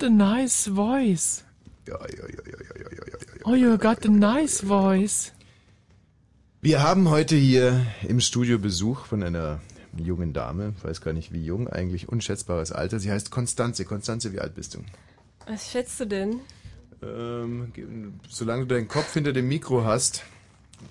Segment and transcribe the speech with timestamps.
[0.00, 1.44] Oh, what a nice voice.
[3.44, 5.32] Oh, you got a nice voice.
[6.62, 9.60] Wir haben heute hier im Studio Besuch von einer
[9.96, 12.98] jungen Dame, weiß gar nicht wie jung, eigentlich unschätzbares Alter.
[12.98, 13.84] Sie heißt Konstanze.
[13.84, 14.78] Konstanze, wie alt bist du?
[15.46, 16.40] Was schätzt du denn?
[17.02, 17.72] Ähm,
[18.28, 20.24] solange du deinen Kopf hinter dem Mikro hast,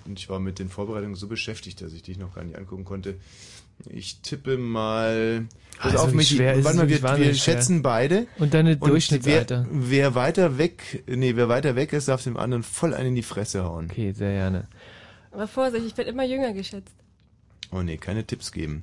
[0.04, 2.84] und ich war mit den Vorbereitungen so beschäftigt, dass ich dich noch gar nicht angucken
[2.84, 3.16] konnte.
[3.88, 5.46] Ich tippe mal.
[5.78, 6.28] Pass Also auf mich.
[6.28, 7.34] schwer Warte es mal, wir, wir schwer.
[7.34, 8.26] schätzen beide.
[8.38, 9.66] Und deine wer, Durchschnittsalter.
[9.70, 13.22] wer weiter weg, nee, wer weiter weg ist, darf dem anderen voll einen in die
[13.22, 13.86] Fresse hauen.
[13.90, 14.68] Okay, sehr gerne.
[15.32, 16.94] Aber Vorsicht, ich werde immer jünger geschätzt.
[17.72, 18.82] Oh nee, keine Tipps geben.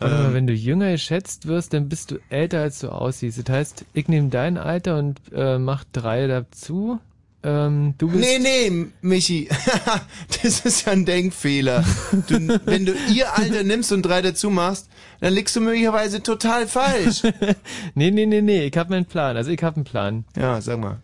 [0.00, 3.38] Warte mal, Ähm, wenn du jünger geschätzt wirst, dann bist du älter, als du aussiehst.
[3.48, 6.98] Das heißt, ich nehme dein Alter und äh, mach drei dazu.
[7.46, 9.48] Ähm, du bist Nee, nee, Michi,
[10.42, 11.84] das ist ja ein Denkfehler.
[12.26, 14.88] Du, wenn du ihr Alter nimmst und drei dazu machst,
[15.20, 17.22] dann liegst du möglicherweise total falsch.
[17.94, 19.36] nee, nee, nee, nee, ich hab meinen Plan.
[19.36, 20.24] Also ich hab einen Plan.
[20.36, 21.02] Ja, sag mal.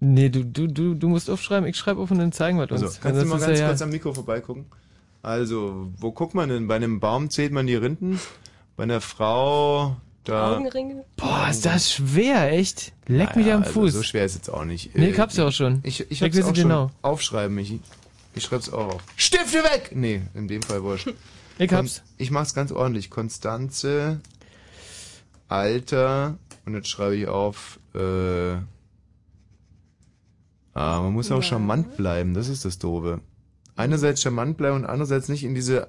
[0.00, 2.72] Nee, du, du, du, du musst aufschreiben, ich schreibe auf und dann zeigen wir uns.
[2.72, 4.64] Also, kannst du Das mal ganz ja, kurz am Mikro vorbeigucken?
[5.22, 6.66] Also, wo guckt man denn?
[6.66, 8.18] Bei einem Baum zählt man die Rinden,
[8.76, 10.56] bei einer Frau, da...
[10.56, 11.04] Augenringe?
[11.16, 12.92] Boah, ist das schwer, echt?
[13.06, 13.92] Leck mich Naja, am also Fuß.
[13.94, 14.94] so schwer ist jetzt auch nicht.
[14.96, 15.80] Nee, Äh, ich hab's ja auch schon.
[15.82, 16.68] Ich, ich Ich hab's auch es schon.
[16.68, 16.90] genau.
[17.02, 17.80] Aufschreiben, Michi.
[18.34, 19.02] Ich schreib's auch auf.
[19.16, 19.90] Stifte weg!
[19.94, 21.12] Nee, in dem Fall wurscht.
[21.58, 22.02] Ich hab's.
[22.16, 23.10] Ich mach's ganz ordentlich.
[23.10, 24.20] Konstanze,
[25.48, 28.52] Alter, und jetzt schreibe ich auf, äh,
[30.74, 31.42] ah, man muss auch Ja.
[31.42, 33.20] charmant bleiben, das ist das Doofe.
[33.76, 35.88] Einerseits charmant bleiben und andererseits nicht in diese,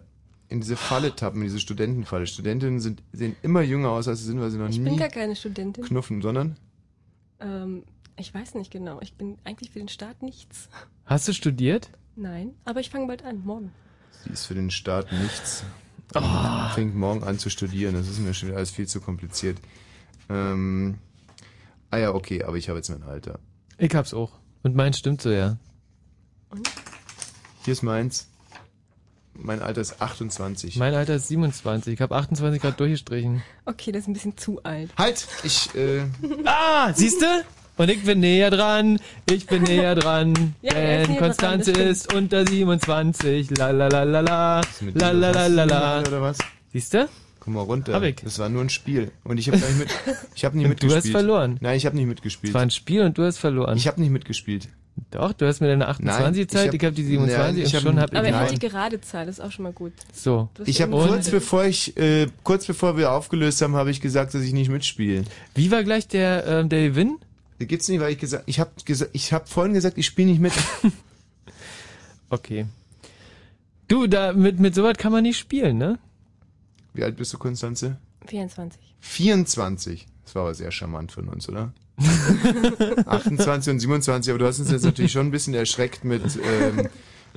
[0.51, 2.27] in diese Falle tappen, in diese Studentenfalle.
[2.27, 4.99] Studentinnen sind, sehen immer jünger aus, als sie sind, weil sie noch Ich bin nie
[4.99, 5.83] gar keine Studentin.
[5.83, 6.57] knuffen, sondern?
[7.39, 7.83] Ähm,
[8.17, 8.99] ich weiß nicht genau.
[9.01, 10.67] Ich bin eigentlich für den Staat nichts.
[11.05, 11.89] Hast du studiert?
[12.15, 13.71] Nein, aber ich fange bald an, morgen.
[14.25, 15.63] Sie ist für den Staat nichts.
[16.13, 16.21] Oh.
[16.75, 17.93] Fängt morgen an zu studieren.
[17.95, 19.57] Das ist mir schon wieder alles viel zu kompliziert.
[20.29, 20.97] Ähm,
[21.89, 23.39] ah ja, okay, aber ich habe jetzt mein Alter.
[23.77, 24.33] Ich hab's auch.
[24.63, 25.57] Und mein stimmt so, ja.
[27.63, 28.27] Hier ist meins.
[29.33, 30.75] Mein Alter ist 28.
[30.77, 31.93] Mein Alter ist 27.
[31.93, 33.41] Ich habe 28 Grad durchgestrichen.
[33.65, 34.89] Okay, das ist ein bisschen zu alt.
[34.97, 35.25] halt!
[35.43, 36.01] Ich, äh,
[36.45, 37.25] Ah, siehst du?
[37.77, 42.45] Und ich bin näher dran, ich bin näher dran, Ja, ist denn Konstanze ist unter
[42.45, 45.99] 27, la la la la la, mit la la la la la.
[46.01, 46.37] Oder was?
[46.73, 47.07] Siehst du?
[47.39, 47.93] Komm mal runter.
[47.93, 48.17] Hab ich.
[48.17, 49.11] Das war nur ein Spiel.
[49.23, 49.87] Und ich habe nicht mit,
[50.35, 50.91] ich habe nicht Und mitgespielt.
[50.91, 51.57] du hast verloren.
[51.61, 52.53] Nein, ich habe nicht Es mitgespielt.
[52.53, 53.77] war ein Spiel und du hast verloren.
[53.77, 54.67] Ich habe nicht mitgespielt.
[55.09, 57.65] Doch, du hast mir deine 28 ich Zeit, hab- ich habe die 27 Nein, ich
[57.65, 59.63] und hab- schon hab ich Aber er hat die gerade Zahl, das ist auch schon
[59.63, 59.93] mal gut.
[60.13, 60.49] So.
[60.65, 64.41] Ich habe kurz bevor ich, äh, kurz bevor wir aufgelöst haben, habe ich gesagt, dass
[64.43, 65.23] ich nicht mitspiele.
[65.55, 67.17] Wie war gleich der, ähm, der Gewinn?
[67.59, 70.39] Gibt's nicht, weil ich gesagt, ich habe gesagt, ich habe vorhin gesagt, ich spiele nicht
[70.41, 70.53] mit.
[72.29, 72.65] Okay.
[73.87, 75.99] Du, da, mit, mit sowas kann man nicht spielen, ne?
[76.93, 77.97] Wie alt bist du, Konstanze?
[78.27, 78.79] 24.
[79.01, 80.07] 24.
[80.23, 81.73] Das war aber sehr charmant von uns, oder?
[83.05, 86.87] 28 und 27, aber du hast uns jetzt natürlich schon ein bisschen erschreckt mit, ähm,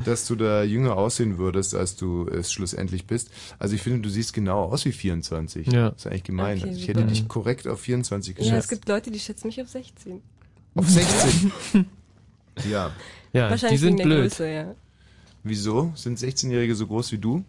[0.05, 3.31] dass du da jünger aussehen würdest, als du es schlussendlich bist.
[3.59, 5.67] Also ich finde, du siehst genau aus wie 24.
[5.69, 5.91] Ja.
[5.91, 6.59] Das ist eigentlich gemein.
[6.59, 8.71] Okay, also ich hätte dich korrekt auf 24 Ja, es geschätzt.
[8.71, 10.21] gibt Leute, die schätzen mich auf 16.
[10.75, 11.53] auf 16.
[12.71, 12.91] ja.
[13.33, 14.23] Ja, Wahrscheinlich die sind blöd.
[14.31, 14.75] Größe, ja.
[15.43, 15.93] Wieso?
[15.95, 17.45] Sind 16-Jährige so groß wie du?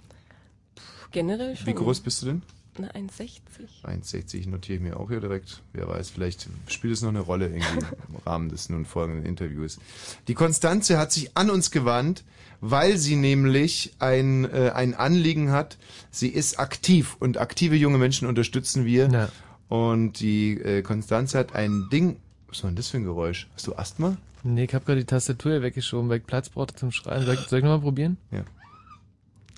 [1.11, 1.67] Generell schon.
[1.67, 2.41] Wie groß bist du denn?
[2.78, 3.86] Na, 1,60.
[3.86, 5.62] 1,60 notiere ich mir auch hier direkt.
[5.72, 9.80] Wer weiß, vielleicht spielt es noch eine Rolle irgendwie im Rahmen des nun folgenden Interviews.
[10.28, 12.25] Die Konstanze hat sich an uns gewandt,
[12.59, 15.78] weil sie nämlich ein, äh, ein Anliegen hat.
[16.12, 19.09] Sie ist aktiv und aktive junge Menschen unterstützen wir.
[19.09, 19.30] Ja.
[19.69, 22.18] Und die äh, Konstanze hat ein Ding.
[22.50, 23.47] Was war denn das für ein Geräusch?
[23.53, 24.18] Hast du Asthma?
[24.44, 27.25] Nee, ich habe gerade die Tastatur hier weggeschoben, weil ich Platz brauchte zum Schreiben.
[27.25, 28.18] Soll ich, soll ich nochmal probieren?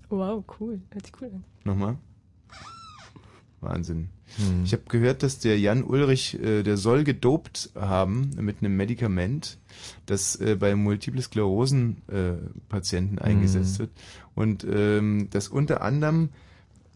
[0.10, 0.80] Wow, cool.
[0.92, 1.44] Hört sich cool an.
[1.66, 1.98] Nochmal.
[3.62, 4.10] Wahnsinn.
[4.66, 9.58] Ich habe gehört, dass der Jan Ulrich, äh, der soll gedopt haben mit einem Medikament,
[10.06, 12.34] das äh, bei Multiple Sklerosen äh,
[13.20, 13.90] eingesetzt wird.
[14.36, 16.30] Und ähm, das unter anderem,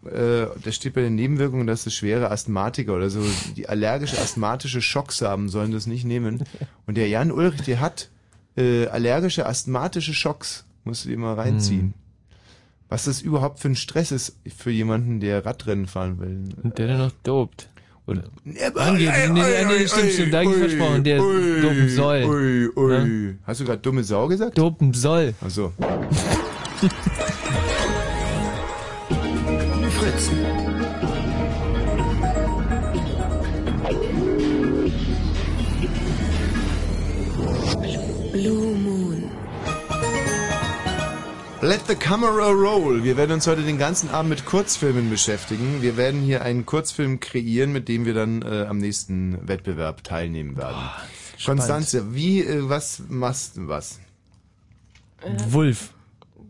[0.06, 3.22] äh, das steht bei den Nebenwirkungen, dass es schwere Asthmatiker oder so,
[3.56, 6.44] die allergische asthmatische Schocks haben, sollen das nicht nehmen.
[6.86, 8.10] Und der Jan Ulrich, der hat
[8.56, 10.66] äh, allergische asthmatische Schocks.
[10.84, 11.94] Musst du dir mal reinziehen.
[12.92, 16.50] Was das überhaupt für ein Stress ist für jemanden, der Radrennen fahren will.
[16.62, 17.70] Und der dann noch dopt.
[18.06, 18.22] Und
[18.76, 22.26] Ah, nee, nee, nee, nee, stimmt, stimmt, da versprochen, der dopen soll.
[22.26, 23.36] Ui, ui.
[23.46, 24.58] Hast du gerade dumme Sau gesagt?
[24.58, 25.34] Dopen soll.
[25.40, 25.72] Ach so.
[29.98, 30.30] Fritz.
[30.30, 30.81] Blue
[41.72, 43.02] Let the camera roll.
[43.02, 45.82] Wir werden uns heute den ganzen Abend mit Kurzfilmen beschäftigen.
[45.82, 50.58] Wir werden hier einen Kurzfilm kreieren, mit dem wir dann äh, am nächsten Wettbewerb teilnehmen
[50.58, 50.76] werden.
[50.76, 51.02] Boah,
[51.46, 54.02] Konstanze, wie, äh, was machst du was?
[55.22, 55.94] Äh, Wulf.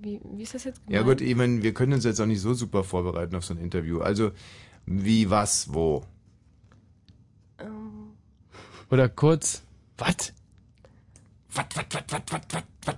[0.02, 1.20] wie, wie ist das jetzt Ja gemeint?
[1.20, 3.60] gut, ich meine, wir können uns jetzt auch nicht so super vorbereiten auf so ein
[3.60, 4.00] Interview.
[4.00, 4.32] Also,
[4.88, 6.04] wie, was, wo?
[7.60, 8.10] Ähm,
[8.90, 9.62] Oder kurz,
[10.00, 10.34] was?
[11.54, 12.96] Was, was, was, was, was, was, was?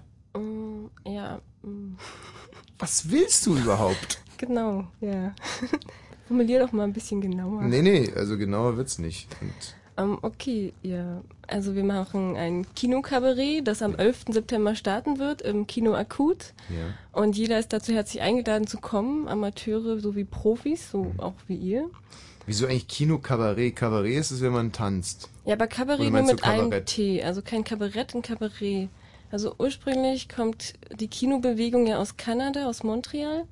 [2.80, 4.22] Was willst du überhaupt?
[4.38, 5.34] genau, ja.
[6.28, 7.64] Formulier doch mal ein bisschen genauer.
[7.64, 9.28] Nee, nee, also genauer wird's nicht.
[9.42, 9.52] Und
[9.98, 11.22] Ähm, okay, ja.
[11.48, 14.26] Also wir machen ein Kinokabarett, das am 11.
[14.30, 16.54] September starten wird im Kino Akut.
[16.70, 16.94] ja.
[17.12, 21.90] Und jeder ist dazu herzlich eingeladen zu kommen, Amateure sowie Profis, so auch wie ihr.
[22.46, 23.80] Wieso eigentlich Kino Kabarett?
[24.06, 25.30] Ist es, wenn man tanzt.
[25.46, 26.86] Ja, aber Kabarett nur mit einem?
[26.86, 28.90] T, also kein Kabarett, ein Kabarett.
[29.34, 33.46] Also ursprünglich kommt die Kinobewegung ja aus Kanada, aus Montreal.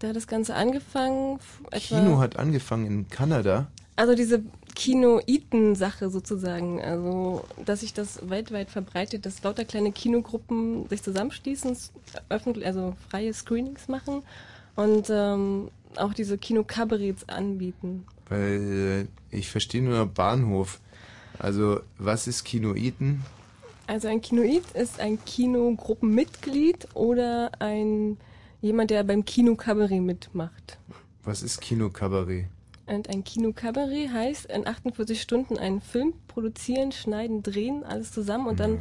[0.00, 1.34] Da hat das Ganze angefangen.
[1.34, 1.78] Mhm.
[1.78, 3.68] Kino hat angefangen in Kanada.
[3.94, 4.42] Also diese
[4.74, 11.76] Kino-Iten-Sache sozusagen, also dass sich das weltweit verbreitet, dass lauter kleine Kinogruppen sich zusammenschließen,
[12.28, 14.24] öffentlich, also freie Screenings machen
[14.74, 18.06] und ähm, auch diese Kino-Kabarets anbieten.
[18.28, 20.80] Weil äh, ich verstehe nur Bahnhof.
[21.38, 23.22] Also, was ist Kinoiten?
[23.86, 28.16] Also ein Kinoid ist ein Kinogruppenmitglied oder ein
[28.60, 30.78] jemand, der beim Kinokabarett mitmacht.
[31.24, 32.46] Was ist Kino Kabarett?
[32.86, 38.60] Und ein Kinokabarett heißt, in 48 Stunden einen Film produzieren, schneiden, drehen, alles zusammen und
[38.60, 38.78] dann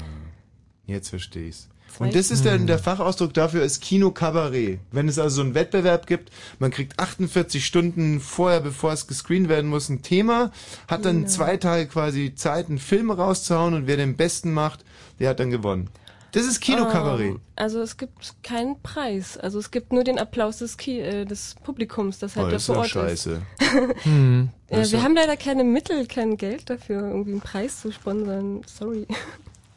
[0.88, 1.69] Jetzt verstehe ich's.
[2.00, 4.80] Und das ist der, der Fachausdruck dafür ist Kino Kabarett.
[4.92, 9.50] Wenn es also so einen Wettbewerb gibt, man kriegt 48 Stunden vorher, bevor es gescreent
[9.50, 10.51] werden muss, ein Thema,
[10.88, 11.27] hat dann Genau.
[11.27, 14.86] zwei Tage quasi Zeit, einen Film rauszuhauen und wer den besten macht,
[15.21, 15.89] der hat dann gewonnen.
[16.33, 17.31] Das ist Kino Kabarett.
[17.31, 19.38] Ähm, also es gibt keinen Preis.
[19.38, 22.53] Also es gibt nur den Applaus des, Ki äh, des Publikums, das halt Oh, da
[22.53, 23.41] das ist vor doch Ort scheiße.
[24.03, 24.50] Hm.
[24.69, 24.69] ist.
[24.69, 27.81] Das ist Ja, wir doch- haben leider keine Mittel, kein Geld dafür, irgendwie einen Preis
[27.81, 28.62] zu sponsern.
[28.65, 29.07] Sorry.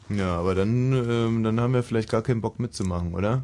[0.07, 3.43] Ja, aber dann, ähm, dann haben wir vielleicht gar keinen Bock mitzumachen, oder?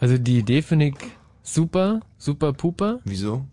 [0.00, 0.94] Also die Idee finde ich
[1.42, 3.00] super, super puper.
[3.04, 3.44] Wieso?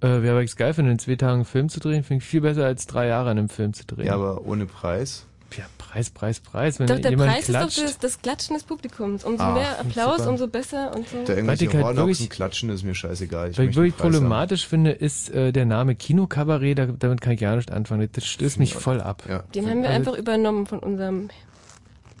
[0.00, 2.40] Äh, Wäre aber geil, finde in zwei Tagen einen Film zu drehen, finde ich viel
[2.40, 4.06] besser als drei Jahre an einem Film zu drehen.
[4.06, 5.26] Ja, aber ohne Preis.
[5.56, 6.78] Ja Preis, Preis, Preis.
[6.78, 9.24] Wenn Doch, der jemand Preis klatscht, ist doch das, das Klatschen des Publikums.
[9.24, 10.30] Umso Ach, mehr Applaus, super.
[10.30, 11.18] umso besser und so.
[11.24, 13.50] Da irgendwelche ich halt wirklich- klatschen, ist mir scheißegal.
[13.50, 14.12] Ich was ich wirklich Preis haben.
[14.14, 18.08] problematisch finde, ist äh, der Name Kinokabarett, da, damit kann ich gar nicht anfangen.
[18.12, 19.22] Das stößt mich voll ab.
[19.28, 19.44] Ja.
[19.54, 21.28] Den haben wir Also- einfach übernommen von unserem.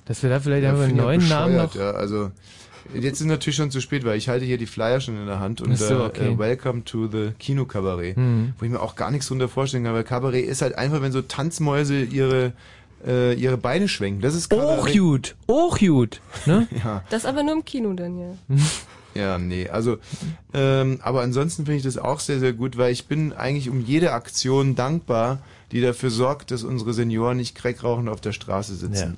[0.04, 1.74] Dass wir da vielleicht Ja, einfach einen neuen Namen noch.
[1.74, 2.30] Ja, also
[2.92, 5.38] jetzt ist natürlich schon zu spät, weil ich halte hier die Flyer schon in der
[5.38, 6.32] Hand und Ach so, äh, okay.
[6.32, 8.54] äh, Welcome to the Kino Kabarett, Mhm.
[8.58, 11.12] wo ich mir auch gar nichts drunter vorstellen kann, weil Kabarett ist halt einfach, wenn
[11.12, 12.52] so Tanzmäuse ihre
[13.06, 14.20] äh, ihre Beine schwenken.
[14.20, 14.98] Das ist Auch Kabarett.
[14.98, 16.20] gut, auch gut.
[16.46, 16.66] Ne?
[16.84, 18.34] Ja, Das aber nur im Kino dann, ja.
[19.14, 19.98] ja, nee, also
[20.54, 23.80] ähm, aber ansonsten finde ich das auch sehr sehr gut, weil ich bin eigentlich um
[23.80, 25.40] jede Aktion dankbar,
[25.72, 29.16] die dafür sorgt, dass unsere Senioren nicht crack auf der Straße sitzen.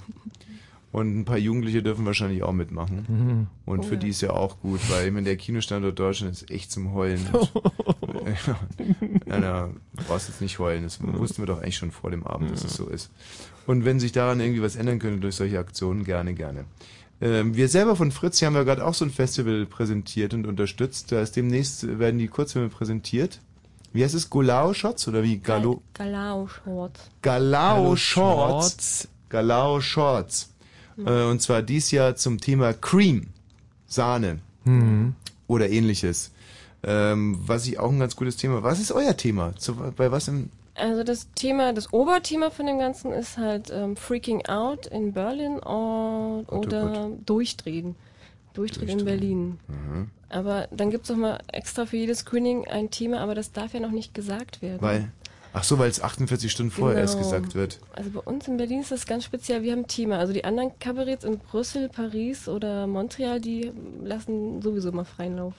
[0.92, 3.04] Und ein paar Jugendliche dürfen wahrscheinlich auch mitmachen.
[3.08, 3.46] Mhm.
[3.66, 4.00] Und Oh für ja.
[4.00, 7.19] die ist ja auch gut, weil ich meine, der Kinostandort Deutschland ist echt zum Heulen.
[9.26, 10.84] ja, na, du brauchst jetzt nicht heulen.
[10.84, 13.10] Das wussten wir doch eigentlich schon vor dem Abend, dass es so ist.
[13.66, 16.64] Und wenn sich daran irgendwie was ändern könnte durch solche Aktionen, gerne, gerne.
[17.20, 20.46] Ähm, wir selber von Fritz hier haben ja gerade auch so ein Festival präsentiert und
[20.46, 21.12] unterstützt.
[21.12, 23.40] Da ist demnächst werden die Kurzfilme präsentiert.
[23.92, 24.28] Wie heißt es?
[24.28, 25.38] Golao Shots oder wie?
[25.38, 26.98] Galo Galao Short.
[27.22, 28.66] Galao Shorts.
[28.66, 29.08] Shorts.
[29.28, 30.50] Galao Shorts.
[30.98, 33.28] Äh, und zwar dies Jahr zum Thema Cream.
[33.86, 34.40] Sahne.
[34.64, 35.14] Mhm.
[35.46, 36.32] Oder ähnliches.
[36.82, 38.62] Ähm, was ich auch ein ganz gutes Thema.
[38.62, 39.54] Was ist euer Thema?
[39.56, 40.50] Zu, bei was im.
[40.74, 45.60] Also das Thema, das Oberthema von dem Ganzen ist halt ähm, Freaking Out in Berlin
[45.60, 47.94] or, oh oder Durchdrehen.
[48.54, 49.04] Durchdrehen in.
[49.04, 49.58] Berlin.
[49.69, 50.10] Mhm.
[50.28, 53.81] Aber dann gibt's noch mal extra für jedes Screening ein Thema, aber das darf ja
[53.81, 54.81] noch nicht gesagt werden.
[54.81, 55.12] Weil.
[55.56, 57.31] Ach so, weil es 48 Stunden vorher erst Genau.
[57.31, 57.78] gesagt wird.
[57.93, 60.19] Also bei uns in Berlin ist das ganz speziell, wir haben Thema.
[60.19, 63.70] Also die anderen Kabaretts in Brüssel, Paris oder Montreal, die
[64.02, 65.54] lassen sowieso mal freien Lauf.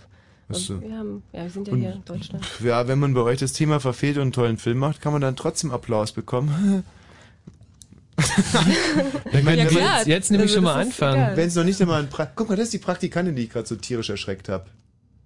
[0.49, 0.79] So.
[0.81, 2.45] wir haben, ja, wir sind ja Und- hier in Deutschland.
[2.63, 5.21] Ja, wenn man bei euch das Thema verfehlt und einen tollen Film macht, kann man
[5.21, 6.83] dann trotzdem Applaus bekommen.
[9.31, 9.97] Dann können Ja, klar.
[9.97, 11.35] jetzt, jetzt nämlich Also schon mal anfangen.
[11.35, 13.49] Wenn es noch nicht einmal ein pra Guck mal, das ist die Praktikantin, die ich
[13.49, 14.65] gerade so tierisch erschreckt habe.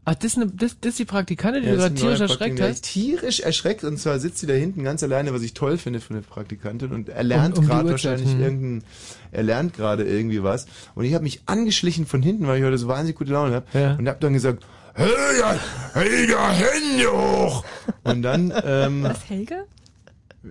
[0.06, 2.58] Ach, das ist, eine, das, das ist die Praktikantin, die Ja, du gerade tierisch erschreckt
[2.58, 2.82] der hast?
[2.86, 6.14] Tierisch erschreckt und zwar sitzt sie da hinten ganz alleine, was ich toll finde für
[6.16, 8.42] eine Praktikantin und er lernt Um- um gerade wahrscheinlich hm.
[8.42, 8.84] irgendein,
[9.32, 12.78] er lernt gerade irgendwie was und ich habe mich angeschlichen von hinten, weil ich heute
[12.80, 13.96] so wahnsinnig gute Laune habe Ja.
[13.96, 14.66] und habe dann gesagt,
[15.00, 15.56] hey, ja,
[15.94, 17.64] hey, da Hände hoch!
[18.04, 19.64] Und dann, ähm, Was, Helga?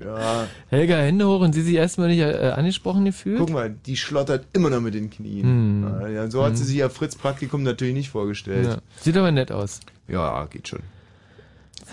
[0.05, 0.47] Ja.
[0.69, 3.39] Helga, Hände hoch und sie sich erstmal nicht äh, angesprochen gefühlt?
[3.39, 5.45] Guck mal, die schlottert immer noch mit den Knien.
[5.45, 6.15] Hm.
[6.15, 6.69] Ja, so hat sie Hm.
[6.69, 8.67] sich ja Fritz Praktikum natürlich nicht vorgestellt.
[8.67, 8.77] Ja.
[9.01, 9.81] Sieht aber nett aus.
[10.09, 10.81] Ja, geht schon.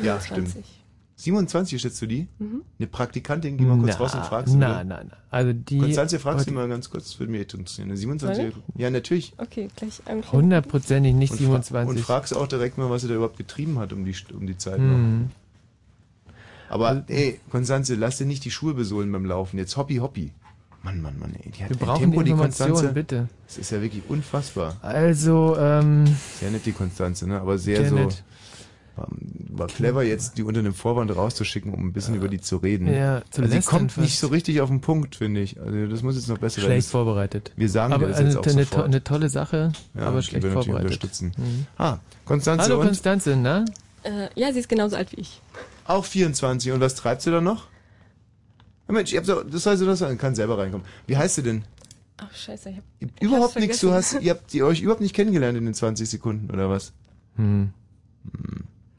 [0.04, 0.52] Ja, 27.
[0.52, 0.66] stimmt.
[1.18, 2.28] 27 schätzt du die?
[2.40, 2.62] Mhm.
[2.78, 4.58] Eine Praktikantin, geh mal kurz Na, raus und fragst sie.
[4.60, 5.16] na, na, na.
[5.32, 7.88] Also die- Konstanze, fragst du mal ganz kurz, das würde mich interessieren.
[7.88, 9.34] Eine 27 Soll Ja, natürlich.
[9.38, 11.90] Okay, gleich ähm, ein Hundertprozentig nicht und fra- 27.
[11.90, 14.58] Und fragst auch direkt mal, was sie da überhaupt getrieben hat um die, um die
[14.58, 14.94] Zeit noch.
[14.96, 15.30] Hm.
[16.68, 19.58] Aber ey, Konstanze, lass dir nicht die Schuhe besohlen beim Laufen.
[19.58, 20.32] Jetzt hoppi hoppi.
[20.84, 21.50] Mann, Mann, Mann, ey.
[21.52, 22.90] Die hat Wir brauchen Tempo, die die Konstanze.
[22.90, 23.28] bitte.
[23.48, 24.76] Das ist ja wirklich unfassbar.
[24.82, 26.06] Also, ähm,
[26.40, 27.40] Sehr nett, die Konstanze, ne?
[27.40, 27.96] Aber sehr Sehr so.
[27.96, 28.24] nett.
[28.96, 29.08] War,
[29.50, 32.88] war clever, jetzt die unter einem Vorwand rauszuschicken, um ein bisschen über die zu reden.
[32.88, 34.04] Ja, zu also sie kommt fast.
[34.04, 35.60] nicht so richtig auf den Punkt, finde ich.
[35.60, 36.72] Also das muss jetzt noch besser werden.
[36.72, 37.52] schlecht vorbereitet.
[37.58, 38.86] Wir sagen aber dir das eine, jetzt auch eine, sofort.
[38.86, 40.84] eine tolle Sache, Ja, aber schlecht vorbereitet.
[40.84, 41.34] unterstützen.
[41.38, 41.68] Mhm.
[41.78, 42.88] Ah, Konstanze Hallo und?
[42.88, 43.66] Konstanze, na?
[44.04, 45.42] Äh, ja, sie ist genauso alt wie ich.
[45.86, 46.72] Auch 24.
[46.72, 47.68] Und was treibt sie da noch?
[48.88, 50.86] Ja, Mensch, ihr habt so, das soll sie das kann selber reinkommen.
[51.08, 51.66] Wie heißt sie denn?
[52.18, 55.14] Ach, scheiße, ich hab ich Überhaupt nichts, du hast, ihr habt ihr euch überhaupt nicht
[55.14, 56.94] kennengelernt in den 20 Sekunden, oder was?
[57.36, 57.72] Hm.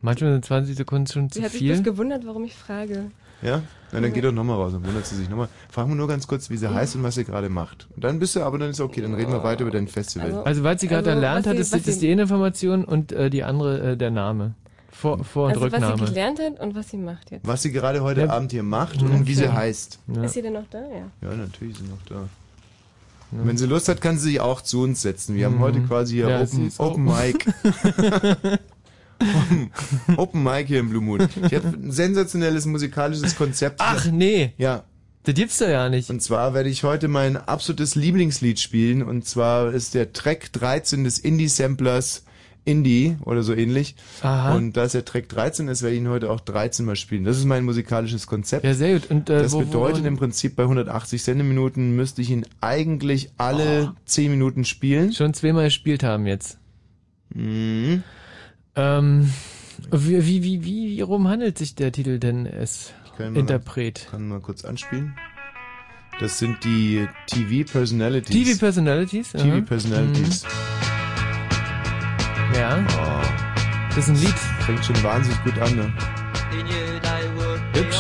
[0.07, 1.83] Manchmal sind 20 Sekunden schon zu Sie hat sich viel.
[1.83, 3.11] gewundert, warum ich frage.
[3.43, 3.63] Ja?
[3.93, 5.49] Na, dann geh doch nochmal raus, dann wundert sie sich nochmal.
[5.71, 7.87] Frag mal nur ganz kurz, wie sie heißt und was sie gerade macht.
[7.95, 10.43] Und dann bist du, aber dann ist okay, dann reden wir weiter über dein Festival.
[10.45, 12.13] Also, was sie gerade Also, erlernt was hat, sie- ist, was das ist sie- die
[12.13, 14.55] eine Information und äh, die andere äh, der Name.
[14.91, 15.99] Vor, Vor- und also, was Rücknahme.
[15.99, 17.47] sie gelernt hat und was sie macht jetzt.
[17.47, 18.31] Was sie gerade heute Ja.
[18.31, 19.99] Abend hier macht und wie sie heißt.
[20.15, 20.23] Ja.
[20.25, 20.79] Ist sie denn noch da?
[20.81, 21.29] Ja.
[21.29, 22.29] Ja, natürlich ist sie noch da.
[23.33, 25.35] Und Wenn sie Lust hat, kann sie sich auch zu uns setzen.
[25.35, 25.61] Wir haben Mhm.
[25.61, 27.45] heute quasi hier Ja, sie Open, Open Mic.
[30.17, 31.29] Open- Mic hier im Blue Moon.
[31.45, 33.77] Ich habe ein sensationelles musikalisches Konzept.
[33.81, 34.85] Ach nee, Ja.
[35.25, 36.11] das gibt's doch ja nicht.
[36.11, 39.03] Und zwar werde ich heute mein absolutes Lieblingslied spielen.
[39.03, 42.25] Und zwar ist der Track 13 des Indie-Samplers
[42.65, 43.95] Indie oder so ähnlich.
[44.23, 44.55] Aha.
[44.57, 47.23] Und da es der Track 13 ist, werde ich ihn heute auch 13 mal spielen.
[47.25, 48.65] Das ist mein musikalisches Konzept.
[48.65, 49.09] Ja, sehr gut.
[49.09, 53.31] Und, äh, Das wo, bedeutet wo, im Prinzip bei 180 Sendeminuten müsste ich ihn eigentlich
[53.39, 53.97] alle Oh.
[54.05, 55.13] 10 Minuten spielen.
[55.13, 56.59] schon zweimal gespielt haben jetzt.
[57.33, 58.03] Mhm.
[58.77, 59.33] Ähm,
[59.91, 62.93] wie, wie, wie, wie, wie rum handelt sich der Titel denn es?
[63.17, 64.07] kann mal- Interpret.
[64.11, 65.15] Kann mal kurz anspielen.
[66.21, 68.35] Das sind die TV Personalities.
[68.47, 69.33] TV Personalities?
[69.33, 69.61] TV aha.
[69.63, 70.45] Personalities.
[70.45, 70.51] Mhm.
[72.55, 73.23] Ja, Oh,
[73.89, 74.39] das ist ein Lied.
[74.65, 75.93] fängt schon wahnsinnig gut an, ne?
[77.75, 77.99] Hübsch.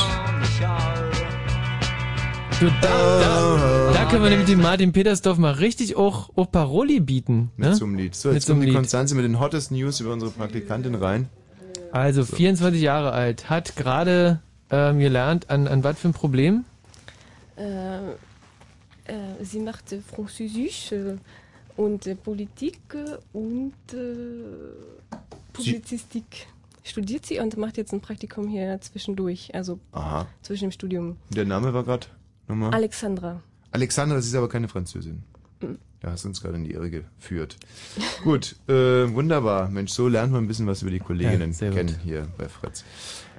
[2.60, 2.88] Du, da,
[3.20, 7.50] da, da können wir nämlich dem Martin Petersdorf mal richtig auch, auch Paroli bieten.
[7.56, 7.74] Mit Ne?
[7.74, 8.14] so einem Lied.
[8.14, 8.76] So, Mit jetzt so einem kommt die Lied.
[8.76, 11.28] Konstanze mit den hottest News über unsere Praktikantin rein.
[11.92, 16.64] Also 24 Jahre alt, hat gerade ähm, gelernt, an, an was für ein Problem?
[17.56, 18.12] Äh, äh,
[19.42, 21.16] sie macht äh, Französisch äh,
[21.76, 25.16] und äh, Politik äh, und äh,
[25.52, 26.46] Publizistik.
[26.84, 30.26] Studiert sie und macht jetzt ein Praktikum hier zwischendurch, also Aha.
[30.42, 31.16] zwischen dem Studium.
[31.30, 32.06] Der Name war gerade
[32.48, 32.72] nochmal.
[32.74, 33.40] Alexandra.
[33.70, 35.22] Alexandra, das ist aber keine Französin.
[35.60, 35.78] Mhm.
[36.00, 37.56] Da hast du uns gerade in die Irre geführt.
[38.24, 38.72] gut, äh,
[39.12, 39.68] wunderbar.
[39.70, 41.78] Mensch, so lernt man ein bisschen was über die Kolleginnen Ja, sehr gut.
[41.78, 42.84] kennen hier bei Fritz.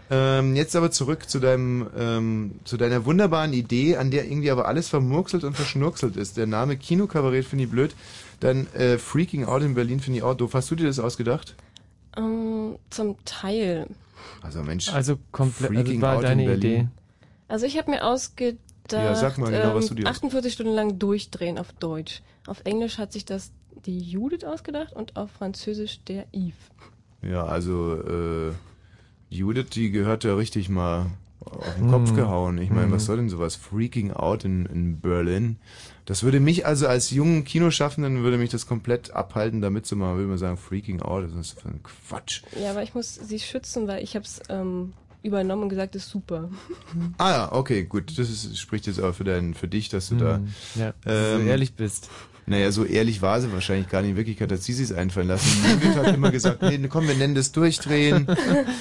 [0.10, 4.66] Ähm, jetzt aber zurück zu deinem, ähm, zu deiner wunderbaren Idee, an der irgendwie aber
[4.68, 6.38] alles vermurkselt und verschnurkselt ist.
[6.38, 7.94] Der Name Kinokabarett finde ich blöd.
[8.40, 10.54] Dann äh, Freaking Out in Berlin finde ich auch doof.
[10.54, 11.56] Hast du dir das ausgedacht?
[12.16, 13.88] Ähm, zum Teil.
[14.42, 16.72] Also Mensch, Also komplett, also Freaking war Out in deine Berlin.
[16.74, 16.88] Idee.
[17.50, 18.60] Also ich habe mir ausgedacht,
[18.92, 22.22] Ja, sag mal genau, was du dir aus- 48 Stunden lang durchdrehen auf Deutsch.
[22.48, 23.52] Auf Englisch hat sich das
[23.86, 26.56] die Judith ausgedacht und auf Französisch der Yves.
[27.22, 28.52] Ja, also äh,
[29.30, 31.08] Judith, die gehört ja richtig mal
[31.42, 32.16] auf den Kopf Hm.
[32.16, 32.58] gehauen.
[32.58, 33.56] Ich meine, was soll denn sowas?
[33.56, 35.58] Freaking out in, in Berlin.
[36.06, 40.16] Das würde mich also als jungen Kinoschaffenden würde mich das komplett abhalten, da mitzumachen.
[40.16, 42.42] Würde man sagen, freaking out, das ist für ein Quatsch.
[42.60, 44.94] Ja, aber ich muss sie schützen, weil ich habe es ähm,
[45.28, 46.50] übernommen und gesagt, das ist super.
[47.18, 48.18] Ah ja, okay, gut.
[48.18, 51.46] Das ist, spricht jetzt aber für, dein, für dich, dass du da Hm, Ja, ähm,
[51.46, 52.10] du ehrlich bist.
[52.50, 54.12] Naja, so ehrlich war sie wahrscheinlich gar nicht.
[54.12, 55.50] In Wirklichkeit hat sie sich's einfallen lassen.
[55.70, 58.26] Judith hat immer gesagt, nee, komm, wir nennen das Durchdrehen.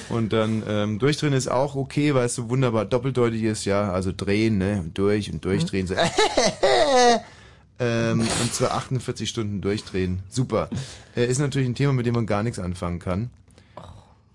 [0.07, 3.91] Und dann, ähm, Durchdrehen ist auch okay, weil es so wunderbar doppeldeutig ist, ja.
[3.91, 5.85] Also drehen, ne, und durch und durchdrehen.
[5.85, 5.95] So.
[7.79, 10.19] ähm, und zwar 48 Stunden durchdrehen.
[10.29, 10.69] Super.
[11.17, 13.29] Äh, ist natürlich ein Thema, mit dem man gar nichts anfangen kann.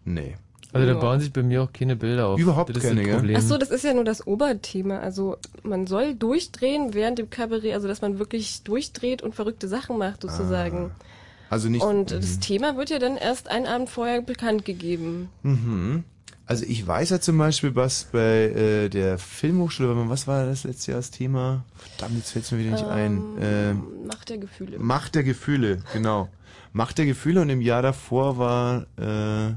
[0.04, 0.34] Nee.
[0.72, 0.98] Also da Ja.
[0.98, 2.40] bauen sich bei mir auch keine Bilder auf.
[2.40, 3.06] Überhaupt das ist keine?
[3.14, 3.36] Problem.
[3.38, 5.00] Ach so, das ist ja nur das Oberthema.
[5.00, 9.98] Also man soll durchdrehen während dem Kabarett, also dass man wirklich durchdreht und verrückte Sachen
[9.98, 10.90] macht sozusagen.
[11.50, 11.82] Also nicht.
[11.82, 12.16] und mhm.
[12.16, 15.28] das Thema wird ja dann erst einen Abend vorher bekannt gegeben.
[15.42, 16.04] Mhm.
[16.46, 20.86] Also ich weiß ja zum Beispiel, was bei äh, der Filmhochschule, was war das letztes
[20.86, 21.64] Jahr das Thema?
[21.76, 23.22] Verdammt, jetzt fällt es mir wieder nicht ein.
[23.40, 24.78] Ähm, Macht der Gefühle.
[24.78, 26.28] Macht der Gefühle, genau.
[26.72, 29.54] Macht der Gefühle und im Jahr davor war äh,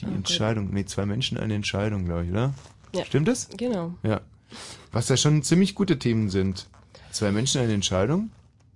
[0.00, 0.14] die Okay.
[0.14, 2.54] Entscheidung, nee, zwei Menschen eine Entscheidung, glaube ich, oder?
[2.94, 3.04] Ja.
[3.04, 3.48] Stimmt das?
[3.56, 3.94] Genau.
[4.02, 4.20] Ja.
[4.92, 6.68] Was ja schon ziemlich gute Themen sind.
[7.10, 8.30] Zwei Menschen eine Entscheidung.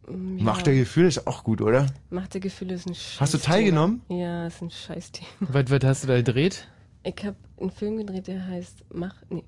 [0.06, 0.44] Mm, Ja.
[0.44, 1.86] Macht der Gefühl ist auch gut, oder?
[2.10, 3.20] Macht der Gefühle ist ein Scheiß.
[3.20, 4.02] Hast du teilgenommen?
[4.08, 5.28] Ja, ist ein Scheißthema.
[5.40, 6.68] Was, was hast du da gedreht?
[7.04, 9.14] Ich habe einen Film gedreht, der heißt Mach.
[9.30, 9.44] Nee.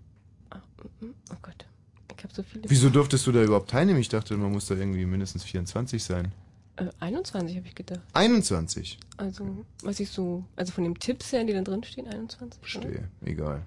[0.51, 0.57] Ah,
[1.01, 1.67] mm, mm, Oh Gott.
[2.17, 2.65] Ich habe so viele.
[2.71, 3.99] Wieso durftest du da überhaupt teilnehmen?
[4.01, 6.33] Ich dachte, man muss da irgendwie mindestens 24 sein.
[6.77, 8.01] Äh, 21 habe ich gedacht.
[8.13, 8.99] 21.
[9.17, 10.45] Also, was ich so.
[10.57, 12.61] Also von den Tipps her, die da drin stehen, 21.
[12.61, 12.61] oder?
[12.61, 13.09] Verstehe.
[13.25, 13.63] Egal.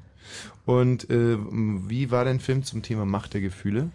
[0.65, 3.91] Und äh, wie war dein Film zum Thema Macht der Gefühle?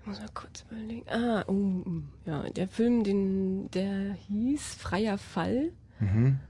[0.00, 1.08] Ich muss mal kurz überlegen.
[1.08, 1.84] Ah, oh,
[2.26, 5.70] ja, der Film, den, der hieß Freier Fall.
[6.00, 6.40] Mhm.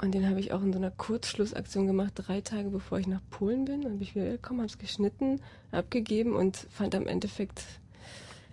[0.00, 3.20] Und den habe ich auch in so einer Kurzschlussaktion gemacht, drei Tage bevor ich nach
[3.30, 3.82] Polen bin.
[3.82, 5.40] Dann habe ich wieder gekommen, habe es geschnitten,
[5.72, 7.64] abgegeben und fand am Endeffekt.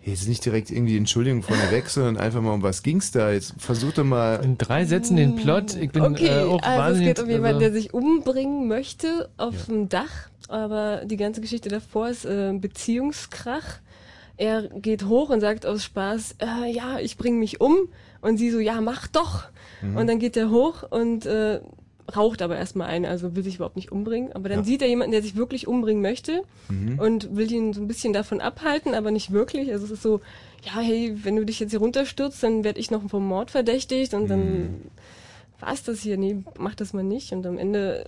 [0.03, 3.31] Jetzt nicht direkt irgendwie Entschuldigung vorneweg, sondern einfach mal um was ging's da?
[3.31, 4.35] Jetzt versuch doch mal.
[4.43, 5.75] In drei Sätzen den Plot.
[5.75, 7.07] Ich bin okay, äh, auch also es wahnsinnig.
[7.15, 9.73] geht um jemanden, also- der sich umbringen möchte auf Ja.
[9.73, 13.79] dem Dach, aber die ganze Geschichte davor ist äh, Beziehungskrach.
[14.37, 17.89] Er geht hoch und sagt aus Spaß, äh, ja, ich bringe mich um.
[18.21, 19.43] Und sie so, ja, mach doch.
[19.81, 19.97] Mhm.
[19.97, 21.59] Und dann geht er hoch und äh,
[22.15, 24.31] raucht aber erstmal ein, also will sich überhaupt nicht umbringen.
[24.33, 24.65] Aber dann Ja.
[24.65, 26.99] sieht er jemanden, der sich wirklich umbringen möchte Mhm.
[26.99, 29.71] und will ihn so ein bisschen davon abhalten, aber nicht wirklich.
[29.71, 30.21] Also es ist so,
[30.63, 34.13] ja, hey, wenn du dich jetzt hier runterstürzt, dann werde ich noch vom Mord verdächtigt
[34.13, 34.27] und Mhm.
[34.29, 34.81] dann
[35.59, 36.17] war's das hier.
[36.17, 37.31] Nee, mach das mal nicht.
[37.33, 38.05] Und am Ende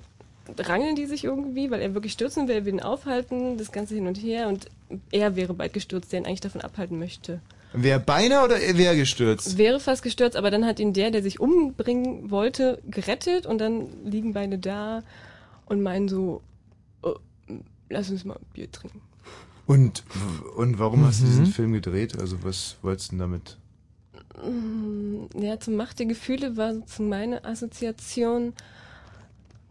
[0.58, 3.96] rangeln die sich irgendwie, weil er wirklich stürzen will, er will ihn aufhalten, das Ganze
[3.96, 4.65] hin und her und
[5.12, 7.41] er wäre bald gestürzt, der ihn eigentlich davon abhalten möchte.
[7.73, 9.57] Wer beinahe oder wer gestürzt?
[9.57, 13.88] Wäre fast gestürzt, aber dann hat ihn der, der sich umbringen wollte, gerettet und dann
[14.05, 15.03] liegen beide da
[15.67, 16.41] und meinen so,
[17.03, 17.15] oh,
[17.89, 19.01] lass uns mal ein Bier trinken.
[19.67, 20.03] Und,
[20.55, 21.29] und warum hast du Mhm.
[21.29, 22.17] diesen Film gedreht?
[22.19, 23.57] Also was wolltest du denn damit?
[24.43, 28.53] Mm, Ja, zum Macht der Gefühle war so meine Assoziation,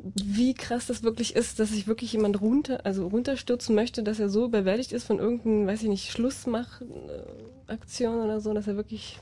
[0.01, 4.29] wie krass das wirklich ist, dass sich wirklich jemand runter, also runterstürzen möchte, dass er
[4.29, 9.19] so überwältigt ist von irgendeinem, weiß ich nicht, Schlussmach-Aktion oder so, dass er wirklich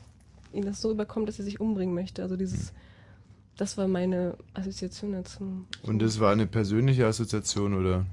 [0.52, 2.22] ihn das so überkommt, dass er sich umbringen möchte.
[2.22, 2.72] Also dieses,
[3.56, 5.64] das war meine Assoziation dazu.
[5.82, 8.06] Und das war eine persönliche Assoziation oder?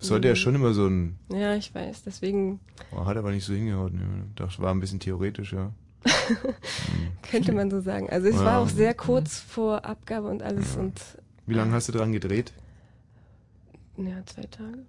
[0.00, 0.36] Sollte ja Mhm.
[0.36, 1.18] schon immer so ein.
[1.32, 2.60] Ja, ich weiß, deswegen
[2.92, 3.94] Oh, hat aber nicht so hingehauen.
[3.94, 4.24] ne?
[4.28, 5.72] Ich dachte, war ein bisschen theoretisch, ja.
[7.28, 8.08] könnte man so sagen.
[8.08, 8.44] Also es Ja.
[8.44, 11.00] war auch sehr kurz vor Abgabe und alles und
[11.48, 12.52] Wie lange hast du dran gedreht?
[13.96, 14.84] ja, zwei Tage.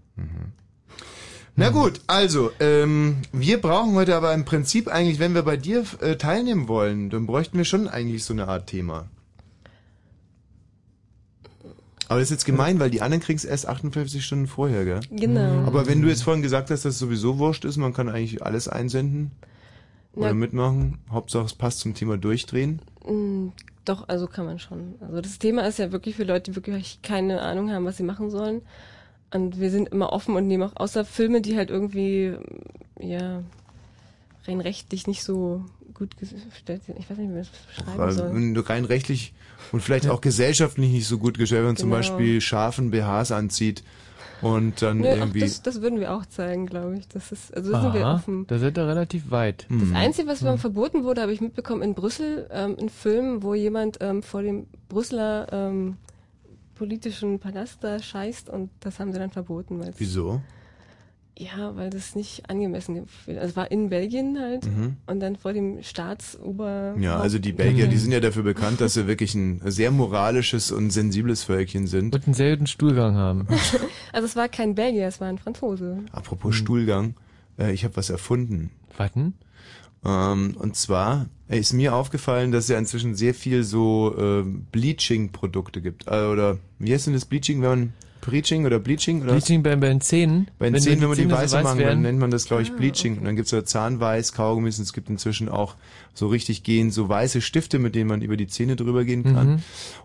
[1.56, 5.84] Na gut, also, ähm, wir brauchen heute aber im Prinzip eigentlich, wenn wir bei dir
[6.00, 9.10] äh, teilnehmen wollen, dann bräuchten wir schon eigentlich so eine Art Thema.
[12.08, 15.00] Aber das ist jetzt gemein, weil die anderen kriegen es erst 58 Stunden vorher, gell?
[15.12, 15.66] Genau.
[15.66, 18.44] Aber wenn du jetzt vorhin gesagt hast, dass es sowieso wurscht ist, man kann eigentlich
[18.44, 19.32] alles einsenden
[20.14, 20.98] oder mitmachen.
[21.12, 22.82] Hauptsache es passt zum Thema durchdrehen.
[23.08, 23.50] Mm,
[23.90, 24.94] Doch, also kann man schon.
[25.02, 28.04] Also das Thema ist ja wirklich für Leute, die wirklich keine Ahnung haben, was sie
[28.04, 28.62] machen sollen.
[29.34, 32.36] Und wir sind immer offen und nehmen auch außer Filme, die halt irgendwie,
[33.00, 33.42] ja,
[34.48, 37.00] rein rechtlich nicht so gut gestellt sind.
[37.00, 38.64] Ich weiß nicht, wie man das beschreiben Weil, soll.
[38.68, 39.34] rein rechtlich
[39.72, 41.98] und vielleicht auch gesellschaftlich nicht so gut gestellt, wenn man zum Genau.
[42.00, 43.84] Beispiel scharfen BHs anzieht
[44.42, 45.40] und dann ach, irgendwie.
[45.42, 47.08] das, das würden wir auch zeigen, glaube ich.
[47.08, 48.48] Das ist, also da sind wir offen.
[48.48, 49.66] da seid ihr relativ weit.
[49.70, 49.80] Hm.
[49.80, 53.54] Das Einzige, was mir verboten wurde, habe ich mitbekommen in Brüssel, ähm, ein Film, wo
[53.54, 55.98] jemand ähm, vor dem Brüsseler ähm,
[56.76, 60.42] politischen Palast da scheißt und das haben sie dann verboten, weil Wieso?
[61.40, 63.38] Ja, weil das nicht angemessen gefühlt.
[63.38, 64.98] Also es war in Belgien halt Mhm.
[65.08, 66.96] und dann vor dem Staatsober.
[67.00, 70.72] Ja, also die Belgier, die sind ja dafür bekannt, dass sie wirklich ein sehr moralisches
[70.72, 72.14] und sensibles Völkchen sind.
[72.14, 73.48] Und einen sehr guten Stuhlgang haben.
[74.12, 76.00] Also es war kein Belgier, es war ein Franzose.
[76.12, 77.16] Apropos Stuhlgang,
[77.58, 78.72] äh, ich habe was erfunden.
[78.98, 79.36] Warten?
[80.04, 84.44] Ähm, und zwar äh, ist mir aufgefallen, dass es ja inzwischen sehr viel so äh,
[84.72, 86.08] Bleaching-Produkte gibt.
[86.08, 89.32] Äh, oder wie heißt denn das Bleaching, wenn man Bleaching oder Bleaching oder?
[89.34, 90.50] Bleaching bei, bei den Zähnen.
[90.60, 92.46] Bei den Wenn Zähnen, wenn man die so weiße weiß machen, dann nennt man das,
[92.46, 93.14] glaube ich, Ah, Bleaching.
[93.14, 93.20] okay.
[93.20, 95.76] Und dann gibt's ja Zahnweiß, Kaugummis und es gibt inzwischen auch
[96.14, 99.48] so richtig gehend so weiße Stifte, mit denen man über die Zähne drüber gehen kann.
[99.50, 99.60] Mhm.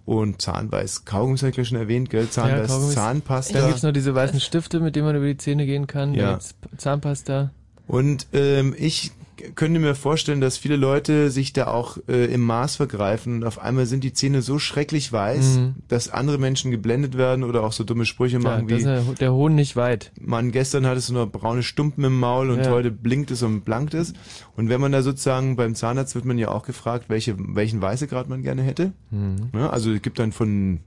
[0.04, 2.28] Und Zahnweiß, Kaugummis habe ich gleich schon erwähnt, gell?
[2.28, 2.94] Zahnweiß, Kaugummis.
[2.94, 3.58] Zahnpasta.
[3.58, 6.14] Dann gibt's noch diese weißen Stifte, mit denen man über die Zähne gehen kann.
[6.14, 6.38] Ja.
[6.76, 7.50] Zahnpasta.
[7.86, 9.12] Und ähm, ich
[9.54, 13.58] könnte mir vorstellen, dass viele Leute sich da auch äh, im Maß vergreifen und auf
[13.58, 15.74] einmal sind die Zähne so schrecklich weiß, Mhm.
[15.88, 19.02] dass andere Menschen geblendet werden oder auch so dumme Sprüche Ja, machen ist wie der,
[19.02, 20.12] der Hohn nicht weit.
[20.20, 22.70] Mann, gestern hattest du noch braune Stumpen im Maul und Ja.
[22.70, 24.12] heute blinkt es und blankt es.
[24.56, 28.28] Und wenn man da sozusagen beim Zahnarzt wird man ja auch gefragt, welche, welchen Weißegrad
[28.28, 28.92] man gerne hätte.
[29.10, 29.50] Mhm.
[29.54, 30.80] Ja, also es gibt dann von,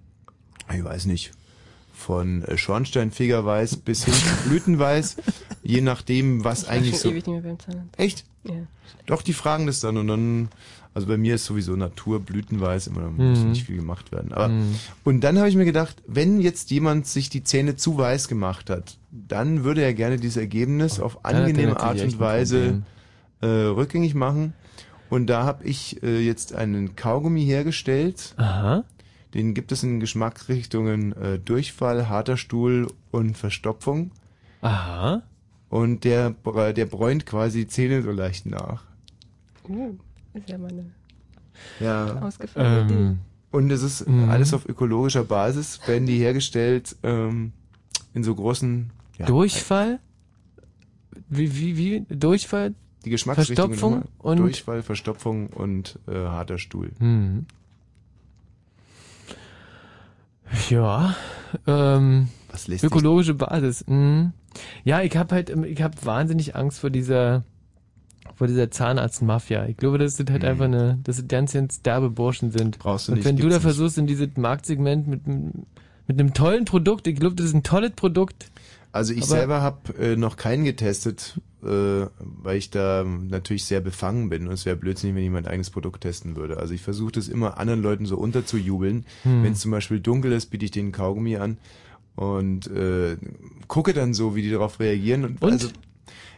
[0.76, 1.32] ich weiß nicht,
[1.94, 5.18] von äh, Schornsteinfegerweiß bis hin zu Blütenweiß,
[5.68, 7.10] je nachdem, was Ich eigentlich schon so.
[7.10, 8.00] ewig nicht mehr beim Zahnarzt.
[8.00, 8.26] Echt?
[8.44, 8.54] Ja.
[9.06, 10.50] Doch, die fragen das dann und dann,
[10.94, 13.50] also bei mir ist sowieso Natur, blütenweiß, immer da muss Mhm.
[13.50, 14.32] nicht viel gemacht werden.
[14.32, 14.76] Aber, Mhm.
[15.04, 18.70] Und dann habe ich mir gedacht, wenn jetzt jemand sich die Zähne zu weiß gemacht
[18.70, 22.84] hat, dann würde er gerne dieses Ergebnis auf hat er angenehme Art und Weise
[23.42, 24.54] äh, rückgängig machen.
[25.10, 28.34] Und da habe ich äh, jetzt einen Kaugummi hergestellt.
[28.38, 28.84] Aha.
[29.34, 34.12] Den gibt es in Geschmacksrichtungen äh, Durchfall, harter Stuhl und Verstopfung.
[34.62, 35.22] Aha.
[35.70, 36.32] Und der,
[36.74, 38.84] der bräunt quasi die Zähne so leicht nach.
[39.68, 39.96] Uh,
[40.34, 40.86] ist ja mal eine
[41.80, 42.22] Ja.
[42.22, 42.94] ausgefallene Idee.
[42.94, 43.20] Ähm,
[43.52, 44.30] Und es ist Mhm.
[44.30, 47.52] alles auf ökologischer Basis, werden die hergestellt ähm,
[48.14, 50.00] in so großen ja, Durchfall?
[51.30, 52.06] Wie, wie, wie?
[52.16, 52.74] Durchfall?
[53.06, 54.26] die Geschmacksrichtungen Verstopfung immer.
[54.32, 56.92] und- Durchfall, Verstopfung und äh, harter Stuhl.
[57.00, 57.46] Hm.
[60.70, 61.16] Ja,
[61.66, 63.86] ähm, Was lässt sich ökologische Basis.
[63.88, 64.32] Mhm.
[64.84, 67.44] Ja, ich habe halt, ich habe wahnsinnig Angst vor dieser,
[68.36, 69.66] vor dieser Zahnarztmafia.
[69.68, 70.50] Ich glaube, das sind halt Mhm.
[70.50, 72.80] einfach eine, dass es ganz, ganz derbe Burschen sind.
[72.80, 73.28] brauchst du Und nicht.
[73.28, 73.62] wenn du da nicht.
[73.62, 77.92] versuchst, in dieses Marktsegment mit, mit einem tollen Produkt, ich glaube, das ist ein tolles
[77.92, 78.50] Produkt.
[78.92, 81.68] Also ich Aber- selber habe äh, noch keinen getestet, äh,
[82.20, 86.02] weil ich da natürlich sehr befangen bin und es wäre blödsinnig, wenn mein eigenes Produkt
[86.02, 86.58] testen würde.
[86.58, 89.06] Also ich versuche das immer anderen Leuten so unterzujubeln.
[89.24, 89.44] Hm.
[89.44, 91.58] Wenn es zum Beispiel dunkel ist, biete ich denen Kaugummi an
[92.18, 93.16] und äh,
[93.68, 95.24] gucke dann so, wie die darauf reagieren.
[95.24, 95.54] Und, Und?
[95.54, 95.70] Also,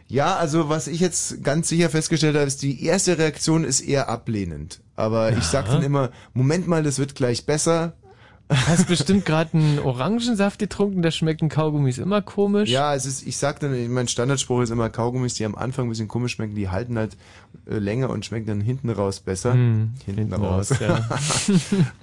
[0.06, 4.08] ja, also was ich jetzt ganz sicher festgestellt habe, ist, die erste Reaktion ist eher
[4.08, 4.80] ablehnend.
[4.94, 7.94] Aber ich sag dann immer, Moment mal, das wird gleich besser.
[8.50, 12.68] Hast bestimmt gerade einen Orangensaft getrunken, da schmecken Kaugummis immer komisch.
[12.68, 15.88] Ja, es ist, ich sag dann, mein Standardspruch ist immer, Kaugummis, die am Anfang ein
[15.88, 17.16] bisschen komisch schmecken, die halten halt
[17.70, 19.54] äh, länger und schmecken dann hinten raus besser.
[19.54, 20.74] Hm, hinten, raus.
[20.80, 21.08] ja.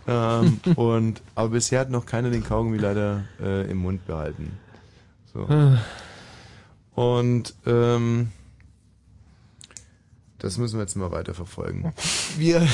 [0.42, 4.54] ähm, und, aber bisher hat noch keiner den Kaugummi leider äh, im Mund behalten.
[5.34, 5.48] So.
[5.50, 5.80] Ah.
[6.96, 8.30] Und ähm,
[10.40, 11.94] das müssen wir jetzt mal weiter verfolgen.
[12.38, 12.68] Wir,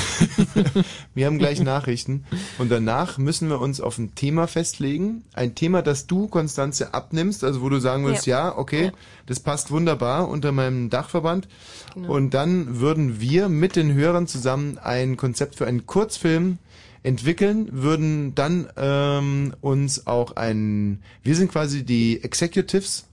[1.14, 2.26] wir haben gleich Nachrichten
[2.58, 5.24] und danach müssen wir uns auf ein Thema festlegen.
[5.34, 8.92] Ein Thema, das du, Konstanze, abnimmst, also wo du sagen würdest, ja, okay, Ja.
[9.28, 11.48] das passt wunderbar unter meinem Dachverband.
[11.94, 12.14] Genau.
[12.14, 16.58] Und dann würden wir mit den Hörern zusammen ein Konzept für einen Kurzfilm
[17.04, 23.06] entwickeln, würden dann ähm, uns auch ein, wir sind quasi die Executives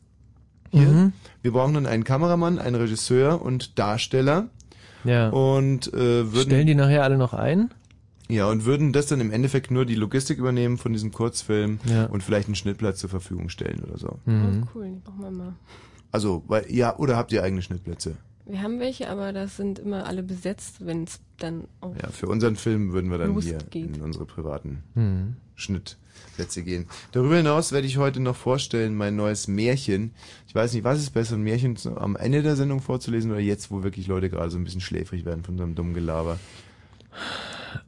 [0.71, 0.89] hier.
[0.89, 1.13] Mhm.
[1.43, 4.49] Wir brauchen dann einen Kameramann, einen Regisseur und Darsteller
[5.05, 5.29] ja.
[5.31, 7.71] und äh, würden Stellen die nachher alle noch ein?
[8.29, 12.05] ja und würden das dann im Endeffekt nur die Logistik übernehmen von diesem Kurzfilm Ja.
[12.07, 14.19] und vielleicht einen Schnittplatz zur Verfügung stellen oder so.
[14.25, 14.63] Mhm.
[14.65, 15.53] Oh, cool, die brauchen wir mal.
[16.13, 18.17] Also, weil ja, oder habt ihr eigene Schnittplätze?
[18.47, 22.27] Wir haben welche, aber das sind immer alle besetzt, wenn es dann auch Ja, für
[22.27, 23.97] unseren Film würden wir dann hier Losgeht.
[23.97, 25.37] in unsere privaten Mhm.
[26.15, 26.87] Schnittplätze gehen.
[27.13, 30.13] Darüber hinaus werde ich heute noch vorstellen mein neues Märchen.
[30.47, 33.71] Ich weiß nicht, was ist besser, ein Märchen am Ende der Sendung vorzulesen oder jetzt,
[33.71, 36.39] wo wirklich Leute gerade so ein bisschen schläfrig werden von so einem dummen Gelaber.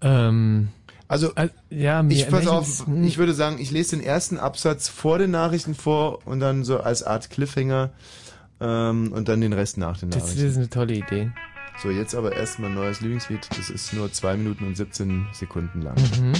[0.00, 0.68] Ähm,
[1.08, 5.18] Also äh, ja, Ich pass auf, ich würde sagen, ich lese den ersten Absatz vor
[5.18, 7.90] den Nachrichten vor und dann so als Art Cliffhanger
[8.60, 10.50] ähm, und dann den Rest nach den das, das Nachrichten.
[10.50, 11.30] ist eine tolle Idee.
[11.82, 13.48] So, jetzt aber erstmal ein neues Lieblingslied.
[13.56, 15.96] Das ist nur zwei Minuten und 17 Sekunden lang.
[16.20, 16.32] Mhm.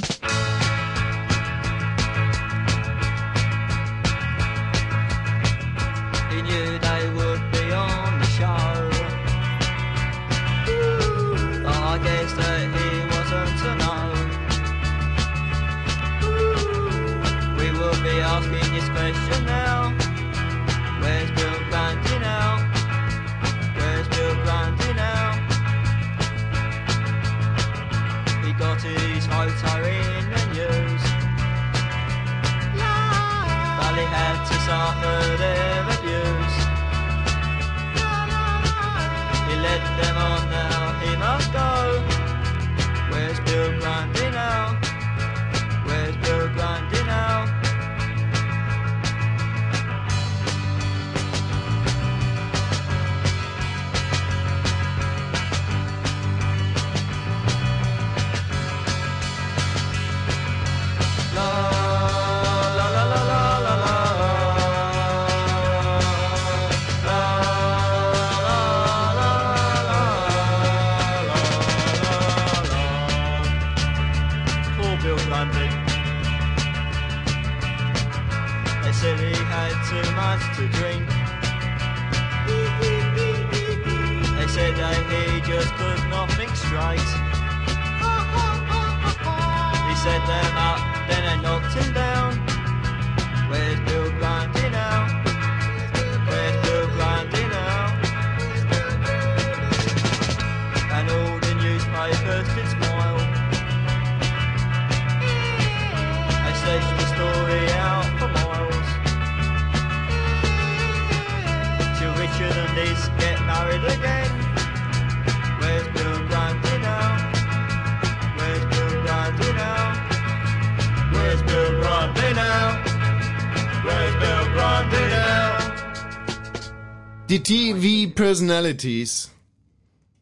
[127.33, 129.31] Die TV Personalities.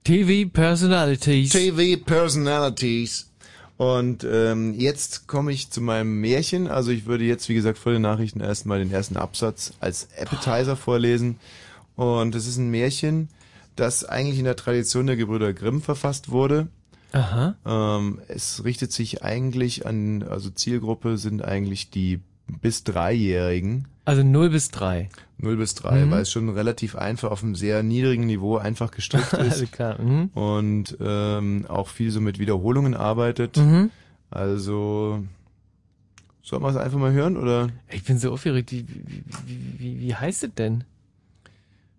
[0.05, 1.51] TV Personalities.
[1.51, 3.29] TV Personalities.
[3.77, 6.68] Und ähm, jetzt komme ich zu meinem Märchen.
[6.68, 10.77] Also ich würde jetzt, wie gesagt, vor den Nachrichten erstmal den ersten Absatz als Appetizer
[10.77, 11.40] vorlesen.
[11.96, 13.29] Und es ist ein Märchen,
[13.75, 16.68] das eigentlich in der Tradition der Gebrüder Grimm verfasst wurde.
[17.11, 17.57] Aha.
[17.66, 23.87] Ähm, es richtet sich eigentlich an, also Zielgruppe sind eigentlich die bis Dreijährigen.
[24.05, 25.09] Also 0 bis 3.
[25.38, 26.11] 0 bis 3, Mhm.
[26.11, 30.00] weil es schon relativ einfach auf einem sehr niedrigen Niveau einfach gestrickt ist klar.
[30.00, 30.31] Mhm.
[30.35, 33.57] und ähm, auch viel so mit Wiederholungen arbeitet.
[33.57, 33.90] Mhm.
[34.31, 35.24] Also
[36.42, 38.72] sollen wir es einfach mal hören oder Ich bin so aufgeregt.
[38.72, 39.22] Wie, wie,
[39.79, 40.85] wie, wie, heißt es denn?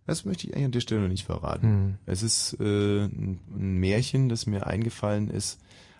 [0.08, 1.67] das möchte ich eigentlich an der Stelle noch nicht verraten.
[1.67, 1.93] Hm.
[2.06, 5.58] Es ist äh, ein, ein Märchen, das mir eingefallen ist,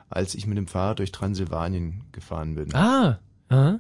[0.10, 2.76] als ich mit dem Fahrrad durch Transsilvanien gefahren bin.
[2.76, 3.20] Ah.
[3.48, 3.80] Aha.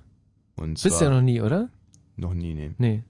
[0.55, 1.69] Und Bist zwar ja noch nie, oder?
[2.17, 2.71] noch nie, nee.
[2.77, 3.03] Nee.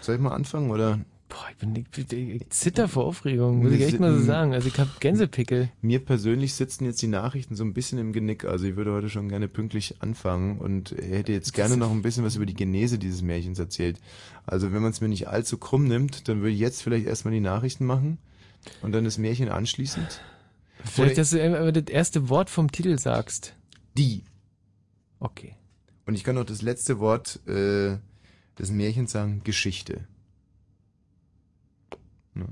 [0.00, 1.00] Soll ich mal anfangen oder?
[1.28, 4.52] Boah, ich bin ich, ich zitter vor Aufregung, muss ich echt mal so sagen.
[4.52, 5.70] Also ich hab Gänsepickel.
[5.80, 8.44] Mir persönlich sitzen jetzt die Nachrichten so ein bisschen im Genick.
[8.44, 12.24] Also ich würde heute schon gerne pünktlich anfangen und hätte jetzt gerne noch ein bisschen
[12.24, 13.98] was über die Genese dieses Märchens erzählt.
[14.44, 17.32] Also wenn man es mir nicht allzu krumm nimmt, dann würde ich jetzt vielleicht erstmal
[17.32, 18.18] die Nachrichten machen
[18.82, 20.20] und dann das Märchen anschließend.
[20.84, 23.54] Vielleicht, Oder- dass du das erste Wort vom Titel sagst.
[23.96, 24.22] Die.
[25.22, 25.54] Okay.
[26.04, 27.96] Und ich kann noch das letzte Wort äh,
[28.58, 30.08] des Märchens sagen, Geschichte.
[32.34, 32.46] Ne?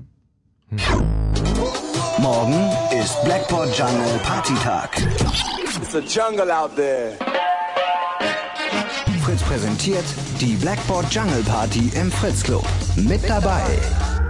[2.19, 4.97] Morgen ist Blackboard Jungle Partytag.
[5.81, 7.17] It's a jungle out there.
[9.21, 10.05] Fritz präsentiert
[10.39, 12.65] die Blackboard Jungle Party im Fritz Club.
[12.95, 13.65] Mit dabei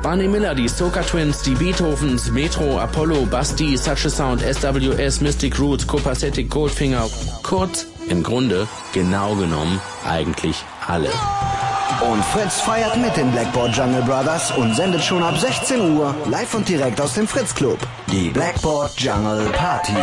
[0.01, 5.59] Barney Miller, die Soca Twins, die Beethovens, Metro, Apollo, Basti, Such a Sound, SWS, Mystic
[5.59, 7.07] Roots, Copacetic, Goldfinger.
[7.43, 11.09] Kurz, im Grunde, genau genommen, eigentlich alle.
[12.11, 16.53] und Fritz feiert mit den Blackboard Jungle Brothers und sendet schon ab 16 Uhr live
[16.55, 17.77] und direkt aus dem Fritz Club.
[18.11, 19.93] Die Blackboard Jungle Party.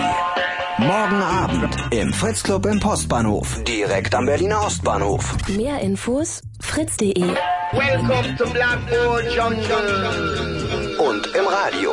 [0.78, 5.34] Morgen Abend im Fritz Club im Postbahnhof, direkt am Berliner Ostbahnhof.
[5.48, 7.34] Mehr Infos fritz.de.
[7.72, 10.96] Welcome to Blackboard Jungle.
[10.98, 11.92] Und im Radio.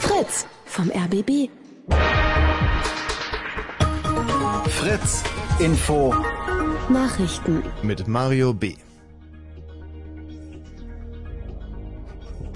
[0.00, 1.48] Fritz vom RBB.
[4.68, 5.24] Fritz
[5.58, 6.14] Info.
[6.90, 7.62] Nachrichten.
[7.82, 8.76] Mit Mario B.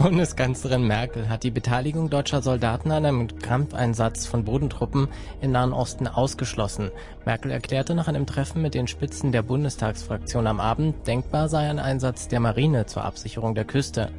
[0.03, 5.07] Bundeskanzlerin Merkel hat die Beteiligung deutscher Soldaten an einem Kampfeinsatz von Bodentruppen
[5.41, 6.91] im Nahen Osten ausgeschlossen.
[7.25, 11.79] Merkel erklärte nach einem Treffen mit den Spitzen der Bundestagsfraktion am Abend, denkbar sei ein
[11.79, 14.11] Einsatz der Marine zur Absicherung der Küste.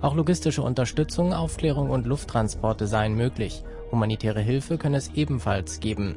[0.00, 3.64] Auch logistische Unterstützung, Aufklärung und Lufttransporte seien möglich.
[3.90, 6.14] Humanitäre Hilfe könne es ebenfalls geben.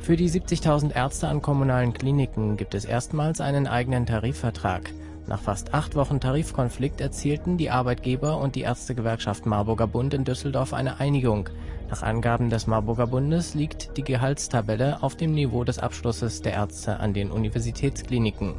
[0.00, 4.92] Für die 70.000 Ärzte an kommunalen Kliniken gibt es erstmals einen eigenen Tarifvertrag.
[5.28, 10.72] Nach fast acht Wochen Tarifkonflikt erzielten die Arbeitgeber und die Ärztegewerkschaft Marburger Bund in Düsseldorf
[10.72, 11.50] eine Einigung.
[11.90, 16.98] Nach Angaben des Marburger Bundes liegt die Gehaltstabelle auf dem Niveau des Abschlusses der Ärzte
[16.98, 18.54] an den Universitätskliniken.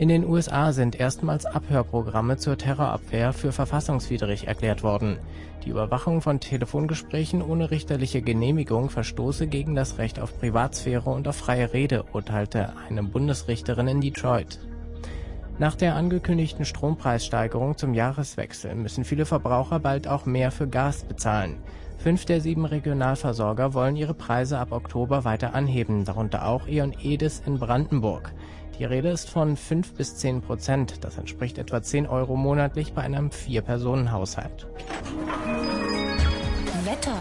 [0.00, 5.18] In den USA sind erstmals Abhörprogramme zur Terrorabwehr für verfassungswidrig erklärt worden.
[5.64, 11.36] Die Überwachung von Telefongesprächen ohne richterliche Genehmigung verstoße gegen das Recht auf Privatsphäre und auf
[11.36, 14.58] freie Rede, urteilte eine Bundesrichterin in Detroit.
[15.60, 21.58] Nach der angekündigten Strompreissteigerung zum Jahreswechsel müssen viele Verbraucher bald auch mehr für Gas bezahlen.
[21.98, 27.42] Fünf der sieben Regionalversorger wollen ihre Preise ab Oktober weiter anheben, darunter auch E.ON Edis
[27.44, 28.32] in Brandenburg.
[28.78, 31.04] Die Rede ist von 5 bis 10 Prozent.
[31.04, 34.66] Das entspricht etwa 10 Euro monatlich bei einem Vier-Personen-Haushalt.
[36.86, 37.20] Wetter.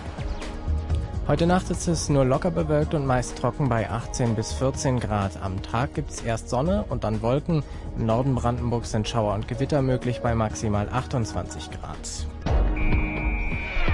[1.29, 5.39] Heute Nacht ist es nur locker bewölkt und meist trocken bei 18 bis 14 Grad.
[5.43, 7.61] Am Tag gibt's erst Sonne und dann Wolken.
[7.95, 12.25] Im Norden Brandenburgs sind Schauer und Gewitter möglich bei maximal 28 Grad.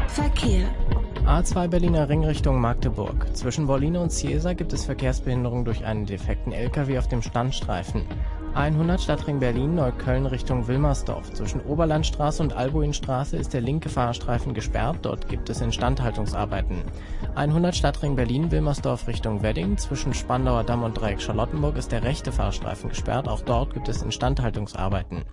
[0.08, 0.70] Verkehr.
[1.26, 3.36] A2 Berliner Ring Richtung Magdeburg.
[3.36, 8.04] Zwischen Wollin und Ciesa gibt es Verkehrsbehinderung durch einen defekten LKW auf dem Standstreifen.
[8.56, 11.34] A100 Stadtring Berlin Neukölln Richtung Wilmersdorf.
[11.34, 15.00] Zwischen Oberlandstraße und Albuinstraße ist der linke Fahrstreifen gesperrt.
[15.02, 16.78] Dort gibt es Instandhaltungsarbeiten.
[17.36, 19.78] 100 Stadtring Berlin Wilmersdorf Richtung Wedding.
[19.78, 23.28] Zwischen Spandauer Damm und Dreieck Charlottenburg ist der rechte Fahrstreifen gesperrt.
[23.28, 25.26] Auch dort gibt es Instandhaltungsarbeiten.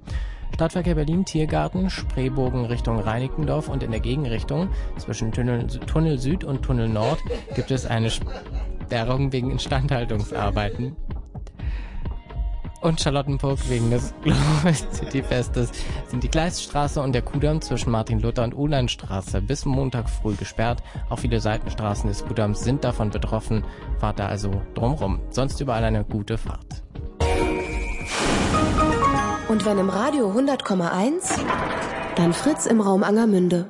[0.53, 6.63] Stadtverkehr Berlin Tiergarten, Spreebogen Richtung Reinickendorf und in der Gegenrichtung zwischen Tunnel, Tunnel Süd und
[6.63, 7.21] Tunnel Nord
[7.55, 10.97] gibt es eine Sperrung wegen Instandhaltungsarbeiten.
[12.83, 15.71] Und Charlottenburg wegen des Global City Festes
[16.09, 20.83] sind die Gleisstraße und der Kudamm zwischen Martin Luther und Ulandstraße bis Montag früh gesperrt.
[21.09, 23.64] Auch viele Seitenstraßen des Kudamms sind davon betroffen.
[24.01, 25.21] Fahrt da also drumrum.
[25.31, 26.83] Sonst überall eine gute Fahrt.
[29.49, 31.38] Und wenn im Radio 100,1,
[32.16, 33.68] dann Fritz im Raum Angermünde.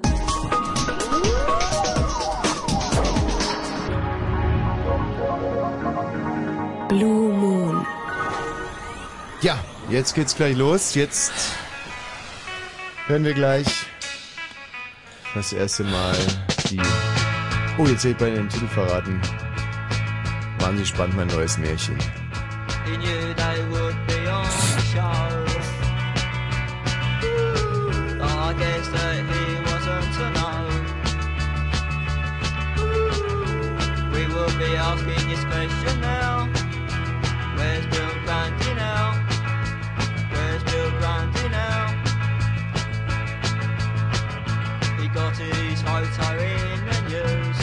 [6.89, 7.42] Blue Moon.
[9.43, 9.59] Ja,
[9.91, 10.95] jetzt geht's gleich los.
[10.95, 11.33] Jetzt
[13.09, 13.67] hören wir gleich
[15.35, 16.17] das erste Mal
[16.71, 16.81] die.
[17.77, 19.21] Oh, jetzt ich bei den Titel verraten.
[20.61, 21.99] Wahnsinnig spannend, mein neues Märchen.
[34.59, 36.47] Be asking this question now.
[37.57, 38.62] Where's Bill Grundy
[45.15, 47.59] Got his photo in the news.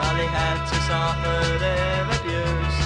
[0.00, 2.78] But he had to suffer their abuse.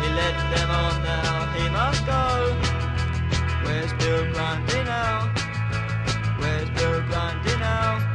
[0.00, 2.56] He let them on now, he must go.
[3.64, 5.32] Where's Bill Grundy now?
[6.38, 8.09] Where's Bill Grundy now?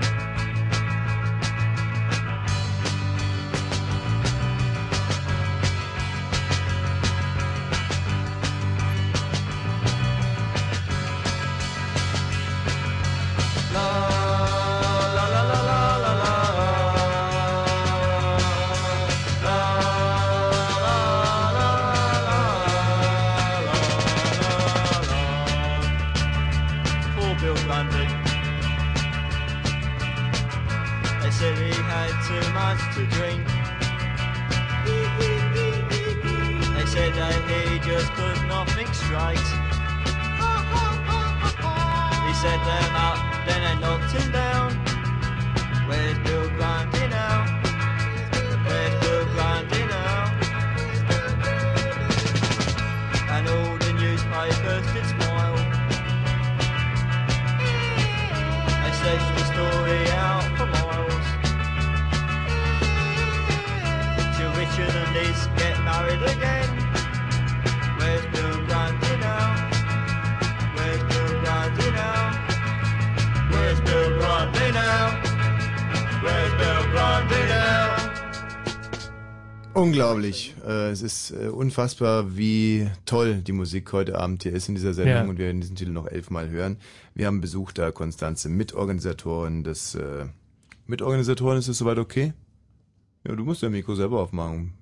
[39.16, 39.40] Think.
[42.26, 44.70] He set them up, then they knocked him down.
[45.88, 47.38] Where's Bill Grundy now?
[48.66, 50.20] Where's Bill Grundy now?
[53.36, 55.58] And all the newspapers did smile.
[58.82, 61.28] They stretched the story out for miles.
[64.36, 66.65] Till Richard and Liz get married again.
[79.76, 80.56] Unglaublich.
[80.66, 84.94] Äh, es ist äh, unfassbar, wie toll die Musik heute Abend hier ist in dieser
[84.94, 85.24] Sendung Ja.
[85.30, 86.78] und wir werden diesen Titel noch elfmal hören.
[87.14, 90.28] Wir haben Besuch da, Konstanze, Mitorganisatorin des äh,
[90.88, 92.34] Mitorganisatoren, ist es soweit okay?
[93.28, 94.74] Ja, du musst dein Mikro selber aufmachen.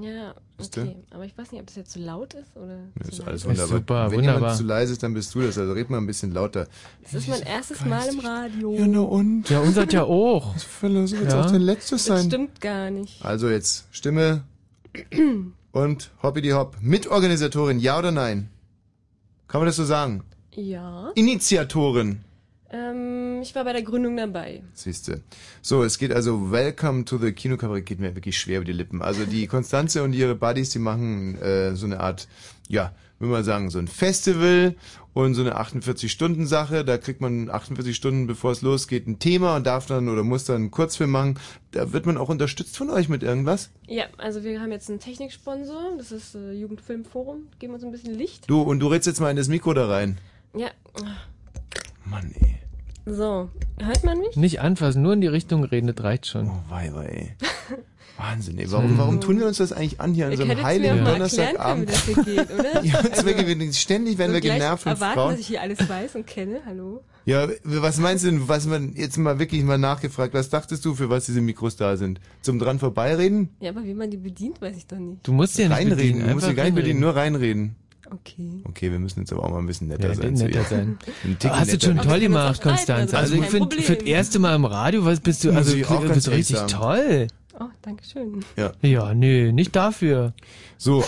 [0.00, 0.96] Ja, okay.
[1.10, 3.42] Aber ich weiß nicht, ob das jetzt zu laut ist oder Das zu ist alles
[3.42, 3.68] Ist wunderbar.
[3.78, 4.40] super, Wenn wunderbar.
[4.40, 5.56] jemand zu leise ist, dann bist du das.
[5.58, 6.66] Also red mal ein bisschen lauter.
[7.02, 8.74] Das ist mein erstes Mal im Radio.
[8.74, 9.48] Ja, na und?
[9.50, 10.54] Ja, unser ja auch.
[10.54, 11.40] Das wird Ja.
[11.44, 12.26] auch dein letztes das sein.
[12.26, 13.24] stimmt gar nicht.
[13.24, 14.42] Also jetzt Stimme
[15.72, 16.76] und Hoppidi Hopp.
[16.80, 18.48] Mitorganisatorin, ja oder nein?
[19.48, 20.24] Kann man das so sagen?
[20.52, 21.10] Ja.
[21.14, 22.20] Initiatorin.
[22.74, 24.62] Ähm, ich war bei der Gründung dabei.
[24.72, 25.22] Siehste.
[25.62, 29.00] So, es geht also Welcome to the Kinokabarett geht mir wirklich schwer über die Lippen.
[29.00, 32.26] Also die Konstanze und ihre Buddies, die machen äh, so eine Art,
[32.68, 34.74] ja, würde man sagen, so ein Festival
[35.12, 36.84] und so eine 48-Stunden-Sache.
[36.84, 40.44] Da kriegt man 48 Stunden, bevor es losgeht, ein Thema und darf dann oder muss
[40.44, 41.38] dann einen Kurzfilm machen.
[41.70, 43.70] Da wird man auch unterstützt von euch mit irgendwas.
[43.86, 45.92] Ja, also wir haben jetzt einen Techniksponsor.
[45.96, 47.46] Das ist äh, Jugendfilmforum.
[47.60, 48.50] Geben uns ein bisschen Licht.
[48.50, 50.18] Du, und du redst jetzt mal in das Mikro da rein.
[50.56, 50.70] Ja.
[52.04, 52.63] Mann, ey.
[53.06, 54.36] So, hört man mich?
[54.36, 56.48] Nicht anfassen, nur in die Richtung reden, das reicht schon.
[56.48, 57.32] Oh, Weiber, ey.
[58.16, 58.70] Wahnsinn, ey.
[58.70, 60.98] Warum, warum tun wir uns das eigentlich an hier an Ihr so einem mir heiligen
[60.98, 61.90] erklären können, wie Donnerstagabend?
[61.90, 62.84] das hier geht, oder?
[62.84, 63.02] Ja,
[63.58, 65.30] wir- ständig werden Und wir genervt von erwarten, Frauen.
[65.32, 66.60] dass ich hier alles weiß und kenne.
[66.64, 67.02] Hallo?
[67.26, 70.94] Ja, was meinst du denn, was man jetzt mal wirklich mal nachgefragt, was dachtest du,
[70.94, 72.20] für was diese Mikros da sind?
[72.42, 73.48] Zum dran vorbeireden?
[73.60, 75.26] Ja, aber wie man die bedient, weiß ich doch nicht.
[75.26, 77.02] Du musst ja nicht reinreden, bedienen, du musst ja gar nicht bedienen, reinreden.
[77.02, 77.76] nur reinreden.
[78.10, 78.62] Okay.
[78.64, 80.34] Okay, wir müssen jetzt aber auch mal ein bisschen netter Ja, sein.
[80.34, 80.98] netter sein.
[81.24, 83.16] Ein Ticken Hast du schon toll gemacht, Konstanze.
[83.16, 86.08] also Also ich finde, für das erste Mal im Radio, was bist du, also du
[86.12, 86.68] bist richtig sagen.
[86.68, 87.26] toll.
[87.58, 88.44] Oh, danke schön.
[88.56, 88.72] Ja.
[88.82, 90.32] Ja, nö, nicht dafür.
[90.76, 91.04] So,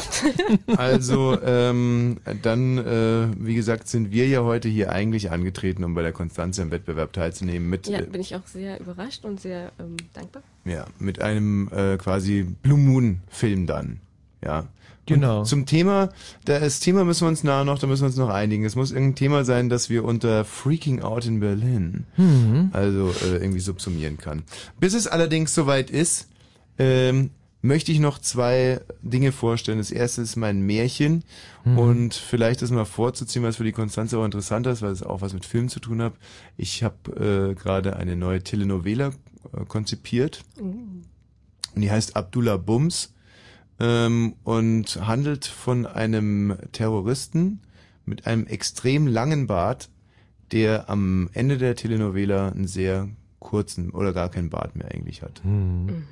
[0.77, 6.03] also ähm, dann, äh, wie gesagt, sind wir ja heute hier eigentlich angetreten, um bei
[6.03, 9.73] der Konstanze im Wettbewerb teilzunehmen mit, Ja, äh, bin ich auch sehr überrascht und sehr
[9.81, 10.43] ähm, dankbar.
[10.65, 13.99] ja, mit einem äh, quasi Blue Moon Film dann.
[14.43, 14.67] Ja.
[15.07, 15.41] Genau.
[15.41, 16.09] Und zum Thema,
[16.45, 18.65] das Thema müssen wir uns nachher noch, da müssen wir uns noch einigen.
[18.65, 22.71] Es muss irgendein Thema sein, das wir unter Freaking Out in Berlin, Mhm.
[22.73, 24.43] also äh, irgendwie subsumieren kann.
[24.81, 26.29] Bis es allerdings soweit ist,
[26.79, 27.31] ähm,
[27.63, 29.79] möchte ich noch zwei Dinge vorstellen.
[29.79, 31.25] Das erste ist mein Märchen
[31.65, 31.79] Mhm.
[31.79, 35.21] und vielleicht das mal vorzuziehen, was für die Konstanze auch interessant ist, weil es auch
[35.21, 36.13] was mit Film zu tun hat.
[36.57, 39.09] Ich habe äh, gerade eine neue Telenovela
[39.57, 41.03] äh, konzipiert Mhm.
[41.75, 43.13] und die heißt Abdullah Bums.
[43.81, 47.61] Ähm, und handelt von einem Terroristen
[48.05, 49.89] mit einem extrem langen Bart,
[50.53, 53.09] der am Ende der Telenovela einen sehr
[53.41, 55.45] kurzen oder gar keinen Bart mehr eigentlich hat.
[55.45, 56.05] Mhm.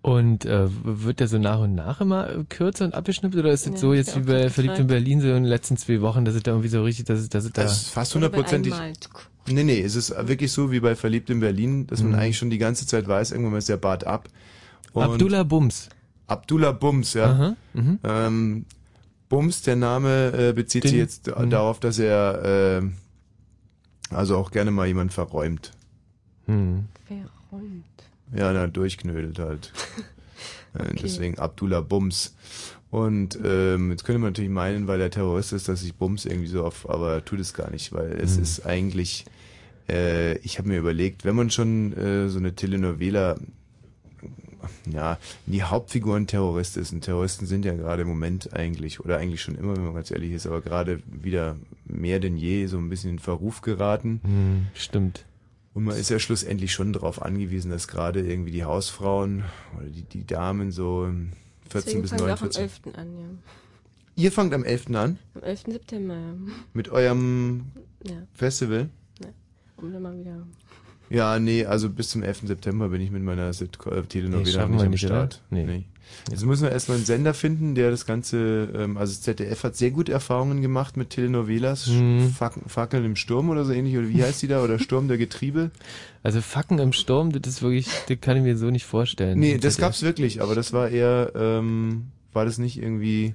[0.00, 3.66] Und äh, wird der so nach und nach immer äh, kürzer und abgeschnitten oder ist
[3.66, 6.24] es Ja, so jetzt wie bei Verliebt in Berlin so in den letzten zwei Wochen,
[6.24, 8.72] dass es da irgendwie so richtig, dass es, dass es da Das ist fast hundertprozentig.
[9.48, 12.18] Nee, nee, es ist wirklich so wie bei Verliebt in Berlin, dass man Mhm.
[12.18, 14.28] eigentlich schon die ganze Zeit weiß, irgendwann mal ist der Bart ab.
[14.92, 15.88] Und Abdullah Bums.
[16.28, 17.24] Abdullah Bums, ja.
[17.32, 17.98] Aha, mhm.
[18.04, 18.64] Ähm,
[19.28, 21.50] Bums, der Name äh, bezieht Den- sich jetzt mhm.
[21.50, 25.72] darauf, dass er äh, also auch gerne mal jemand verräumt.
[26.46, 26.86] Hm.
[27.06, 27.84] Verräumt.
[28.34, 29.72] Ja, na, durchknödelt halt.
[30.74, 32.34] Äh, Deswegen Abdullah Bums.
[32.90, 36.46] Und ähm, jetzt könnte man natürlich meinen, weil er Terrorist ist, dass sich Bums irgendwie
[36.46, 38.42] so auf, aber tut es gar nicht, weil es Mhm.
[38.42, 39.24] ist eigentlich,
[39.88, 43.36] äh, ich habe mir überlegt, wenn man schon äh, so eine Telenovela
[44.90, 46.92] ja, die Hauptfigur ein Terrorist ist.
[46.92, 50.10] Und Terroristen sind ja gerade im Moment eigentlich, oder eigentlich schon immer, wenn man ganz
[50.10, 54.20] ehrlich ist, aber gerade wieder mehr denn je so ein bisschen in Verruf geraten.
[54.24, 55.24] Hm, stimmt.
[55.74, 59.44] Und man ist ja schlussendlich schon darauf angewiesen, dass gerade irgendwie die Hausfrauen
[59.76, 61.32] oder die, die Damen so 14
[61.72, 62.86] Deswegen bis fangen wir auch am 49.
[62.86, 62.98] 11.
[62.98, 63.26] an, ja.
[64.16, 64.86] Ihr fangt am 11.
[64.88, 65.60] an Am 11.
[65.68, 66.32] September, ja.
[66.72, 67.66] mit eurem
[68.02, 68.88] Ja, Festival.
[69.76, 70.44] um dann mal wieder.
[71.10, 72.42] Ja, nee, also bis zum 11.
[72.44, 75.00] September bin ich mit meiner äh, Nee, Telenovela schaffen nicht am nicht?
[75.04, 75.42] Start.
[75.50, 75.84] Nee.
[76.30, 79.76] Jetzt müssen wir erstmal einen Sender finden, der das Ganze, ähm, also das ZDF hat
[79.76, 82.30] sehr gute Erfahrungen gemacht mit Telenovelas, Mhm.
[82.30, 85.18] Fac Fackeln im Sturm oder so ähnlich, oder wie heißt die da, oder Sturm der
[85.18, 85.70] Getriebe?
[86.22, 89.38] Also Facken im Sturm, das ist wirklich, das kann ich mir so nicht vorstellen.
[89.38, 93.34] Nee, das gab's wirklich, aber das war eher, ähm, war das nicht irgendwie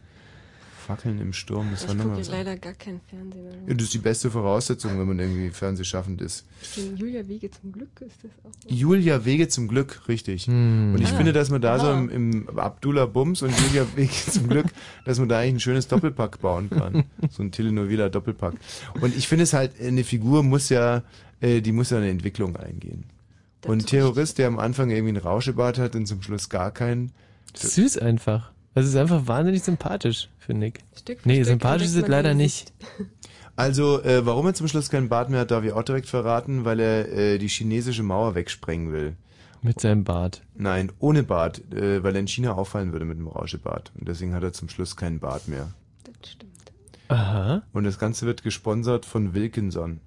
[0.84, 2.32] Fackeln im Sturm, das Ich war nochmal gucke was.
[2.32, 3.44] leider gar keinen Fernsehen.
[3.44, 3.54] mehr.
[3.68, 6.46] Ja, das ist die beste Voraussetzung, wenn man irgendwie fernsehschaffend ist.
[6.96, 8.52] Julia Wege zum Glück ist das auch.
[8.68, 8.74] so.
[8.76, 10.46] Julia Wege zum Glück, richtig.
[10.48, 10.94] Hm.
[10.94, 11.16] Und ich Ah.
[11.18, 11.98] finde, dass man da so Aha.
[12.00, 12.10] im,
[12.48, 14.68] im Abdullah Bums und Julia Wege zum Glück,
[15.06, 17.06] dass man da eigentlich ein schönes Doppelpack bauen kann.
[17.32, 18.54] So ein Telenovela Doppelpack.
[19.02, 21.04] Und ich finde es halt, eine Figur muss ja,
[21.42, 23.06] äh, die muss ja eine Entwicklung eingehen.
[23.66, 27.12] Und ein Terrorist, der am Anfang irgendwie einen Rauschebart hat und zum Schluss gar keinen.
[27.56, 28.52] Süß einfach.
[28.74, 30.74] Das ist einfach wahnsinnig sympathisch, finde ich.
[30.95, 32.74] Stück für Nee, Stück sympathisch ist es leider nicht.
[33.55, 36.65] Also, äh, warum er zum Schluss keinen Bart mehr hat, darf ich auch direkt verraten,
[36.65, 39.15] weil er äh, die chinesische Mauer wegsprengen will.
[39.61, 40.41] Mit seinem Bart.
[40.55, 43.91] Nein, ohne Bart, äh, weil er in China auffallen würde mit dem Rauschebart.
[43.97, 45.69] Und deswegen hat er zum Schluss keinen Bart mehr.
[46.03, 46.51] Das stimmt.
[47.09, 47.61] Aha.
[47.74, 49.99] Und das Ganze wird gesponsert von Wilkinson.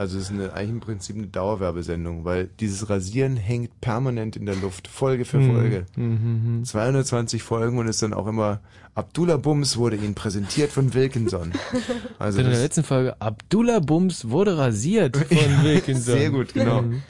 [0.00, 4.46] Also es ist eine, eigentlich im Prinzip eine Dauerwerbesendung, weil dieses Rasieren hängt permanent in
[4.46, 5.52] der Luft, Folge für Hm.
[5.54, 5.86] Folge.
[5.94, 6.64] Mhm.
[6.64, 8.60] 220 Folgen und ist dann auch immer
[8.94, 11.52] Abdullah Bums wurde Ihnen präsentiert von Wilkinson.
[12.18, 15.26] Also in der letzten Folge, Abdullah Bums wurde rasiert von
[15.64, 16.16] Wilkinson.
[16.16, 16.80] sehr gut, genau.
[16.80, 17.02] Mhm.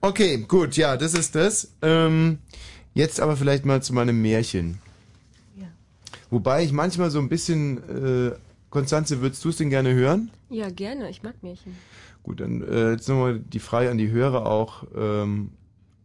[0.00, 1.72] Okay, gut, ja, das ist das.
[1.82, 2.38] Ähm,
[2.94, 4.78] jetzt aber vielleicht mal zu meinem Märchen.
[5.60, 5.66] Ja.
[6.30, 7.76] Wobei ich manchmal so ein bisschen,
[8.30, 8.32] äh,
[8.70, 10.30] Konstanze, würdest du es denn gerne hören?
[10.50, 11.08] Ja, gerne.
[11.10, 11.74] Ich mag Märchen.
[12.26, 14.84] Gut, dann äh, jetzt nochmal die Frage an die Hörer auch.
[14.98, 15.50] Ähm,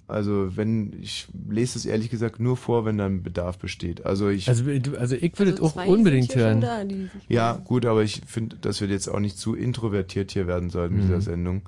[0.07, 4.05] also wenn, ich lese es ehrlich gesagt nur vor, wenn dann Bedarf besteht.
[4.05, 4.63] Also ich, Also,
[4.99, 6.61] also ich will Also das auch zwei unbedingt hören.
[6.61, 6.84] Da,
[7.28, 10.95] ja gut, aber ich finde, dass wir jetzt auch nicht zu introvertiert hier werden sollten
[10.95, 11.07] mit Mhm.
[11.07, 11.61] dieser Sendung.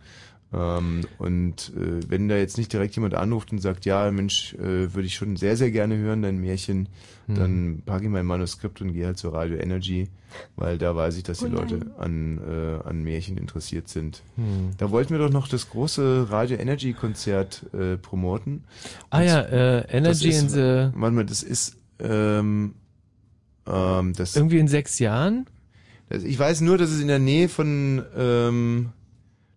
[0.54, 4.94] Ähm, und äh, wenn da jetzt nicht direkt jemand anruft und sagt, ja Mensch, äh,
[4.94, 6.90] würde ich schon sehr, sehr gerne hören, dein Märchen,
[7.26, 7.36] Mhm.
[7.36, 10.10] dann packe ich mein Manuskript und gehe halt zur Radio Energy,
[10.58, 11.50] weil da weiß ich, dass die Oh.
[11.50, 14.22] Leute an, äh, an Märchen interessiert sind.
[14.36, 14.72] Hm.
[14.78, 18.66] Da wollten wir doch noch das große Radio Energy Konzert äh, promoten.
[19.10, 22.74] Ah Und ja, äh, Energy das in ist, the, Warte mal, das ist ähm,
[23.68, 25.46] ähm, das, irgendwie in sechs Jahren?
[26.10, 26.24] das.
[26.26, 28.90] Ich weiß nur, dass es in der Nähe von ähm,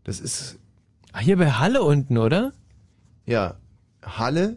[0.04, 0.58] das ist
[1.18, 2.52] hier bei Halle unten, oder?
[3.26, 3.54] ja
[4.04, 4.56] Halle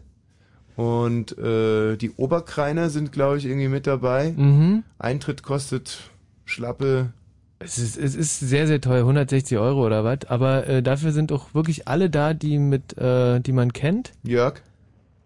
[0.76, 4.32] und äh, die Oberkreiner sind, glaube ich, irgendwie mit dabei.
[4.36, 4.84] Mhm.
[4.98, 6.10] Eintritt kostet
[6.44, 7.12] schlappe.
[7.58, 10.20] Es ist, es ist sehr, sehr teuer, 160 Euro oder was.
[10.28, 14.12] Aber äh, dafür sind auch wirklich alle da, die mit, äh, die man kennt.
[14.22, 14.62] Jörg,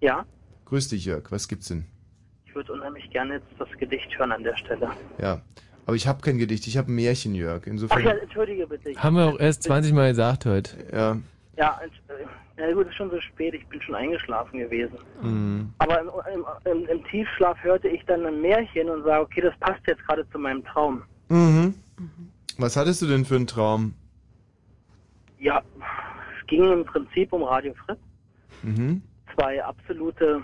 [0.01, 0.25] Ja,
[0.65, 1.31] grüß dich, Jörg.
[1.31, 1.85] Was gibt's denn?
[2.47, 4.89] ich würde unheimlich gerne jetzt das Gedicht hören an der Stelle.
[5.21, 5.43] Ja,
[5.87, 6.67] aber ich habe kein Gedicht.
[6.67, 7.63] Ich habe ein Märchen, Jörg.
[7.63, 8.03] Ach Insofern.
[8.05, 8.91] ja, entschuldige bitte.
[8.91, 10.71] Ich- Haben wir auch erst 20 Mal gesagt heute.
[10.93, 11.17] ja.
[11.57, 14.99] Ja, äh, ja gut, ist schon so spät, ich bin schon eingeschlafen gewesen.
[15.23, 15.73] Mhm.
[15.79, 16.45] Aber im, im,
[16.83, 20.29] im, im Tiefschlaf hörte ich dann ein Märchen und sage, okay, das passt jetzt gerade
[20.31, 21.03] zu meinem Traum.
[21.29, 21.75] Mhm.
[22.59, 23.95] Was hattest du denn für einen Traum?
[25.39, 25.63] Ja,
[26.41, 27.99] es ging im Prinzip um Radio Fritz.
[28.65, 29.01] Mhm.
[29.37, 30.41] Zwei absolute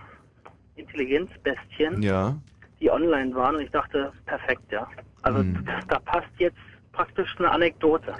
[0.76, 2.36] Intelligenzbestien, Ja.
[2.80, 4.86] die online waren und ich dachte, perfekt, ja.
[5.22, 5.64] Also Mhm.
[5.88, 6.56] da passt jetzt
[6.92, 8.14] praktisch eine Anekdote.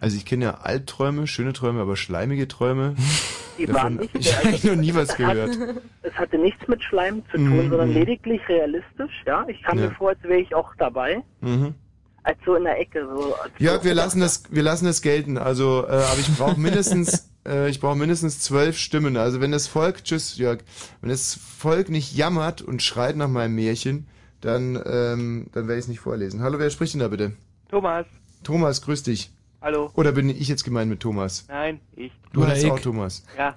[0.00, 2.94] Also ich kenne ja Albträume, schöne Träume, aber schleimige Träume.
[3.58, 4.14] Die Davon waren nicht.
[4.18, 5.50] ich habe noch nie was gehört.
[5.58, 7.70] Hat, es hatte nichts mit Schleim zu tun, Mhm.
[7.70, 9.22] sondern lediglich realistisch.
[9.26, 9.86] Ja, ich kam Ja.
[9.88, 11.74] mir vor, als wäre ich auch dabei, Mhm.
[12.22, 13.06] als so in der Ecke.
[13.06, 15.38] So, Jörg, wir lassen das, wir lassen das gelten.
[15.38, 19.16] Also, äh, aber ich brauche mindestens, äh, ich brauche mindestens zwölf Stimmen.
[19.16, 20.60] Also wenn das Volk, tschüss Jörg,
[21.00, 24.06] wenn das Volk nicht jammert und schreit nach meinem Märchen,
[24.40, 26.40] dann, ähm, dann werde ich es nicht vorlesen.
[26.42, 27.32] Hallo, wer spricht denn da bitte?
[27.68, 28.06] Thomas,
[28.42, 29.30] Thomas, grüß dich.
[29.60, 29.90] hallo.
[29.94, 31.44] Oder bin ich jetzt gemeint mit Thomas?
[31.48, 32.12] Nein, ich.
[32.32, 32.70] Du Oder heißt ich.
[32.70, 33.24] auch Thomas.
[33.36, 33.56] Ja.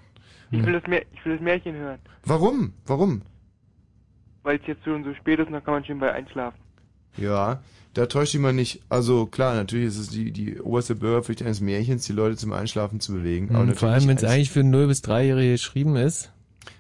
[0.52, 0.66] Ich Hm.
[0.68, 2.74] will, das Mär ich will das Märchen hören, Warum?
[2.86, 3.22] Warum?
[4.44, 6.58] weil es jetzt schon so spät ist und dann kann man schön bei einschlafen.
[7.16, 7.64] Ja,
[7.94, 8.82] da täuscht mal nicht.
[8.90, 13.00] Also klar, natürlich ist es die, die oberste Bürgerpflicht eines Märchens, die Leute zum Einschlafen
[13.00, 13.50] zu bewegen.
[13.52, 16.32] Aber Mhm, natürlich vor allem, wenn es eigentlich für 0- bis 3-Jährige geschrieben ist.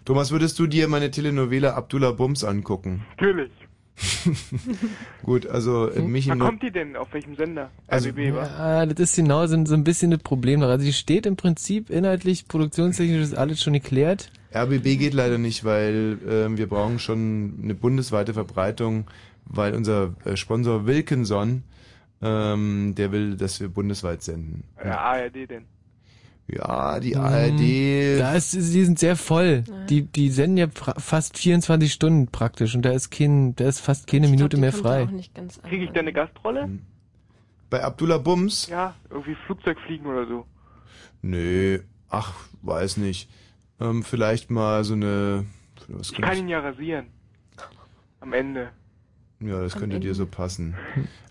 [0.03, 3.05] Thomas, würdest du dir meine Telenovela Abdullah Bums angucken?
[3.11, 3.51] Natürlich.
[5.23, 6.95] Gut, also äh, mich Wann kommt die denn?
[6.95, 7.71] Auf welchem Sender?
[7.87, 8.45] Also, RBB, wa?
[8.45, 10.59] Ja, das ist genau so, ein- so ein bisschen das Problem.
[10.61, 10.67] noch.
[10.67, 14.31] Also die steht im Prinzip inhaltlich, produktionstechnisch ist alles schon geklärt.
[14.53, 19.05] RBB geht leider nicht, weil ähm, wir brauchen schon eine bundesweite Verbreitung,
[19.45, 21.63] weil unser äh, Sponsor Wilkinson,
[22.21, 24.63] ähm, der will, dass wir bundesweit senden.
[24.83, 25.65] Ja, ARD denn.
[26.47, 28.19] Ja, die Mm, ARD.
[28.19, 29.63] Da ist, die sind sehr voll.
[29.89, 30.67] Die, die senden ja
[30.97, 35.07] fast 24 Stunden praktisch und da ist kein, da ist fast keine Minute mehr frei.
[35.63, 36.63] Kriege ich da eine Gastrolle?
[36.63, 36.81] Hm.
[37.69, 38.67] Bei Abdullah Bums?
[38.67, 40.45] Ja, irgendwie Flugzeug fliegen oder so.
[41.21, 41.79] Nee,
[42.09, 43.29] ach, weiß nicht.
[43.79, 45.45] Ähm, vielleicht mal so eine.
[45.87, 47.07] Was Ich kann ihn ja rasieren.
[48.19, 48.69] Am Ende.
[49.39, 50.15] Ja, das Am könnte dir Ende.
[50.15, 50.75] so passen.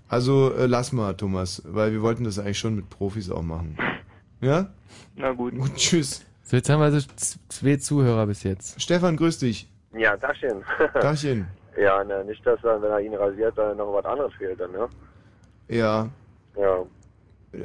[0.08, 3.76] Also äh, lass mal, Thomas, weil wir wollten das eigentlich schon mit Profis auch machen.
[4.40, 4.70] Ja?
[5.16, 5.56] Na gut.
[5.56, 6.24] Gut, tschüss.
[6.44, 7.06] So, jetzt haben wir also
[7.48, 8.80] zwei Zuhörer bis jetzt.
[8.80, 9.68] Stefan, grüß dich.
[9.96, 10.62] Ja, Dachchen.
[10.94, 11.46] Dachchen.
[11.80, 14.72] ja, ne, nicht, dass dann, wenn er ihn rasiert, da noch was anderes fehlt dann,
[14.72, 14.88] ne?
[15.68, 16.08] Ja.
[16.56, 16.84] Ja.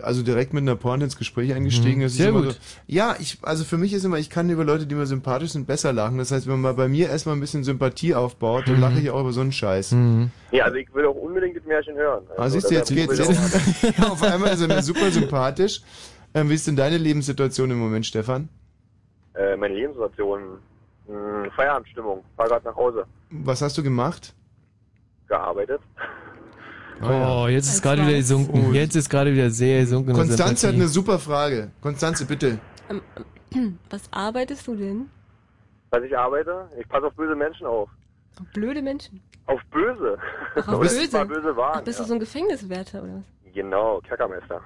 [0.01, 1.99] Also direkt mit einer Porn ins Gespräch eingestiegen.
[1.99, 2.05] Mhm.
[2.07, 2.51] Ist Sehr immer gut.
[2.53, 5.51] So, ja, ich, also für mich ist immer, ich kann über Leute, die mir sympathisch
[5.51, 6.17] sind, besser lachen.
[6.17, 8.81] Das heißt, wenn man bei mir erstmal ein bisschen Sympathie aufbaut, dann Mhm.
[8.81, 9.95] lache ich auch über so einen Scheiß.
[10.51, 12.25] Ja, also ich will auch unbedingt das Märchen hören.
[12.35, 13.17] Ah, siehst du, jetzt geht's.
[13.17, 15.81] Jetzt, auf einmal ist er super sympathisch.
[16.37, 18.47] Ähm, wie ist denn deine Lebenssituation im Moment, Stefan?
[19.33, 20.59] Äh, meine Lebenssituation,
[21.07, 24.33] mh, Feierabendstimmung, fahr grad nach Hause, Was hast du gemacht?
[25.27, 25.81] gearbeitet.
[27.01, 28.73] Oh, jetzt ist gerade wieder gesunken.
[28.73, 30.13] Jetzt ist gerade wieder sehr gesunken.
[30.13, 31.71] Konstanze hat eine super Frage.
[31.81, 32.59] Konstanze, bitte.
[32.89, 33.01] Ähm,
[33.89, 35.09] Was arbeitest du denn?
[35.89, 37.89] Was ich arbeite, ich passe auf böse Menschen auf.
[38.53, 39.21] Blöde Menschen.
[39.47, 40.17] Auf böse.
[40.55, 41.09] Ach, auf böse.
[41.17, 41.79] mal böse waren.
[41.79, 42.03] Ach, bist ja.
[42.05, 43.53] du so ein Gefängniswärter oder was?
[43.53, 44.61] Genau, Kerkermeister.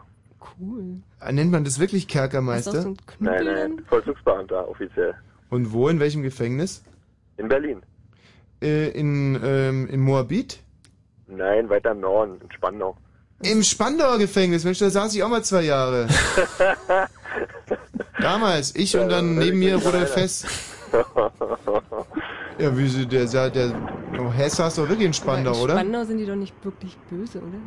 [0.60, 1.02] Cool.
[1.20, 2.82] Äh, Nennt man das wirklich Hast du auch Kerkermeister?
[2.82, 3.86] so Nein, nein?
[3.88, 5.14] Vollzugsbeamter, offiziell.
[5.50, 6.84] Und wo, in welchem Gefängnis?
[7.38, 7.82] In Berlin.
[8.62, 10.60] Äh, in, ähm, in Moabit?
[11.28, 12.98] Nein, weiter im Norden, in Spandau.
[13.44, 16.08] Im Spandauer Gefängnis, Mensch, da saß ich auch mal zwei Jahre.
[18.22, 20.46] Damals, ich und dann neben mir Rudolf Hess.
[22.60, 23.74] Ja, wie sie, der, der, der
[24.20, 25.74] oh, Hess saß doch wirklich in Spandau, in oder?
[25.74, 27.58] Spandau sind die doch nicht wirklich böse, oder?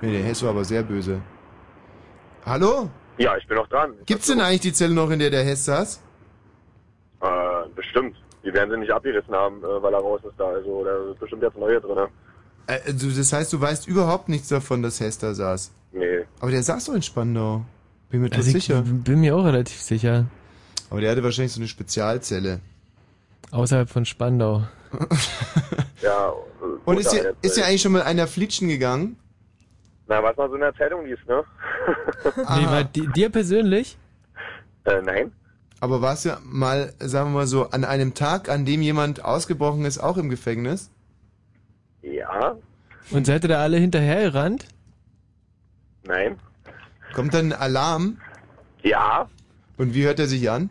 [0.00, 1.20] Nee, der Hess war aber sehr böse.
[2.44, 2.90] Hallo?
[3.18, 3.92] Ja, ich bin noch dran.
[4.06, 6.00] Gibt's denn eigentlich die Zelle noch, in der der Hess saß?
[7.20, 7.26] Äh,
[7.76, 8.16] bestimmt.
[8.44, 10.46] Die werden sie nicht abgerissen haben, äh, weil er raus ist da.
[10.48, 12.08] Also da sind bestimmt jetzt neue drin.
[12.66, 15.70] Äh, also, das heißt, du weißt überhaupt nichts davon, dass Hess da saß.
[15.92, 16.24] Nee.
[16.40, 17.64] Aber der saß doch in Spandau.
[18.10, 18.82] Bin mir Also ich sicher.
[18.82, 20.26] bin mir auch relativ sicher.
[20.90, 22.60] Aber der hatte wahrscheinlich so eine Spezialzelle.
[23.52, 24.62] Außerhalb von Spandau.
[26.02, 26.30] Ja.
[26.30, 26.32] äh,
[26.84, 29.16] Und ist dir, ist dir äh, eigentlich schon mal einer flitschen gegangen?
[30.12, 31.42] Na, was man so in der Zeitung liest, ne?
[32.36, 33.96] Nee, war di- dir persönlich?
[34.84, 35.32] Äh, nein.
[35.80, 39.86] Aber warst du mal, sagen wir mal so, an einem Tag, an dem jemand ausgebrochen
[39.86, 40.90] ist, auch im Gefängnis?
[42.02, 42.56] Ja.
[43.10, 44.66] Und seid ihr da alle hinterhergerannt?
[46.04, 46.38] Nein.
[47.14, 48.18] Kommt dann ein Alarm?
[48.82, 49.30] Ja.
[49.78, 50.68] Und wie hört er sich an?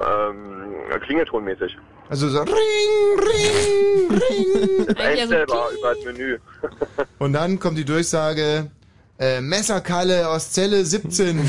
[0.00, 1.76] Ähm, klingeltonmäßig.
[2.08, 5.28] Also so ring, ring, ring.
[5.28, 6.38] Selber über das Menü.
[7.18, 8.70] Und dann kommt die Durchsage,
[9.18, 11.48] äh, Messerkalle aus Zelle 17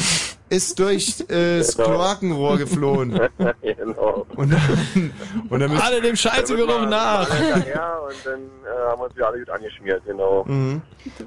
[0.50, 1.90] ist durch äh, das Genau.
[1.90, 3.12] Kloakenrohr geflohen.
[3.62, 4.26] genau.
[4.36, 5.14] Und dann,
[5.50, 7.30] und dann Alle dem Scheißegeruch nach.
[7.68, 10.46] Ja, und dann äh, haben wir uns wieder alle gut angeschmiert, genau.
[10.46, 10.82] Mhm.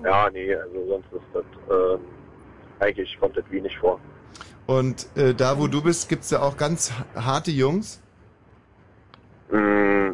[0.05, 2.01] Ja, nee, also sonst ist das, ähm,
[2.81, 4.01] eigentlich kommt das wenig vor.
[4.67, 8.01] Und äh, da, wo du bist, gibt's da auch ganz harte Jungs.
[9.53, 10.13] Mm,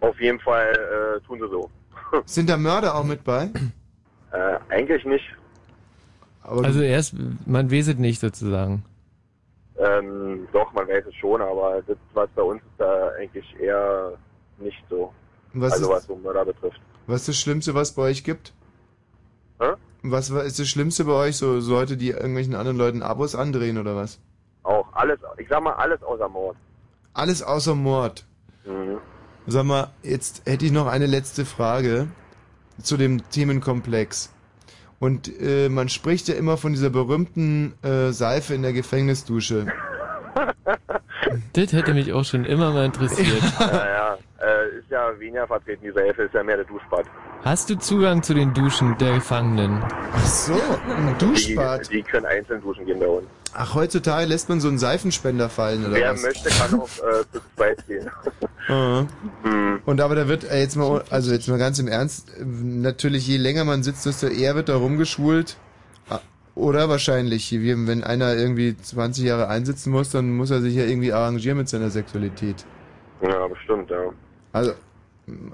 [0.00, 1.70] auf jeden Fall äh, tun sie so.
[2.26, 3.50] Sind da Mörder auch mit bei?
[4.32, 5.24] Äh, eigentlich nicht.
[6.42, 7.14] Aber Also erst,
[7.46, 8.84] man weiß es nicht sozusagen.
[9.78, 14.12] Ähm, doch, man weiß es schon, aber das, was bei uns ist, da eigentlich eher
[14.58, 15.12] nicht so.
[15.54, 16.80] Was also ist- was so Mörder betrifft.
[17.06, 18.52] Was ist das Schlimmste, was bei euch gibt?
[19.60, 19.72] Hä?
[20.02, 21.36] Was war- ist das Schlimmste bei euch?
[21.36, 24.18] So, so Leute, die irgendwelchen anderen Leuten Abos andrehen oder was?
[24.62, 26.56] Auch alles, ich sag mal alles außer Mord.
[27.14, 28.24] Alles außer Mord.
[28.64, 28.98] Mhm.
[29.46, 32.08] Sag mal, jetzt hätte ich noch eine letzte Frage
[32.82, 34.32] zu dem Themenkomplex.
[34.98, 39.66] Und äh, man spricht ja immer von dieser berühmten äh, Seife in der Gefängnisdusche.
[41.52, 43.42] Das hätte mich auch schon immer mal interessiert.
[43.58, 47.06] Naja, äh, ist ja weniger vertreten, die Seife ist ja mehr der Duschbad.
[47.42, 49.82] Hast du Zugang zu den Duschen der Gefangenen?
[49.82, 51.88] Ach so, ein Duschbad.
[51.90, 53.26] Die, die können einzeln duschen gehen bei uns.
[53.54, 56.22] Ach, heutzutage lässt man so einen Seifenspender fallen, oder Wer was?
[56.22, 58.08] möchte, kann auch äh, zu zweit gehen.
[58.68, 59.04] Ah.
[59.42, 59.80] Hm.
[59.84, 63.26] Und aber da wird äh, jetzt mal, also jetzt mal ganz im Ernst, äh, natürlich
[63.26, 65.56] je länger man sitzt, desto eher wird da rumgeschwult.
[66.08, 66.20] Ah,
[66.54, 70.84] Oder wahrscheinlich, wie wenn einer irgendwie 20 Jahre einsitzen muss, dann muss er sich ja
[70.84, 72.64] irgendwie arrangieren mit seiner Sexualität.
[73.22, 74.10] Ja, bestimmt, ja.
[74.52, 74.72] Also,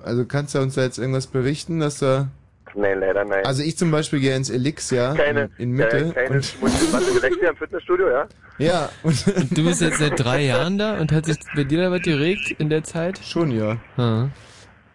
[0.05, 2.29] also kannst du uns da jetzt irgendwas berichten, dass da...
[2.75, 3.45] Nein, leider nein.
[3.47, 5.89] Also ich zum Beispiel gehe ins Elix, ja, keine, in, in Mitte.
[5.99, 8.29] Keine, keine und, Schmutzdebatte gewechselt im Fitnessstudio, ja?
[8.59, 11.81] ja, und, Und du bist jetzt seit drei Jahren da und hat sich bei dir
[11.81, 13.19] da was geregt in der Zeit?
[13.19, 13.79] Schon, ja.
[13.97, 14.29] Ah.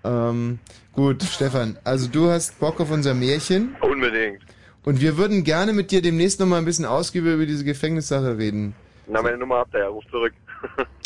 [0.04, 0.60] Ähm,
[0.94, 4.42] gut, Stefan, also du hast Bock auf unser Märchen Unbedingt.
[4.84, 8.38] und wir würden gerne mit dir demnächst noch mal ein bisschen ausgiebig über diese Gefängnissache
[8.38, 8.76] reden.
[9.08, 10.34] Na, meine Nummer habt ihr ja, ruf zurück.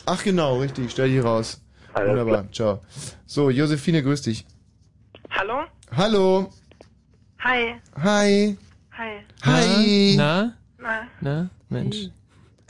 [0.05, 1.61] Ach genau, richtig, stell dich raus.
[1.95, 2.81] Alles Wunderbar, ciao.
[3.25, 4.45] So, Josephine, grüß dich.
[5.31, 5.63] Hallo?
[5.95, 6.49] Hallo.
[7.39, 7.79] Hi.
[8.03, 8.57] Hi.
[8.91, 9.23] Hi.
[9.45, 10.15] Hi.
[10.17, 10.57] Na?
[10.77, 11.07] Na.
[11.21, 11.49] Na?
[11.69, 12.09] Mensch.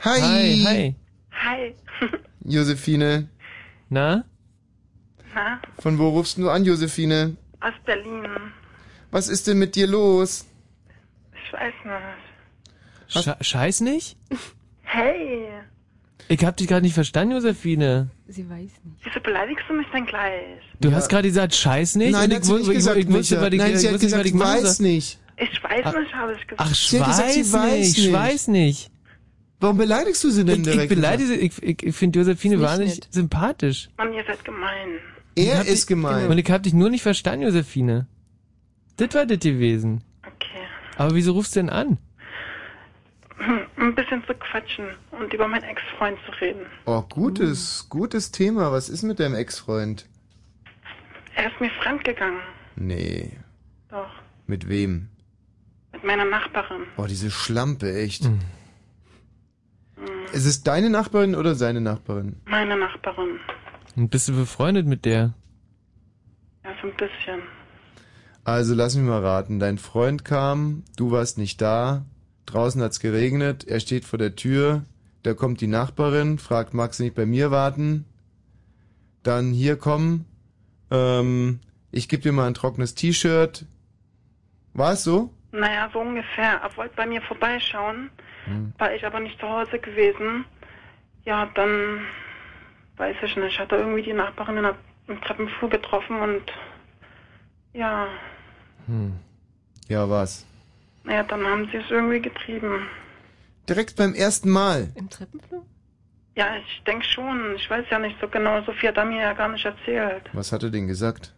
[0.04, 0.20] Hi.
[0.20, 0.94] Hi, hi.
[1.32, 1.74] Hi.
[2.44, 3.28] Josephine,
[3.90, 4.24] Na?
[5.34, 5.60] Na?
[5.80, 7.36] von wo rufst du an, Josephine?
[7.60, 8.24] Aus Berlin.
[9.10, 10.46] Was ist denn mit dir los?
[11.44, 13.24] Ich weiß nicht.
[13.24, 14.16] Sche Scheiß nicht?
[14.82, 15.55] Hey.
[16.28, 18.10] Ich hab dich gerade nicht verstanden, Josephine.
[18.26, 19.04] Sie weiß nicht.
[19.04, 20.42] Wieso beleidigst du mich denn gleich?
[20.80, 22.12] Du hast gerade gesagt, Scheiß nicht?
[22.12, 23.46] Nein, und hat ich, sie nicht ich, gesagt, ich wusste, Micha.
[23.48, 24.86] ich, Nein, sie ich hat wusste, gesagt, ich weiß soll.
[24.86, 25.18] nicht.
[25.38, 26.60] Ich weiß Ach- nicht, habe ich gesagt.
[26.70, 28.12] Ach, Sie hat gesagt, sie weiß nicht, ich nicht.
[28.12, 28.90] weiß nicht.
[29.60, 30.82] Warum beleidigst du sie denn Ich, direkt?
[30.84, 33.88] ich beleidige sie, ich, ich, ich finde nicht wahnsinnig sympathisch.
[33.96, 34.88] Mann, ihr seid gemein.
[35.36, 36.28] Er ist dich- gemein.
[36.28, 38.06] Und ich hab dich nur nicht verstanden, Josephine.
[38.96, 40.02] Das war das gewesen.
[40.22, 40.64] Okay.
[40.96, 41.98] Aber wieso rufst du denn an?
[43.38, 46.66] Hm, Ein bisschen zu quatschen und über meinen Ex-Freund zu reden.
[46.86, 48.72] Oh, gutes, gutes Thema.
[48.72, 50.06] Was ist mit deinem Ex-Freund?
[51.34, 52.40] Er ist mir fremdgegangen.
[52.76, 53.32] Nee.
[53.90, 54.08] Doch.
[54.46, 55.08] Mit wem?
[55.92, 56.82] Mit meiner Nachbarin.
[56.96, 58.24] Oh, diese Schlampe, echt.
[58.24, 58.38] Hm.
[60.32, 62.36] Ist es deine Nachbarin oder seine Nachbarin?
[62.46, 63.38] Meine Nachbarin.
[63.96, 65.32] Und bist du befreundet mit der?
[66.64, 67.42] Ja, so ein bisschen.
[68.44, 69.58] Also lass mich mal raten.
[69.58, 72.04] Dein Freund kam, du warst nicht da,
[72.46, 74.84] draußen hat's geregnet, er steht vor der Tür,
[75.22, 78.04] da kommt die Nachbarin, fragt, magst du nicht bei mir warten?
[79.22, 80.24] Dann hier kommen,
[80.90, 83.64] ähm, ich gebe dir mal ein trockenes T-Shirt.
[84.72, 85.32] War es so?
[85.52, 86.60] Naja, so ungefähr.
[86.62, 88.10] Er wollte bei mir vorbeischauen,
[88.44, 88.72] Hm.
[88.78, 90.44] war ich aber nicht zu Hause gewesen.
[91.24, 92.00] Ja, dann
[92.98, 93.58] weiß ich nicht.
[93.58, 94.76] Hat er irgendwie die Nachbarin in der,
[95.08, 96.42] im Treppenflur getroffen und
[97.72, 98.06] ja,
[98.86, 99.14] Hm.
[99.88, 100.46] Ja, was?
[101.06, 102.88] Naja, dann haben sie es irgendwie getrieben.
[103.68, 104.90] Direkt beim ersten Mal.
[104.96, 105.64] Im Treppenflur?
[106.34, 107.54] Ja, ich denke schon.
[107.54, 108.62] Ich weiß ja nicht so genau.
[108.62, 110.22] So viel hat er mir ja gar nicht erzählt.
[110.32, 111.32] Was hat er denn gesagt?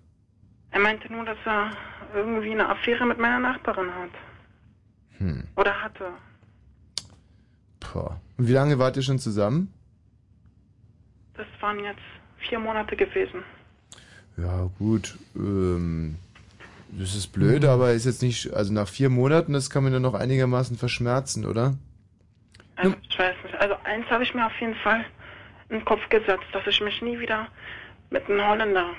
[0.71, 1.71] Er meinte nur, dass er
[2.15, 4.11] irgendwie eine Affäre mit meiner Nachbarin hat.
[5.19, 5.45] Hm.
[5.57, 6.13] Oder hatte.
[7.81, 8.21] Boah.
[8.39, 9.73] Und wie lange wart ihr schon zusammen?
[11.35, 12.01] Das waren jetzt
[12.39, 13.43] vier Monate gewesen.
[14.37, 15.19] Ja, gut.
[15.37, 16.17] Ähm,
[16.91, 20.01] das ist blöd, aber ist jetzt nicht, also nach vier Monaten, das kann man ja
[20.01, 21.77] noch einigermaßen verschmerzen, oder?
[22.77, 23.55] Also, ich weiß nicht.
[23.61, 25.05] Also eins habe ich mir auf jeden Fall
[25.69, 27.49] in den Kopf gesetzt, dass ich mich nie wieder
[28.11, 28.91] mit einem Holländer,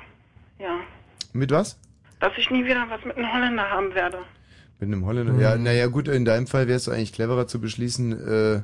[0.60, 0.80] ja,
[1.34, 1.80] Mit was?
[2.20, 4.20] dass ich nie wieder was mit einem Holländer haben werde.
[4.80, 5.34] Mit einem Holländer.
[5.42, 8.62] Ja, naja, gut, in deinem Fall wäre es eigentlich cleverer zu beschließen, äh,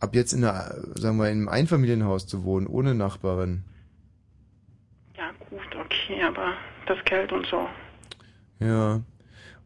[0.00, 3.64] ab jetzt in einer, sagen wir, in einem Einfamilienhaus zu wohnen, ohne Nachbarin.
[5.16, 6.52] Ja, gut, okay, aber
[6.86, 7.68] das Geld und so.
[8.60, 9.02] Ja.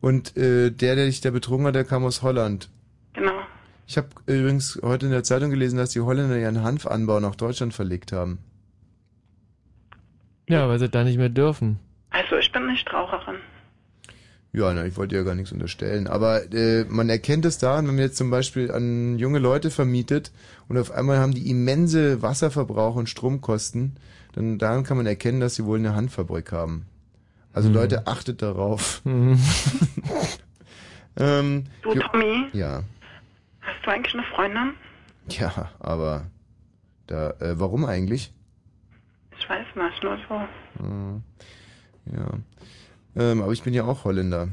[0.00, 2.68] Und äh, der, der dich da betrogen hat, der kam aus Holland.
[3.12, 3.40] Genau.
[3.86, 7.74] Ich habe übrigens heute in der Zeitung gelesen, dass die Holländer ihren Hanfanbau nach Deutschland
[7.74, 8.38] verlegt haben.
[10.48, 11.78] Ja, weil sie da nicht mehr dürfen.
[12.10, 13.36] Also ich bin nicht Raucherin.
[14.54, 16.06] Ja, na, ich wollte ja gar nichts unterstellen.
[16.06, 20.30] Aber äh, man erkennt es daran, wenn man jetzt zum Beispiel an junge Leute vermietet
[20.68, 23.96] und auf einmal haben die immense Wasserverbrauch und Stromkosten,
[24.34, 26.86] dann daran kann man erkennen, dass sie wohl eine Handfabrik haben.
[27.52, 27.74] Also Mhm.
[27.74, 29.04] Leute, achtet darauf.
[29.04, 29.38] Mhm.
[31.16, 32.82] ähm, Du, Tommy, Ja,
[33.60, 34.74] hast du eigentlich eine Freundin?
[35.28, 36.26] ja, aber
[37.06, 38.32] da, äh, warum eigentlich?
[39.38, 40.42] Ich weiß nicht, nur so.
[40.82, 41.22] Hm,
[42.06, 42.28] ja,
[43.16, 44.48] ähm, aber ich bin ja auch Holländer.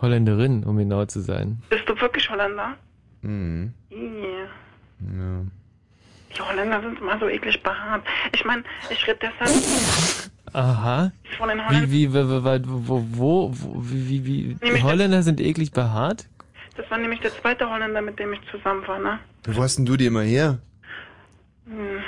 [0.00, 1.60] Holländerin, um genau zu sein.
[1.70, 2.76] Bist du wirklich Holländer?
[3.22, 3.74] Mhm.
[3.90, 4.46] Ih.
[5.00, 5.42] Ja.
[6.36, 8.04] Die Holländer sind immer so eklig behaart.
[8.32, 9.50] Ich meine, ich rede deshalb
[10.52, 11.12] Aha.
[11.36, 11.90] von den Holländern.
[11.90, 16.28] Wie, wie, wo, wo, wo, wo, wie, wie, wie, Holländer sind eklig behaart?
[16.76, 19.18] Das war nämlich der zweite Holländer, mit dem ich zusammen war, ne?
[19.46, 20.58] Wo hast denn du die immer her?
[21.66, 22.02] Hm.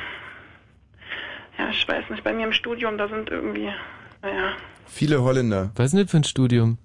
[1.58, 3.68] Ja, ich weiß nicht, bei mir im Studium, da sind irgendwie,
[4.22, 4.54] naja,
[4.90, 5.70] Viele Holländer.
[5.76, 6.78] Was ist denn das für ein Studium?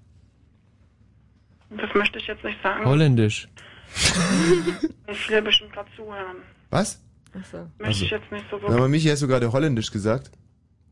[1.70, 2.84] das möchte ich jetzt nicht sagen.
[2.84, 3.48] Holländisch.
[5.08, 6.38] Ich will bestimmt gerade zuhören.
[6.70, 7.00] Was?
[7.32, 7.70] Achso.
[7.78, 8.88] Möchte ich jetzt nicht so wirklich.
[8.88, 10.32] Michi, hast du gerade Holländisch gesagt?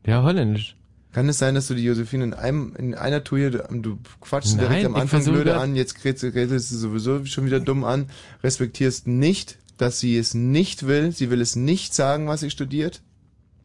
[0.05, 0.75] Ja, Holländisch.
[1.13, 3.99] Kann es sein, dass du die Josephine in einem, in einer Tour hier, du- du
[4.19, 7.85] quatschst direkt Nein, am ich Anfang blöde an, jetzt redest du sowieso schon wieder dumm
[7.85, 8.07] an,
[8.43, 13.01] respektierst nicht, dass sie es nicht will, sie will es nicht sagen, was sie studiert?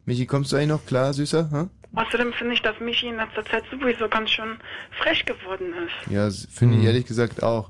[0.05, 1.51] Michi, kommst du eigentlich noch klar, Süßer?
[1.51, 1.69] Hm?
[1.93, 4.57] Außerdem finde ich, dass Michi in letzter Zeit sowieso ganz schön
[5.01, 6.11] frech geworden ist.
[6.11, 6.81] Ja, finde Hm.
[6.81, 7.69] ich ehrlich gesagt auch.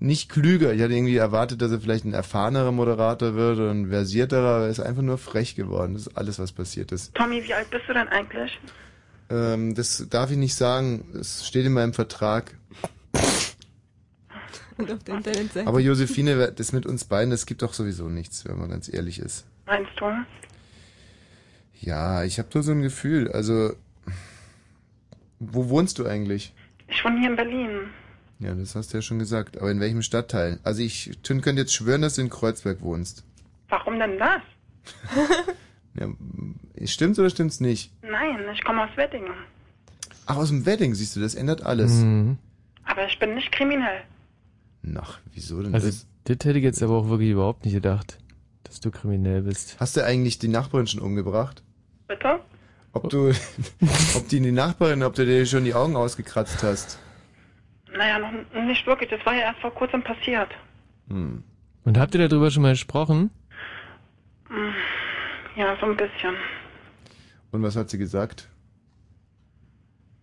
[0.00, 0.72] Nicht klüger.
[0.72, 4.64] Ich hatte irgendwie erwartet, dass er vielleicht ein erfahrener Moderator wird oder ein versierterer, aber
[4.64, 5.94] er ist einfach nur frech geworden.
[5.94, 7.14] Das ist alles, was passiert ist.
[7.14, 8.58] Tommy, wie alt bist du denn eigentlich?
[9.30, 11.04] Ähm, das darf ich nicht sagen.
[11.18, 12.54] Es steht in meinem Vertrag.
[14.76, 15.66] Und auf der Internetseite.
[15.66, 19.18] Aber Josephine, das mit uns beiden, das gibt doch sowieso nichts, wenn man ganz ehrlich
[19.18, 19.44] ist.
[19.66, 20.04] Meinst du?
[21.80, 23.30] Ja, ich habe nur so ein Gefühl.
[23.32, 23.72] Also,
[25.40, 26.54] wo wohnst du eigentlich?
[26.86, 27.90] Ich wohne hier in Berlin.
[28.40, 29.58] Ja, das hast du ja schon gesagt.
[29.58, 30.60] Aber in welchem Stadtteil?
[30.62, 33.24] Also ich Tün, könnte jetzt schwören, dass du in Kreuzberg wohnst.
[33.68, 34.42] Warum denn das?
[35.94, 36.06] Ja,
[36.86, 37.90] stimmt's oder stimmt's nicht?
[38.02, 39.32] Nein, ich komme aus Weddingen.
[40.26, 41.90] Ach, aus dem Wedding, siehst du, das ändert alles.
[41.92, 42.38] Mhm.
[42.84, 44.02] Aber ich bin nicht kriminell.
[44.96, 46.06] Ach, wieso denn Also, das?
[46.24, 48.18] das hätte ich jetzt aber auch wirklich überhaupt nicht gedacht,
[48.62, 49.76] dass du kriminell bist.
[49.80, 51.64] Hast du eigentlich die Nachbarin schon umgebracht?
[52.06, 52.38] Bitte?
[52.92, 53.30] Ob du,
[54.14, 57.00] ob die die Nachbarin, ob du dir schon die Augen ausgekratzt hast?
[57.98, 59.10] Naja, noch nicht wirklich.
[59.10, 60.48] Das war ja erst vor kurzem passiert.
[61.08, 61.42] Hm.
[61.84, 63.30] Und habt ihr darüber schon mal gesprochen?
[64.48, 64.72] Hm,
[65.56, 66.34] Ja, so ein bisschen.
[67.50, 68.48] Und was hat sie gesagt?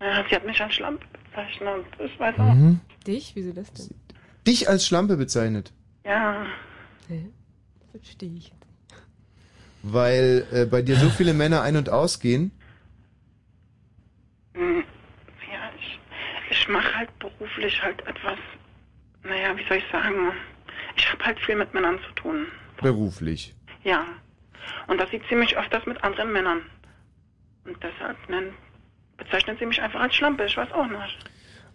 [0.01, 1.85] Ja, sie hat mich als Schlampe bezeichnet.
[1.99, 2.53] Ich weiß auch.
[2.53, 2.79] Mhm.
[3.05, 3.31] Dich?
[3.35, 3.89] Wieso das denn?
[4.47, 5.73] Dich als Schlampe bezeichnet.
[6.05, 6.45] Ja.
[7.07, 7.25] Hä?
[7.91, 8.51] Verstehe ich.
[9.83, 12.51] Weil äh, bei dir so viele Männer ein- und ausgehen.
[14.53, 14.83] Hm,
[15.51, 15.99] Ja, ich,
[16.65, 18.39] ich mache halt beruflich halt etwas,
[19.23, 20.31] naja, wie soll ich sagen,
[20.97, 22.47] ich habe halt viel mit Männern zu tun.
[22.81, 23.53] Beruflich.
[23.83, 24.03] Ja.
[24.87, 26.61] Und das sieht sie mich öfters mit anderen Männern.
[27.65, 28.53] Und deshalb nennt,
[29.17, 31.29] bezeichnet sie mich einfach als Schlampe, ich weiß auch nicht.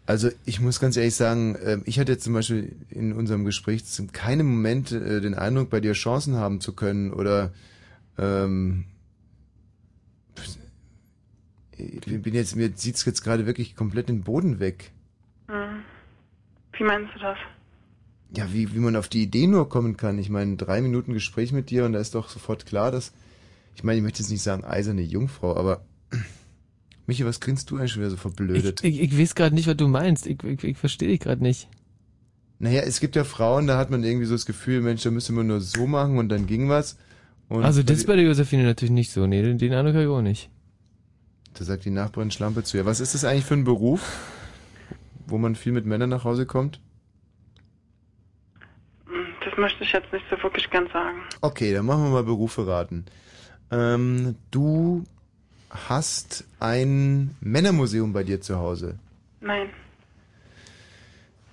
[0.07, 3.85] Also ich muss ganz ehrlich sagen, ähm, ich hatte jetzt zum Beispiel in unserem Gespräch
[3.99, 7.53] in keinem Moment äh, den Eindruck, bei dir Chancen haben zu können oder
[8.19, 8.87] ähm,
[11.81, 14.93] ich bin jetzt, mir zieht's jetzt gerade wirklich komplett den Boden weg.
[15.49, 15.83] Hm.
[16.77, 17.39] Wie meinst du das?
[18.37, 20.19] Ja, wie, wie man auf die Idee nur kommen kann.
[20.19, 23.13] Ich meine, drei Minuten Gespräch mit dir und da ist doch sofort klar, dass,
[23.75, 25.85] ich meine, ich möchte jetzt nicht sagen eiserne Jungfrau, aber
[27.07, 28.85] Michi, was grinst du eigentlich schon wieder so verblödet?
[28.85, 30.27] Ich, ich weiß gerade nicht, was du meinst.
[30.27, 31.69] Ich, ich, ich verstehe dich gerade nicht.
[32.61, 35.33] Naja, es gibt ja Frauen, da hat man irgendwie so das Gefühl, Mensch, da müsste
[35.33, 36.99] man nur so machen und dann ging was.
[37.49, 39.27] Und also das bei ist bei der Josephine natürlich nicht so.
[39.27, 40.51] Nee, den, den Eindruck habe ich auch nicht.
[41.55, 42.87] Da sagt die Nachbarin Schlampe zu ihr.
[42.87, 44.01] Was ist das eigentlich für ein Beruf,
[45.27, 46.81] wo man viel mit Männern nach Hause kommt?
[49.45, 51.23] Das möchte ich jetzt nicht so wirklich gern sagen.
[51.41, 53.07] Okay, dann machen wir mal Berufe raten.
[53.71, 55.05] Ähm, du
[55.71, 58.99] hast ein Männermuseum bei dir zu Hause.
[59.41, 59.71] Nein.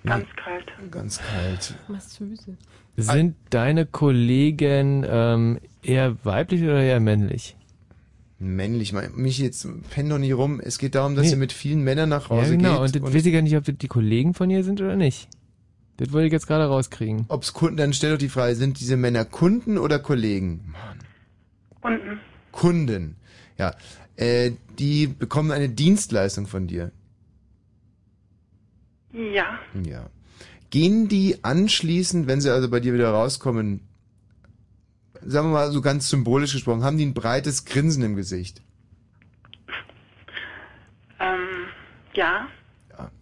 [0.04, 0.72] Ganz kalt.
[0.90, 1.74] Ganz kalt.
[1.88, 2.56] Massöse.
[2.96, 7.56] Sind deine Kollegen ähm, eher weiblich oder eher männlich?
[8.40, 10.60] Männlich, mein, mich jetzt penn doch nicht rum.
[10.60, 11.30] Es geht darum, dass Nee.
[11.30, 12.70] sie mit vielen Männern nach Hause ja, genau.
[12.84, 12.94] geht.
[12.96, 15.28] Und das weiß ich gar nicht, ob das die Kollegen von ihr sind oder nicht.
[15.96, 17.24] Das wollte ich jetzt gerade rauskriegen.
[17.28, 20.72] Ob's Kunden, dann stell doch die Frage, sind diese Männer Kunden oder Kollegen?
[21.80, 22.20] Unten.
[22.52, 23.16] Kunden.
[23.58, 23.74] Ja.
[24.14, 26.92] Äh, die bekommen eine Dienstleistung von dir.
[29.12, 29.58] Ja.
[29.84, 30.10] Ja.
[30.70, 33.80] Gehen die anschließend, wenn sie also bei dir wieder rauskommen,
[35.28, 38.62] sagen wir mal so ganz symbolisch gesprochen, haben die ein breites Grinsen im Gesicht?
[41.20, 41.66] Ähm,
[42.14, 42.48] ja.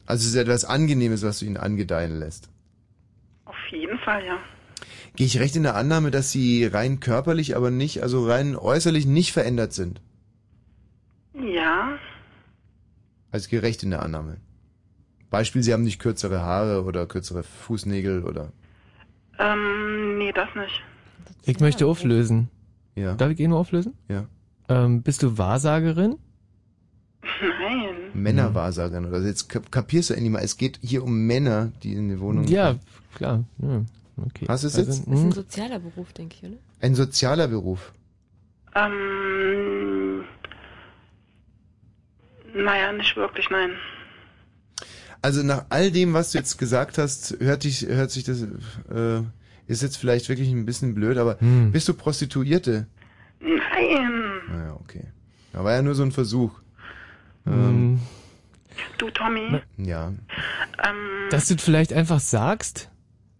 [0.06, 2.48] Also es ist etwas Angenehmes, was du ihnen angedeihen lässt.
[3.44, 4.38] Auf jeden Fall, ja.
[5.16, 9.06] Gehe ich recht in der Annahme, dass sie rein körperlich, aber nicht, also rein äußerlich
[9.06, 10.00] nicht verändert sind?
[11.34, 11.98] Ja.
[13.32, 14.36] Also ich gehe recht in der Annahme.
[15.30, 18.52] Beispiel, sie haben nicht kürzere Haare oder kürzere Fußnägel oder...
[19.38, 20.82] Ähm, nee, das nicht.
[21.46, 22.48] Ich möchte auflösen.
[22.94, 23.14] Ja.
[23.14, 23.94] Darf ich ihn nur auflösen?
[24.08, 24.26] Ja.
[24.68, 26.16] Ähm, bist du Wahrsagerin?
[27.22, 27.94] Nein.
[28.14, 31.92] Männerwahrsagerin oder also jetzt kap- kapierst du endlich mal, es geht hier um Männer, die
[31.92, 32.76] in die Wohnung Ja,
[33.14, 33.44] klar.
[33.58, 33.82] Ja.
[34.16, 34.46] Okay.
[34.48, 35.06] Hast du es Also, jetzt?
[35.06, 36.56] Das ist hm, ein sozialer Beruf, denke ich, oder?
[36.80, 37.92] Ein sozialer Beruf.
[38.74, 40.24] Ähm,
[42.54, 43.70] naja, nicht wirklich, nein.
[45.22, 49.22] Also nach all dem, was du jetzt gesagt hast, hört, dich, hört sich das, äh,
[49.66, 51.72] ist jetzt vielleicht wirklich ein bisschen blöd, aber Hm.
[51.72, 52.86] bist du Prostituierte?
[53.40, 54.40] Nein.
[54.50, 55.04] Naja, okay.
[55.52, 56.52] Da war ja nur so ein Versuch.
[57.44, 57.52] hm.
[57.52, 58.00] Ähm,
[58.98, 60.08] Du, Tommy, ja.
[60.08, 60.96] ähm,
[61.30, 62.90] Dass du vielleicht einfach sagst,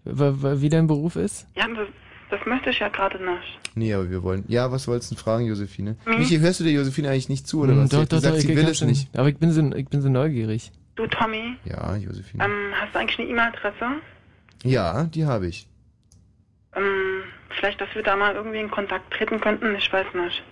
[0.05, 1.47] wie dein Beruf ist?
[1.55, 1.89] ja, das,
[2.31, 3.61] das möchte ich ja gerade nicht.
[3.75, 4.45] Nee, aber wir wollen.
[4.49, 5.97] Ja, was wolltest du denn fragen, Josephine?
[6.07, 6.19] Mhm.
[6.19, 7.91] Michi, hörst du der Josephine eigentlich nicht zu oder Hm, was?
[7.91, 9.15] Sie Doch, doch, gesagt, doch, sie ich, will es schon- nicht.
[9.19, 10.73] Aber ich bin so, ich bin so neugierig.
[10.95, 12.43] Du, Tommy, Ja, Josephine.
[12.45, 12.51] ähm,
[12.81, 13.85] hast du eigentlich eine E-Mail-Adresse?
[14.65, 15.69] Ja, die habe ich.
[16.77, 20.43] Ähm, vielleicht, dass wir da mal irgendwie in Kontakt treten könnten, ich weiß nicht.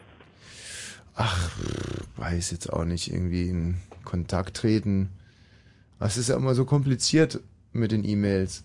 [1.16, 1.51] Ach,
[2.16, 5.11] weiß jetzt auch nicht, irgendwie in Kontakt treten.
[6.01, 7.41] Das ist ja immer so kompliziert
[7.72, 8.64] mit den E-Mails.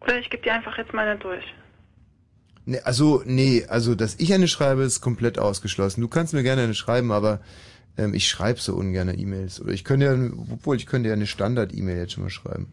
[0.00, 1.44] Oder ich gebe dir einfach jetzt meine durch.
[2.66, 6.00] Nee, also, nee, also, dass ich eine schreibe, ist komplett ausgeschlossen.
[6.00, 7.40] Du kannst mir gerne eine schreiben, aber
[7.98, 9.60] ähm, ich schreibe so ungern E-Mails.
[9.60, 12.70] Oder ich könnte ja, obwohl ich könnte ja eine Standard-E-Mail jetzt schon mal schreiben.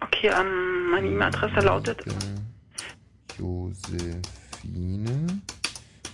[0.00, 2.02] Okay, ähm, meine E-Mail-Adresse lautet
[3.38, 4.22] Josephine,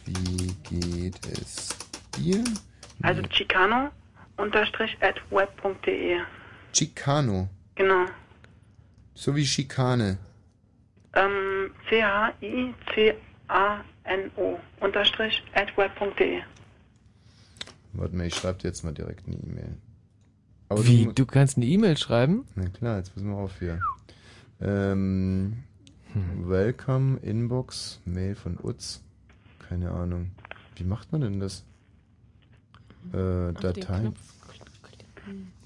[0.05, 1.69] wie geht es
[2.17, 2.45] dir?
[3.03, 3.91] also chicano
[4.37, 6.19] unterstrich at web.de.
[6.73, 8.07] Chicano, Genau.
[9.15, 10.19] so wie Schikane.
[11.15, 13.15] Ähm, C-H-I-C-A-N-O
[14.81, 16.41] unterstrich at web.de.
[17.93, 19.77] Warte mal, ich schreibe dir jetzt mal direkt eine E-Mail.
[20.83, 22.47] Wie, du, du kannst eine E-Mail schreiben?
[22.57, 23.79] Na klar, jetzt müssen wir auf hier.
[24.61, 25.65] Ähm,
[26.15, 29.03] Welcome, Inbox, Mail von Utz.
[29.69, 30.31] Keine Ahnung.
[30.77, 31.65] Wie macht man denn das?
[33.13, 34.13] Äh, Datei.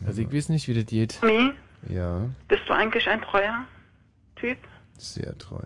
[0.07, 1.21] Also ich weiß nicht, wie das geht.
[1.21, 1.53] Tommy,
[1.89, 3.65] Ja, bist du eigentlich ein treuer
[4.37, 4.59] Typ?
[4.97, 5.63] sehr treu.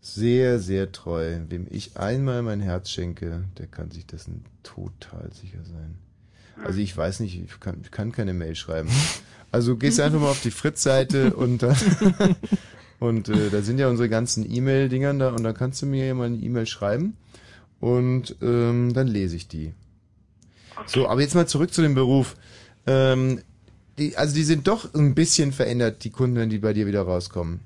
[0.00, 1.38] Sehr, sehr treu.
[1.48, 5.96] Wem ich einmal mein Herz schenke, der kann sich dessen total sicher sein.
[6.64, 8.90] Also ich weiß nicht, ich kann, ich kann keine Mail schreiben.
[9.50, 11.76] Also gehst einfach mal auf die Fritz-Seite und da,
[13.00, 16.14] und äh, da sind ja unsere ganzen E-Mail-Dingern da und da kannst du mir ja
[16.14, 17.16] mal eine E-Mail schreiben
[17.80, 19.74] und ähm, dann lese ich die.
[20.86, 22.36] So, aber jetzt mal zurück zu dem Beruf.
[22.86, 23.42] Ähm,
[23.98, 27.60] die, also die sind doch ein bisschen verändert, die Kunden, die bei dir wieder rauskommen.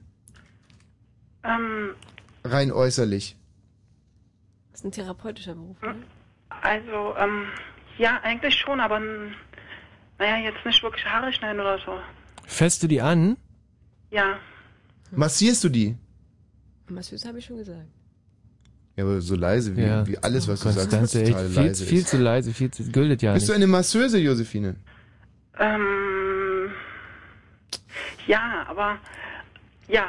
[1.45, 1.91] Ähm,
[2.45, 3.37] Rein äußerlich.
[4.73, 5.95] Das ist ein therapeutischer Beruf, ne?
[6.63, 7.45] also, ähm,
[7.99, 9.01] ja, eigentlich schon, aber
[10.19, 11.99] naja, jetzt nicht wirklich Haare schneiden oder so.
[12.47, 13.37] Fässt du die an?
[14.11, 14.39] Ja,
[15.13, 15.97] Massierst du die?
[16.89, 17.87] Masseuse habe ich schon gesagt.
[18.97, 20.07] Ja, aber so leise wie, Ja.
[20.07, 22.09] wie alles, was du Konstanze, sagst, echt total viel, leise viel ist.
[22.09, 23.57] zu leise, viel zu, gültet ja Bist du nicht.
[23.57, 24.77] eine Masseuse, Josephine?
[25.59, 26.71] ähm,
[28.27, 28.99] ja, aber,
[29.89, 30.07] ja,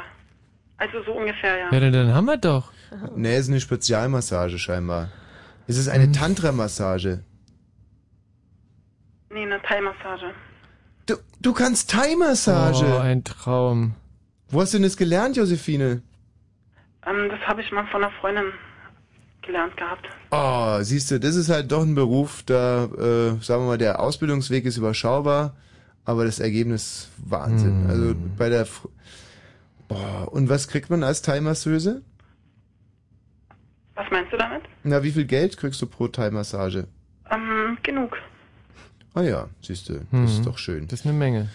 [0.78, 1.72] also so ungefähr, ja.
[1.72, 2.72] Ja, dann, dann haben wir doch.
[3.14, 5.10] Nee, ist eine Spezialmassage scheinbar.
[5.66, 7.22] Es ist eine Tantra-Massage.
[9.38, 10.32] Nee, eine Thai-Massage.
[11.06, 12.84] Du, du kannst Thai-Massage.
[12.84, 13.94] Oh, ein Traum.
[14.48, 16.02] Wo hast du denn das gelernt, Josephine?
[17.06, 18.46] Ähm, das habe ich mal von einer Freundin
[19.42, 20.08] gelernt gehabt.
[20.32, 24.00] Oh, siehst du, das ist halt doch ein Beruf, da, äh, sagen wir mal, der
[24.00, 25.54] Ausbildungsweg ist überschaubar,
[26.04, 27.84] aber das Ergebnis Wahnsinn.
[27.84, 27.90] Hm.
[27.90, 28.90] Also bei der, Fr-
[29.86, 32.02] boah, und was kriegt man als Thai-Masseuse?
[33.94, 34.62] Was meinst du damit?
[34.82, 36.88] Na, wie viel Geld kriegst du pro Thai-Massage?
[37.30, 38.16] Ähm, genug.
[39.14, 40.86] Ah ja, siehst du, das ist doch schön.
[40.88, 41.48] Das ist eine Menge.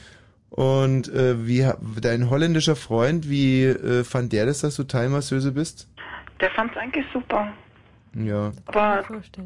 [0.49, 5.51] Und äh, wie ha- dein holländischer Freund, wie äh, fand der das, dass du Thai-Masseuse
[5.51, 5.87] bist?
[6.39, 7.51] Der fand es eigentlich super.
[8.15, 8.51] Ja.
[8.65, 9.03] Aber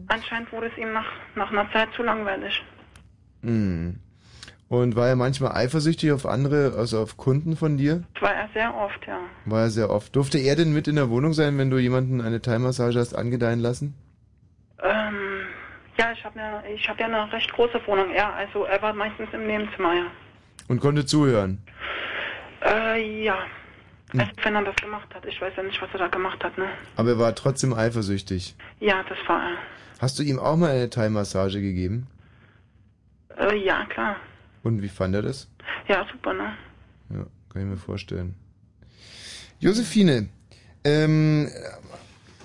[0.07, 1.05] anscheinend wurde es ihm nach,
[1.35, 2.61] nach einer Zeit zu langweilig.
[3.43, 3.99] Hm.
[4.69, 8.03] Und war er manchmal eifersüchtig auf andere, also auf Kunden von dir?
[8.15, 9.19] Das war er sehr oft, ja.
[9.45, 10.13] War er sehr oft.
[10.13, 13.61] Durfte er denn mit in der Wohnung sein, wenn du jemanden eine Thai-Massage hast angedeihen
[13.61, 13.93] lassen?
[14.83, 15.15] Ähm,
[15.97, 18.13] ja, ich habe ja, ich hab ja eine recht große Wohnung.
[18.15, 20.05] Ja, also er war meistens im Nebenzimmer, ja.
[20.67, 21.61] Und konnte zuhören?
[22.63, 23.37] Äh, ja.
[24.11, 24.19] Hm.
[24.19, 25.25] Also, wenn er das gemacht hat.
[25.25, 26.67] Ich weiß ja nicht, was er da gemacht hat, ne?
[26.95, 28.55] Aber er war trotzdem eifersüchtig.
[28.79, 29.57] Ja, das war er.
[29.99, 32.07] Hast du ihm auch mal eine Thai-Massage gegeben?
[33.37, 34.17] Äh, ja, klar.
[34.63, 35.49] Und wie fand er das?
[35.87, 36.53] Ja, super, ne?
[37.09, 38.35] Ja, kann ich mir vorstellen.
[39.59, 40.29] Josephine,
[40.83, 41.49] ähm,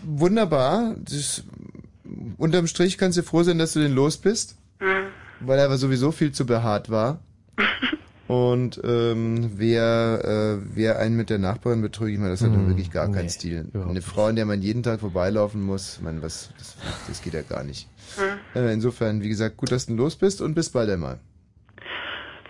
[0.03, 0.95] wunderbar.
[0.99, 1.45] Das,
[2.39, 5.07] unterm Strich kannst du froh sein, dass du den los bist, Hm.
[5.41, 7.21] weil er aber sowieso viel zu behaart war.
[8.29, 12.67] Und ähm, wer, äh, wer einen mit der Nachbarin betrügt, ich meine, das hat dann
[12.69, 13.69] wirklich gar keinen nee, Stil.
[13.75, 16.77] Eine Frau, an der man jeden Tag vorbeilaufen muss, ich meine, was, das,
[17.09, 17.89] das geht ja gar nicht.
[18.17, 18.63] Hm.
[18.63, 21.19] Äh, insofern, wie gesagt, gut, dass du los bist und bis bald einmal.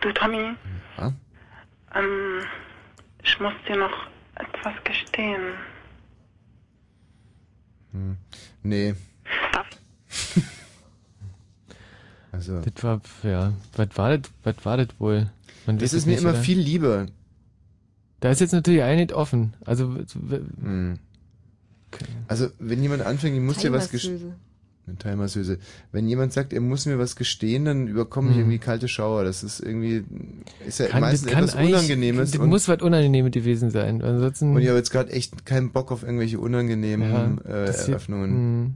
[0.03, 0.55] Du, Tommy,
[0.99, 1.13] Ja?
[1.97, 2.41] ähm,
[3.25, 4.07] ich muss dir noch
[4.37, 5.55] etwas gestehen.
[7.93, 8.17] Hm.
[8.63, 8.95] Nee.
[12.33, 12.61] Also.
[12.61, 15.31] Das war, ja, was war das, was war das wohl?
[15.67, 16.39] Man Das ist mir immer oder?
[16.41, 17.07] viel lieber.
[18.21, 19.53] Da ist jetzt natürlich ein nicht offen.
[19.65, 19.95] Also,
[20.63, 20.99] Hm.
[22.27, 24.33] Also, wenn jemand anfängt, ich muss dir was gestehen.
[24.99, 25.59] Thai-Masseuse.
[25.93, 28.45] Wenn jemand sagt, er muss mir was gestehen, dann überkommen mich Hm.
[28.45, 29.23] irgendwie kalte Schauer.
[29.25, 30.03] Das ist irgendwie,
[30.67, 32.31] ist ja kann, meistens etwas Unangenehmes.
[32.33, 34.03] Das muss was Unangenehmes gewesen sein.
[34.03, 34.57] Ansonsten.
[34.57, 37.95] und ich habe jetzt gerade echt keinen Bock auf irgendwelche unangenehmen Ja, äh, das hier-
[37.95, 38.31] Eröffnungen.
[38.31, 38.75] hm.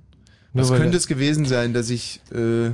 [0.53, 2.71] Was könnte es gewesen sein, dass ich, äh,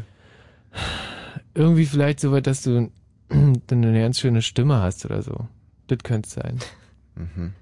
[1.54, 2.90] irgendwie vielleicht so weit, dass du
[3.30, 5.46] eine ganz schöne Stimme hast oder so.
[5.86, 6.58] Das könnte sein.
[7.14, 7.52] Mhm.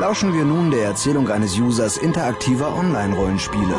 [0.00, 3.74] Lauschen wir nun der Erzählung eines Users interaktiver Online-Rollenspiele.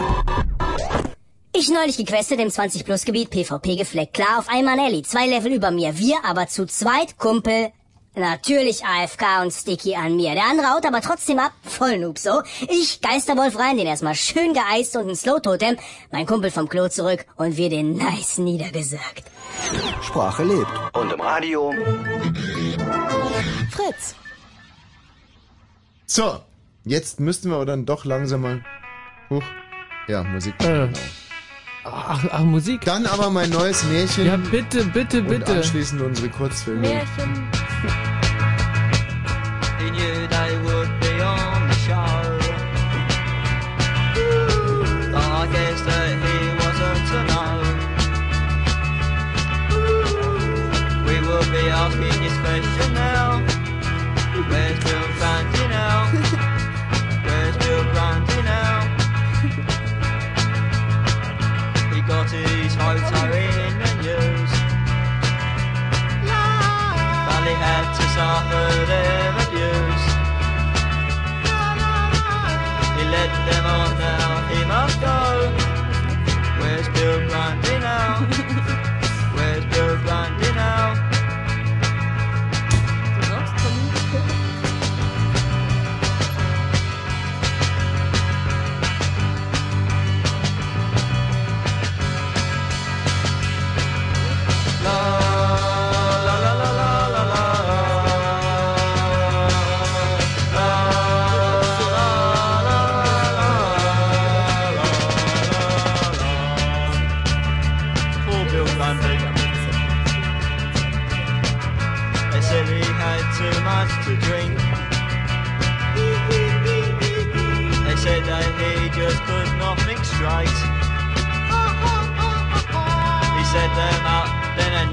[1.54, 4.14] Ich neulich gequestet im 20 Plus Gebiet, PvP gefleckt.
[4.14, 5.98] Klar, auf einmal Ellie, zwei Level über mir.
[5.98, 7.72] Wir aber zu zweit, Kumpel.
[8.14, 10.34] Natürlich AFK und Sticky an mir.
[10.34, 11.54] Der andere haut aber trotzdem ab.
[11.64, 12.42] Voll Noob so.
[12.68, 15.78] Ich, Geisterwolf rein, den erstmal schön geeist und ein Slow-Totem.
[16.12, 19.24] Mein Kumpel vom Klo zurück und wir den nice niedergesagt.
[20.02, 20.68] Sprache lebt.
[20.94, 21.74] Und im Radio.
[23.72, 24.16] Fritz.
[26.06, 26.42] So,
[26.84, 28.66] jetzt müssten wir aber dann doch langsam mal.
[29.30, 29.44] Huch.
[30.10, 30.54] Ja, Musik.
[30.64, 30.90] Äh.
[31.84, 32.82] Ach, ach, Musik.
[32.86, 34.26] Dann aber mein neues Märchen.
[34.28, 35.52] Ja, bitte, bitte, Und bitte.
[35.54, 36.82] anschließend unsere Kurzfilme.
[36.82, 37.48] Märchen.
[39.80, 42.38] He knew they would be on the show.
[45.12, 47.58] But I guess that he wasn't to know.
[51.08, 53.42] We will be asking this question now.
[54.50, 55.51] Where's Bill Grundy
[62.72, 64.52] his photo in the news.
[67.44, 70.06] He had to suffer their abuse.
[72.98, 75.61] He let them on now, he must go.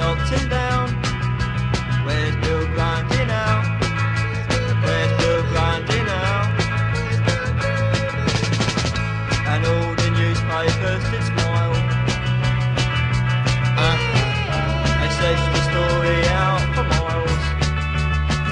[0.09, 0.89] Then they knocked him down.
[2.07, 3.63] Where's Bill Grundy now?
[4.85, 6.49] Where's Bill Grundy now?
[9.47, 11.75] And all the newspapers did smile.
[15.01, 17.45] They stretched the story out for miles.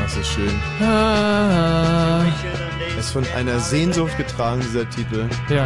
[0.01, 0.61] Das ist schön.
[0.81, 2.23] Ah,
[2.99, 5.29] Es ist von einer Sehnsucht getragen, dieser Titel.
[5.49, 5.65] ja.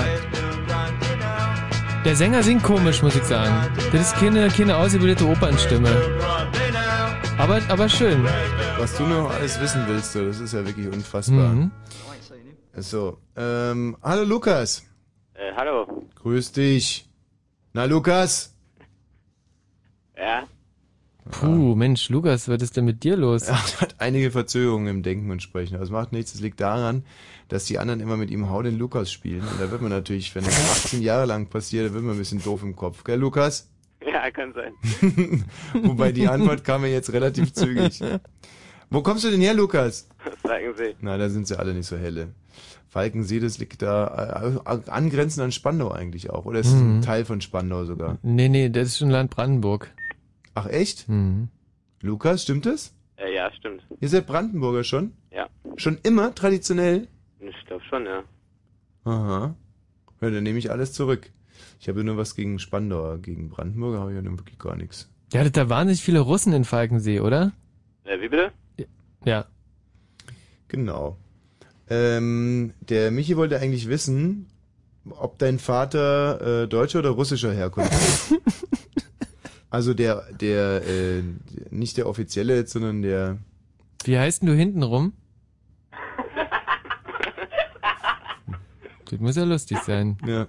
[2.04, 3.54] Der Sänger singt komisch, muss ich sagen.
[3.92, 5.90] Das ist keine, keine ausgebildete Opernstimme.
[7.36, 8.24] Aber, aber schön.
[8.78, 11.52] Was du noch alles wissen willst, du, das ist ja wirklich unfassbar.
[11.52, 11.70] Mhm.
[12.74, 14.82] So, ähm, hallo Lukas.
[15.34, 16.06] Äh, hallo.
[16.14, 17.06] Grüß dich.
[17.74, 18.56] Na Lukas?
[20.16, 20.44] Ja?
[21.30, 23.42] Puh, Mensch, Lukas, was ist denn mit dir los?
[23.42, 25.74] Er hat einige Verzögerungen im Denken und Sprechen.
[25.74, 26.34] Aber es macht nichts.
[26.34, 27.04] Es liegt daran,
[27.50, 29.42] dass die anderen immer mit ihm Hau den Lukas spielen.
[29.42, 32.18] Und da wird man natürlich, wenn das 18 Jahre lang passiert, da wird man ein
[32.18, 33.04] bisschen doof im Kopf.
[33.04, 33.68] Gell, Lukas?
[34.06, 35.44] Ja, kann sein.
[35.82, 38.00] Wobei die Antwort kam mir jetzt relativ zügig.
[38.88, 40.08] Wo kommst du denn her, Lukas?
[40.42, 40.94] Falkensee.
[41.00, 42.28] Na, da sind sie alle nicht so helle.
[42.88, 46.44] Falkensee, das liegt da äh, angrenzend an Spandau eigentlich auch.
[46.46, 46.98] Oder ist es Mhm.
[46.98, 48.18] ein Teil von Spandau sogar?
[48.22, 49.92] Nee, nee, das ist schon Land Brandenburg.
[50.54, 51.08] Ach echt?
[51.08, 51.48] Mhm.
[52.02, 52.92] Lukas, stimmt das?
[53.16, 53.82] Äh, ja, stimmt.
[54.00, 55.12] Ihr seid Brandenburger schon?
[55.30, 55.46] Ja.
[55.76, 57.06] Schon immer traditionell?
[57.40, 58.22] Ich glaube schon, ja.
[59.04, 59.54] Aha.
[60.20, 61.30] Ja, dann nehme ich alles zurück.
[61.78, 65.10] Ich habe nur was gegen Spandauer, gegen Brandenburger habe ich ja nun wirklich gar nichts.
[65.32, 67.52] Ja, da wahnsinnig viele Russen in Falkensee, oder?
[68.04, 68.52] Äh, wie bitte?
[69.24, 69.46] Ja.
[70.68, 71.16] Genau.
[71.88, 74.46] Ähm, der Michi wollte eigentlich wissen,
[75.08, 78.34] ob dein Vater äh, deutscher oder russischer Herkunft ist.
[79.70, 81.22] also der, der, äh,
[81.70, 83.38] nicht der offizielle jetzt, sondern der.
[84.04, 85.12] Wie heißt denn du hintenrum?
[89.10, 90.16] Das muss ja lustig sein.
[90.26, 90.46] Ja.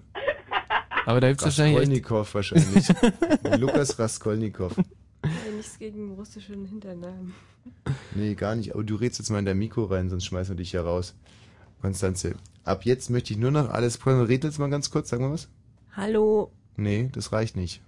[1.05, 2.87] Aber da gibt's wahrscheinlich echt- Raskolnikow wahrscheinlich.
[3.59, 4.75] Lukas Raskolnikow.
[4.77, 7.33] Ja, nichts gegen russischen Hinternamen.
[8.15, 8.73] Nee, gar nicht.
[8.73, 11.15] Aber du redest jetzt mal in dein Mikro rein, sonst schmeißen wir dich hier raus.
[11.81, 14.05] Konstanze, ab jetzt möchte ich nur noch alles...
[14.05, 15.47] Red jetzt mal ganz kurz, sag mal was.
[15.93, 17.81] Hallo, Nee, das reicht nicht.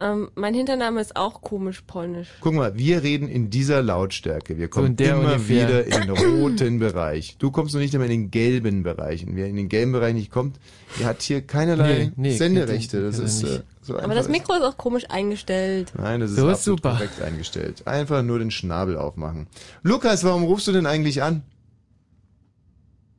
[0.00, 2.28] Ähm, mein Hintername ist auch komisch polnisch.
[2.40, 4.56] Guck mal, wir reden in dieser Lautstärke.
[4.56, 5.68] Wir kommen der immer ungefähr.
[5.68, 7.36] wieder in den roten Bereich.
[7.38, 9.26] Du kommst noch nicht einmal in den gelben Bereich.
[9.26, 10.58] Und wer in den gelben Bereich nicht kommt,
[11.00, 12.98] der hat hier keinerlei Nee, nee, Senderechte.
[12.98, 14.04] geht- Das ist äh, so einfach.
[14.04, 15.92] Aber das Mikro ist auch komisch eingestellt.
[15.98, 16.92] Nein, das ist, So ist absolut super.
[16.94, 17.86] korrekt eingestellt.
[17.86, 19.46] Einfach nur den Schnabel aufmachen.
[19.82, 21.42] Lukas, warum rufst du denn eigentlich an?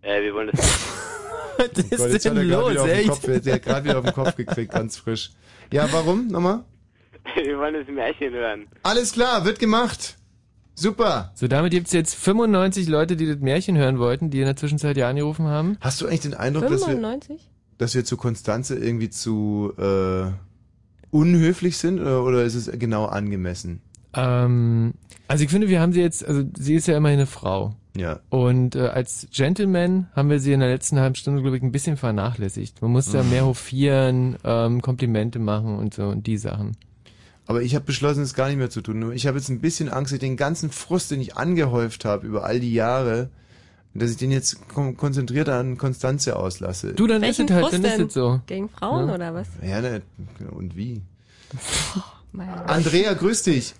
[0.02, 0.60] Äh, wir wollen das.
[1.60, 1.68] Was
[2.14, 3.10] ist Gott, denn los, echt?
[3.10, 5.32] Kopf, der hat gerade wieder auf den Kopf gekriegt, ganz frisch.
[5.74, 6.28] Ja, warum?
[6.28, 6.64] Nochmal?
[7.44, 8.68] wir wollen das Märchen hören.
[8.84, 10.16] Alles klar, wird gemacht.
[10.76, 11.32] Super.
[11.36, 14.96] So, damit gibt's jetzt 95 Leute, die das Märchen hören wollten, die in der Zwischenzeit
[14.96, 15.78] ja angerufen haben.
[15.82, 17.50] Hast du eigentlich den Eindruck, dass wir, 95?
[17.78, 20.32] dass wir zu Konstanze irgendwie zu äh,
[21.12, 23.82] unhöflich sind oder, oder ist es genau angemessen?
[24.14, 24.94] Ähm,
[25.28, 27.76] also ich finde, wir haben sie jetzt, also sie ist ja immerhin eine Frau.
[27.98, 28.20] Ja.
[28.30, 31.72] Und äh, als Gentleman haben wir sie in der letzten halben Stunde, glaube ich, ein
[31.72, 32.82] bisschen vernachlässigt.
[32.82, 33.30] Man muss da Mhm.
[33.32, 36.78] mehr hofieren, ähm, Komplimente machen und so und die Sachen.
[37.50, 39.00] Aber ich habe beschlossen, es gar nicht mehr zu tun.
[39.00, 42.06] Nur ich habe jetzt ein bisschen Angst, dass ich den ganzen Frust, den ich angehäuft
[42.06, 43.30] habe über all die Jahre,
[43.96, 46.94] dass ich den jetzt kon konzentriert an Konstanze auslasse.
[46.94, 48.06] Du, dann Welchen ist es halt, Frust dann ist denn?
[48.08, 48.40] es so.
[48.46, 49.16] Gegen Frauen Ja.
[49.16, 49.48] oder was?
[49.64, 50.04] Ja, ne,
[50.52, 51.02] und wie?
[52.34, 53.74] Mein Andrea, grüß dich.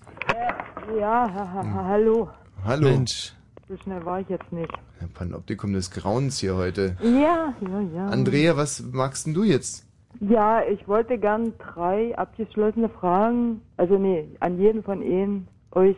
[0.98, 2.28] Ja, ha, ha, ha, hallo.
[2.64, 2.90] Hallo.
[2.90, 3.32] Mensch.
[3.68, 4.72] So schnell war ich jetzt nicht.
[5.14, 6.96] Panoptikum des Grauens hier heute.
[7.04, 8.06] Ja, ja, ja.
[8.08, 9.86] Andrea, was magst denn du jetzt?
[10.18, 15.96] Ja, ich wollte gern drei abgeschlossene Fragen, also nee, an jeden von Ihnen euch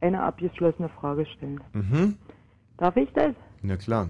[0.00, 1.60] eine abgeschlossene Frage stellen.
[1.72, 2.16] Mhm.
[2.76, 3.34] Darf ich das?
[3.62, 4.08] Na klar.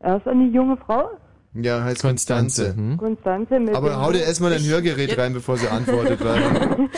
[0.00, 1.10] Erst an die junge Frau,
[1.54, 2.66] Ja, heißt Konstanze.
[2.66, 2.90] Konstanze.
[2.90, 2.96] Hm?
[2.96, 6.22] Konstanze mit Aber hau dir erstmal dein Hörgerät rein, bevor sie antwortet.
[6.24, 6.88] Weil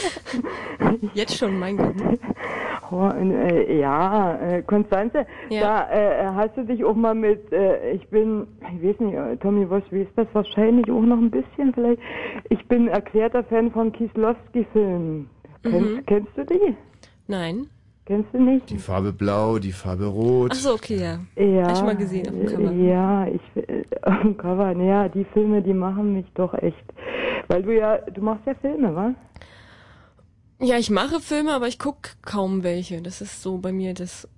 [1.14, 1.94] Jetzt schon, mein Gott.
[2.90, 5.60] Oh, äh, ja, äh, Konstanze, Ja.
[5.60, 9.36] da äh, hast du dich auch mal mit, äh, ich bin, ich weiß nicht, äh,
[9.38, 12.00] Tommy Wosch weiß das wahrscheinlich auch noch ein bisschen vielleicht.
[12.48, 15.28] Ich bin erklärter Fan von Kieslowski-Filmen.
[15.62, 16.06] Kennst, Mhm.
[16.06, 16.76] kennst du die?
[17.26, 17.66] Nein.
[18.04, 18.70] Kennst du nicht?
[18.70, 20.50] die Farbe blau, die Farbe rot.
[20.52, 21.18] Ach so, okay, ja.
[21.44, 21.66] Ja.
[21.66, 22.72] Hab ich mal gesehen auf dem Cover.
[22.72, 26.84] Ja, ich äh, auf dem Cover, naja, die Filme, die machen mich doch echt.
[27.48, 29.12] Weil du ja, du machst ja Filme, wa?
[30.60, 33.02] Ja, ich mache Filme, aber ich guck kaum welche.
[33.02, 34.28] Das ist so bei mir das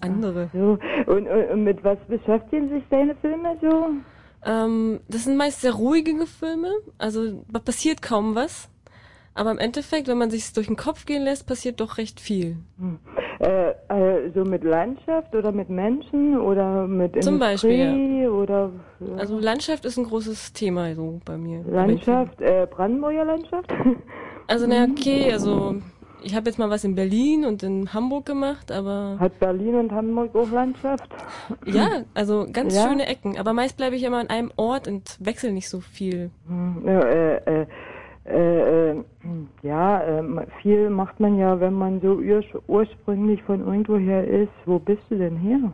[0.00, 0.50] andere.
[0.52, 0.78] So.
[1.06, 3.88] Und, und, und mit was beschäftigen sich deine Filme so?
[4.44, 8.70] Ähm, das sind meist sehr ruhige Filme, also passiert kaum was.
[9.34, 12.56] Aber im Endeffekt, wenn man sich durch den Kopf gehen lässt, passiert doch recht viel.
[12.78, 12.98] Hm.
[13.38, 19.16] Äh, äh, so mit Landschaft oder mit Menschen oder mit Zum Industrie Beispiel, oder ja.
[19.16, 21.62] Also Landschaft ist ein großes Thema so bei mir.
[21.68, 23.70] Landschaft, äh, Brandenburger Landschaft?
[24.48, 25.76] Also na okay, also
[26.22, 29.92] ich habe jetzt mal was in Berlin und in Hamburg gemacht, aber Hat Berlin und
[29.92, 31.08] Hamburg auch Landschaft?
[31.66, 32.88] ja, also ganz Ja?
[32.88, 33.38] schöne Ecken.
[33.38, 36.30] Aber meist bleibe ich immer an einem Ort und wechsle nicht so viel.
[36.48, 37.66] Hm, ja, äh, äh,
[38.28, 39.02] äh, äh,
[39.62, 44.50] ja, äh, viel macht man ja, wenn man so ur ursprünglich von irgendwoher ist.
[44.64, 45.72] Wo bist du denn her?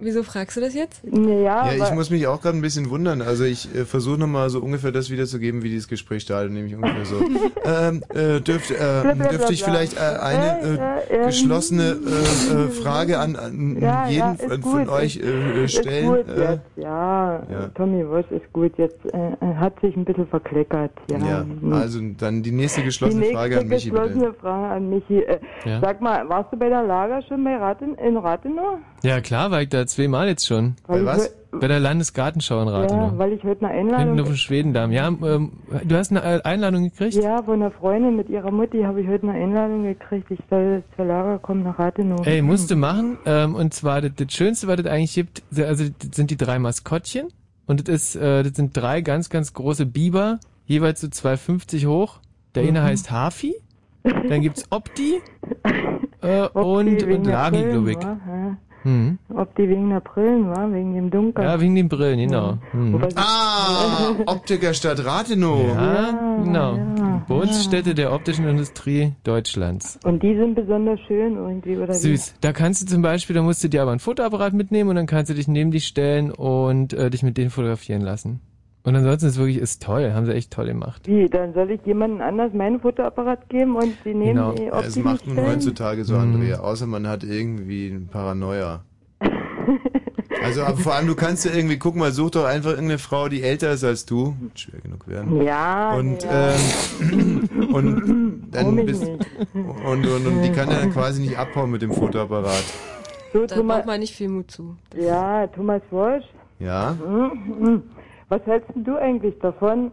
[0.00, 1.04] Wieso fragst du das jetzt?
[1.04, 3.20] Naja, Ja, ich muss mich auch gerade ein bisschen wundern.
[3.20, 7.04] Also ich äh, versuche nochmal so ungefähr das wiederzugeben, wie dieses Gespräch startet, nämlich ungefähr
[7.04, 7.16] so.
[7.64, 12.68] ähm, äh, dürft, äh, dürfte ich vielleicht äh, eine äh, Äh, äh, geschlossene äh, äh,
[12.82, 16.06] Frage an, an Ja, jeden ja, ist von, von euch äh, Ist stellen?
[16.06, 17.42] gut Äh, jetzt, ja.
[17.50, 17.68] ja.
[17.74, 18.72] Tommy Wosch ist gut.
[18.78, 20.92] Jetzt äh, äh, hat sich ein bisschen verkleckert.
[21.10, 21.72] Ja, ja, Hm.
[21.72, 24.40] also dann die nächste Die geschlossene nächste Frage an Michi, geschlossene bitte.
[24.40, 25.18] Frage an Michi.
[25.22, 25.80] Äh, Ja.
[25.80, 28.78] Sag mal, warst du bei der Lager schon bei Raten, in Rathenow?
[29.02, 30.76] Ja, klar, war ich da zweimal jetzt schon.
[30.86, 31.34] Weil Bei was?
[31.50, 33.12] Bei der Landesgartenschau in Rathenow.
[33.12, 34.20] Ja, weil ich heute eine Hinten Einladung...
[34.20, 34.92] auf dem Schwedendamm.
[34.92, 35.52] Ja, ähm,
[35.84, 37.14] du hast eine äh, Einladung gekriegt?
[37.14, 40.30] Ja, von einer Freundin mit ihrer Mutti habe ich heute eine Einladung gekriegt.
[40.30, 42.26] Ich soll zur Lager kommen nach Rathenow.
[42.26, 43.16] Ey, musst du machen.
[43.24, 46.58] Ähm, und zwar das, das Schönste, was es eigentlich gibt, also das sind die drei
[46.58, 47.28] Maskottchen.
[47.66, 52.18] Und das ist, äh, das sind drei ganz, ganz große Biber, jeweils so 2,50 hoch.
[52.54, 52.84] Der eine Mhm.
[52.84, 53.54] heißt Hafi.
[54.04, 55.20] Dann gibt's Opti.
[56.22, 57.98] Äh, Ob und, und Lagi, glaube ich.
[58.02, 58.58] Ja.
[58.88, 59.18] Mhm.
[59.34, 61.44] Ob die wegen der Brillen war, wegen dem Dunkel.
[61.44, 62.58] Ja, wegen den Brillen, genau.
[62.72, 63.00] Mhm.
[63.16, 65.76] Ah, Optiker Stadt Rathenow.
[65.76, 66.78] Ja, genau.
[67.26, 69.98] Geburtsstätte der optischen Industrie Deutschlands.
[70.04, 72.36] Und die sind besonders schön irgendwie, oder Süß.
[72.40, 75.06] Da kannst du zum Beispiel, da musst du dir aber ein Fotoapparat mitnehmen und dann
[75.06, 78.40] kannst du dich neben dich stellen und äh, dich mit denen fotografieren lassen.
[78.88, 81.02] Und ansonsten ist wirklich, ist toll, haben sie echt toll gemacht.
[81.06, 81.28] wie?
[81.28, 84.52] Dann soll ich jemandem anders meinen Fotoapparat geben und die nehmen Genau.
[84.52, 88.80] die es die macht nun heutzutage so, Andrea, außer man hat irgendwie ein Paranoia.
[90.42, 93.28] Also aber vor allem, du kannst ja irgendwie, guck mal, such doch einfach irgendeine Frau,
[93.28, 94.36] die älter ist als du.
[94.40, 95.42] Wird schwer genug werden.
[95.42, 96.52] Ja, Und, ja.
[97.12, 101.82] Ähm, und dann bist und, und, und die kann ja dann quasi nicht abhauen mit
[101.82, 102.62] dem Fotoapparat.
[103.32, 104.76] So, Da Thomas, braucht man nicht viel Mut zu.
[104.96, 106.24] ja, Thomas Walsh,
[106.60, 106.96] Ja?
[108.28, 108.34] Mhm.
[108.34, 109.90] was hältst du eigentlich davon,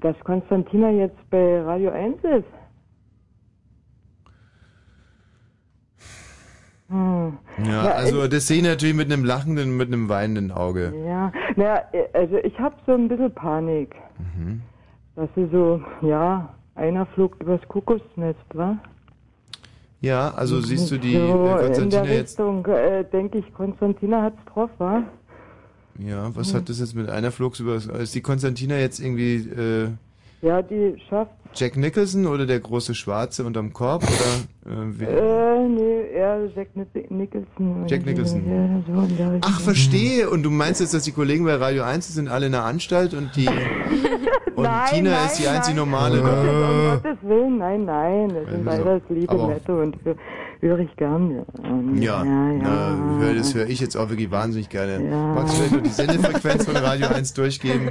[0.00, 2.44] dass Konstantina jetzt bei Radio 1 ist?
[6.88, 7.38] Hm.
[7.66, 10.92] Ja, also das sehe ich natürlich mit einem lachenden, mit einem weinenden Auge.
[11.06, 14.60] Ja, naja, also ich habe so ein bisschen Panik, Mhm.
[15.16, 18.76] dass sie so, ja, einer flog übers Kokosnest, wa?
[20.00, 22.38] Ja, also siehst du die so äh, in der Konstantina jetzt.
[22.38, 25.02] Richtung, äh, denke ich, Konstantina hat's drauf, wa?
[25.98, 27.74] Ja, was hat das jetzt mit einer Flugs über?
[27.76, 29.88] Ist die Konstantina jetzt irgendwie äh,
[30.40, 35.08] Ja, die schafft, Jack Nicholson oder der große Schwarze unterm Korb oder äh, wer?
[35.08, 37.84] äh, nee, eher Jack Nic- Nicholson.
[37.86, 38.42] Jack Nicholson.
[38.48, 39.40] Ja, so in der Richtung.
[39.54, 40.30] Ach, verstehe.
[40.30, 43.12] Und du meinst jetzt, dass die Kollegen bei Radio 1 sind alle in der Anstalt
[43.12, 43.46] und die
[44.56, 45.84] und Nein, Tina nein, ist die einzig nein.
[45.84, 47.02] normale Gottes, um.
[47.02, 50.16] Gottes Willen, nein, nein, das sind Also, beides liebe, aber- nette und hö-
[50.62, 51.30] höre ich gern.
[51.30, 55.04] Ja, Und, Ja, ja, Na, hör, das höre ich jetzt auch wirklich wahnsinnig gerne.
[55.04, 55.34] Ja.
[55.34, 57.90] Magst du vielleicht noch die Sendefrequenz von Radio 1 durchgeben?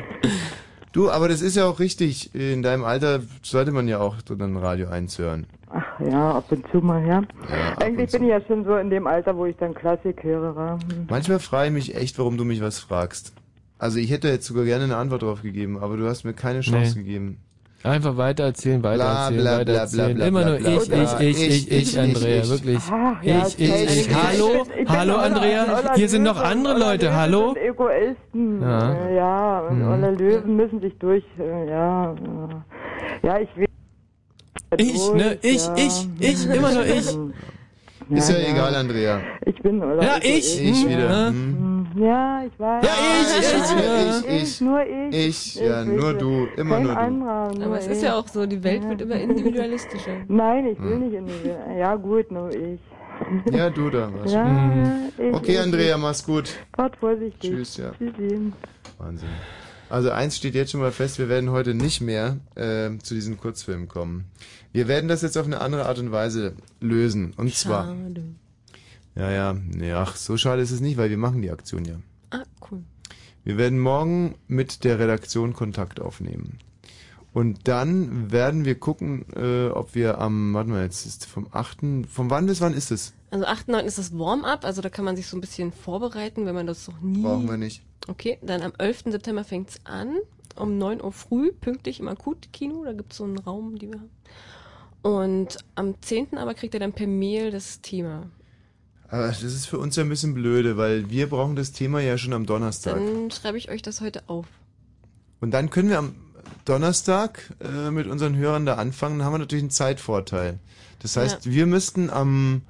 [0.94, 2.34] Du, aber das ist ja auch richtig.
[2.36, 5.46] In deinem Alter sollte man ja auch dann Radio 1 hören.
[5.70, 7.22] Ach ja, ab und zu mal, ja.
[7.50, 10.80] Ja, Eigentlich bin ich ja schon so in dem Alter, wo ich dann Klassik höre.
[10.90, 11.06] Hm.
[11.10, 13.34] Manchmal frage ich mich echt, warum du mich was fragst.
[13.80, 16.60] Also ich hätte jetzt sogar gerne eine Antwort drauf gegeben, aber du hast mir keine
[16.60, 17.04] Chance Nee.
[17.06, 17.38] gegeben.
[17.84, 20.06] Einfach weitererzählen, weitererzählen, bla, bla, weitererzählen.
[20.16, 21.20] bla, bla, Immer bla, nur ich, bla.
[21.22, 22.50] ich, ich, ich, ich, Andrea, ich.
[22.50, 22.80] wirklich.
[23.24, 24.16] Ja, Ich, ich, ich.
[24.16, 25.96] Hallo, Ich bin hallo Andrea.
[25.96, 27.16] Hier sind noch andere Leute.
[27.16, 27.56] Hallo.
[27.56, 28.62] Egoisten.
[28.62, 28.94] Ja.
[28.94, 29.88] Äh, Ja, und Mhm.
[29.92, 33.66] alle Löwen müssen sich durch, äh, ja, äh, ja, ich will.
[34.78, 35.38] Ich, ne?
[35.42, 35.76] Ich, ja.
[35.76, 37.08] ich, ich, immer nur ich.
[38.12, 39.22] Ist ja, Ja, egal, Andrea.
[39.46, 40.04] Ich bin, oder?
[40.04, 40.62] Ja, ich.
[40.62, 41.10] Ich Hm, wieder.
[41.10, 41.28] ja.
[41.30, 41.88] Hm.
[41.96, 42.86] Ja, ich weiß.
[42.86, 44.62] Ja, ich, ich, ich, ich, ich.
[44.62, 45.16] Nur ich.
[45.28, 47.00] Ich, ja, nur du, immer nur du.
[47.00, 47.92] anderer, nur Aber es ich.
[47.94, 50.18] ist ja auch so, die Welt wird immer individualistischer.
[50.28, 51.00] Nein, ich will Hm.
[51.00, 51.58] nicht in die Welt.
[51.80, 52.80] Ja, gut, nur ich.
[53.52, 54.10] Ja, du da.
[54.22, 54.32] Was.
[54.34, 55.12] Ja, Mhm.
[55.18, 56.50] ich, Okay, ich, Andrea, mach's gut.
[56.76, 57.52] Fahrt vorsichtig.
[57.52, 57.92] Tschüss, ja.
[57.98, 58.52] Tschüssi.
[58.98, 59.30] Wahnsinn.
[59.90, 63.38] Also eins steht jetzt schon mal fest, wir werden heute nicht mehr äh, zu diesen
[63.38, 64.26] Kurzfilmen kommen.
[64.72, 67.34] Wir werden das jetzt auf eine andere Art und Weise lösen.
[67.36, 67.88] Und zwar.
[67.88, 68.24] Schade.
[69.16, 71.96] Ja, ja, nee, ach, so schade ist es nicht, weil wir machen die Aktion ja.
[72.30, 72.84] Ah, cool.
[73.44, 76.60] Wir werden morgen mit der Redaktion Kontakt aufnehmen.
[77.34, 82.08] Und dann werden wir gucken, äh, ob wir am, warte mal, jetzt ist vom 8.,
[82.10, 83.14] vom wann bis wann ist es?
[83.32, 83.80] Also 8.9.
[83.84, 86.88] ist das Warm-up, also da kann man sich so ein bisschen vorbereiten, wenn man das
[86.88, 87.22] noch nie...
[87.22, 87.84] Brauchen wir nicht.
[88.08, 89.04] Okay, dann am 11.
[89.06, 90.18] September fängt's an,
[90.58, 94.10] um 9 Uhr früh, pünktlich im Akutkino, da gibt's so einen Raum, die wir haben.
[95.02, 96.38] Und am 10.
[96.38, 98.30] aber kriegt er dann per Mail das Thema.
[99.10, 102.18] Aber das ist für uns ja ein bisschen blöde, weil wir brauchen das Thema ja
[102.18, 102.96] schon am Donnerstag.
[102.96, 104.46] Dann schreibe ich euch das heute auf.
[105.42, 106.16] Und dann können wir am
[106.66, 110.60] Donnerstag äh, mit unseren Hörern da anfangen, dann haben wir natürlich einen Zeitvorteil.
[111.00, 112.62] Das heißt, wir müssten am,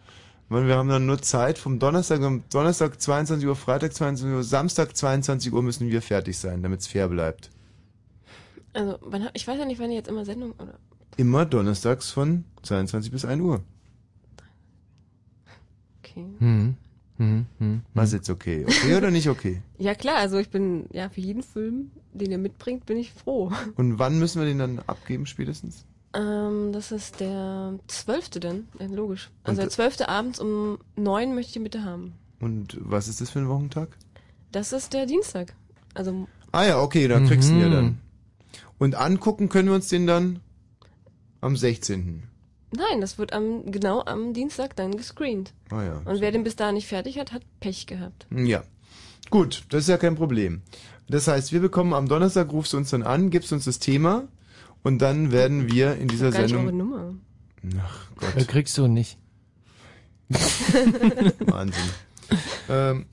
[0.50, 4.44] weil wir haben dann nur Zeit vom Donnerstag, am Donnerstag 22 Uhr, Freitag 22 Uhr,
[4.44, 7.50] Samstag 22 Uhr müssen wir fertig sein, damit es fair bleibt.
[8.74, 10.80] Also, wann, ich weiß ja nicht, wann ihr jetzt immer Sendung oder.
[11.18, 13.62] Immer donnerstags von 22 bis 1 Uhr.
[16.04, 16.26] Okay.
[16.40, 16.76] Hm.
[17.18, 17.82] Hm, hm.
[17.94, 18.66] Was jetzt okay?
[18.68, 19.62] Okay oder nicht okay?
[19.78, 23.52] Ja klar, also ich bin, ja, für jeden Film, den ihr mitbringt, bin ich froh.
[23.76, 25.86] Und wann müssen wir den dann abgeben spätestens?
[26.14, 28.32] Ähm, das ist der 12.
[28.42, 29.30] dann, ja, logisch.
[29.44, 30.02] Also Und- der 12.
[30.08, 32.14] abends um 9 möchte ich ihn bitte haben.
[32.40, 33.90] Und was ist das für ein Wochentag?
[34.52, 35.54] Das ist der Dienstag.
[35.94, 37.72] Also, Ah ja, okay, dann kriegst du ihn ja Mhm.
[37.74, 37.98] dann.
[38.80, 40.40] Und angucken können wir uns den dann
[41.42, 42.24] am 16.
[42.76, 45.54] nein, das wird am, genau am Dienstag dann gescreent.
[45.72, 46.02] Ah ja.
[46.06, 48.28] Und wer den bis dahin nicht fertig hat, hat Pech gehabt.
[48.34, 48.64] Ja.
[49.30, 50.62] Gut, das ist ja kein Problem.
[51.10, 54.28] Das heißt, wir bekommen am Donnerstag, rufst du uns dann an, gibst uns das Thema
[54.84, 56.78] und dann werden wir in dieser Ich hab gar nicht eure Sendung.
[56.90, 57.16] Nummer.
[57.82, 59.18] Ach Das Gott, kriegst du nicht.
[61.48, 61.84] Wahnsinn.
[62.70, 63.06] ähm,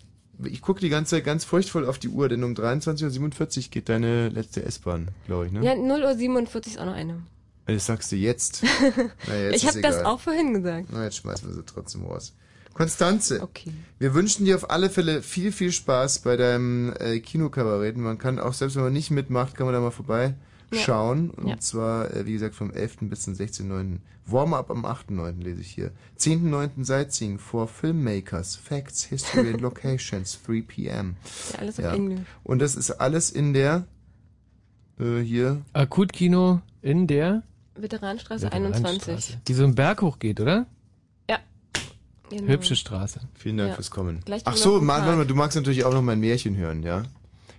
[0.44, 3.88] ich gucke die ganze Zeit ganz furchtvoll auf die Uhr, denn um 23.47 Uhr geht
[3.88, 5.64] deine letzte S-Bahn, glaube ich, ne?
[5.64, 7.22] Ja, 0 Uhr 47 ist auch noch eine.
[7.74, 8.62] Das sagst du jetzt.
[9.28, 10.88] Na, jetzt ich habe das auch vorhin gesagt.
[10.90, 12.34] Na, jetzt schmeißen wir sie trotzdem raus.
[12.74, 13.72] Konstanze, Okay.
[13.98, 17.96] wir wünschen dir auf alle Fälle viel, viel Spaß bei deinem äh, Kinokabarett.
[17.96, 21.30] Man kann auch, selbst wenn man nicht mitmacht, kann man da mal vorbeischauen.
[21.30, 21.58] Und Ja.
[21.58, 23.08] zwar, äh, wie gesagt, vom 11.
[23.10, 23.98] bis zum 16.9.
[24.26, 25.42] Warm-up am 8.9.
[25.42, 25.90] lese ich hier.
[26.18, 26.84] 10.9.
[26.84, 31.16] Sightseeing for Filmmakers, Facts, History and Locations, 3 p.m.
[31.52, 32.20] Ja, alles auf Englisch.
[32.44, 33.84] Und das ist alles in der,
[35.00, 37.42] äh, hier, Akutkino in der
[37.82, 39.38] Veteranstraße Veteranenstraße, 21.
[39.46, 40.66] Die so einen Berg hoch geht, oder?
[41.28, 41.38] Ja.
[42.30, 42.52] Genau.
[42.52, 43.20] Hübsche Straße.
[43.34, 43.74] Vielen Dank Ja.
[43.76, 44.20] fürs Kommen.
[44.24, 45.02] Gleich Ach so, Mann, Park.
[45.06, 47.04] warte mal, du magst natürlich auch noch mein Märchen hören, ja?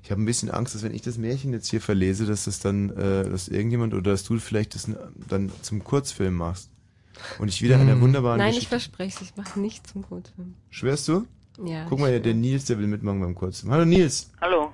[0.04, 2.60] Ich habe ein bisschen Angst, dass wenn ich das Märchen jetzt hier verlese, dass das
[2.60, 4.90] dann, äh, dass irgendjemand oder dass du vielleicht das
[5.28, 6.70] dann zum Kurzfilm machst.
[7.38, 8.70] Und ich wieder einer wunderbaren Nein, ich Geschichte.
[8.70, 10.56] verspreche es, ich mache nicht zum Kurzfilm.
[10.70, 11.26] Schwörst du?
[11.66, 13.72] Ja, Guck mal, ich der Nils, der will mitmachen beim Kurzfilm.
[13.74, 14.32] Hallo Nils.
[14.40, 14.72] Hallo.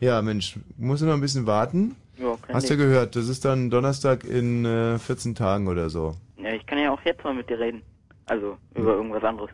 [0.00, 1.94] Ja, Mensch, musst du noch ein bisschen warten?
[2.18, 6.14] Ja, Hast du gehört, das ist dann Donnerstag in äh, 14 Tagen oder so.
[6.42, 7.82] Ja, ich kann ja auch jetzt mal mit dir reden.
[8.26, 9.50] Also, über irgendwas anderes.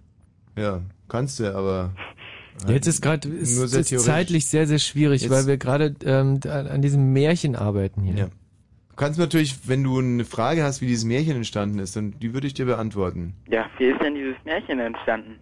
[0.56, 1.90] Ja, kannst du, aber
[2.68, 4.06] Jetzt ist gerade ist, Nur sehr ist theoretisch.
[4.12, 8.14] zeitlich sehr, sehr schwierig, Jetzt- weil wir gerade ähm, da- an diesem Märchen arbeiten hier.
[8.14, 8.24] Ja.
[8.26, 12.34] Du kannst natürlich, wenn du eine Frage hast, wie dieses Märchen entstanden ist, dann die
[12.34, 13.32] würde ich dir beantworten.
[13.48, 15.36] Ja, wie ist denn dieses Märchen entstanden?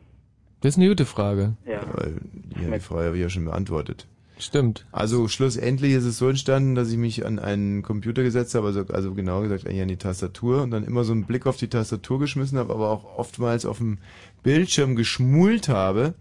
[0.61, 1.57] Das ist eine gute Frage.
[1.66, 1.81] Ja.
[1.82, 4.07] Ja, die Frage habe ich ja schon beantwortet.
[4.39, 4.86] Stimmt.
[4.93, 8.85] Also schlussendlich ist es so entstanden, dass ich mich an einen Computer gesetzt habe, also,
[8.93, 11.69] also genauer gesagt eigentlich an die Tastatur und dann immer so einen Blick auf die
[11.69, 13.98] Tastatur geschmissen habe, aber auch oftmals auf dem
[14.44, 16.15] Bildschirm geschmult habe,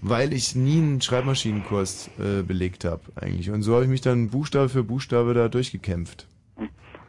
[0.00, 3.50] weil ich nie einen Schreibmaschinenkurs äh, belegt habe eigentlich.
[3.50, 6.26] Und so habe ich mich dann Buchstabe für Buchstabe da durchgekämpft.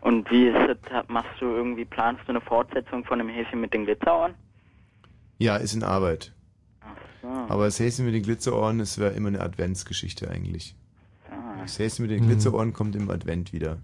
[0.02, 0.57] Und wie ist
[0.90, 4.34] das, machst du irgendwie, planst du eine Fortsetzung von dem Häschen mit den Glitzerohren?
[5.38, 6.34] Ja, ist in Arbeit.
[7.22, 7.27] So.
[7.27, 10.76] Aber das Häschen mit den Glitzerohren, das wäre immer eine Adventsgeschichte eigentlich.
[11.30, 11.61] Ah.
[11.61, 12.27] Das Häschen mit den Mhm.
[12.30, 13.77] Glitzerohren kommt im Advent wieder.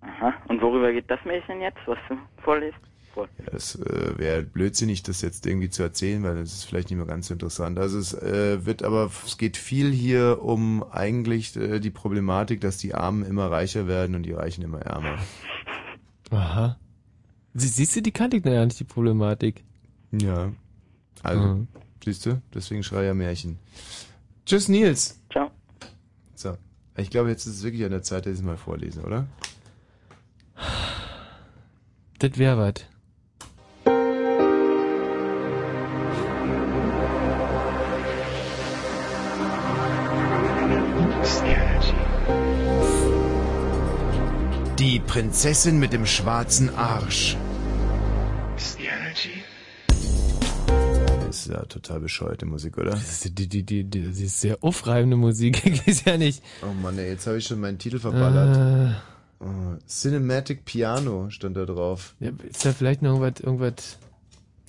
[0.00, 0.32] Aha.
[0.48, 2.78] Und worüber geht das Märchen jetzt, was du vorliest?
[3.12, 3.28] Vor.
[3.44, 6.96] Ja, es äh, wäre blödsinnig, das jetzt irgendwie zu erzählen, weil das ist vielleicht nicht
[6.96, 7.76] mehr ganz so interessant.
[7.80, 12.76] Also es äh, wird aber, es geht viel hier um eigentlich äh, die Problematik, dass
[12.76, 15.18] die Armen immer reicher werden und die Reichen immer ärmer.
[16.30, 16.76] Aha.
[17.54, 19.64] Sie, siehst du, die kannte ich ja nicht, die Problematik.
[20.12, 20.52] Ja.
[21.24, 21.68] Also, Mhm.
[22.04, 23.58] Siehst du, deswegen schreie ja Märchen.
[24.46, 25.18] Tschüss, Nils.
[25.30, 25.50] Ciao.
[26.34, 26.56] So.
[26.96, 29.26] Ich glaube, jetzt ist es wirklich an der Zeit, dass ich es mal vorlese, oder?
[32.18, 32.74] Das wär was.
[44.78, 47.36] Die Prinzessin mit dem schwarzen Arsch.
[51.50, 52.90] Ja total bescheuerte Musik, oder?
[52.90, 56.42] Das ist, die, die, die, die, das ist sehr aufreibende Musik, ich weiß ja nicht.
[56.62, 59.02] Oh Mann, ey, jetzt habe ich schon meinen Titel verballert.
[59.40, 62.14] Oh, Cinematic Piano stand da drauf.
[62.20, 63.98] ja, ist da vielleicht noch irgendwas, irgendwas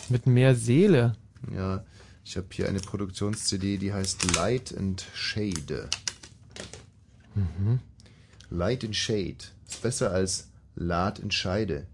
[0.10, 1.14] mit mehr Seele?
[1.54, 1.84] Ja,
[2.24, 5.90] ich habe hier eine Produktions-CD, die heißt Light and Shade.
[7.36, 7.80] Mhm.
[8.50, 9.38] Light and Shade.
[9.68, 11.88] Ist besser als Lad and Scheide.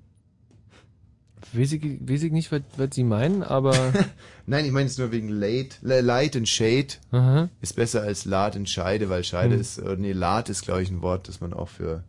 [1.53, 3.73] Weiß ich, weiß ich nicht, was, was Sie meinen, aber
[4.45, 6.87] Nein, ich meine es nur wegen Late, Le- Light and Shade.
[7.11, 7.49] Aha.
[7.61, 9.61] Ist besser als Lad and Scheide, weil Scheide Hm.
[9.61, 12.03] ist, äh, nee, Lad ist glaube ich ein Wort, das man auch für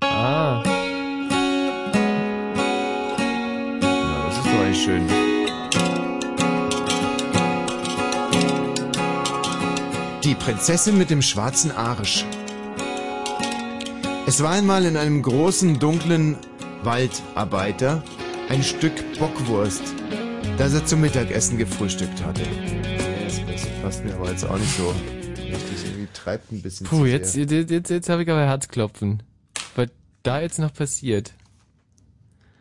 [0.00, 0.62] Ah.
[3.80, 5.02] Na, das ist doch eigentlich schön.
[10.24, 12.24] Die Prinzessin mit dem schwarzen Arsch.
[14.26, 16.36] Es war einmal in einem großen, dunklen
[16.82, 18.02] Waldarbeiter
[18.48, 19.82] ein Stück Bockwurst,
[20.58, 22.42] das er zum Mittagessen gefrühstückt hatte.
[23.26, 24.88] Das, passt mir aber jetzt auch nicht so
[25.38, 25.84] richtig.
[25.84, 29.22] Irgendwie treibt ein bisschen Puh, zu jetzt, jetzt, jetzt, jetzt habe ich aber Herzklopfen.
[29.74, 29.88] Was
[30.22, 31.32] da jetzt noch passiert.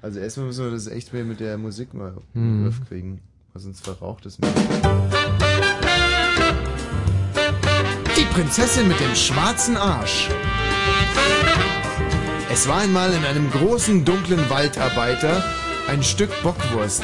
[0.02, 2.58] Also erstmal müssen wir das echt mehr mit der Musik mal in Hm.
[2.58, 3.22] den Griff kriegen,
[3.54, 4.50] weil sonst verraucht es mich.
[8.18, 10.30] Die Prinzessin mit dem schwarzen Arsch.
[12.56, 15.44] Es war einmal in einem großen, dunklen Waldarbeiter
[15.90, 17.04] ein Stück Bockwurst.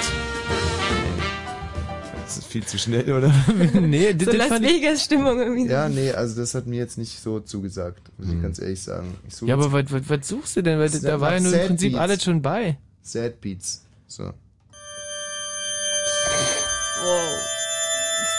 [2.24, 3.34] Das ist viel zu schnell, oder?
[3.82, 5.68] nee, So Las Vegas Stimmung irgendwie.
[5.70, 9.14] Ja, nee, also das hat mir jetzt nicht so zugesagt, muss ich ganz ehrlich sagen.
[9.28, 10.80] Ich suche Ja, aber was, was, was suchst du denn?
[10.80, 12.02] Weil Das da war ja nur im Prinzip Beats.
[12.02, 12.78] alles schon bei.
[13.02, 13.84] Sad Beats.
[14.08, 14.24] So.
[14.24, 14.34] Wow.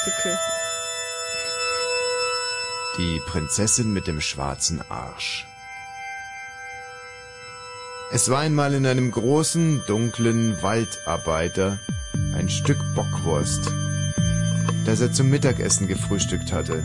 [0.00, 0.38] Stücke.
[2.96, 5.46] Die Prinzessin mit dem schwarzen Arsch.
[8.14, 11.80] Es war einmal in einem großen, dunklen Waldarbeiter
[12.34, 13.72] ein Stück Bockwurst,
[14.84, 16.84] das er zum Mittagessen gefrühstückt hatte.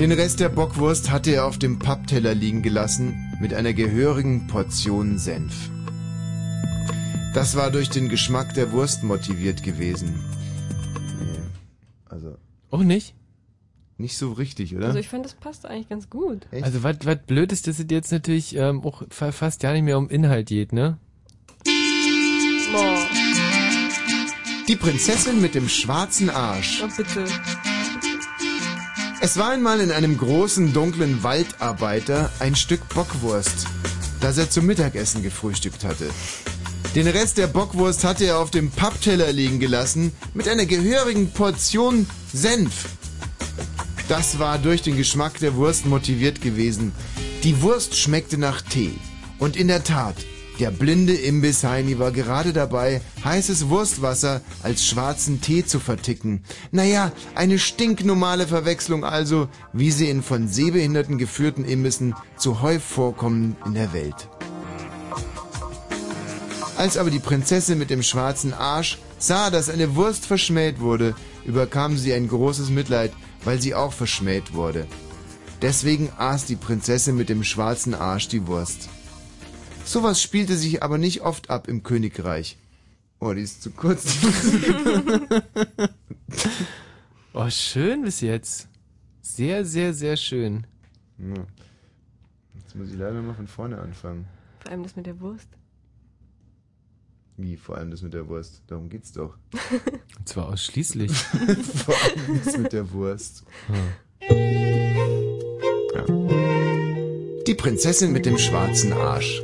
[0.00, 5.16] Den Rest der Bockwurst hatte er auf dem Pappteller liegen gelassen mit einer gehörigen Portion
[5.16, 5.70] Senf.
[7.34, 10.24] Das war durch den Geschmack der Wurst motiviert gewesen.
[11.20, 11.38] Nee,
[12.08, 12.34] also
[12.72, 13.14] Auch nicht?
[13.96, 14.86] Nicht so richtig, oder?
[14.86, 16.42] Also ich fand, das passt eigentlich ganz gut.
[16.62, 19.82] Also was, was blöd ist, dass es jetzt natürlich ähm, auch fa- fast ja nicht
[19.84, 20.98] mehr um Inhalt geht, ne?
[22.72, 22.98] Boah.
[24.66, 26.82] Die Prinzessin mit dem schwarzen Arsch.
[26.84, 27.24] Oh, bitte.
[29.20, 33.66] Es war einmal in einem großen, dunklen Waldarbeiter ein Stück Bockwurst,
[34.20, 36.10] das er zum Mittagessen gefrühstückt hatte.
[36.94, 42.06] Den Rest der Bockwurst hatte er auf dem Pappteller liegen gelassen mit einer gehörigen Portion
[42.32, 42.86] Senf.
[44.08, 46.92] Das war durch den Geschmack der Wurst motiviert gewesen.
[47.42, 48.92] Die Wurst schmeckte nach Tee.
[49.38, 50.16] Und in der Tat,
[50.60, 56.44] der blinde Imbissheini war gerade dabei, heißes Wurstwasser als schwarzen Tee zu verticken.
[56.70, 63.72] Naja, eine stinknormale Verwechslung also, wie sie in von Sehbehinderten geführten Imbissen zuhauf vorkommen in
[63.72, 64.28] der Welt.
[66.76, 71.14] Als aber die Prinzessin mit dem schwarzen Arsch sah, dass eine Wurst verschmäht wurde,
[71.46, 73.12] überkam sie ein großes Mitleid,
[73.44, 74.86] weil sie auch verschmäht wurde.
[75.62, 78.88] Deswegen aß die Prinzessin mit dem schwarzen Arsch die Wurst.
[79.84, 82.58] Sowas spielte sich aber nicht oft ab im Königreich.
[83.20, 84.04] Oh, die ist zu kurz.
[87.32, 88.68] oh, schön bis jetzt.
[89.22, 90.66] Sehr, sehr, sehr schön.
[91.18, 91.46] Ja.
[92.54, 94.26] Jetzt muss ich leider mal von vorne anfangen.
[94.60, 95.48] Vor allem das mit der Wurst.
[97.36, 98.62] Wie, vor allem das mit der Wurst.
[98.68, 99.36] Darum geht's doch.
[100.18, 101.12] Und zwar ausschließlich.
[101.84, 103.44] vor allem das mit der Wurst.
[103.68, 104.24] Ja.
[107.46, 109.42] Die Prinzessin mit dem schwarzen Arsch.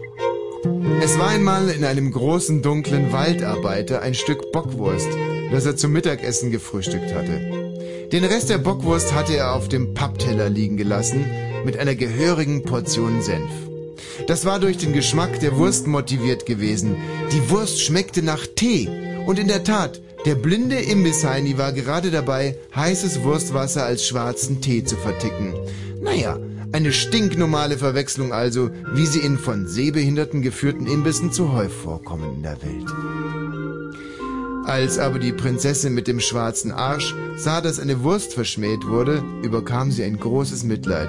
[1.02, 5.08] Es war einmal in einem großen dunklen Waldarbeiter ein Stück Bockwurst,
[5.50, 8.08] das er zum Mittagessen gefrühstückt hatte.
[8.12, 11.24] Den Rest der Bockwurst hatte er auf dem Pappteller liegen gelassen,
[11.64, 13.69] mit einer gehörigen Portion Senf.
[14.26, 16.96] Das war durch den Geschmack der Wurst motiviert gewesen.
[17.32, 18.88] Die Wurst schmeckte nach Tee.
[19.26, 24.84] Und in der Tat, der blinde Imbissheini war gerade dabei, heißes Wurstwasser als schwarzen Tee
[24.84, 25.54] zu verticken.
[26.02, 26.38] Naja,
[26.72, 32.58] eine stinknormale Verwechslung also, wie sie in von Sehbehinderten geführten Imbissen zuhauf vorkommen in der
[32.62, 32.86] Welt.
[34.66, 39.90] Als aber die Prinzessin mit dem schwarzen Arsch sah, dass eine Wurst verschmäht wurde, überkam
[39.90, 41.08] sie ein großes Mitleid,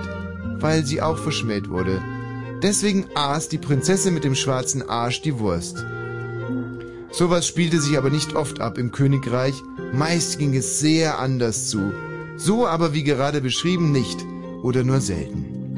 [0.59, 2.01] weil sie auch verschmäht wurde.
[2.61, 5.83] Deswegen aß die Prinzessin mit dem schwarzen Arsch die Wurst.
[7.11, 9.55] Sowas spielte sich aber nicht oft ab im Königreich,
[9.93, 11.91] meist ging es sehr anders zu.
[12.37, 14.19] So aber wie gerade beschrieben nicht
[14.63, 15.75] oder nur selten.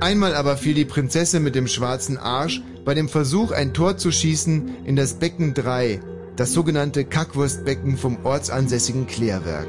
[0.00, 4.10] Einmal aber fiel die Prinzessin mit dem schwarzen Arsch bei dem Versuch, ein Tor zu
[4.10, 6.00] schießen in das Becken 3,
[6.36, 9.68] das sogenannte Kackwurstbecken vom ortsansässigen Klärwerk.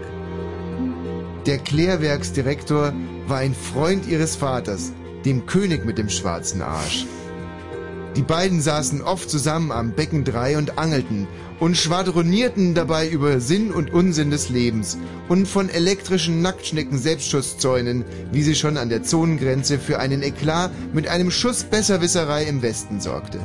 [1.45, 2.93] Der Klärwerksdirektor
[3.27, 4.91] war ein Freund ihres Vaters,
[5.25, 7.05] dem König mit dem schwarzen Arsch.
[8.15, 11.27] Die beiden saßen oft zusammen am Becken 3 und angelten
[11.59, 14.97] und schwadronierten dabei über Sinn und Unsinn des Lebens
[15.27, 21.07] und von elektrischen Nacktschnecken Selbstschutzzäunen, wie sie schon an der Zonengrenze für einen Eklat mit
[21.07, 23.39] einem Schuss Besserwisserei im Westen sorgte.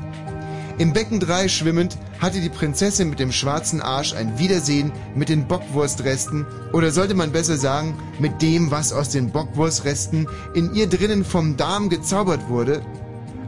[0.81, 5.47] Im Becken 3 schwimmend hatte die Prinzessin mit dem schwarzen Arsch ein Wiedersehen mit den
[5.47, 11.23] Bockwurstresten oder sollte man besser sagen, mit dem, was aus den Bockwurstresten in ihr drinnen
[11.23, 12.81] vom Darm gezaubert wurde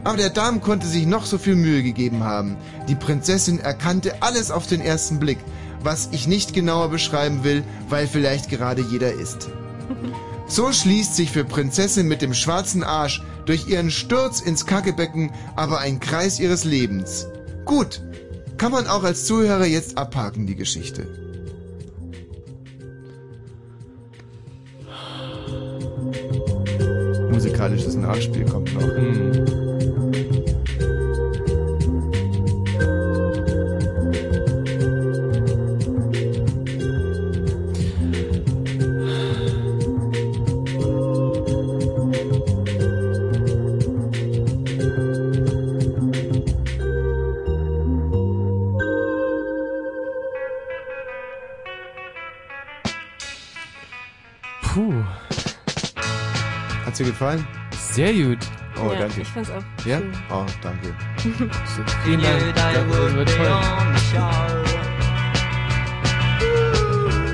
[0.03, 2.57] aber der Darm konnte sich noch so viel Mühe gegeben haben.
[2.87, 5.39] Die Prinzessin erkannte alles auf den ersten Blick,
[5.81, 9.49] was ich nicht genauer beschreiben will, weil vielleicht gerade jeder ist.
[10.47, 15.79] So schließt sich für Prinzessin mit dem schwarzen Arsch durch ihren Sturz ins Kackebecken aber
[15.79, 17.27] ein Kreis ihres Lebens.
[17.65, 18.01] Gut,
[18.57, 21.07] kann man auch als Zuhörer jetzt abhaken, die Geschichte.
[27.31, 29.42] Musikalisches Nachspiel kommt noch.
[56.93, 57.47] Hat's dir gefallen?
[57.71, 58.37] Sehr gut.
[58.79, 59.21] Oh, Ja, danke.
[59.21, 59.97] ich fand's auch Ja?
[59.97, 60.11] schön.
[60.29, 60.93] Oh, danke.
[62.03, 62.53] Vielen Dank.
[62.53, 63.47] Das wird toll.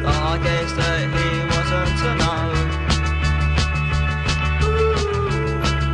[0.05, 2.47] I guess that he wasn't to know.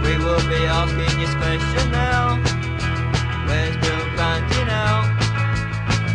[0.04, 2.38] We will be asking this question now.
[3.48, 5.10] Where's Bill Grundy now?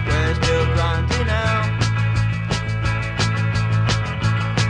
[0.07, 1.63] Where's Bill Grundy now?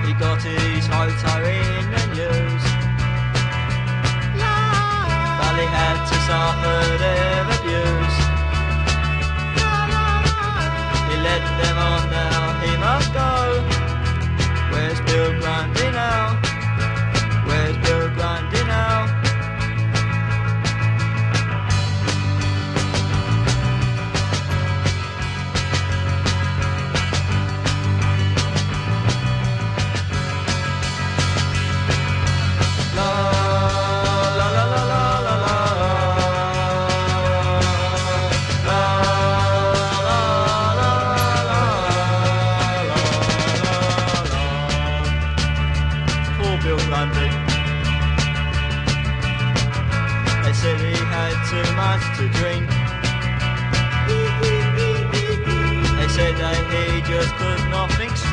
[0.07, 1.45] He got his hotel
[5.81, 8.19] To suffer their abuse.
[11.09, 11.17] He
[11.61, 13.33] them on now, he must go.
[14.71, 16.30] Where's Bill Grundy now?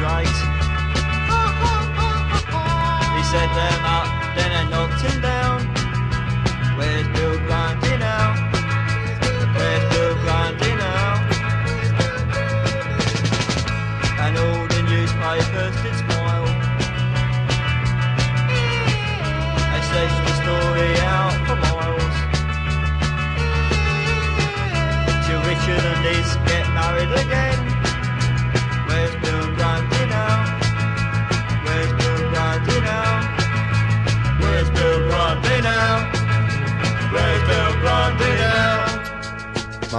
[0.08, 0.28] Straight.
[3.16, 5.27] He set them up, then I knocked him down.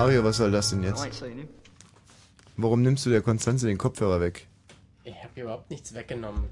[0.09, 1.07] Mario, was soll das denn jetzt?
[2.57, 4.49] Warum nimmst du der Konstanze den Kopfhörer weg?
[5.05, 6.45] Ich habe überhaupt nichts weggenommen.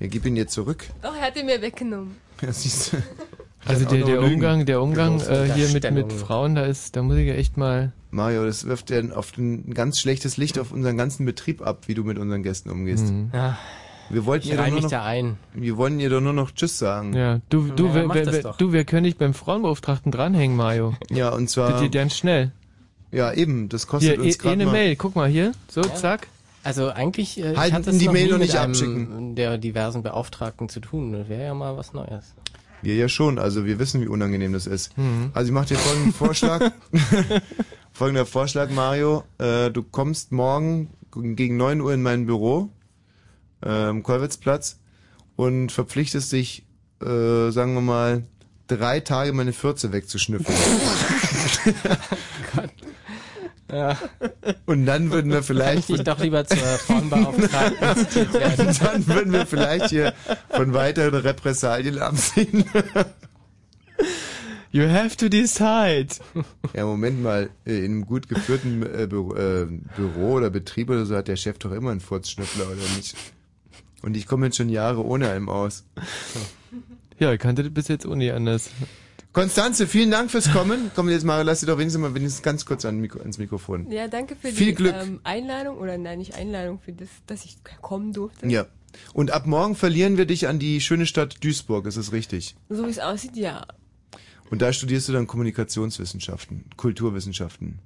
[0.00, 0.86] Ja, gib ihn ihr zurück.
[1.02, 2.16] Doch, er hat ihn mir weggenommen.
[2.40, 2.96] Ja, siehst du.
[3.66, 4.20] Also der, der.
[4.20, 7.56] Umgang, der Umgang äh, hier mit, mit Frauen, da ist, da muss ich ja echt
[7.56, 7.92] mal.
[8.10, 11.94] Mario, das wirft ja auf ein ganz schlechtes Licht auf unseren ganzen Betrieb ab, wie
[11.94, 13.06] du mit unseren Gästen umgehst.
[13.06, 13.30] Mhm.
[13.32, 13.56] Ja.
[14.10, 15.38] Wir wollten ihr doch nur noch, da ein.
[15.54, 17.14] Wir wollen ihr doch nur noch Tschüss sagen.
[17.14, 20.94] Ja, du, du, Ja, wer, wer, wer, du, wer könnte ich beim Frauenbeauftragten dranhängen, Mario?
[21.10, 21.80] Ja, und zwar.
[21.80, 22.52] Geht ganz schnell.
[23.14, 24.72] Ja, eben, das kostet Hier, uns eh, eh gerade eine mal.
[24.72, 26.26] Mail, guck mal hier, so, zack.
[26.64, 29.36] Also eigentlich äh, ich Halten hatte es die noch Mail noch mit nicht einem abschicken.
[29.36, 31.12] der diversen Beauftragten zu tun.
[31.12, 32.34] Das wäre ja mal was Neues.
[32.82, 34.96] Wir ja schon, also wir wissen, wie unangenehm das ist.
[34.98, 35.30] Mhm.
[35.34, 36.72] Also ich mache dir folgenden Vorschlag.
[37.92, 39.24] Folgender Vorschlag, Mario.
[39.38, 42.70] Äh, du kommst morgen gegen 9 Uhr in mein Büro
[43.62, 44.78] äh, am Kollwitzplatz
[45.36, 46.64] und verpflichtest dich,
[47.00, 48.24] äh, sagen wir mal,
[48.66, 50.56] drei Tage meine Fürze wegzuschnüffeln.
[53.74, 53.98] Ja.
[54.66, 55.88] Und dann würden wir vielleicht...
[55.88, 58.68] Kann ich doch lieber zur Frauenbeauftragten zitiert werden.
[58.68, 60.14] Und dann würden wir vielleicht hier
[60.50, 62.64] von weiteren Repressalien absehen.
[64.70, 66.08] You have to decide.
[66.74, 71.04] Ja, Moment mal, äh, in einem gut geführten äh, Büro, äh, Büro oder Betrieb oder
[71.04, 73.16] so hat der Chef doch immer einen Furzschnüffler, oder nicht?
[74.02, 75.84] Und ich komme jetzt schon Jahre ohne einem aus.
[77.18, 78.70] Ja, ich kannte das bis jetzt auch nie anders.
[79.34, 80.92] Konstanze, vielen Dank fürs Kommen.
[80.94, 83.90] Komm jetzt mal, lass dir doch wenigstens mal wenigstens ganz kurz an Mikro, ans Mikrofon.
[83.90, 84.94] Ja, danke für Viel die Glück.
[84.96, 88.46] Ähm, Einladung oder nein, nicht Einladung, für das, dass ich kommen durfte.
[88.46, 88.66] Ja.
[89.12, 92.54] Und ab morgen verlieren wir dich an die schöne Stadt Duisburg, ist es richtig?
[92.68, 93.66] So wie es aussieht, ja.
[94.50, 97.80] Und da studierst du dann Kommunikationswissenschaften, Kulturwissenschaften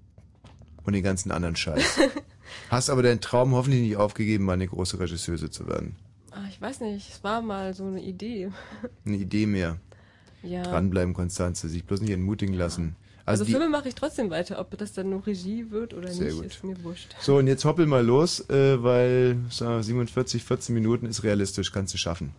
[0.85, 1.83] und den ganzen anderen Scheiß.
[2.69, 5.97] Hast aber deinen Traum hoffentlich nicht aufgegeben, mal eine große Regisseuse zu werden.
[6.31, 8.51] Ah, ich weiß nicht, es war mal so eine Idee.
[9.07, 9.79] Eine Idee mehr.
[10.43, 10.63] Ja.
[10.63, 12.95] Dranbleiben, Konstanze, sich bloß nicht entmutigen lassen.
[13.25, 16.09] Also, Also, die, Filme mache ich trotzdem weiter, ob das dann nur Regie wird oder
[16.11, 16.47] Sehr nicht, gut.
[16.47, 17.15] ist mir wurscht.
[17.21, 21.71] so, und jetzt hoppel mal los, äh, weil sagen wir, 47, 14 Minuten ist realistisch,
[21.73, 22.33] kannst du schaffen.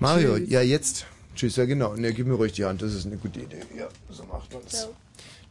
[0.00, 0.50] Mario, Tschüss.
[0.50, 1.06] ja jetzt.
[1.34, 1.94] Tschüss, ja genau.
[1.96, 3.60] Ne, gib mir ruhig die Hand, das ist eine gute Idee.
[3.78, 4.70] Ja, so macht man's.
[4.72, 4.94] Ciao.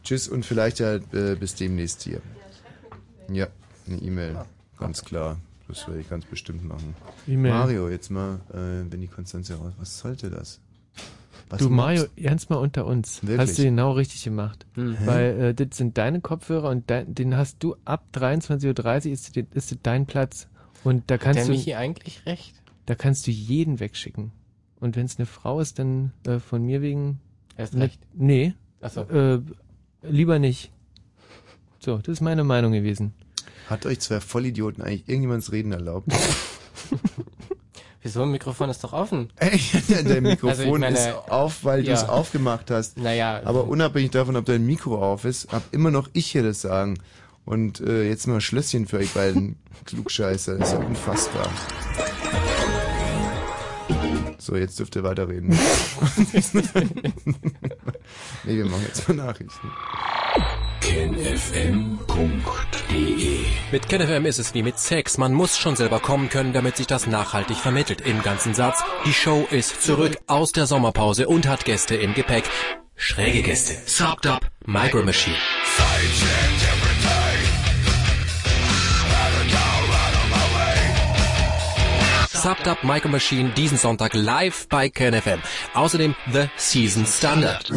[0.04, 2.20] Tschüss und vielleicht ja äh, bis demnächst hier.
[3.32, 3.48] Ja,
[3.88, 4.36] eine E-Mail,
[4.78, 5.38] ganz klar.
[5.68, 6.94] Das werde ich ganz bestimmt machen.
[7.26, 7.50] E-Mail.
[7.52, 9.72] Mario, jetzt mal, äh, wenn die Konstanze raus.
[9.78, 10.60] Was sollte das?
[11.48, 13.22] Was du Mario, ernst mal unter uns.
[13.22, 13.38] Wirklich?
[13.38, 14.66] Hast du genau richtig gemacht.
[14.74, 14.96] Hm.
[15.04, 19.36] Weil äh, das sind deine Kopfhörer und dein, den hast du ab 23.30 Uhr ist,
[19.36, 20.48] ist das dein Platz.
[20.82, 21.52] Und da kannst der du.
[21.52, 22.54] Michi eigentlich recht?
[22.86, 24.32] Da kannst du jeden wegschicken.
[24.80, 27.20] Und wenn es eine Frau ist, dann äh, von mir wegen.
[27.56, 28.00] Erst ne- recht.
[28.12, 28.54] Nee.
[28.80, 29.02] Ach so.
[29.02, 29.40] Äh,
[30.02, 30.72] lieber nicht.
[31.78, 33.14] So, das ist meine Meinung gewesen.
[33.68, 36.08] Hat euch zwei Vollidioten eigentlich irgendjemands Reden erlaubt?
[38.06, 38.22] Wieso?
[38.22, 39.30] Ein Mikrofon ist doch offen.
[39.36, 42.08] Ey, dein Mikrofon Also meine, ist auf, weil du es ja.
[42.08, 42.96] aufgemacht hast.
[42.98, 43.40] Naja.
[43.44, 47.00] Aber unabhängig davon, ob dein Mikro auf ist, hab immer noch ich hier das Sagen.
[47.44, 49.56] Und äh, jetzt mal Schlösschen für euch beiden
[49.86, 50.56] Klugscheißer.
[50.56, 51.48] Das ist ja unfassbar.
[54.46, 55.48] So, jetzt dürft ihr weiterreden.
[58.44, 59.72] nee, wir machen jetzt mal Nachrichten.
[60.80, 61.98] KenFM.de
[63.72, 65.18] Mit KenFM ist es wie mit Sex.
[65.18, 68.02] Man muss schon selber kommen können, damit sich das nachhaltig vermittelt.
[68.02, 68.84] Im ganzen Satz.
[69.04, 72.44] Die Show ist zurück aus der Sommerpause und hat Gäste im Gepäck.
[72.94, 73.74] Schräge Gäste.
[73.84, 75.34] Sucked Up, Micro Machine.
[82.46, 85.40] Sucked Up Micro Machine diesen Sonntag live bei KenFM.
[85.74, 87.68] Außerdem The Season Standard.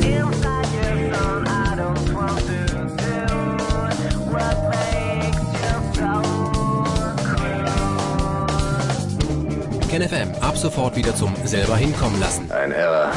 [9.90, 12.52] KenFM ab sofort wieder zum selber hinkommen lassen.
[12.52, 13.12] Ein Error.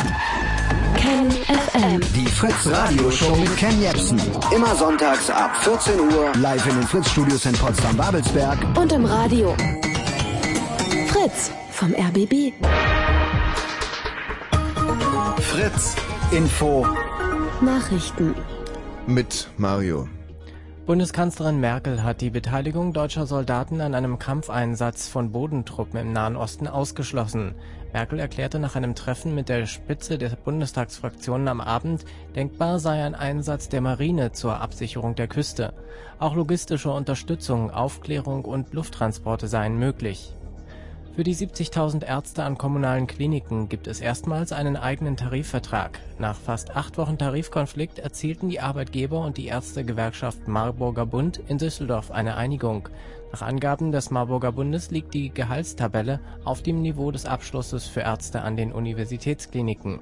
[0.97, 2.01] Ken FM.
[2.15, 4.19] Die Fritz Radio Show mit Ken Jepsen.
[4.57, 8.59] Immer sonntags ab 14 Uhr live in den Fritz Studios in Potsdam-Babelsberg.
[8.74, 9.55] Und im Radio.
[11.23, 12.53] Fritz vom RBB.
[15.39, 15.94] Fritz
[16.32, 16.85] Info.
[17.61, 18.35] Nachrichten.
[19.07, 20.09] Mit Mario.
[20.85, 26.66] Bundeskanzlerin Merkel hat die Beteiligung deutscher Soldaten an einem Kampfeinsatz von Bodentruppen im Nahen Osten
[26.66, 27.55] ausgeschlossen.
[27.93, 32.05] Merkel erklärte nach einem Treffen mit der Spitze der Bundestagsfraktionen am Abend,
[32.35, 35.73] denkbar sei ein Einsatz der Marine zur Absicherung der Küste.
[36.19, 40.35] Auch logistische Unterstützung, Aufklärung und Lufttransporte seien möglich.
[41.14, 46.01] Für die 70.000 Ärzte an kommunalen Kliniken gibt es erstmals einen eigenen Tarifvertrag.
[46.18, 52.10] Nach fast acht Wochen Tarifkonflikt erzielten die Arbeitgeber und die Ärztegewerkschaft Marburger Bund in Düsseldorf
[52.10, 52.89] eine Einigung.
[53.30, 58.40] Nach Angaben des Marburger Bundes liegt die Gehaltstabelle auf dem Niveau des Abschlusses für Ärzte
[58.40, 60.01] an den Universitätskliniken.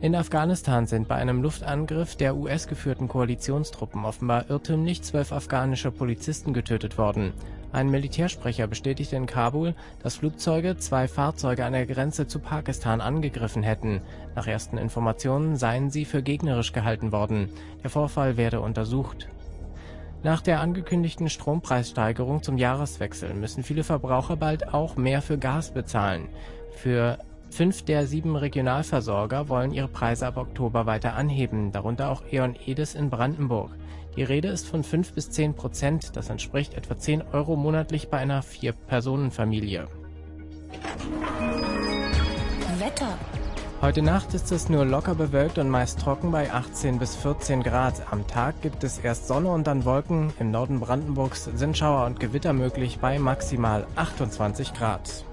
[0.00, 6.98] In Afghanistan sind bei einem Luftangriff der US-geführten Koalitionstruppen offenbar irrtümlich zwölf afghanische Polizisten getötet
[6.98, 7.32] worden.
[7.70, 13.62] Ein Militärsprecher bestätigte in Kabul, dass Flugzeuge zwei Fahrzeuge an der Grenze zu Pakistan angegriffen
[13.62, 14.00] hätten.
[14.34, 17.50] Nach ersten Informationen seien sie für gegnerisch gehalten worden.
[17.82, 19.28] Der Vorfall werde untersucht.
[20.22, 26.28] Nach der angekündigten Strompreissteigerung zum Jahreswechsel müssen viele Verbraucher bald auch mehr für Gas bezahlen.
[26.74, 27.18] Für
[27.50, 32.94] fünf der sieben Regionalversorger wollen ihre Preise ab Oktober weiter anheben, darunter auch E.ON Edis
[32.94, 33.70] in Brandenburg.
[34.18, 38.18] Die Rede ist von 5 bis 10 Prozent, das entspricht etwa 10 Euro monatlich bei
[38.18, 39.86] einer Vier-Personen-Familie.
[42.80, 43.16] Wetter.
[43.80, 48.10] Heute Nacht ist es nur locker bewölkt und meist trocken bei 18 bis 14 Grad.
[48.10, 50.32] Am Tag gibt es erst Sonne und dann Wolken.
[50.40, 55.24] Im Norden Brandenburgs sind Schauer und Gewitter möglich bei maximal 28 Grad.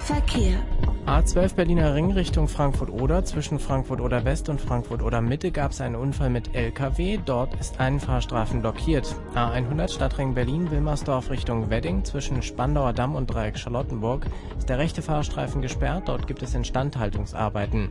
[0.00, 0.58] Verkehr.
[1.06, 3.24] A12 Berliner Ring Richtung Frankfurt-Oder.
[3.24, 7.18] Zwischen Frankfurt-Oder West und Frankfurt-Oder Mitte gab es einen Unfall mit LKW.
[7.24, 9.14] Dort ist ein Fahrstreifen blockiert.
[9.34, 12.04] A100 Stadtring Berlin-Wilmersdorf Richtung Wedding.
[12.04, 14.26] Zwischen Spandauer Damm und Dreieck Charlottenburg
[14.58, 16.08] ist der rechte Fahrstreifen gesperrt.
[16.08, 17.90] Dort gibt es Instandhaltungsarbeiten.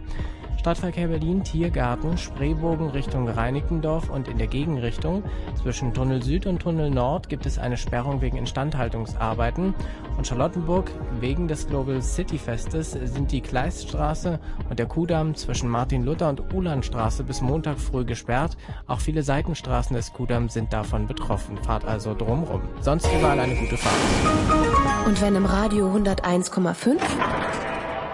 [0.57, 5.23] Stadtverkehr Berlin, Tiergarten, Spreebogen Richtung Reinickendorf und in der Gegenrichtung.
[5.61, 9.73] Zwischen Tunnel Süd und Tunnel Nord gibt es eine Sperrung wegen Instandhaltungsarbeiten.
[10.17, 14.39] Und Charlottenburg, wegen des Global City Festes, sind die Kleiststraße
[14.69, 18.57] und der Kudamm zwischen Martin Luther und Ulandstraße bis Montag früh gesperrt.
[18.87, 21.57] Auch viele Seitenstraßen des Kudamms sind davon betroffen.
[21.57, 22.61] Fahrt also drumrum.
[22.81, 25.07] Sonst überall eine gute Fahrt.
[25.07, 26.97] Und wenn im Radio 101,5,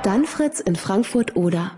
[0.03, 1.71] dann Fritz in Frankfurt oder.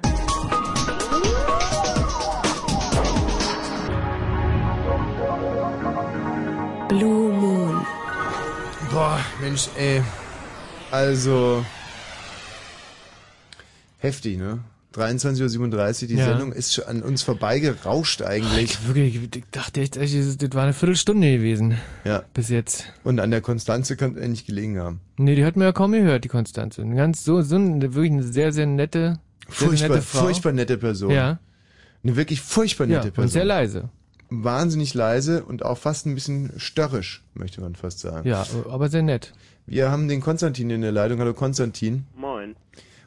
[8.96, 10.02] Boah, Mensch, ey.
[10.90, 11.66] Also.
[13.98, 14.60] Heftig, ne?
[14.94, 16.24] 23.37 Uhr, die Ja.
[16.28, 18.64] Sendung ist schon an uns vorbeigerauscht eigentlich.
[18.80, 21.78] Ich, wirklich, ich dachte echt, das war eine Viertelstunde gewesen.
[22.06, 22.24] Ja.
[22.34, 22.86] Bis jetzt.
[23.04, 25.02] Und an der Konstanze kann es nicht gelegen haben.
[25.18, 26.82] Nee, die hat man ja kaum gehört, die Konstanze.
[26.82, 29.20] Eine ganz so, so eine, wirklich eine sehr, sehr nette,
[29.50, 30.20] sehr, Furchtbar, sehr nette Frau.
[30.22, 31.12] furchtbar nette Person.
[31.12, 31.40] Ja.
[32.02, 33.24] Eine wirklich furchtbar nette Ja, Person.
[33.26, 33.90] und sehr leise.
[34.44, 38.28] Wahnsinnig leise und auch fast ein bisschen störrisch, möchte man fast sagen.
[38.28, 39.34] Ja, aber sehr nett.
[39.66, 41.20] Wir haben den Konstantin in der Leitung.
[41.20, 42.06] Hallo Konstantin.
[42.16, 42.56] Moin.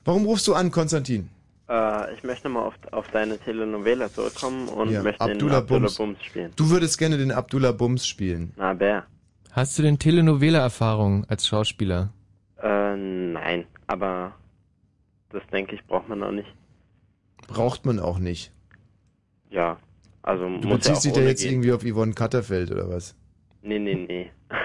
[0.05, 1.29] Warum rufst du an, Konstantin?
[1.69, 5.81] Äh, ich möchte nochmal auf, auf deine Telenovela zurückkommen und Ja, möchte Abdullah den Abdullah
[5.81, 5.97] Bums.
[5.97, 6.53] Bums spielen.
[6.57, 8.53] Du würdest gerne den Abdullah Bums spielen.
[8.57, 9.05] Na, Bär.
[9.53, 12.11] Hast du denn Telenovela-Erfahrung als Schauspieler?
[12.63, 14.35] Äh, nein, aber
[15.31, 16.49] das denke ich braucht man auch nicht.
[17.47, 18.53] Braucht man auch nicht.
[19.51, 19.79] Ja,
[20.23, 21.53] also Du beziehst dich da jetzt gehen.
[21.53, 23.15] irgendwie auf Yvonne Katterfeld oder was?
[23.62, 24.31] Nee, nee, nee.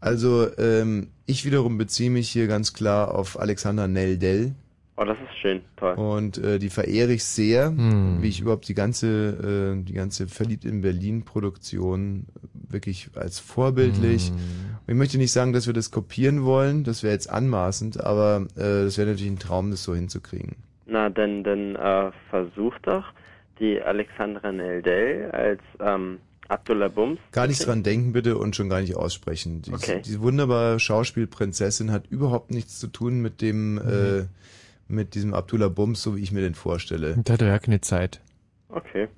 [0.00, 4.54] Also, ähm, ich wiederum beziehe mich hier ganz klar auf Alexander Neldell.
[4.96, 5.94] Oh, das ist schön, toll.
[5.94, 8.18] Und äh, die verehre ich sehr, Hm.
[8.22, 14.28] wie ich überhaupt die ganze, äh, die ganze Verliebt in Berlin Produktion wirklich als vorbildlich.
[14.28, 14.36] Hm.
[14.86, 18.84] Ich möchte nicht sagen, dass wir das kopieren wollen, das wäre jetzt anmaßend, aber äh,
[18.84, 20.54] das wäre natürlich ein Traum, das so hinzukriegen.
[20.86, 23.04] Na, dann, dann äh, versuch doch
[23.60, 26.18] die Alexandra Neldell als ähm,
[26.48, 27.18] Abdullah Bums.
[27.32, 29.62] Gar nicht dran denken bitte und schon gar nicht aussprechen.
[29.62, 30.00] Die, Okay.
[30.04, 34.24] Diese wunderbare Schauspielprinzessin hat überhaupt nichts zu tun mit dem, äh,
[34.88, 37.16] mit diesem Abdullah Bums, so wie ich mir den vorstelle.
[37.24, 38.20] Da hat er ja keine Zeit.
[38.70, 39.08] Okay.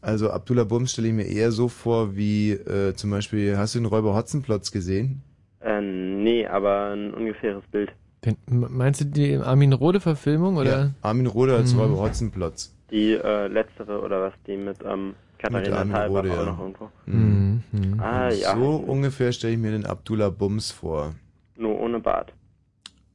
[0.00, 3.80] Also Abdullah Bums stelle ich mir eher so vor wie äh, zum Beispiel, hast du
[3.80, 5.20] den Räuber Hotzenplotz gesehen?
[5.60, 7.92] Äh, nee, aber ein ungefähres Bild.
[8.24, 10.70] Den, meinst du die Armin Rohde-Verfilmung oder?
[10.70, 11.80] Ja, Armin Rohde als Mhm.
[11.80, 12.74] Räuber Hotzenplotz.
[12.90, 16.44] Die äh, letztere oder was, die mit ähm, Katharina Armin Thalbach Rohde, auch ja.
[16.44, 16.90] noch irgendwo.
[17.06, 17.62] Mhm.
[17.72, 18.00] Mhm.
[18.00, 18.56] Ah, ja.
[18.56, 21.14] So ungefähr stelle ich mir den Abdullah Bums vor.
[21.56, 22.32] Nur ohne Bart.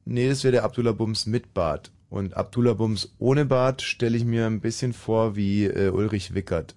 [0.04, 1.92] Nee, das wäre der Abdullah Bums mit Bart.
[2.08, 6.74] Und Abdullah Bums ohne Bart stelle ich mir ein bisschen vor wie äh, Ulrich Wickert.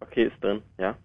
[0.00, 0.96] Okay, ist drin, ja.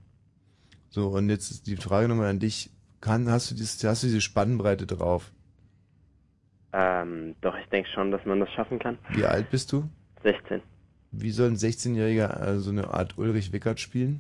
[0.89, 2.71] So, und jetzt ist die Frage nochmal an dich.
[3.01, 5.31] Kann, hast du dieses, hast du diese Spannbreite drauf?
[6.73, 8.97] Ähm, doch, ich denke schon, dass man das schaffen kann.
[9.09, 9.89] Wie alt bist du?
[10.27, 10.61] 16.
[11.11, 14.19] Wie soll ein 16-Jähriger äh, so eine Art Ulrich Wickert spielen?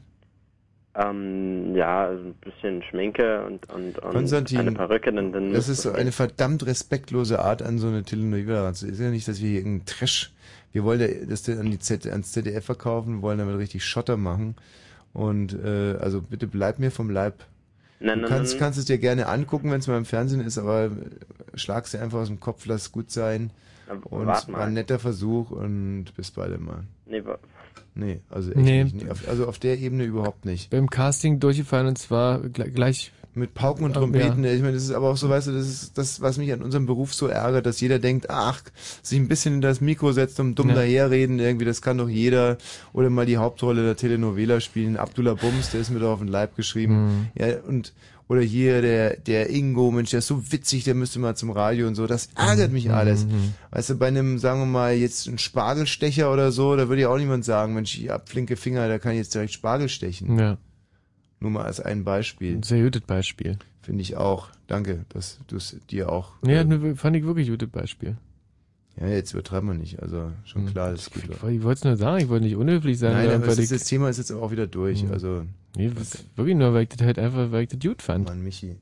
[0.95, 5.69] Ähm, ja, also ein bisschen Schminke und, und, und Konstantin, eine Perücke, dann, dann das
[5.69, 8.95] ist so eine verdammt respektlose Art, an so eine Telenovela ranzugehen.
[8.95, 10.33] Ist ja nicht, dass wir hier irgendeinen Trash,
[10.71, 14.55] wir wollen das an die Z, ans ZDF verkaufen, wollen damit richtig Schotter machen.
[15.13, 17.45] Und äh, also bitte bleib mir vom Leib.
[17.99, 18.59] Nein, du kannst, nein.
[18.59, 20.89] kannst es dir gerne angucken, wenn es mal im Fernsehen ist, aber äh,
[21.55, 23.51] schlag's dir einfach aus dem Kopf, lass gut sein.
[24.05, 26.83] Und wart es war ein netter Versuch und bis bald mal.
[27.05, 27.39] Nee, wa-
[27.95, 28.83] Nee, also echt Nee.
[28.83, 29.03] nicht.
[29.03, 30.69] Nee, auf- Also auf der Ebene überhaupt nicht.
[30.69, 33.11] Beim Casting durchgefallen und zwar gl- gleich.
[33.33, 34.43] Mit Pauken und Trompeten.
[34.43, 34.51] ja.
[34.51, 36.61] Ich meine, das ist aber auch so, weißt du, das ist das, was mich an
[36.63, 38.61] unserem Beruf so ärgert, dass jeder denkt, ach,
[39.03, 40.75] sich ein bisschen in das Mikro setzt und dumm Ja.
[40.75, 42.57] daherreden, irgendwie, das kann doch jeder.
[42.93, 44.97] Oder mal die Hauptrolle der Telenovela spielen.
[44.97, 47.29] Abdullah Bums, der ist mir doch auf den Leib geschrieben.
[47.35, 47.93] Ja, und,
[48.27, 51.87] oder hier der, der Ingo, Mensch, der ist so witzig, der müsste mal zum Radio
[51.87, 52.07] und so.
[52.07, 53.25] Das ärgert mich alles.
[53.71, 57.09] Weißt du, bei einem, sagen wir mal, jetzt ein Spargelstecher oder so, da würde ja
[57.09, 60.37] auch niemand sagen, Mensch, ich hab flinke Finger, da kann ich jetzt direkt Spargel stechen.
[60.37, 60.57] Ja.
[61.39, 62.55] Nur mal als ein Beispiel.
[62.55, 63.57] Ein sehr gutes Beispiel.
[63.81, 64.49] Finde ich auch.
[64.67, 66.33] Danke, dass du es dir auch.
[66.45, 68.17] Ja, ne, fand ich wirklich gutes Beispiel.
[68.99, 70.01] Ja, jetzt übertreiben wir nicht.
[70.01, 71.23] Also schon klar, das ist gut.
[71.25, 73.13] Ich, ich wollte es nur sagen, ich wollte nicht unhöflich sein.
[73.13, 75.03] Nein, aber ich- das Thema ist jetzt auch wieder durch.
[75.03, 75.11] Mhm.
[75.11, 75.45] Also
[75.75, 78.25] Nee, was- wirklich nur, weil ich das halt einfach, weil ich das gut fand.
[78.27, 78.75] Mann, Michi.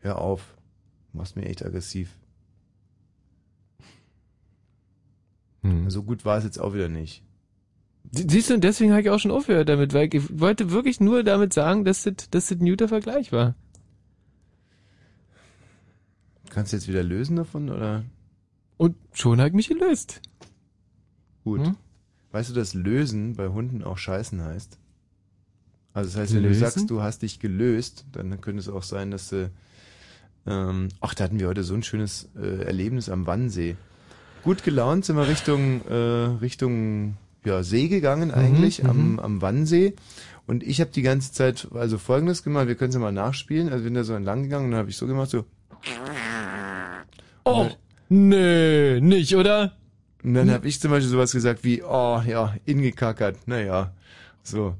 [0.00, 0.54] Hör auf.
[1.12, 2.10] Du machst mir echt aggressiv.
[5.62, 5.90] Hm.
[5.90, 7.22] So gut war es jetzt auch wieder nicht.
[8.12, 11.00] Sie- Siehst du, und deswegen habe ich auch schon aufgehört damit, weil ich wollte wirklich
[11.00, 13.54] nur damit sagen, dass das, dass das ein guter Vergleich war.
[16.50, 18.04] Kannst du jetzt wieder lösen davon, oder?
[18.76, 20.20] Und schon habe ich mich gelöst.
[21.44, 21.66] Gut.
[21.66, 21.76] Hm?
[22.32, 24.78] Weißt du, dass lösen bei Hunden auch scheißen heißt?
[25.92, 26.60] Also das heißt, wenn Lösen?
[26.60, 29.50] du sagst, du hast dich gelöst, dann könnte es auch sein, dass du
[30.46, 33.76] ähm, ach, da hatten wir heute so ein schönes äh, Erlebnis am Wannsee.
[34.42, 39.94] Gut gelaunt sind wir Richtung äh, Richtung ja, See gegangen eigentlich am, am Wannsee.
[40.46, 43.68] Und ich habe die ganze Zeit also folgendes gemacht, wir können es ja mal nachspielen.
[43.68, 45.44] Also bin da so entlang gegangen und dann habe ich so gemacht, so.
[47.50, 47.70] Oh,
[48.08, 49.76] nee, nicht, oder?
[50.22, 53.92] Und dann habe ich zum Beispiel sowas gesagt wie, oh ja, ingekackert, naja,
[54.42, 54.74] so.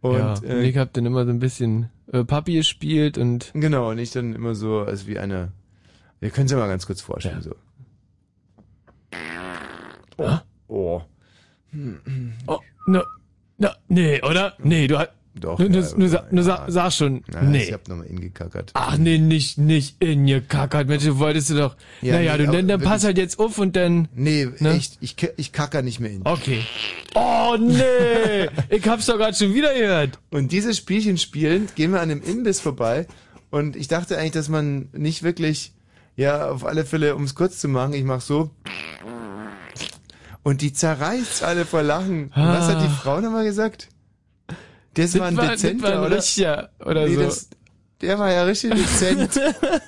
[0.00, 3.50] Und, ja, äh, und ich habe dann immer so ein bisschen äh, Papi gespielt und
[3.54, 5.52] Genau, und ich dann immer so, als wie eine,
[6.20, 7.54] wir können es ja mal ganz kurz vorstellen, so.
[10.16, 10.38] Oh,
[10.68, 11.02] oh.
[12.46, 13.02] Oh, no,
[13.58, 14.54] no, nee, oder?
[14.58, 15.10] Nee, du hast.
[15.40, 17.64] Doch, Nur, ja, nur, sa- nur sa- sag schon, Ja, nee.
[17.64, 18.70] Ich hab nochmal ingekackert.
[18.74, 21.76] Ach nee, nicht, nicht in ihr Kackert, Mensch, du wolltest du doch.
[22.02, 24.08] Ja, naja, nee, du, dann, dann pass halt jetzt auf und dann.
[24.14, 24.74] Nee, Ne?
[24.74, 26.20] echt, ich, ich kacker nicht mehr in.
[26.24, 26.60] Okay.
[27.14, 30.18] Oh nee, ich hab's doch gerade schon wieder gehört.
[30.30, 33.06] Und dieses Spielchen spielend gehen wir an einem Imbiss vorbei
[33.50, 35.72] und ich dachte eigentlich, dass man nicht wirklich,
[36.16, 38.50] ja, auf alle Fälle, um es kurz zu machen, ich mach so
[40.42, 42.24] und die zerreißt alle vor Lachen.
[42.24, 42.98] Und Was hat die Ah.
[43.02, 43.88] Frau nochmal gesagt?
[44.94, 46.16] Das, war ein dezenter, oder?
[46.16, 47.20] richtiger, oder so.
[47.20, 47.48] Das,
[48.00, 49.40] der war ja richtig dezent.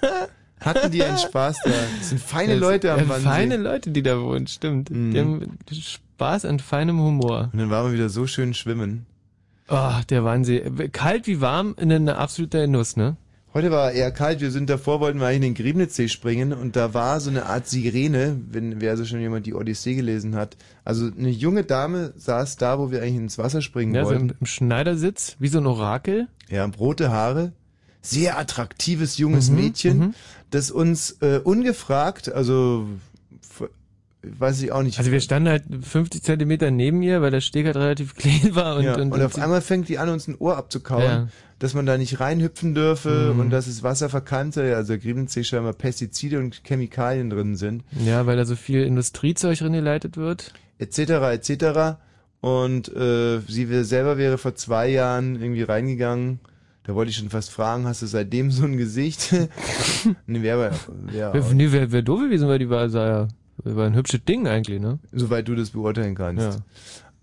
[0.61, 1.71] Hatten die einen Spaß da.
[1.99, 3.29] Das sind feine Das- Leute am Wannsee.
[3.29, 4.91] Feine Leute, die da wohnen, stimmt.
[4.91, 5.11] Mhm.
[5.13, 7.51] Die haben Spaß an feinem Humor.
[7.53, 9.07] Und dann waren wir wieder so schön schwimmen.
[9.69, 10.61] Oh, der Wannsee.
[10.93, 13.17] Kalt wie warm, ein absoluter Nuss, ne?
[13.55, 16.75] Heute war eher kalt, wir sind davor, wollten wir eigentlich in den Griebnitzsee springen und
[16.75, 20.57] da war so eine Art Sirene, wenn wer also schon jemand die Odyssee gelesen hat.
[20.87, 24.31] Also eine junge Dame saß da, wo wir eigentlich ins Wasser springen Ja, so wollten.
[24.31, 26.29] im, im Schneidersitz, wie so ein Orakel.
[26.49, 27.53] Ja, rote Haare,
[28.01, 30.15] sehr attraktives junges Mhm, Mädchen,
[30.51, 32.87] das uns äh, ungefragt, also
[34.23, 34.99] weiß ich auch nicht.
[34.99, 38.77] Also wir standen halt 50 Zentimeter neben ihr, weil der Steg halt relativ klein war
[38.77, 41.29] und, ja, und, und, auf sie- einmal fängt die an, uns ein Ohr abzukauen, Ja.
[41.59, 43.41] dass man da nicht reinhüpfen dürfe Mhm.
[43.41, 47.83] und dass es Wasser verkannte, also Griebnitzsee scheinbar Pestizide und Chemikalien drin sind.
[48.05, 50.53] ja, weil da so viel Industriezeug drin geleitet wird.
[50.79, 50.99] etc.
[51.33, 51.99] etc.
[52.41, 56.41] Und äh, sie selber wäre vor zwei Jahren irgendwie reingegangen.
[56.85, 59.33] Da wollte ich schon fast fragen, hast du seitdem so ein Gesicht?
[60.27, 60.59] nee, wäre
[61.13, 63.29] wär, Wer, nee, wer, wer doof gewesen war, die war, sah ja,
[63.59, 64.99] war ein hübsches Ding eigentlich, ne?
[65.13, 66.43] Soweit du das beurteilen kannst.
[66.43, 66.57] Ja.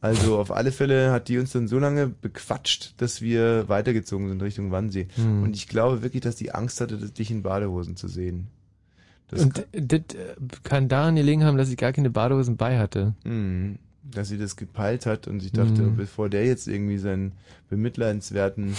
[0.01, 4.41] Also auf alle Fälle hat die uns dann so lange bequatscht, dass wir weitergezogen sind
[4.41, 5.07] Richtung Wannsee.
[5.15, 5.43] Hm.
[5.43, 8.47] Und ich glaube wirklich, dass die Angst hatte, dich in Badehosen zu sehen.
[9.27, 10.01] Das Und das
[10.63, 13.13] kann daran gelegen haben, dass ich gar keine Badehosen bei hatte.
[13.25, 13.77] Mhm.
[14.03, 15.97] Dass sie das gepeilt hat und ich dachte, Mhm.
[15.97, 17.33] bevor der jetzt irgendwie seinen
[17.69, 18.75] bemitleidenswerten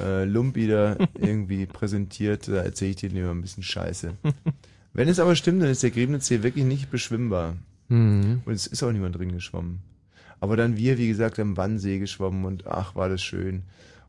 [0.00, 4.12] äh, Lump wieder irgendwie präsentiert, da erzähle ich dir lieber ein bisschen Scheiße.
[4.98, 7.54] Wenn es aber stimmt, dann ist der Griebnitzsee wirklich nicht beschwimmbar.
[7.86, 8.42] Mhm.
[8.44, 9.78] Und es ist auch niemand drin geschwommen.
[10.40, 13.62] Aber dann wir, wie gesagt, am Wannsee geschwommen und ach, war das schön.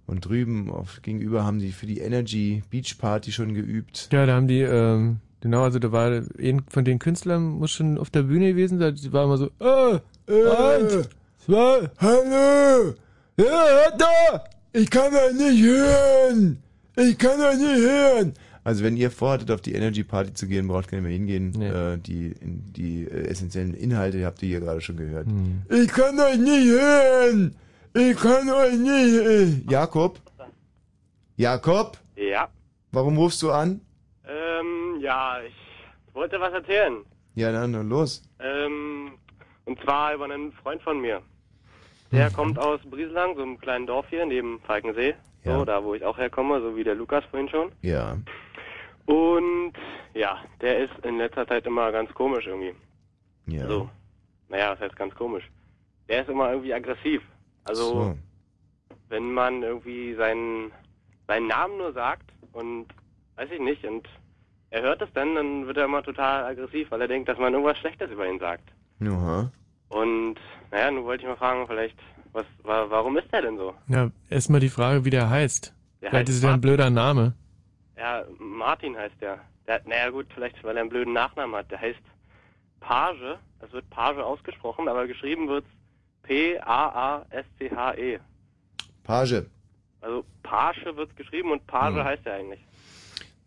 [0.08, 4.10] Und drüben auf, gegenüber haben die für die Energy Beach Party schon geübt.
[4.12, 8.00] Ja, da haben die, ähm, Genau, also da war ein von den Künstlern muss schon
[8.00, 8.96] auf der Bühne gewesen sein.
[8.96, 11.08] Sie war immer so, äh, eins,
[11.46, 12.96] zwei, Hallo!
[13.38, 14.44] Ja, hört da!
[14.74, 16.58] Ich kann euch nicht hören!
[16.96, 18.34] Ich kann euch nicht hören!
[18.70, 21.60] Also wenn ihr vorhattet, auf die Energy Party zu gehen, braucht gar nicht mehr hingehen.
[21.60, 25.26] Äh, die in, die äh, essentiellen Inhalte habt ihr hier gerade schon gehört.
[25.26, 25.64] Hm.
[25.72, 27.56] Ich kann euch nicht hören!
[27.96, 29.16] Ich kann euch nicht.
[29.66, 30.20] äh, Jakob?
[31.36, 31.98] Jakob?
[32.16, 32.48] Ja.
[32.92, 33.82] Warum rufst du an?
[34.28, 35.56] Ähm, ja, ich
[36.14, 36.98] wollte was erzählen.
[37.34, 38.22] Ja, dann dann los.
[38.40, 39.14] Ähm,
[39.66, 41.24] und zwar über einen Freund von mir.
[42.12, 42.34] Der Mhm.
[42.34, 45.16] kommt aus Brieselang, so einem kleinen Dorf hier neben Falkensee.
[45.46, 47.72] So, da wo ich auch herkomme, so wie der Lukas vorhin schon.
[47.82, 48.18] Ja.
[49.10, 49.74] Und
[50.14, 52.76] ja, der ist in letzter Zeit immer ganz komisch irgendwie.
[53.48, 53.68] Ja.
[53.68, 53.90] So.
[54.50, 55.50] Naja, was heißt ganz komisch?
[56.08, 57.24] Der ist immer irgendwie aggressiv.
[57.64, 58.18] Also, So.
[59.10, 60.72] wenn man irgendwie seinen,
[61.28, 62.86] seinen Namen nur sagt und
[63.36, 64.08] weiß ich nicht, und
[64.70, 67.54] er hört es dann, dann wird er immer total aggressiv, weil er denkt, dass man
[67.54, 68.70] irgendwas Schlechtes über ihn sagt.
[69.02, 69.52] Aha.
[69.88, 70.36] Und
[70.70, 71.98] naja, nun wollte ich mal fragen, vielleicht,
[72.32, 73.74] was, wa warum ist der denn so?
[73.88, 75.74] Ja, erstmal die Frage, wie der heißt.
[76.02, 77.34] Der Vielleicht heißt ist er ein blöder Name.
[78.00, 79.40] Ja, Martin heißt der.
[79.68, 81.70] der naja gut, vielleicht weil er einen blöden Nachnamen hat.
[81.70, 82.00] Der heißt
[82.80, 83.38] Page.
[83.62, 85.66] Es wird Page ausgesprochen, aber geschrieben wird
[86.24, 88.20] P-A-A-S-C-H-E.
[89.04, 89.32] Page.
[89.34, 89.42] E.
[90.02, 92.04] Also Page wird geschrieben und Page Hm.
[92.04, 92.60] heißt er eigentlich.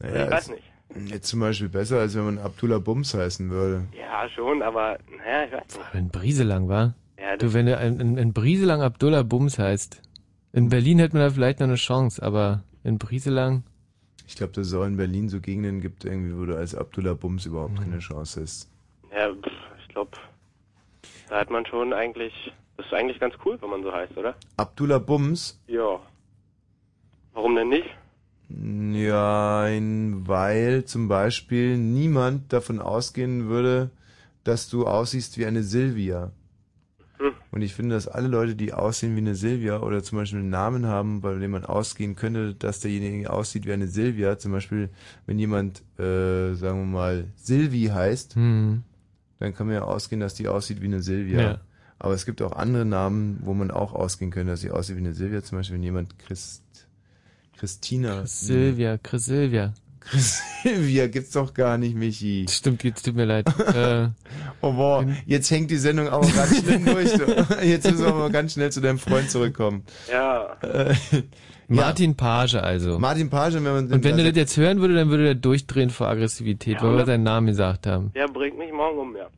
[0.00, 0.62] Naja, ich weiß nicht.
[1.06, 3.86] Jetzt zum Beispiel besser, als wenn man Abdullah Bums heißen würde.
[3.98, 5.94] Ja, schon, aber naja, ich weiß nicht.
[5.94, 6.94] Ein Brieselang, war?
[7.18, 10.02] Ja, du, wenn du ein, ein, ein Brieselang Abdullah Bums heißt.
[10.52, 13.62] In Berlin hätte man da vielleicht noch eine Chance, aber in Brieselang.
[14.32, 17.12] Ich glaube, dass es auch in Berlin so Gegenden gibt, irgendwie, wo du als Abdullah
[17.12, 18.66] Bums überhaupt keine Chance hast.
[19.14, 20.12] Ja, pff, ich glaube,
[21.28, 22.32] da hat man schon eigentlich,
[22.78, 24.34] das ist eigentlich ganz cool, wenn man so heißt, oder?
[24.56, 25.60] Abdullah Bums?
[25.66, 26.00] Ja.
[27.34, 27.90] Warum denn nicht?
[28.48, 33.90] Ja, weil zum Beispiel niemand davon ausgehen würde,
[34.44, 36.30] dass du aussiehst wie eine Silvia.
[37.22, 37.32] Hm.
[37.52, 40.50] Und ich finde, dass alle Leute, die aussehen wie eine Silvia oder zum Beispiel einen
[40.50, 44.88] Namen haben, bei dem man ausgehen könnte, dass derjenige aussieht wie eine Silvia, zum Beispiel,
[45.26, 48.82] wenn jemand, äh, sagen wir mal, Silvi heißt, Hm.
[49.38, 51.40] dann kann man ja ausgehen, dass die aussieht wie eine Silvia.
[51.40, 51.60] Ja.
[51.98, 55.00] Aber es gibt auch andere Namen, wo man auch ausgehen könnte, dass sie aussieht wie
[55.00, 55.40] eine Silvia.
[55.44, 56.64] Zum Beispiel, wenn jemand Christ,
[57.56, 58.26] Christina.
[58.26, 59.72] Silvia, Chris Silvia.
[60.04, 62.46] Chris Silvia gibt's doch gar nicht, Michi.
[62.48, 63.46] Stimmt, jetzt tut mir leid.
[63.74, 64.08] äh,
[64.60, 67.12] oh boah, jetzt hängt die Sendung aber ganz schnell durch.
[67.12, 67.46] Du.
[67.64, 69.84] Jetzt müssen wir aber ganz schnell zu deinem Freund zurückkommen.
[70.10, 70.56] Ja.
[70.62, 70.94] Äh,
[71.68, 72.98] Martin Page also.
[72.98, 75.90] Martin Page, wenn man Und wenn er das jetzt hören würde, dann würde er durchdrehen
[75.90, 78.12] vor Aggressivität, Ja, weil wir seinen Namen gesagt haben.
[78.14, 79.28] Der bringt mich morgen um, ja.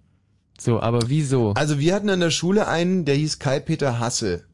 [0.59, 1.53] So, aber wieso?
[1.55, 4.45] Also wir hatten an der Schule einen, der hieß Kai-Peter Hasse.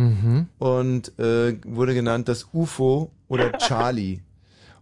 [0.00, 0.46] Mhm.
[0.58, 4.20] und äh, wurde genannt das UFO oder Charlie.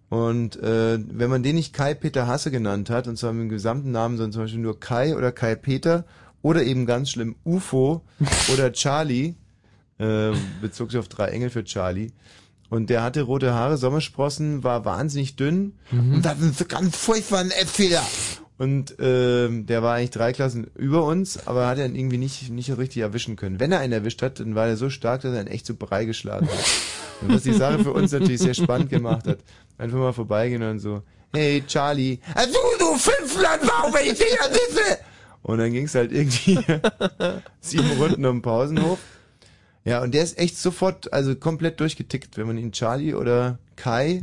[0.09, 3.49] Und äh, wenn man den nicht Kai Peter Hasse genannt hat, und zwar mit dem
[3.49, 6.05] gesamten Namen, sondern zum Beispiel nur Kai oder Kai Peter
[6.43, 8.03] oder eben ganz schlimm UFO
[8.53, 9.35] oder Charlie,
[9.99, 10.31] äh,
[10.61, 12.13] bezog sich auf drei Engel für Charlie.
[12.69, 16.15] Und der hatte rote Haare, Sommersprossen, war wahnsinnig dünn Mhm.
[16.15, 17.97] und hatte einen ganz furchtbaren Äpfel.
[18.59, 22.51] Und ähm, der war eigentlich drei Klassen über uns, aber hat er ihn irgendwie nicht,
[22.51, 23.61] nicht so richtig erwischen können.
[23.61, 25.75] Wenn er einen erwischt hat, dann war er so stark, dass er ihn echt zu
[25.77, 26.55] Brei geschlagen hat.
[27.23, 29.39] Und was die Sache für uns natürlich sehr spannend gemacht hat.
[29.79, 31.03] Einfach mal vorbeigehen und so,
[31.35, 34.99] hey Charlie, also du Fünflandbaum, wenn ich dich sitze!
[35.43, 36.59] Und dann ging's halt irgendwie
[37.61, 38.99] sieben Runden um den Pausenhof.
[39.85, 44.21] Ja, und der ist echt sofort, also komplett durchgetickt, wenn man ihn Charlie oder Kai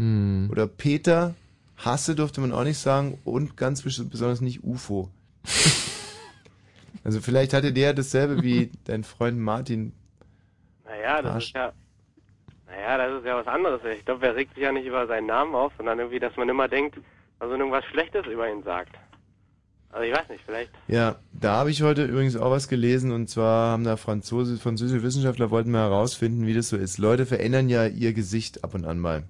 [0.52, 1.36] oder Peter
[1.78, 5.10] Hasse durfte man auch nicht sagen und ganz bes- besonders nicht UFO.
[7.04, 9.94] also vielleicht hatte der dasselbe wie dein Freund Martin.
[10.86, 11.46] Naja, das Arsch.
[11.48, 11.74] ist ja.
[12.76, 13.82] Naja, das ist ja was anderes.
[13.98, 16.50] Ich glaube, er regt sich ja nicht über seinen Namen auf, sondern irgendwie, dass man
[16.50, 16.98] immer denkt,
[17.40, 18.96] dass man irgendwas Schlechtes über ihn sagt.
[19.92, 20.72] Also ich weiß nicht, vielleicht.
[20.88, 25.04] Ja, da habe ich heute übrigens auch was gelesen und zwar haben da Franzose, französische
[25.04, 26.98] Wissenschaftler wollten mal herausfinden, wie das so ist.
[26.98, 29.24] Leute verändern ja ihr Gesicht ab und an mal.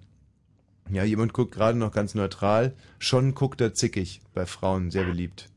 [0.89, 5.49] Ja, jemand guckt gerade noch ganz neutral, schon guckt er zickig bei Frauen, sehr beliebt.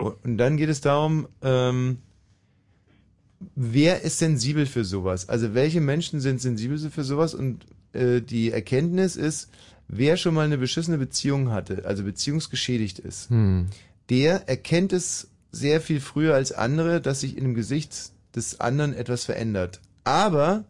[0.00, 1.98] Und- Und dann geht es darum, ähm,
[3.54, 5.28] wer ist sensibel für sowas?
[5.28, 7.34] Also welche Menschen sind sensibel für sowas?
[7.34, 9.50] Und äh, die Erkenntnis ist,
[9.88, 13.66] wer schon mal eine beschissene Beziehung hatte, also beziehungsgeschädigt ist, Hm.
[14.10, 18.92] der erkennt es sehr viel früher als andere, dass sich in dem Gesicht des anderen
[18.92, 19.80] etwas verändert.
[20.04, 20.64] Aber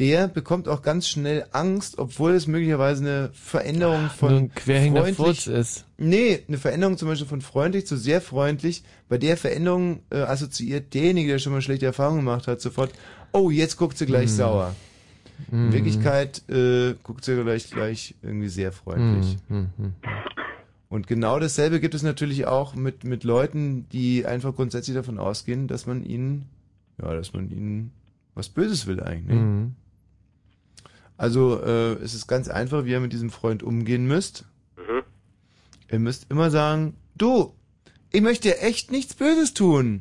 [0.00, 5.02] der bekommt auch ganz schnell Angst, obwohl es möglicherweise eine Veränderung von nur ein querhängender
[5.02, 5.84] freundlich Furz ist.
[5.98, 8.82] Nee, eine Veränderung zum Beispiel von freundlich zu sehr freundlich.
[9.10, 12.92] Bei der Veränderung äh, assoziiert derjenige, der schon mal schlechte Erfahrungen gemacht hat, sofort,
[13.32, 14.36] oh, jetzt guckt sie gleich Hm.
[14.36, 14.74] sauer.
[15.52, 15.72] In Hm.
[15.72, 19.36] Wirklichkeit äh, guckt sie gleich, gleich irgendwie sehr freundlich.
[19.48, 19.68] Hm.
[20.88, 25.68] Und genau dasselbe gibt es natürlich auch mit, mit Leuten, die einfach grundsätzlich davon ausgehen,
[25.68, 26.46] dass man ihnen,
[27.00, 27.92] ja, dass man ihnen
[28.34, 29.38] was Böses will eigentlich.
[29.38, 29.74] Mhm.
[31.20, 34.46] Also äh, es ist ganz einfach, wie ihr mit diesem Freund umgehen müsst.
[34.78, 35.02] Mhm.
[35.92, 37.54] Ihr müsst immer sagen, du,
[38.10, 40.00] ich möchte dir echt nichts Böses tun.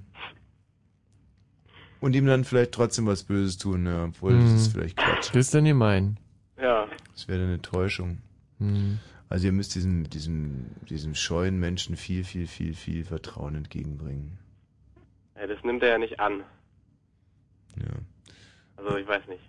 [1.99, 4.55] Und ihm dann vielleicht trotzdem was Böses tun, ja, obwohl das Mhm.
[4.55, 5.27] ist vielleicht Quatsch.
[5.33, 6.17] Das ist dann gemein.
[6.57, 6.87] Ja.
[7.11, 8.19] Das wäre eine Täuschung.
[8.59, 8.99] Mhm.
[9.27, 14.37] Also ihr müsst diesem, diesem, diesem scheuen Menschen viel, viel, viel, viel Vertrauen entgegenbringen.
[15.35, 15.47] ja.
[15.47, 16.43] Das nimmt er ja nicht an.
[17.75, 17.91] Ja.
[18.77, 19.41] Also ich weiß nicht.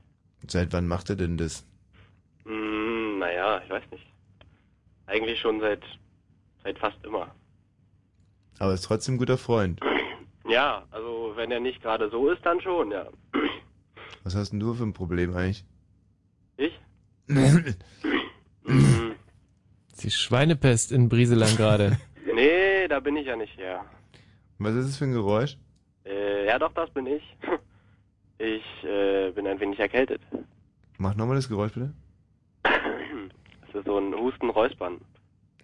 [0.46, 1.64] Seit wann macht er denn das?
[2.44, 4.06] Hm, naja, ich weiß nicht.
[5.06, 5.82] Eigentlich schon seit
[6.62, 7.34] seit fast immer.
[8.58, 9.80] Aber ist trotzdem ein guter Freund.
[10.48, 13.06] Ja, also wenn er nicht gerade so ist, dann schon, ja.
[14.24, 15.64] Was hast denn du für ein Problem eigentlich?
[16.56, 16.76] Ich?
[20.02, 21.98] Die Schweinepest in Brieselang gerade.
[22.34, 23.84] Nee, da bin ich ja nicht her.
[24.58, 25.56] Was ist das für ein Geräusch?
[26.04, 27.22] Äh, ja doch, das bin ich.
[28.42, 30.20] Ich äh, bin ein wenig erkältet.
[30.96, 31.92] Mach nochmal das Geräusch bitte.
[33.72, 34.98] Das ist so ein Husten-Räuspern.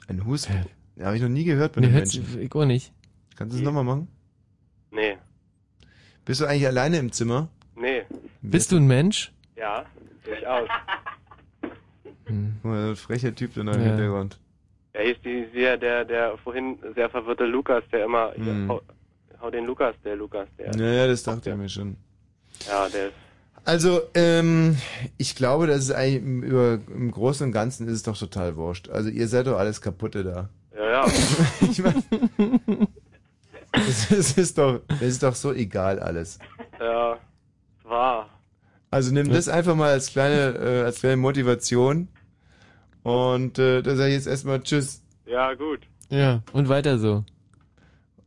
[0.07, 0.65] Ein Husten?
[0.95, 2.41] Ja, habe ich noch nie gehört bei Nee, den Menschen.
[2.41, 2.93] ich auch nicht.
[3.37, 4.07] Kannst du es nochmal machen?
[4.93, 5.17] Nee,
[6.25, 7.49] Bist du eigentlich alleine im Zimmer?
[7.75, 8.03] nee.
[8.43, 9.33] Bist du ein Mensch?
[9.57, 9.85] Ja,
[10.25, 10.69] durchaus.
[12.63, 13.87] So ein frecher Typ da noch im Ja.
[13.89, 14.39] Hintergrund.
[14.93, 18.69] Er hieß die, der, der, der vorhin sehr verwirrte Lukas, der immer, hier, Hm.
[18.69, 18.83] hau,
[19.41, 20.75] hau den Lukas, der Lukas, der.
[20.77, 21.97] Naja, das dachte ich mir schon.
[22.69, 23.15] Ja, der ist,
[23.65, 24.77] Also, ähm,
[25.19, 28.57] ich glaube, das ist eigentlich im, über, im Großen und Ganzen ist es doch total
[28.57, 28.89] wurscht.
[28.89, 30.49] Also ihr seid doch alles kaputte da.
[30.77, 31.07] ja, ja.
[31.71, 32.03] ich mein,
[33.73, 36.39] es, es ist doch, es ist doch so egal alles.
[36.81, 37.19] ja,
[37.85, 38.31] war.
[38.91, 42.09] Also nimm das einfach mal als kleine, äh, als kleine Motivation.
[43.03, 45.03] Und äh, da sage ich jetzt erstmal Tschüss.
[45.27, 45.81] Ja, gut.
[46.09, 47.25] Ja, und weiter so.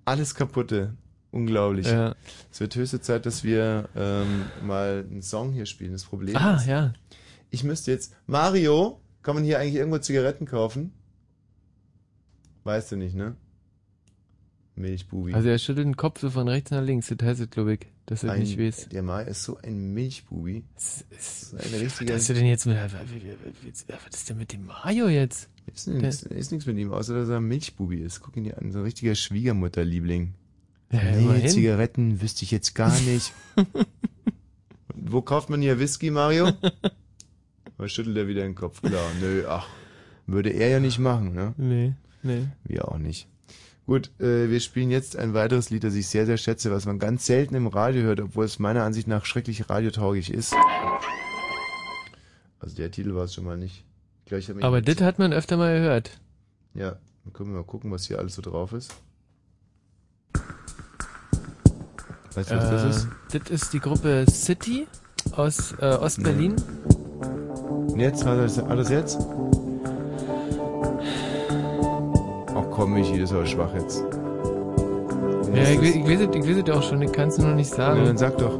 [0.06, 0.94] Alles kaputte.
[1.32, 1.86] Unglaublich.
[1.88, 2.16] Ja.
[2.52, 5.92] Es wird höchste Zeit, dass wir ähm, mal einen Song hier spielen.
[5.92, 6.94] Das Problem Ah, ist, ja.
[7.52, 8.14] ich müsste jetzt.
[8.26, 10.92] Mario, kann man hier eigentlich irgendwo Zigaretten kaufen?
[12.64, 13.36] Weißt du nicht, ne?
[14.76, 15.34] Milchbubi.
[15.34, 17.80] Also er schüttelt den Kopf so von rechts nach links, das heißt es, glaube ich,
[18.06, 18.88] dass er ein, nicht weiß.
[18.90, 20.64] Der Mario ist so ein Milchbubi.
[20.76, 22.14] Das ist ein richtiger.
[22.14, 22.94] Was hast du denn jetzt mit, was
[24.14, 25.50] ist denn mit dem Mario jetzt?
[25.74, 28.22] Ist nichts, ist nichts mit ihm, außer dass er ein Milchbubi ist.
[28.22, 30.34] Guck ihn dir an, so ein richtiger Schwiegermutterliebling.
[30.92, 31.50] Ja, nee, immerhin.
[31.50, 33.34] Zigaretten wüsste ich jetzt gar nicht.
[34.96, 36.52] Wo kauft man hier Whisky, Mario?
[37.78, 38.82] Da schüttelt er wieder den Kopf.
[38.82, 39.66] Klar, nö, ach,
[40.28, 41.54] würde er ja nicht machen, ne?
[41.56, 41.94] Nee,
[42.24, 42.50] nee.
[42.66, 43.30] Wir auch nicht.
[43.86, 47.00] Gut, äh, wir spielen jetzt ein weiteres Lied, das ich sehr, sehr schätze, was man
[47.00, 50.54] ganz selten im Radio hört, obwohl es meiner Ansicht nach schrecklich radiotauglich ist.
[52.60, 53.86] Also der Titel war es schon mal nicht.
[54.20, 56.20] Ich glaub, ich hab mich Aber das hat man öfter mal gehört.
[56.74, 58.94] Ja, dann können wir mal gucken, was hier alles so drauf ist.
[62.36, 63.08] Weißt du, was das ist?
[63.32, 64.88] Das ist die Gruppe City
[65.36, 66.56] aus äh, Ostberlin.
[67.88, 68.26] Und jetzt?
[68.26, 69.20] War das, war das jetzt?
[72.56, 74.04] Ach komm, Michi, das ist aber schwach jetzt.
[75.54, 77.72] Ja, ich, ich weiß es ich weiß es auch schon, ich kann es nur nicht
[77.72, 78.00] sagen.
[78.00, 78.60] Ja, dann sag doch.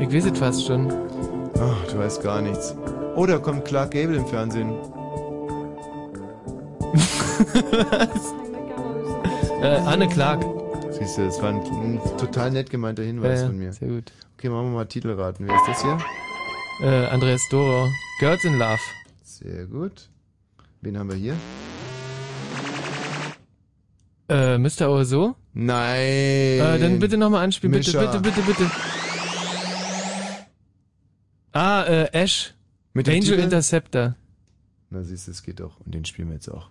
[0.00, 0.90] Ich weiß es fast schon.
[1.58, 2.74] Ach, du weißt gar nichts.
[3.14, 4.74] Oh, da kommt Clark Gable im Fernsehen.
[9.62, 10.42] Äh, Anne Clark.
[11.00, 13.72] Siehst du, das war ein, ein total nett gemeinter Hinweis Ja, von mir.
[13.72, 14.12] sehr gut.
[14.36, 15.46] Okay, machen wir mal Titelraten.
[15.48, 15.98] Wer ist das hier?
[16.82, 17.88] Äh, Andreas Doro.
[18.18, 18.78] Girls in Love.
[19.22, 20.10] Sehr gut.
[20.82, 21.36] Wen haben wir hier?
[24.28, 24.90] Äh, Mr.
[24.90, 25.36] Oso?
[25.54, 25.98] Nein.
[25.98, 27.72] Äh, dann bitte nochmal anspielen.
[27.72, 28.70] Bitte, bitte, bitte, bitte.
[31.52, 32.54] Ah, äh, Ash.
[32.92, 33.38] Mit Angel?
[33.38, 34.14] Interceptor.
[34.90, 35.80] Na siehst du, es geht doch.
[35.80, 36.68] Und den spielen wir jetzt auch.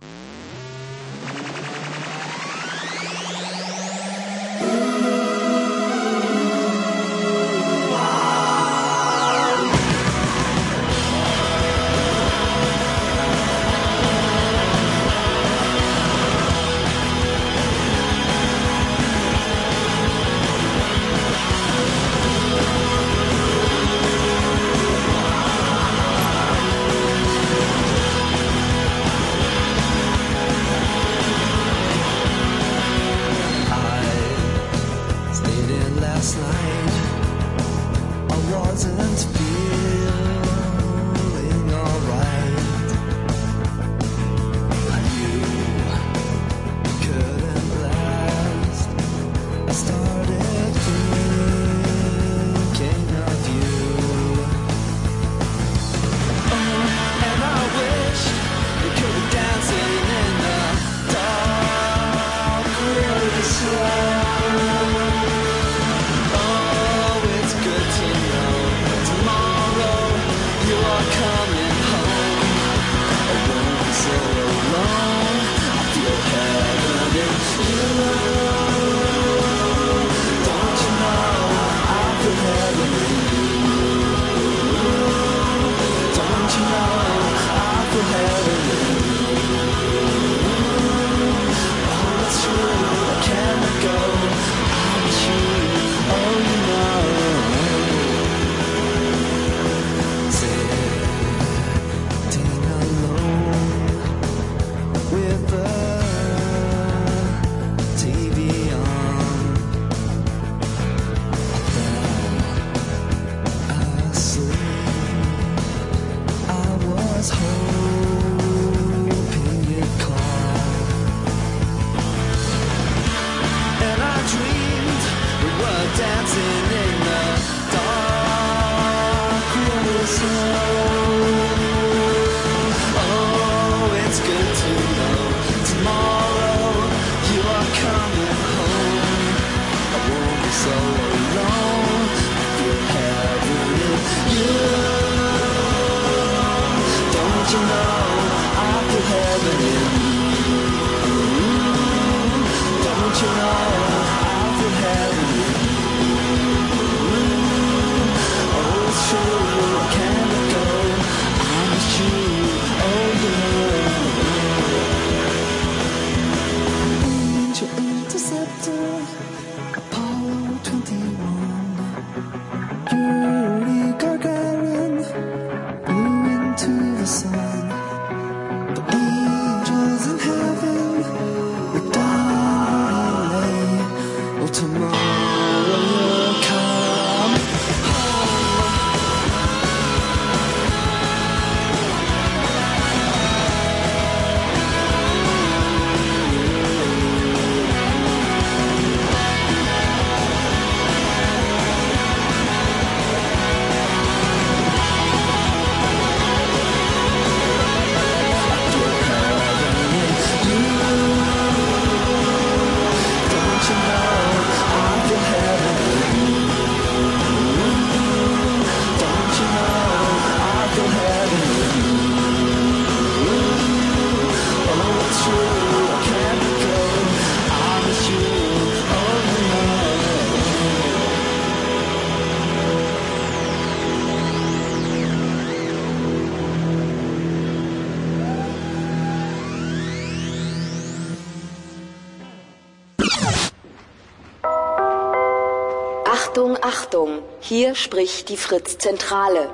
[247.70, 249.52] Hier spricht die Fritz-Zentrale.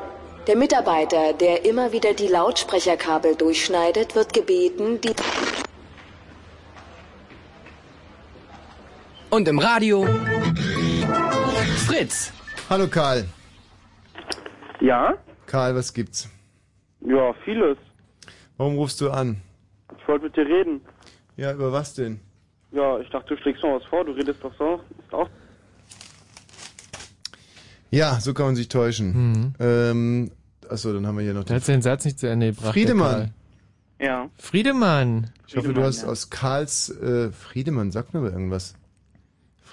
[0.47, 5.13] Der Mitarbeiter, der immer wieder die Lautsprecherkabel durchschneidet, wird gebeten, die...
[9.29, 10.07] Und im Radio
[11.87, 12.31] Fritz.
[12.69, 13.25] Hallo Karl.
[14.79, 15.15] Ja?
[15.45, 16.29] Karl, was gibt's?
[17.01, 17.77] Ja, vieles.
[18.55, 19.41] Warum rufst du an?
[19.99, 20.79] Ich wollte mit dir reden.
[21.35, 22.21] Ja, über was denn?
[22.71, 24.79] Ja, ich dachte, du schlägst noch was vor, du redest doch so.
[27.91, 29.55] Ja, so kann man sich täuschen.
[29.59, 30.31] Ähm,
[30.69, 32.73] achso, dann haben wir hier noch Du hast den Satz nicht zu Ende gebracht.
[32.73, 33.33] Friedemann.
[33.99, 34.29] Ja.
[34.37, 35.31] Friedemann.
[35.47, 38.75] Ich hoffe, du hast aus Karls äh, Friedemann, sag mir mal irgendwas.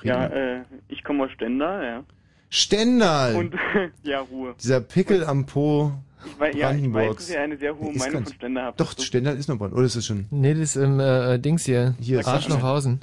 [0.03, 0.61] Ja, Friedemann.
[0.61, 2.05] äh, ich komme aus Stendal, ja.
[2.51, 3.35] Stendal!
[3.35, 3.55] Und,
[4.03, 4.55] ja, Ruhe.
[4.61, 5.93] Dieser Pickel am Po
[6.27, 8.65] Ich weiß, ja, ich weiß, dass ihr eine sehr hohe Ist Meinung ganz- von Stendal
[8.67, 8.79] habt.
[8.81, 9.79] Doch, Stendal ist noch Brandenburg.
[9.79, 10.27] Oder ist es schon?
[10.31, 11.95] Nee, das ist im äh, Dings hier.
[11.99, 13.01] Hier, Arschlochhausen.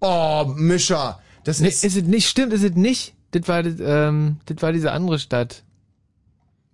[0.00, 1.18] Oh, Mischa.
[1.44, 1.82] Das nee, ist...
[1.82, 3.14] ist es nicht, stimmt, ist es nicht.
[3.34, 5.64] Das war, das, ähm, das war diese andere Stadt.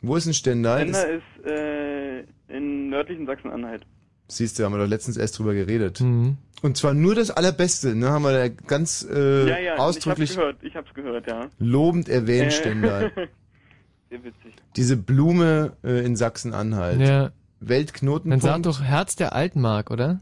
[0.03, 0.81] Wo ist denn Stendal?
[0.81, 3.87] Stendal ist äh, in nördlichen Sachsen-Anhalt.
[4.29, 6.01] siehst du, haben wir doch letztens erst drüber geredet.
[6.01, 6.37] Mhm.
[6.63, 8.11] Und zwar nur das Allerbeste, ne?
[8.11, 11.49] Haben wir da ganz äh, ja, ja, ausdrücklich ich hab's gehört, ich hab's gehört, ja.
[11.59, 13.13] lobend erwähnt, Äh, Stendal.
[14.11, 14.55] Sehr witzig.
[14.77, 17.01] Diese Blume äh, in Sachsen-Anhalt.
[17.01, 17.31] Ja.
[17.61, 18.45] Weltknotenpunkt.
[18.45, 20.21] Dann sag doch Herz der Altmark, oder?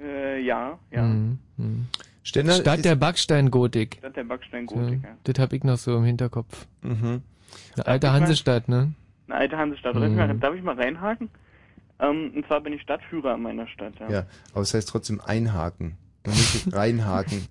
[0.00, 1.02] Äh, ja, ja.
[1.02, 1.38] Mhm.
[1.56, 1.86] Mhm.
[2.28, 3.96] Stendal Stadt der Backsteingotik.
[3.98, 5.16] Stadt der Backsteingotik, ja.
[5.24, 6.66] Das hab ich noch so im Hinterkopf.
[6.82, 7.22] Mhm.
[7.76, 8.92] Eine alte Hansestadt, ne?
[9.28, 9.94] Eine alte Hansestadt.
[9.94, 10.00] Mhm.
[10.00, 11.30] Darf ich mal- Darf ich mal reinhaken?
[12.00, 14.10] Ähm, und zwar bin ich Stadtführer in meiner Stadt, ja.
[14.10, 15.96] Ja, aber es heißt trotzdem einhaken
[16.26, 17.46] und nicht reinhaken.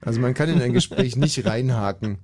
[0.00, 2.18] Also man kann in ein Gespräch nicht reinhaken.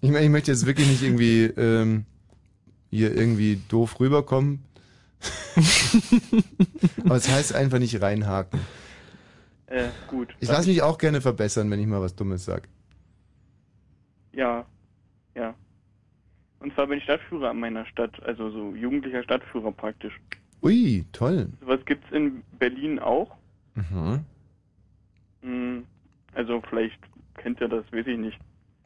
[0.00, 2.04] Ich meine, ich möchte jetzt wirklich nicht irgendwie ähm,
[2.90, 4.64] hier irgendwie doof rüberkommen.
[7.04, 8.60] aber es heißt einfach nicht reinhaken.
[9.72, 10.28] Äh, gut.
[10.40, 12.68] Ich lasse mich auch gerne verbessern, wenn ich mal was Dummes sag.
[14.34, 14.66] Ja,
[15.34, 15.54] ja.
[16.60, 20.12] Und zwar bin ich Stadtführer in meiner Stadt, also so jugendlicher Stadtführer praktisch.
[20.62, 21.48] Ui, toll.
[21.60, 23.34] Sowas gibt's in Berlin auch.
[23.74, 24.20] Mhm.
[25.42, 25.84] Hm,
[26.34, 26.98] Also vielleicht
[27.34, 28.38] kennt ihr das, weiß ich nicht.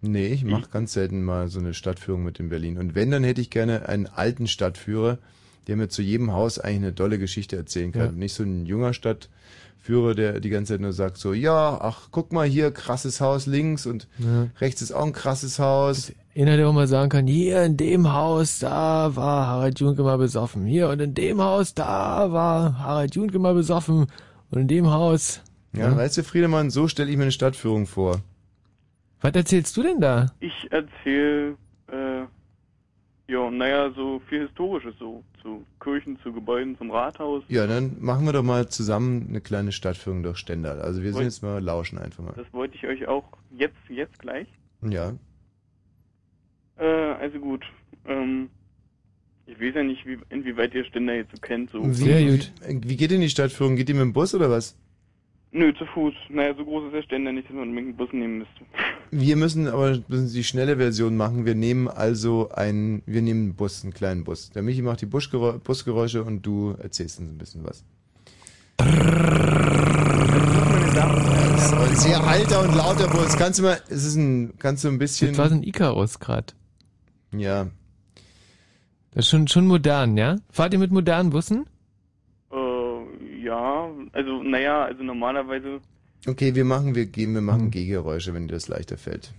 [0.02, 2.78] Nee, ich mache ganz selten mal so eine Stadtführung mit in Berlin.
[2.78, 5.18] Und wenn, dann hätte ich gerne einen alten Stadtführer,
[5.66, 8.06] der mir zu jedem Haus eigentlich eine tolle Geschichte erzählen kann.
[8.06, 8.12] Ja.
[8.12, 8.92] Nicht so ein junger
[9.86, 13.46] Stadtführer, der die ganze Zeit nur sagt so, ja, ach, guck mal hier, krasses Haus
[13.46, 14.48] links und Ja.
[14.60, 16.12] rechts ist auch ein krasses Haus.
[16.36, 20.18] Einer, der auch mal sagen kann, hier in dem Haus, da war Harald Junke mal
[20.18, 20.66] besoffen.
[20.66, 24.06] Hier und in dem Haus, da war Harald Junke mal besoffen.
[24.50, 25.40] Und in dem Haus.
[25.72, 28.20] Ja, weißt du, Friedemann, so stelle ich mir eine Stadtführung vor.
[29.20, 30.26] Was erzählst du denn da?
[30.40, 31.56] Ich erzähle,
[31.88, 32.26] äh,
[33.28, 37.42] ja, naja, so viel Historisches, so zu Kirchen, zu Gebäuden, zum Rathaus.
[37.48, 40.80] Ja, dann machen wir doch mal zusammen eine kleine Stadtführung durch Stendal.
[40.80, 42.34] Also wir sind jetzt mal lauschen einfach mal.
[42.36, 43.24] Das wollte ich euch auch
[43.56, 44.46] jetzt, jetzt gleich.
[44.82, 45.12] Ja.
[46.78, 47.64] Äh, also gut.
[48.06, 48.48] Ähm,
[49.46, 51.70] Ich weiß ja nicht, wie, inwieweit ihr Ständer jetzt so kennt.
[51.70, 51.82] So.
[51.82, 53.76] Wie, Wie, wie geht denn die Stadtführung?
[53.76, 54.76] Geht die mit dem Bus oder was?
[55.56, 56.12] Nö, zu Fuß.
[56.28, 58.60] Naja, so groß ist der Ständer nicht, dass man unbedingt einen Bus nehmen müsste.
[59.10, 61.46] Wir müssen aber müssen die schnelle Version machen.
[61.46, 64.50] Wir nehmen also einen, wir nehmen einen Bus, einen kleinen Bus.
[64.50, 67.86] Der Michi macht die Buschgerä Busgeräusche und du erzählst uns ein bisschen was.
[70.94, 73.34] Das ist ein sehr alter und lauter Bus.
[73.38, 75.28] Kannst du mal, es ist ein, kannst du ein bisschen.
[75.28, 76.52] Das war so ein Icarus gerade.
[77.34, 77.68] Ja.
[79.12, 80.36] Das ist schon, schon modern, ja?
[80.50, 81.64] Fahrt ihr mit modernen Bussen?
[83.46, 85.80] Ja, also, naja, also normalerweise,
[86.26, 89.32] Okay, wir machen, wir gehen, wir machen Gehgeräusche, wenn dir das leichter fällt.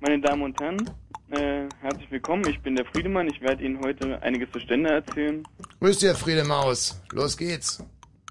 [0.00, 0.90] meine Damen und Herren,
[1.30, 2.46] äh, herzlich willkommen.
[2.46, 3.26] Ich bin der Friedemann.
[3.28, 5.42] Ich werde Ihnen heute einiges zu Ständer erzählen.
[5.80, 7.00] Grüß dir, Friedemaus.
[7.12, 7.82] Los geht's.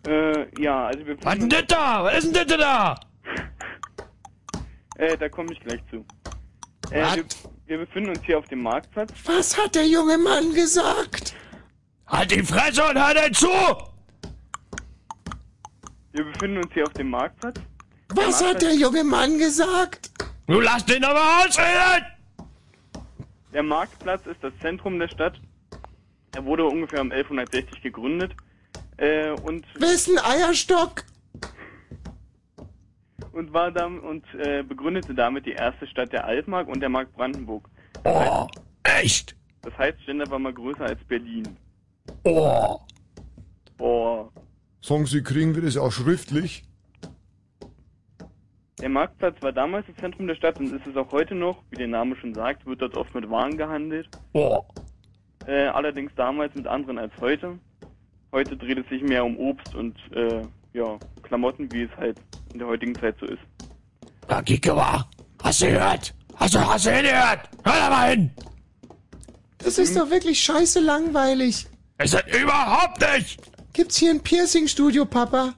[0.05, 2.03] Äh, ja, also wir Was denn das da?
[2.03, 2.99] Was ist denn das da?
[4.97, 6.05] Äh, da komme ich gleich zu.
[6.91, 7.25] Äh, wir,
[7.65, 9.11] wir befinden uns hier auf dem Marktplatz.
[9.25, 11.33] Was hat der junge Mann gesagt?
[12.13, 13.47] Halt die Fresse und hör dir zu!
[16.11, 17.55] Wir befinden uns hier auf dem Marktplatz.
[18.09, 20.11] Was hat der junge Mann gesagt?
[20.45, 22.05] Du lass den aber ausreden!
[23.51, 25.41] Der Marktplatz ist das Zentrum der Stadt.
[26.35, 28.33] Er wurde ungefähr um 1160 gegründet.
[28.97, 31.03] Äh, und, Wessen Eierstock?
[33.31, 37.11] und war dann und äh, begründete damit die erste Stadt der Altmark und der Mark
[37.13, 37.67] Brandenburg.
[38.03, 38.45] Oh,
[38.83, 39.35] echt?
[39.63, 41.57] Das heißt, Stender war mal größer als Berlin.
[42.23, 42.79] Oh.
[43.77, 44.31] Boah.
[44.81, 46.63] Sagen Sie, kriegen wir das auch schriftlich?
[48.79, 51.63] Der Marktplatz war damals das Zentrum der Stadt und ist es auch heute noch.
[51.69, 54.09] Wie der Name schon sagt, wird dort oft mit Waren gehandelt.
[54.33, 54.63] Oh.
[55.45, 57.59] Äh, allerdings damals mit anderen als heute.
[58.31, 60.41] Heute dreht es sich mehr um Obst und äh,
[60.73, 62.17] ja, Klamotten, wie es halt
[62.51, 63.41] in der heutigen Zeit so ist.
[64.27, 65.09] Da, Kike war.
[65.41, 66.13] Hast du gehört?
[66.35, 67.49] Hast du, hast du hingehört?
[67.63, 68.31] Hör da mal hin!
[69.59, 71.67] Das ist doch wirklich scheiße langweilig.
[72.03, 73.39] Ist das überhaupt nicht!
[73.71, 75.53] Gibt's hier ein Piercing-Studio, Papa?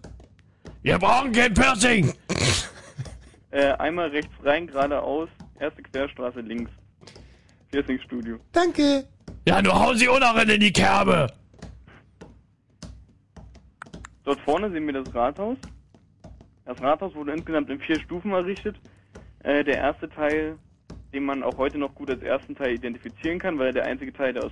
[0.84, 2.14] Wir brauchen kein Piercing!
[3.52, 5.30] Äh, einmal rechts rein, geradeaus,
[5.62, 6.70] erste Querstraße links.
[7.72, 8.38] Piercing-Studio.
[8.52, 9.08] Danke.
[9.48, 11.28] Ja, nur hau sie auch noch in die Kerbe!
[14.26, 15.58] Dort vorne sehen wir das Rathaus.
[16.66, 18.76] Das Rathaus wurde insgesamt in vier Stufen errichtet.
[19.44, 20.58] Äh, der erste Teil,
[21.14, 24.12] den man auch heute noch gut als ersten Teil identifizieren kann, weil er der einzige
[24.12, 24.52] Teil der aus,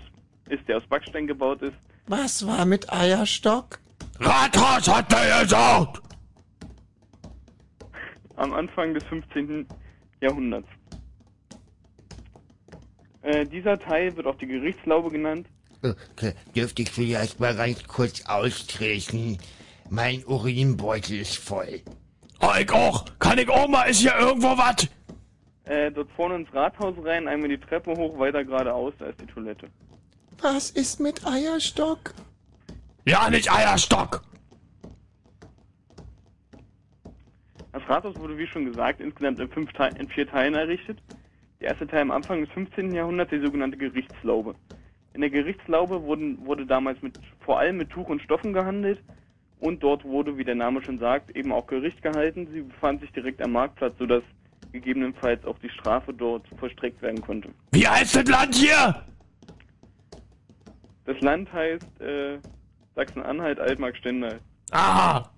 [0.49, 1.75] ist, der aus Backstein gebaut ist.
[2.07, 3.79] Was war mit Eierstock?
[4.19, 6.01] Rathaus hat er gesagt!
[8.35, 9.67] Am Anfang des 15.
[10.21, 10.67] Jahrhunderts.
[13.21, 15.47] Äh, dieser Teil wird auch die Gerichtslaube genannt.
[15.81, 19.37] Okay, dürfte ich vielleicht mal ganz kurz austreten?
[19.89, 21.81] Mein Urinbeutel ist voll.
[22.41, 23.05] Oh, ich auch!
[23.19, 23.83] Kann ich auch mal?
[23.83, 24.87] Ist hier irgendwo was?
[25.65, 29.25] Äh, dort vorne ins Rathaus rein, einmal die Treppe hoch, weiter geradeaus, da ist die
[29.25, 29.69] Toilette.
[30.41, 32.13] Was ist mit Eierstock?
[33.05, 34.21] Ja, nicht Eierstock!
[37.71, 40.99] Das Rathaus wurde, wie schon gesagt, insgesamt in, fünf Teil, in vier Teilen errichtet.
[41.59, 42.93] Der erste Teil am Anfang des 15.
[42.93, 44.55] Jahrhunderts, die sogenannte Gerichtslaube.
[45.13, 49.01] In der Gerichtslaube wurden, wurde damals mit, vor allem mit Tuch und Stoffen gehandelt
[49.59, 52.47] und dort wurde, wie der Name schon sagt, eben auch Gericht gehalten.
[52.51, 54.23] Sie befand sich direkt am Marktplatz, sodass
[54.71, 57.49] gegebenenfalls auch die Strafe dort vollstreckt werden konnte.
[57.71, 59.03] Wie heißt das Land hier?
[61.05, 62.39] Das Land heißt äh,
[62.95, 64.39] Sachsen-Anhalt, Altmark-Stendal.
[64.71, 65.29] Aha!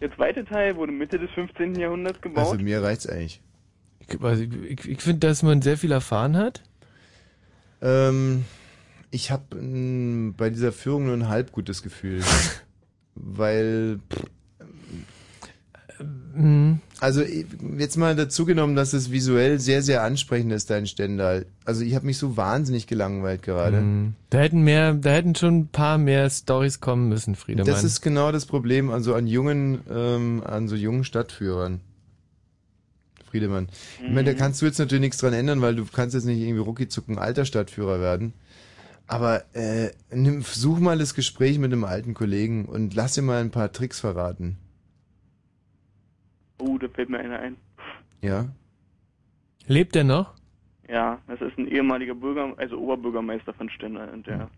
[0.00, 1.74] Der zweite Teil wurde Mitte des 15.
[1.74, 2.46] Jahrhunderts gebaut.
[2.52, 3.42] Also mir reicht's eigentlich.
[4.00, 6.62] Ich, also, ich, ich finde, dass man sehr viel erfahren hat.
[7.82, 8.44] Ähm,
[9.10, 9.44] ich habe
[10.36, 12.22] bei dieser Führung nur ein halb gutes Gefühl.
[13.14, 14.00] weil.
[14.12, 14.24] Pff,
[16.38, 16.80] Mhm.
[17.00, 21.46] also jetzt mal dazu genommen, dass es visuell sehr, sehr ansprechend ist, dein Stendal.
[21.64, 23.80] Also ich habe mich so wahnsinnig gelangweilt gerade.
[23.80, 24.14] Mhm.
[24.30, 27.66] Da hätten mehr, da hätten schon ein paar mehr Stories kommen müssen, Friedemann.
[27.66, 31.80] Das ist genau das Problem also an jungen, ähm, an so jungen Stadtführern.
[33.30, 33.68] Friedemann.
[33.98, 34.38] Ich meine, da Mhm.
[34.38, 37.18] kannst du jetzt natürlich nichts dran ändern, weil du kannst jetzt nicht irgendwie ruckizuck ein
[37.18, 38.32] alter Stadtführer werden.
[39.06, 43.40] Aber äh, nimm, such mal das Gespräch mit einem alten Kollegen und lass ihm mal
[43.40, 44.56] ein paar Tricks verraten.
[46.60, 47.56] Oh, da fällt mir einer ein.
[48.22, 48.46] Ja?
[49.66, 50.34] Lebt er noch?
[50.88, 54.08] Ja, das ist ein ehemaliger Bürger, also Oberbürgermeister von Stendal.
[54.08, 54.48] Und der,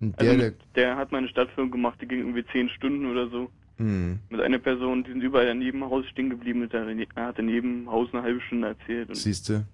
[0.00, 3.28] Und also der, mit, der hat meine Stadtführung gemacht, die ging irgendwie zehn Stunden oder
[3.28, 3.50] so.
[3.78, 4.20] Hm.
[4.30, 7.90] Mit einer Person, die sind überall daneben im Haus stehen geblieben, er hat daneben im
[7.90, 9.08] Haus eine halbe Stunde erzählt.
[9.08, 9.64] Und Siehst du?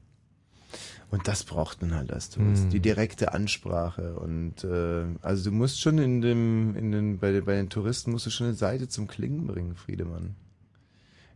[1.11, 2.37] Und das braucht man halt erst.
[2.37, 2.71] Hm.
[2.71, 4.17] Die direkte Ansprache.
[4.17, 8.13] Und äh, also du musst schon in dem, in den, bei, den- bei den Touristen
[8.13, 10.35] musst du schon eine Seite zum Klingen bringen, Friedemann.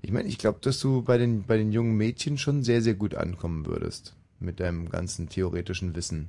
[0.02, 2.94] Ich meine, ich glaube, dass du bei den, bei den jungen Mädchen schon sehr, sehr
[2.94, 4.14] gut ankommen würdest.
[4.40, 6.28] mit deinem ganzen theoretischen Wissen.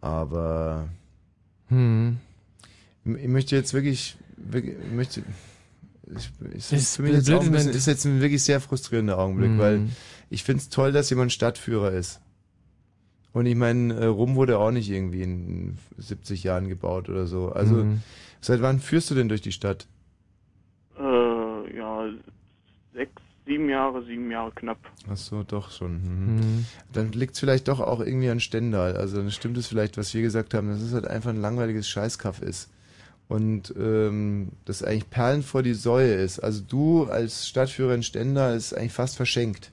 [0.00, 0.88] Aber
[1.68, 2.18] Hm.
[3.04, 5.22] ich möchte jetzt wirklich, wirklich ich möchte,
[6.16, 9.18] ich, ich, Ist für mich jetzt auch ein bisschen, ist jetzt ein wirklich sehr frustrierender
[9.18, 9.58] Augenblick, Mhm.
[9.58, 9.88] weil
[10.30, 12.20] ich finde es toll, dass jemand Stadtführer ist.
[13.32, 17.50] Und ich meine, äh, Rum wurde auch nicht irgendwie in 70 Jahren gebaut oder so.
[17.50, 18.00] Also, Mhm.
[18.40, 19.88] seit wann führst du denn durch die Stadt?
[20.98, 22.08] Äh, ja,
[22.96, 24.78] sechs, sieben Jahre, sieben Jahre knapp.
[25.08, 26.02] Ach so, doch schon.
[26.02, 26.36] Mhm.
[26.36, 26.66] Mhm.
[26.92, 28.96] Dann liegt es vielleicht doch auch irgendwie an Stendal.
[28.96, 31.88] Also dann stimmt es vielleicht, was wir gesagt haben, dass es halt einfach ein langweiliges
[31.88, 32.72] Scheißkaff ist.
[33.28, 36.38] Und ähm, das eigentlich Perlen vor die Säue ist.
[36.38, 39.70] Also du als Stadtführer in Stendal ist eigentlich fast verschenkt.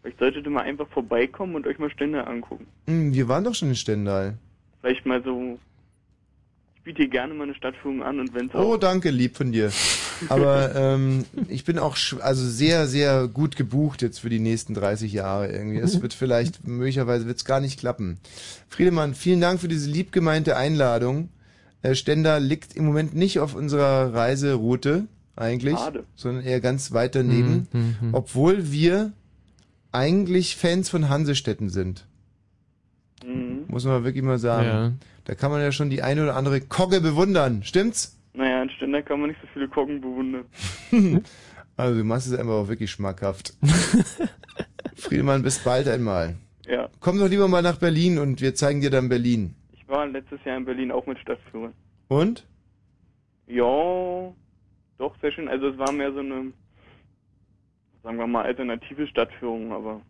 [0.00, 2.66] Vielleicht solltet ihr mal einfach vorbeikommen und euch mal Stände angucken.
[2.86, 4.38] Hm, wir waren doch schon in Stendal.
[4.80, 5.58] Vielleicht mal so.
[6.88, 9.50] Ich biete dir gerne mal eine Stadtführung an und wenn es Oh, danke, lieb von
[9.50, 9.72] dir.
[10.28, 14.72] Aber ähm, ich bin auch sch- also sehr, sehr gut gebucht jetzt für die nächsten
[14.72, 15.78] 30 Jahre irgendwie.
[15.78, 18.18] Es wird vielleicht, möglicherweise wird es gar nicht klappen.
[18.68, 21.30] Friedemann, vielen Dank für diese lieb gemeinte Einladung.
[21.82, 26.04] Äh, Stender liegt im Moment nicht auf unserer Reiseroute eigentlich, Schade.
[26.14, 28.14] sondern eher ganz weit daneben, Mhm, mhm.
[28.14, 29.10] obwohl wir
[29.90, 32.06] eigentlich Fans von Hansestetten sind.
[33.24, 33.64] Mhm.
[33.68, 34.66] Muss man wirklich mal sagen.
[34.66, 34.92] Ja.
[35.24, 37.62] Da kann man ja schon die eine oder andere Kogge bewundern.
[37.62, 38.18] Stimmt's?
[38.34, 40.44] Naja, in Ständer kann man nicht so viele Koggen bewundern.
[41.78, 43.52] Also du machst es einfach auch wirklich schmackhaft.
[44.96, 46.36] Friedemann, bis bald einmal.
[46.66, 46.88] Ja.
[47.00, 49.54] Komm doch lieber mal nach Berlin und wir zeigen dir dann Berlin.
[49.72, 51.74] Ich war letztes Jahr in Berlin auch mit Stadtführern.
[52.08, 52.46] Und?
[53.46, 54.32] Ja,
[54.98, 55.48] doch, sehr schön.
[55.48, 56.52] Also es war mehr so eine,
[58.02, 60.00] sagen wir mal, alternative Stadtführung, aber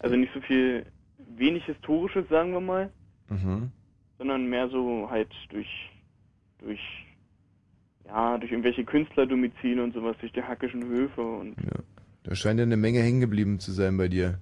[0.00, 0.84] also nicht so viel,
[1.36, 2.90] wenig Historisches, sagen wir mal,
[3.28, 3.70] Mhm.
[4.18, 5.68] sondern mehr so halt durch,
[6.58, 6.80] durch,
[8.06, 11.56] ja, durch irgendwelche Künstlerdomizile und sowas, durch die hackischen Höfe und
[12.22, 14.38] Da scheint ja eine Menge hängen geblieben zu sein bei dir.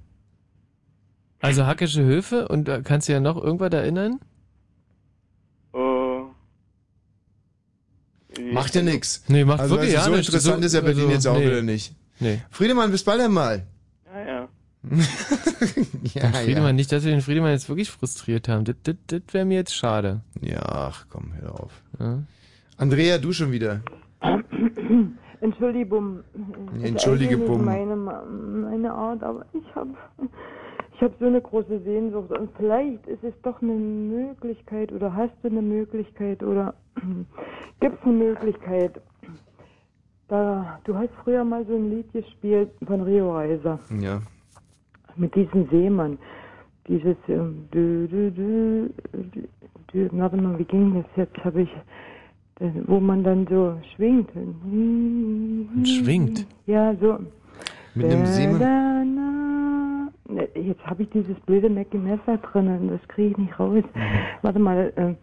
[1.41, 4.19] Also Hackische Höfe und äh, kannst du ja noch irgendwas erinnern?
[5.75, 6.23] äh,
[8.53, 9.25] Macht ja nix.
[9.29, 10.29] Nee, macht also, wirklich also, ja so nichts.
[10.29, 11.47] interessant So- ist ja Berlin also, jetzt auch nee.
[11.47, 11.95] wieder nicht.
[12.21, 12.41] Nee.
[12.51, 13.67] Friedemann, bis bald einmal.
[16.15, 16.31] Ja, ja.
[16.31, 18.65] ja, Friedemann, nicht, dass wir den Friedemann jetzt wirklich frustriert haben.
[18.65, 20.21] Das, das, das wäre mir jetzt schade.
[20.41, 21.83] Ja, ach komm, hör auf.
[21.99, 22.19] Ja.
[22.77, 23.81] Andrea, du schon wieder.
[25.41, 26.21] Entschuldigung.
[26.79, 27.57] Ja, entschuldige, Ist eigentlich Bum.
[27.59, 29.91] nicht meine, meine Art, aber ich habe
[30.95, 35.35] ich hab so eine große Sehnsucht und vielleicht ist es doch eine Möglichkeit oder hast
[35.43, 36.75] du eine Möglichkeit oder
[37.81, 39.01] gibt es eine Möglichkeit.
[40.29, 44.23] Da, du hast früher mal so ein Lied gespielt von Rio Reiser Ja.
[45.17, 46.19] Mit diesem Seemann.
[46.89, 49.49] Dieses ähm, dü, dü, dü, dü,
[49.93, 51.45] dü, warte mal, wie ging das jetzt?
[51.45, 51.71] Habe ich
[52.61, 54.31] äh, wo man dann so schwingt.
[54.35, 56.47] Und schwingt?
[56.67, 57.19] Ja, so.
[57.95, 59.15] Mit einem Seemann?
[60.29, 63.85] Ne, Jetzt habe ich dieses blöde Mackie Messer drin und das kriege ich nicht raus.
[63.95, 64.01] Mhm.
[64.43, 65.15] Warte mal, äh,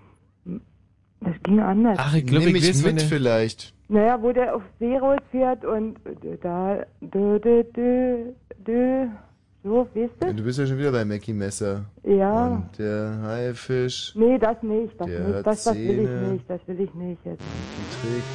[1.22, 1.98] das ging anders.
[2.00, 3.74] Ach, ich glaube, ich mich weiß, mit vielleicht.
[3.90, 5.98] Naja, wo der auf See rausfährt und
[6.42, 8.32] da, dö, dö, dö,
[8.66, 9.08] dö,
[9.64, 10.34] so, weißt du?
[10.34, 11.86] Du bist ja schon wieder bei Mackie Messer.
[12.04, 12.48] Ja.
[12.48, 16.62] Und der Haifisch, Nee, das nicht, das Der nicht, das, das will ich nicht, das
[16.68, 17.42] will ich nicht jetzt.
[17.78, 18.26] die trägt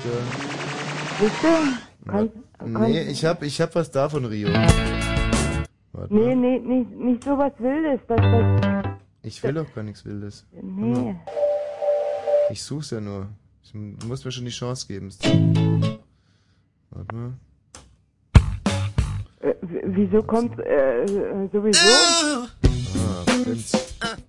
[1.18, 2.10] Weißt du?
[2.10, 2.72] Kann, er.
[2.72, 4.48] kann, Nee, ich hab, ich hab was da von Rio.
[5.92, 6.36] Warte nee, mal.
[6.36, 8.84] nee, nicht, nicht so was Wildes, das, das,
[9.22, 10.46] Ich will doch gar nichts Wildes.
[10.62, 11.16] nee.
[12.50, 13.26] Ich such's ja nur.
[13.64, 15.08] Ich, du musst mir schon die Chance geben.
[16.90, 17.32] Warte mal.
[19.62, 21.06] Wieso kommt, äh,
[21.52, 21.78] sowieso?
[22.64, 23.72] Ah, Prinz.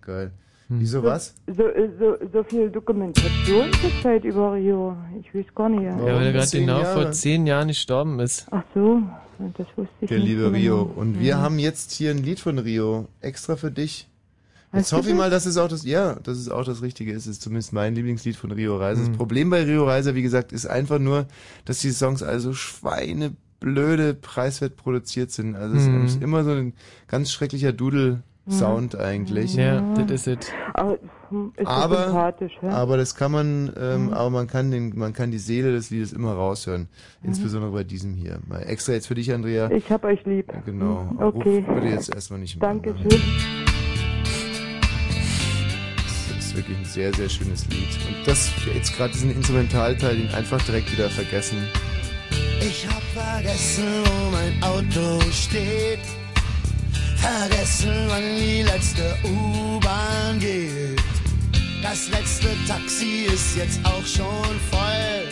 [0.02, 0.32] Geil.
[0.70, 1.34] Wieso was?
[1.48, 4.98] So, äh, so, so viel Dokumentation zurzeit über Rio.
[5.22, 5.84] Ich weiß gar nicht.
[5.84, 7.04] Ja, weil er gerade Zehn genau Jahre.
[7.04, 8.48] vor zehn Jahren gestorben ist.
[8.52, 9.02] Ach so,
[9.58, 10.28] das wusste ich Der nicht.
[10.28, 10.86] liebe Rio.
[10.88, 11.00] genau.
[11.00, 11.42] Und wir Mhm.
[11.42, 13.08] haben jetzt hier ein Lied von Rio.
[13.22, 14.10] Extra für dich.
[14.74, 16.82] Hast Jetzt du hoffe ich mal, dass es auch das, ja, dass es auch das
[16.82, 17.26] Richtige ist.
[17.28, 19.04] Es ist zumindest mein Lieblingslied von Rio Reiser.
[19.04, 19.08] Mhm.
[19.08, 21.28] Das Problem bei Rio Reiser, wie gesagt, ist einfach nur,
[21.64, 22.52] dass die Songs also
[23.62, 25.56] schweineblöde, preiswert produziert sind.
[25.56, 26.06] Also es Mhm.
[26.06, 26.74] ist immer so ein
[27.08, 29.56] ganz schrecklicher Dudel-Sound eigentlich.
[29.56, 30.38] Ja, das ist es.
[30.74, 30.98] Aber
[31.30, 32.70] hm, ist aber, aber, sympathisch, ja?
[32.70, 34.14] aber das kann man, ähm, Mhm.
[34.14, 36.88] aber man kann den, man kann die Seele des Liedes immer raushören.
[37.22, 37.30] Mhm.
[37.30, 38.40] Insbesondere bei diesem hier.
[38.48, 39.70] Mal extra jetzt für dich, Andrea.
[39.72, 40.52] Ich hab euch lieb.
[40.66, 41.08] Genau.
[41.10, 41.66] Hm, Okay.
[41.68, 42.82] Ruf bitte jetzt erstmal nicht mehr an.
[42.82, 43.22] Dankeschön.
[46.36, 47.90] Das ist wirklich ein sehr, sehr schönes Lied.
[48.08, 51.58] Und das, jetzt gerade diesen Instrumentalteil, den einfach direkt wieder vergessen.
[52.60, 56.00] Ich hab vergessen, wo mein Auto steht.
[57.16, 61.02] Vergessen, wann die letzte U-Bahn geht.
[61.82, 65.28] Das letzte Taxi ist jetzt auch schon voll.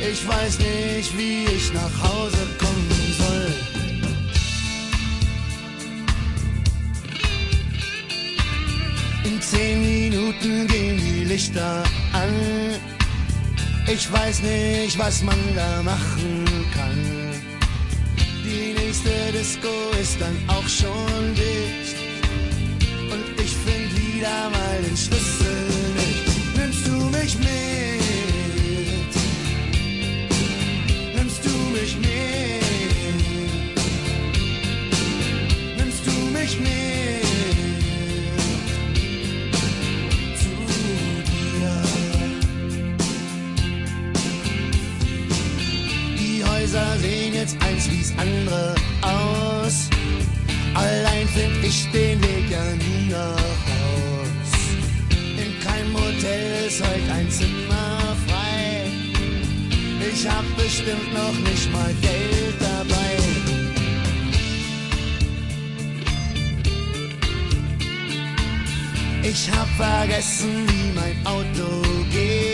[0.00, 3.52] Ich weiß nicht, wie ich nach Hause kommen soll.
[9.24, 11.82] In zehn Minuten gehen die Lichter
[12.12, 12.93] an.
[13.86, 16.44] Ich weiß nicht, was man da machen
[16.74, 16.98] kann.
[18.42, 19.68] Die nächste Disco
[20.00, 21.96] ist dann auch schon dicht.
[23.12, 26.56] Und ich find wieder mal den Schlüssel nicht.
[26.56, 27.46] Nimmst du mich mit?
[31.14, 32.08] Nimmst du mich mit?
[35.76, 37.33] Nimmst du mich mit?
[46.74, 49.88] Häuser sehen jetzt eins wie's andere aus.
[50.74, 54.50] Allein find ich den Weg ja nie nach Haus.
[55.38, 58.90] In keinem Hotel ist heute ein Zimmer frei.
[60.12, 63.18] Ich hab bestimmt noch nicht mal Geld dabei.
[69.22, 72.53] Ich hab vergessen, wie mein Auto geht.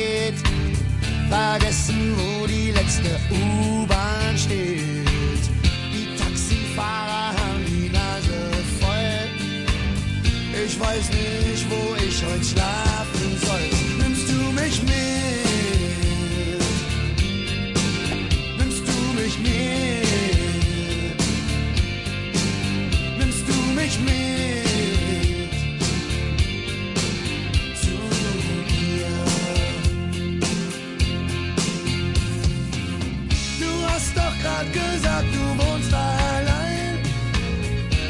[1.31, 5.44] Vergessen, wo die letzte U-Bahn steht.
[5.94, 8.51] Die Taxifahrer haben die Nase
[8.81, 9.28] voll.
[10.66, 13.61] Ich weiß nicht, wo ich heute schlafen soll.
[14.02, 14.90] Nimmst du mich mit?
[18.59, 20.07] Nimmst du mich mit?
[23.19, 24.60] Nimmst du mich mit?
[34.61, 36.99] Grad gesagt, du wohnst allein.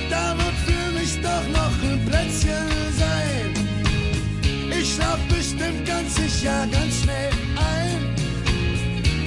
[0.09, 2.69] Da wird für mich doch noch ein Plätzchen
[2.99, 3.55] sein.
[4.71, 8.15] Ich schlaf bestimmt ganz sicher ganz schnell ein.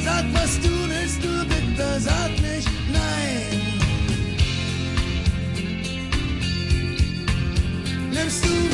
[0.04, 3.62] Sag, was du willst, du bitte sag nicht nein.
[8.12, 8.73] Nimmst du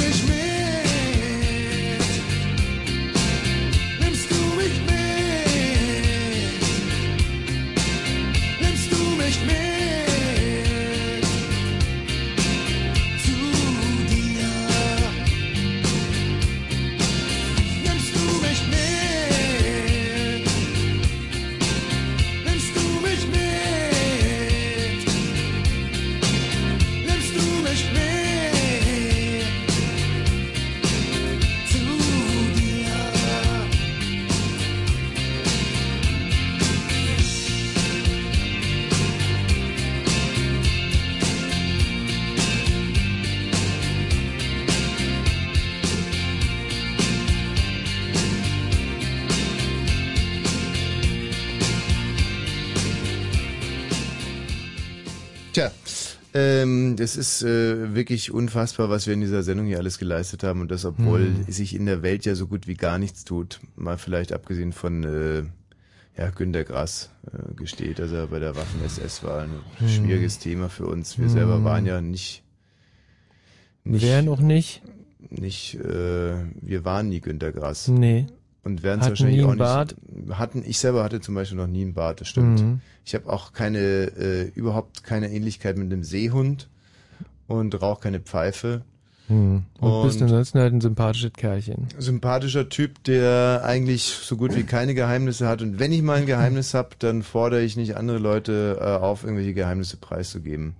[56.39, 60.61] ähm, das ist äh, wirklich unfassbar, was wir in dieser Sendung hier alles geleistet haben
[60.61, 61.43] und das, obwohl Hm.
[61.51, 63.59] sich in der Welt ja so gut wie gar nichts tut.
[63.75, 65.43] Mal vielleicht abgesehen von äh,
[66.17, 69.41] ja, Günter Grass äh, gesteht, dass er bei der Waffen-SS war.
[69.43, 69.87] Ein Hm.
[69.89, 71.17] schwieriges Thema für uns.
[71.17, 71.31] Wir Hm.
[71.33, 72.43] selber waren ja nicht
[73.83, 74.81] Wer noch nicht?
[75.31, 77.87] nicht, äh, wir waren nie Günter Grass.
[77.87, 78.27] Nee.
[78.64, 79.95] Und werden es wahrscheinlich nie auch einen Bart.
[80.11, 80.38] nicht.
[80.38, 82.61] Hatten, ich selber hatte zum Beispiel noch nie einen Bart, das stimmt.
[82.61, 82.81] Mhm.
[83.06, 86.68] Ich habe auch keine, äh, überhaupt keine Ähnlichkeit mit einem Seehund
[87.48, 88.81] und rauche keine Pfeife.
[89.27, 89.64] Hm.
[89.80, 91.88] Und, bist Und- ansonsten halt ein sympathisches Kerlchen.
[91.99, 95.61] Sympathischer Typ, der eigentlich so gut wie keine Geheimnisse hat.
[95.61, 99.23] Und wenn ich mal ein Geheimnis hab, dann fordere ich nicht andere Leute äh, auf,
[99.23, 100.73] irgendwelche Geheimnisse preiszugeben.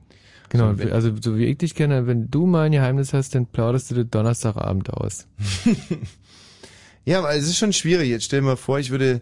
[0.50, 3.36] Genau, So, wenn- also so wie ich dich kenne, wenn du mal ein Geheimnis hast,
[3.36, 5.28] dann plauderst du das Donnerstagabend aus.
[7.10, 8.10] Ja, aber es ist schon schwierig.
[8.10, 9.22] Jetzt stell dir mal vor, ich würde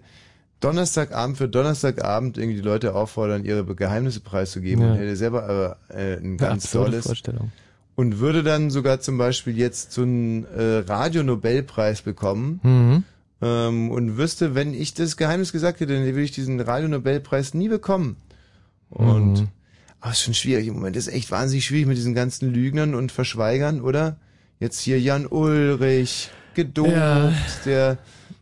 [0.59, 4.91] Donnerstagabend für Donnerstagabend irgendwie die Leute auffordern, ihre Geheimnisse preiszugeben Ja.
[4.91, 7.51] und hätte selber aber äh, ein Eine ganz absurde tolles Vorstellung.
[7.95, 13.03] und würde dann sogar zum Beispiel jetzt so einen äh, Radio-Nobelpreis bekommen Mhm.
[13.41, 17.69] ähm, und wüsste, wenn ich das Geheimnis gesagt hätte, dann würde ich diesen Radio-Nobelpreis nie
[17.69, 18.15] bekommen.
[18.89, 19.47] Und Mhm.
[20.01, 20.95] aber es ist schon schwierig im Moment.
[20.95, 24.17] Das ist echt wahnsinnig schwierig mit diesen ganzen Lügnern und Verschweigern, oder?
[24.59, 27.31] Jetzt hier Jan Ulrich, gedopt, Ja.
[27.65, 27.97] der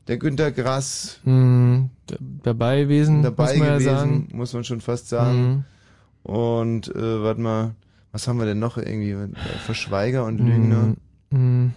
[0.07, 4.27] der Günter Grass Hm, d- dabei gewesen, dabei muss man gewesen, ja sagen.
[4.33, 5.65] muss man schon fast sagen.
[6.23, 7.75] Und äh, warte mal,
[8.11, 9.11] was haben wir denn noch irgendwie?
[9.11, 9.29] Äh,
[9.65, 10.95] Verschweiger und Lügner.
[11.31, 11.71] Hm,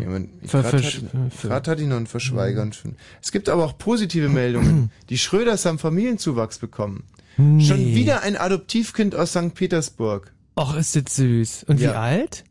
[0.00, 2.70] Jemand- Ver- Gerade hatte, ich noch einen Verschweiger.
[2.72, 4.90] schon- Es gibt aber auch positive Meldungen.
[5.08, 7.04] Die Schröders haben Familienzuwachs bekommen.
[7.36, 7.94] Schon Nee.
[7.94, 9.54] wieder ein Adoptivkind aus St.
[9.54, 10.32] Petersburg.
[10.58, 11.64] Och, ist das süß.
[11.68, 11.92] Und wie Ja.
[11.92, 12.44] alt?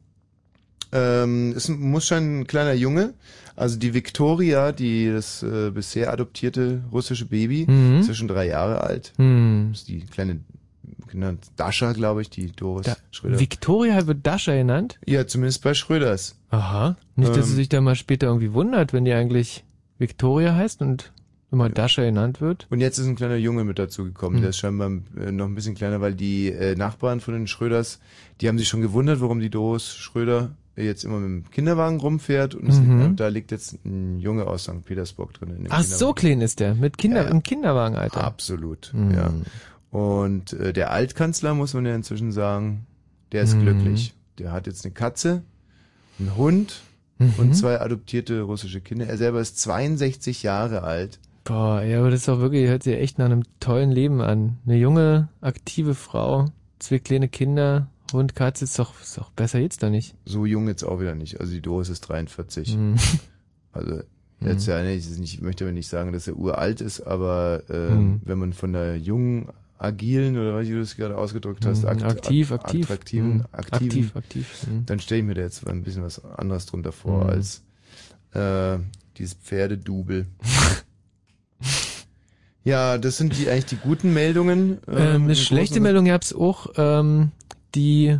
[0.91, 3.13] Ähm, es muss schon ein kleiner Junge.
[3.55, 7.99] Also die Victoria, die das äh, bisher adoptierte russische Baby, Mhm.
[7.99, 9.13] ist ja schon drei Jahre alt.
[9.18, 9.69] Hm.
[9.72, 10.39] Das ist die kleine
[11.07, 13.39] genannt Dasha, glaube ich, die Doris Da, Schröder.
[13.39, 14.97] Victoria wird Dasha genannt?
[15.05, 16.38] Ja, zumindest bei Schröders.
[16.49, 16.95] Aha.
[17.18, 19.65] Nicht, dass sie Ähm, sich da mal später irgendwie wundert, wenn die eigentlich
[19.99, 21.11] Victoria heißt und
[21.51, 22.65] immer Dasha genannt wird.
[22.69, 24.41] Und jetzt ist ein kleiner Junge mit dazu gekommen, Hm.
[24.41, 24.89] der ist scheinbar
[25.19, 27.99] äh, noch ein bisschen kleiner, weil die äh, Nachbarn von den Schröders,
[28.39, 32.56] die haben sich schon gewundert, warum die Doris Schröder jetzt immer mit dem Kinderwagen rumfährt
[32.56, 33.15] und Mhm.
[33.15, 34.84] da liegt jetzt ein Junge aus St.
[34.85, 35.68] Petersburg drin.
[35.69, 36.76] Ach, so klein ist der.
[36.76, 38.23] Mit Kinder, Ja, im Kinderwagenalter.
[38.23, 39.11] Absolut, Mhm.
[39.11, 39.34] ja.
[39.91, 42.85] Und äh, der Altkanzler, muss man ja inzwischen sagen,
[43.31, 43.61] der ist Mhm.
[43.61, 44.14] glücklich.
[44.39, 45.43] Der hat jetzt eine Katze,
[46.19, 46.81] einen Hund
[47.19, 47.34] Mhm.
[47.38, 49.06] und zwei adoptierte russische Kinder.
[49.07, 51.19] Er selber ist 62 Jahre alt.
[51.43, 54.57] Boah, ja, aber das ist doch wirklich, hört sich echt nach einem tollen Leben an.
[54.65, 56.45] Eine junge, aktive Frau,
[56.80, 60.15] zwei kleine Kinder, Hund, Katze, ist doch, ist doch besser jetzt da nicht.
[60.25, 61.39] So jung jetzt auch wieder nicht.
[61.39, 62.75] Also die Doris ist 43.
[62.77, 62.95] Mhm.
[63.73, 64.01] Also
[64.41, 68.21] jetzt ja nicht, ich möchte aber nicht sagen, dass er uralt ist, aber äh, Mhm.
[68.25, 69.47] wenn man von der jungen,
[69.77, 72.83] agilen oder wie du es gerade ausgedrückt hast, Mhm, akt- aktiv, ak- aktiv.
[72.85, 74.85] attraktiven, Mhm, aktiven, aktiv, aktiv, mhm.
[74.85, 77.29] dann stelle ich mir da jetzt ein bisschen was anderes drunter vor Mhm.
[77.29, 77.61] als
[78.33, 78.77] äh,
[79.17, 80.25] dieses Pferdedubel.
[82.63, 84.79] ja, das sind die eigentlich die guten Meldungen.
[84.88, 87.31] Ähm, im eine schlechte Meldung gab's auch, ähm,
[87.76, 88.18] die,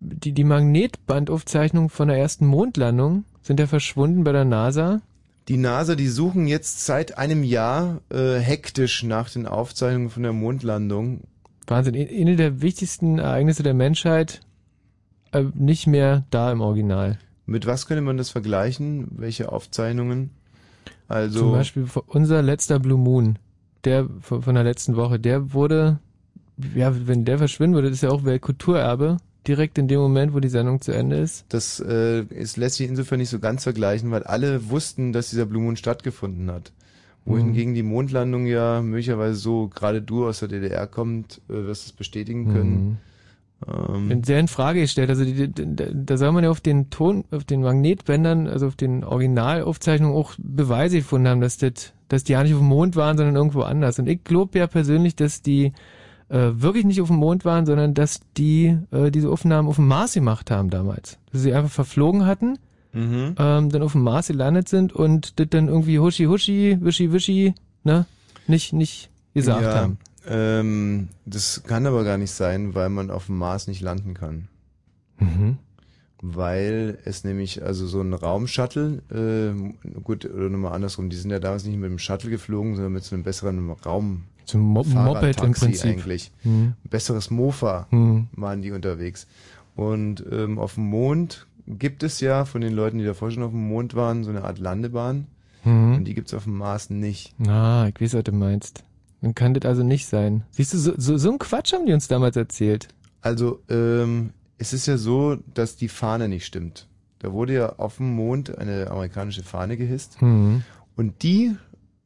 [0.00, 5.00] die, die Magnetbandaufzeichnungen von der ersten Mondlandung sind ja verschwunden bei der NASA.
[5.48, 10.32] Die NASA, die suchen jetzt seit einem Jahr äh, hektisch nach den Aufzeichnungen von der
[10.32, 11.22] Mondlandung.
[11.66, 14.40] Wahnsinn, eine der wichtigsten Ereignisse der Menschheit,
[15.32, 17.18] äh, nicht mehr da im Original.
[17.46, 19.08] Mit was könnte man das vergleichen?
[19.10, 20.30] Welche Aufzeichnungen?
[21.08, 23.38] Also Zum Beispiel unser letzter Blue Moon,
[23.84, 25.98] der von, von der letzten Woche, der wurde,
[26.74, 29.16] ja, wenn der verschwinden würde, das ist ja auch Weltkulturerbe,
[29.46, 31.44] direkt in dem Moment, wo die Sendung zu Ende ist.
[31.48, 35.46] das äh, ist, lässt sich insofern nicht so ganz vergleichen, weil alle wussten, dass dieser
[35.46, 36.72] Blue Moon stattgefunden hat.
[37.24, 37.76] Wohingegen Mhm.
[37.76, 42.52] die Mondlandung ja möglicherweise so, gerade du aus der DDR kommt, äh, wirst es bestätigen
[42.52, 42.98] können.
[43.66, 45.08] Ähm, Bin sehr in Frage gestellt.
[45.08, 48.74] Also die, die, da- soll man ja auf den Ton, auf den Magnetbändern, also auf
[48.76, 52.96] den Originalaufzeichnungen auch Beweise gefunden haben, dass das, dass die ja nicht auf dem Mond
[52.96, 53.98] waren, sondern irgendwo anders.
[54.00, 55.72] Und ich glaube ja persönlich, dass die
[56.38, 60.14] wirklich nicht auf dem Mond waren, sondern dass die äh, diese Aufnahmen auf dem Mars
[60.14, 61.18] gemacht haben damals.
[61.32, 62.58] Dass sie einfach verflogen hatten,
[62.94, 63.36] Mhm.
[63.38, 67.54] ähm, dann auf dem Mars gelandet sind und das dann irgendwie huschi huschi, wischi wischi,
[67.84, 68.04] ne,
[68.46, 69.98] nicht nicht gesagt ja, haben.
[70.26, 74.48] Ähm, das kann aber gar nicht sein, weil man auf dem Mars nicht landen kann.
[75.18, 75.56] Mhm.
[76.20, 81.40] Weil es nämlich, also so ein Raumshuttle, äh, gut, oder nochmal andersrum, die sind ja
[81.40, 84.24] damals nicht mit dem Shuttle geflogen, sondern mit so einem besseren Raum.
[84.44, 85.84] Zum Mo Moped im Prinzip.
[85.84, 86.32] eigentlich.
[86.44, 88.28] Ein besseres Mofa Mhm.
[88.36, 89.26] waren die unterwegs.
[89.76, 93.52] Und ähm, auf dem Mond gibt es ja von den Leuten, die davor schon auf
[93.52, 95.26] dem Mond waren, so eine Art Landebahn.
[95.64, 95.94] Mhm.
[95.96, 97.34] Und die gibt's auf dem Mars nicht.
[97.46, 98.84] Ah, ich weiß, was du meinst.
[99.20, 100.42] Dann kann das also nicht sein.
[100.50, 102.88] Siehst du, so, so, so ein Quatsch haben die uns damals erzählt.
[103.20, 106.88] Also, ähm, es ist ja so, dass die Fahne nicht stimmt.
[107.20, 110.20] Da wurde ja auf dem Mond eine amerikanische Fahne gehisst.
[110.20, 110.64] Mhm.
[110.96, 111.54] Und die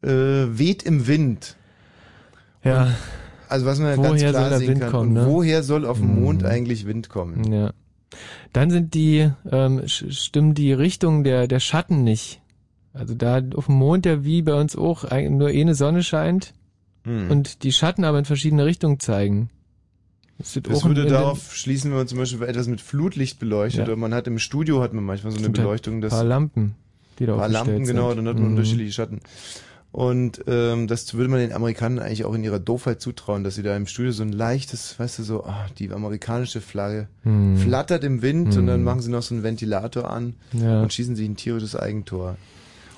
[0.03, 1.56] äh, weht im Wind.
[2.67, 2.83] Ja.
[2.85, 2.95] Und,
[3.49, 4.91] also was man ja Woher ganz soll klar der sehen Wind kann.
[4.91, 5.27] kommen, und ne?
[5.27, 6.23] woher soll auf dem Mhm.
[6.23, 7.53] Mond eigentlich Wind kommen?
[7.53, 7.73] Ja.
[8.53, 12.41] Dann sind die, ähm, stimmen die Richtungen der, der Schatten nicht.
[12.93, 16.55] Also da auf dem Mond ja wie bei uns auch nur eine Sonne scheint
[17.05, 17.31] Hm.
[17.31, 19.51] und die Schatten aber in verschiedene Richtungen zeigen.
[20.39, 23.81] Das, Das würde darauf schließen, wenn man zum Beispiel etwas mit Flutlicht beleuchtet.
[23.81, 23.85] Ja.
[23.85, 26.75] Oder man hat im Studio hat man manchmal so eine Beleuchtung, dass paar Lampen,
[27.19, 28.51] die da paar Lampen, genau, dann hat man Mhm.
[28.51, 29.21] unterschiedliche Schatten.
[29.97, 33.63] Und ähm, das würde man den Amerikanern eigentlich auch in ihrer Doofheit zutrauen, dass sie
[33.63, 37.57] da im Studio so ein leichtes, weißt du, so, ah, die amerikanische Flagge Hm.
[37.57, 38.67] flattert im Wind und Hm.
[38.67, 40.83] dann machen sie noch so einen Ventilator an Ja.
[40.83, 42.37] und schießen sich ein tierisches Eigentor.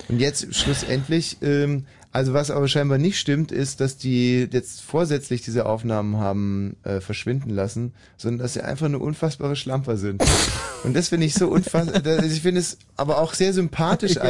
[0.08, 5.42] Und jetzt schlussendlich, ähm, also was aber scheinbar nicht stimmt, ist, dass die jetzt vorsätzlich
[5.42, 10.20] diese Aufnahmen haben äh, verschwinden lassen, sondern dass sie einfach eine unfassbare Schlamper sind.
[10.82, 14.22] Und das finde ich so unfassbar, ich finde es aber auch sehr sympathisch Ja.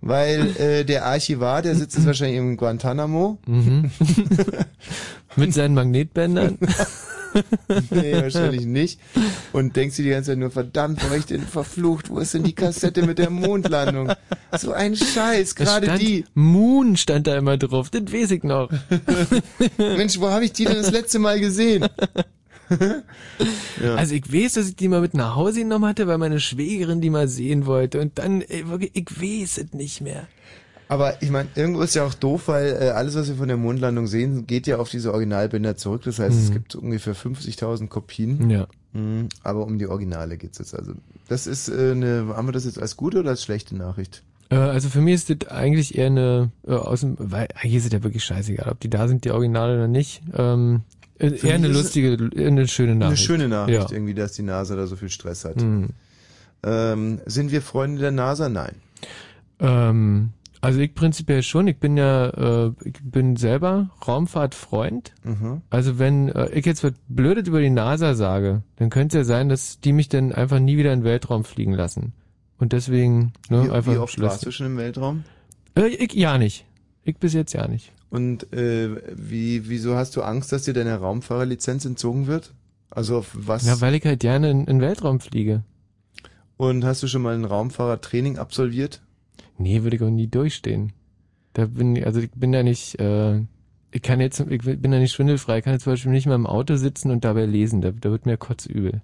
[0.00, 3.38] Weil äh, der Archivar, der sitzt jetzt wahrscheinlich im Guantanamo.
[3.46, 3.90] Mhm.
[5.36, 6.58] Mit seinen Magnetbändern.
[7.90, 8.98] nee, wahrscheinlich nicht.
[9.52, 12.10] Und denkst du die ganze Zeit nur, verdammt, wo hab ich denn verflucht?
[12.10, 14.12] Wo ist denn die Kassette mit der Mondlandung?
[14.58, 16.24] So ein Scheiß, gerade die.
[16.34, 18.70] Moon stand da immer drauf, das weiß ich noch.
[19.78, 21.86] Mensch, wo habe ich die denn das letzte Mal gesehen?
[23.82, 23.94] ja.
[23.96, 27.00] Also ich weiß, dass ich die mal mit nach Hause genommen hatte, weil meine Schwägerin
[27.00, 28.00] die mal sehen wollte.
[28.00, 30.26] Und dann, ey, wirklich, ich weiß es nicht mehr.
[30.88, 33.56] Aber ich meine, irgendwo ist ja auch doof, weil äh, alles, was wir von der
[33.56, 36.02] Mondlandung sehen, geht ja auf diese Originalbilder zurück.
[36.04, 36.54] Das heißt, es Mhm.
[36.54, 38.50] gibt ungefähr 50.000 Kopien.
[38.50, 38.66] Ja.
[38.92, 40.74] Mhm, aber um die Originale geht's jetzt.
[40.74, 40.94] Also
[41.28, 44.24] das ist äh, eine, haben wir das jetzt als gute oder als schlechte Nachricht?
[44.48, 47.86] Äh, Also für mich ist das eigentlich eher eine, äh, aus dem, weil eigentlich ist
[47.86, 50.22] es ja wirklich scheißegal, ob die da sind, die Originale oder nicht.
[50.36, 53.20] Ähm, Äh, Eher eine lustige, eine schöne Nachricht.
[53.20, 53.92] Eine schöne Nachricht Ja.
[53.92, 55.60] irgendwie, dass die NASA da so viel Stress hat.
[55.60, 55.90] Mhm.
[56.62, 58.48] Ähm, sind wir Freunde der NASA?
[58.48, 58.76] Nein.
[59.58, 60.30] Ähm,
[60.62, 61.66] also ich prinzipiell schon.
[61.68, 65.12] Ich bin ja, äh, ich bin selber Raumfahrtfreund.
[65.24, 65.62] Mhm.
[65.70, 69.34] Also wenn äh, ich jetzt was Blödes über die NASA sage, dann könnte es ja
[69.34, 72.12] sein, dass die mich dann einfach nie wieder in den Weltraum fliegen lassen.
[72.58, 74.30] Und deswegen ne, wie, einfach wie oft Schluss.
[74.30, 75.24] warst du schon im Weltraum?
[75.76, 76.66] Äh, ich ja nicht.
[77.04, 77.92] Ich bis jetzt ja nicht.
[78.10, 82.52] Und äh, wie, wieso hast du Angst, dass dir deine Raumfahrerlizenz entzogen wird?
[82.90, 83.64] Also auf was?
[83.64, 85.62] Ja, weil ich halt gerne in, in den Weltraum fliege.
[86.56, 89.00] Und hast du schon mal ein Raumfahrertraining absolviert?
[89.58, 90.92] Nee, würde ich auch nie durchstehen.
[91.52, 93.40] Da bin ich, also ich bin da nicht, äh,
[93.92, 95.58] ich kann jetzt, ich bin da nicht schwindelfrei.
[95.58, 97.80] Ich kann jetzt zum Beispiel nicht mal im Auto sitzen und dabei lesen.
[97.80, 99.02] Da, da wird mir kotzübel.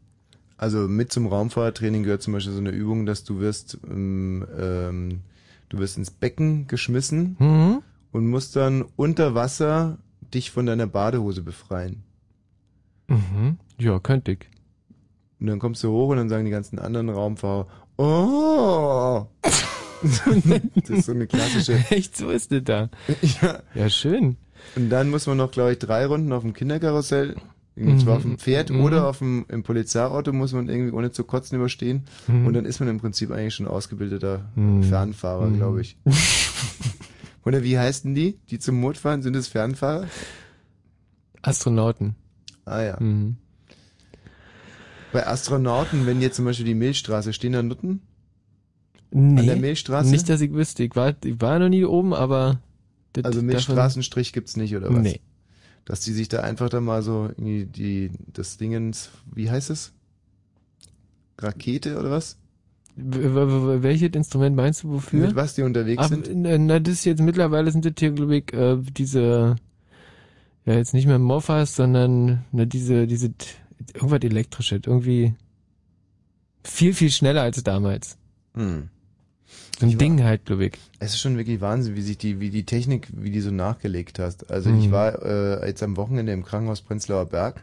[0.58, 5.20] Also mit zum Raumfahrertraining gehört zum Beispiel so eine Übung, dass du wirst, ähm, ähm,
[5.68, 7.82] du wirst ins Becken geschmissen Mhm.
[8.16, 9.98] Und musst dann unter Wasser
[10.32, 12.02] dich von deiner Badehose befreien.
[13.08, 13.58] Mhm.
[13.78, 14.38] Ja, könnte ich.
[15.38, 17.66] Und dann kommst du hoch und dann sagen die ganzen anderen Raumfahrer,
[17.98, 19.26] oh!
[20.02, 21.74] das ist so eine klassische.
[21.90, 22.88] Echt, so ist das da.
[23.42, 23.60] Ja.
[23.74, 24.36] Ja, schön.
[24.76, 27.36] Und dann muss man noch, glaube ich, drei Runden auf dem Kinderkarussell,
[27.76, 28.80] und zwar auf dem Pferd Mhm.
[28.80, 32.04] oder auf dem im Polizeiauto muss man irgendwie ohne zu kotzen überstehen.
[32.26, 32.46] Mhm.
[32.46, 34.82] Und dann ist man im Prinzip eigentlich schon ausgebildeter Mhm.
[34.84, 35.56] Fernfahrer, Mhm.
[35.58, 35.98] glaube ich.
[37.46, 39.22] Oder wie heißen die, die zum Mond fahren?
[39.22, 40.06] Sind es Fernfahrer?
[41.42, 42.14] Astronauten.
[42.64, 43.00] Ah ja.
[43.00, 43.36] Mhm.
[45.12, 48.02] Bei Astronauten, wenn jetzt zum Beispiel die Milchstraße, stehen da Nutten?
[49.12, 50.10] Nee, An der Milchstraße?
[50.10, 50.82] Nicht, dass ich wüsste.
[50.82, 52.60] Ich war, ich war noch nie oben, aber...
[53.12, 54.98] das- Also Milchstraßenstrich gibt's nicht, oder was?
[55.02, 55.20] Nee.
[55.84, 59.92] Dass die sich da einfach da mal so irgendwie die, das Dingens, wie heißt es?
[61.38, 62.36] Rakete oder was?
[62.96, 65.26] Welches Instrument meinst du wofür?
[65.26, 66.30] Mit was die unterwegs Ach, sind?
[66.34, 69.56] Na, das ist jetzt mittlerweile sind das hier, glaube ich, äh, diese,
[70.64, 73.32] ja, jetzt nicht mehr Moffas, sondern na, diese, diese,
[73.94, 75.34] irgendwas elektrisches, irgendwie
[76.64, 78.16] viel, viel schneller als damals.
[78.54, 78.88] Hm.
[79.78, 80.72] So ein Ding halt, glaube ich.
[80.98, 84.18] Es ist schon wirklich Wahnsinn, wie sich die, wie die Technik, wie die so nachgelegt
[84.18, 84.50] hast.
[84.50, 84.78] Also Mhm.
[84.78, 87.62] ich war äh, jetzt am Wochenende im Krankenhaus Prenzlauer Berg.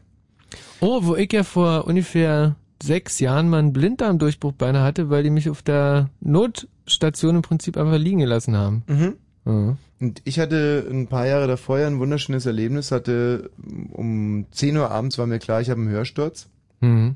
[0.80, 5.30] Oh, wo ich ja vor ungefähr sechs Jahren mal einen Blinddarmdurchbruch beinahe hatte, weil die
[5.30, 8.84] mich auf der Notstation im Prinzip einfach liegen gelassen haben.
[8.88, 9.14] Mhm.
[9.46, 9.78] Ja.
[10.00, 13.50] Und ich hatte ein paar Jahre davor ja ein wunderschönes Erlebnis, hatte
[13.92, 16.50] um 10 Uhr abends war mir klar, ich habe einen Hörsturz
[16.82, 17.16] Mhm.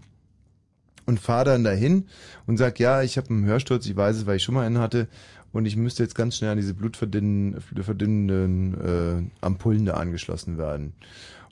[1.05, 2.05] und fahre dann dahin
[2.45, 4.79] und sag, ja, ich habe einen Hörsturz, ich weiß es, weil ich schon mal einen
[4.79, 5.07] hatte
[5.51, 10.93] und ich müsste jetzt ganz schnell an diese blutverdünnenden verdünnenden, äh, Ampullen da angeschlossen werden.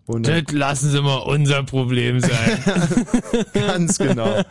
[0.08, 2.64] Und Das lassen Sie mal unser Problem sein.
[3.54, 4.44] Ganz genau.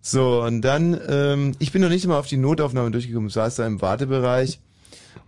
[0.00, 3.66] So, und dann, ähm, ich bin noch nicht mal auf die Notaufnahme durchgekommen, saß da
[3.66, 4.60] im Wartebereich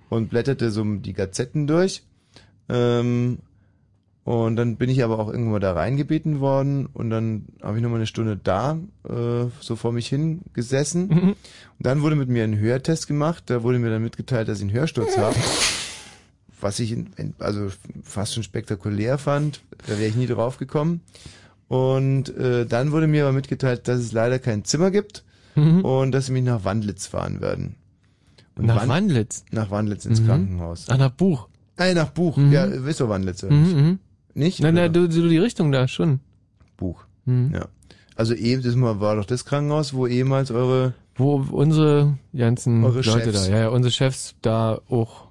[0.08, 2.02] und blätterte so die Gazetten durch.
[2.68, 3.38] Ähm,
[4.24, 7.82] und dann bin ich aber auch irgendwann mal da reingebeten worden und dann habe ich
[7.82, 11.08] noch mal eine Stunde da äh, so vor mich hin gesessen.
[11.10, 11.36] Und
[11.78, 14.72] dann wurde mit mir ein Hörtest gemacht, da wurde mir dann mitgeteilt, dass ich einen
[14.72, 15.34] Hörsturz habe.
[16.60, 17.68] Was ich in, also
[18.02, 21.02] fast schon spektakulär fand, da wäre ich nie drauf gekommen.
[21.68, 25.84] Und äh, dann wurde mir aber mitgeteilt, dass es leider kein Zimmer gibt Mhm.
[25.84, 27.74] und dass sie mich nach Wandlitz fahren werden.
[28.56, 29.44] Und Nach Wan- Wandlitz?
[29.50, 30.26] Nach Wandlitz ins Mhm.
[30.26, 30.86] Krankenhaus.
[30.88, 31.48] Ach, nach Buch.
[31.76, 32.36] Äh, nach Buch.
[32.36, 32.52] Mhm.
[32.52, 33.76] Ja, wisst ihr Wandlitz oder Mhm, nicht?
[33.76, 33.98] mhm.
[34.34, 34.60] Nicht?
[34.60, 34.82] Nein, Oder?
[34.82, 36.20] nein, du, du die Richtung da schon.
[36.76, 37.04] Buch.
[37.24, 37.52] Mhm.
[37.54, 37.66] Ja.
[38.14, 43.32] Also eben, das war doch das Krankenhaus, wo ehemals eure Wo unsere ganzen Eure Leute
[43.32, 43.46] Chefs.
[43.46, 45.27] da, ja, ja, unsere Chefs da auch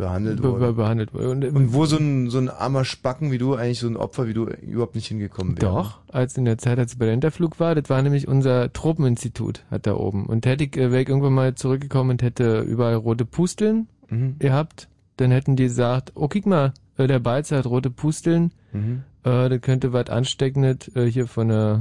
[0.00, 0.60] behandelt be wurden.
[0.60, 1.44] be behandelt wurden.
[1.44, 4.26] Und, Und wo so ein, so ein armer Spacken wie du, eigentlich so ein Opfer
[4.26, 5.70] wie du, überhaupt nicht hingekommen wäre.
[5.72, 8.72] Doch, als in der Zeit, als ich bei der Interflug war, das war nämlich unser
[8.72, 10.26] Tropeninstitut, hat da oben.
[10.26, 14.36] Und hätte ich, äh, wäre ich irgendwann mal zurückgekommen und hätte überall rote Pusteln Mhm.
[14.40, 14.88] gehabt,
[15.18, 19.02] dann hätten die gesagt, oh, guck mal, äh, der Balzer hat rote Pusteln, Mhm.
[19.24, 21.78] äh, das könnte was ansteckendes äh, hier von äh,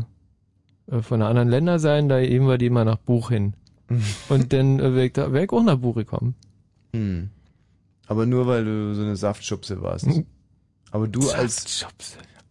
[1.01, 3.53] von einer anderen Länder sein, da eben wir die mal nach Buch hin.
[4.29, 6.33] Und dann äh, wäre ich, da- wär ich auch nach Buch gekommen.
[6.93, 7.29] Hm.
[8.09, 10.07] Aber nur weil du so eine Saftschubse warst.
[10.91, 11.85] Aber du als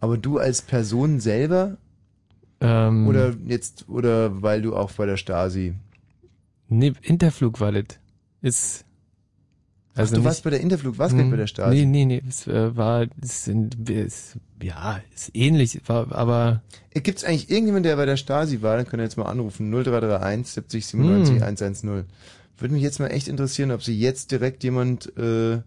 [0.01, 1.77] aber du als Person selber
[2.61, 5.75] Ähm, oder jetzt oder weil du auch bei der Stasi.
[6.69, 7.99] Nee, Interflug war das.
[8.41, 8.85] Ist.
[9.97, 11.85] Ach, du warst bei der Interflug, warst nicht bei der Stasi.
[11.85, 16.63] Nee, nee, nee, es äh, war, es sind, es, ja, ist ähnlich, war, aber,
[16.95, 18.77] Gibt es eigentlich irgendjemand, der bei der Stasi war?
[18.77, 19.71] Dann könnt ihr jetzt mal anrufen.
[19.73, 21.43] 0331 70 97 Hm.
[21.43, 22.05] 110.
[22.59, 25.61] Würde mich jetzt mal echt interessieren, ob sie jetzt direkt jemand, äh,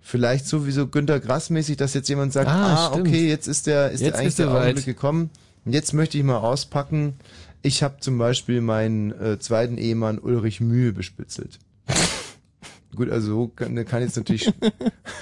[0.00, 3.90] vielleicht sowieso Günter Grass mäßig, dass jetzt jemand sagt, Ah, ah, okay, jetzt ist der,
[3.90, 4.60] ist Jetzt der eigentlich ist der er.
[4.62, 5.30] Augenblick gekommen.
[5.64, 7.14] Und jetzt möchte ich mal auspacken.
[7.62, 11.58] Ich habe zum Beispiel meinen äh, zweiten Ehemann Ulrich Mühe bespitzelt.
[12.96, 14.46] Gut, also so kann, kann jetzt natürlich,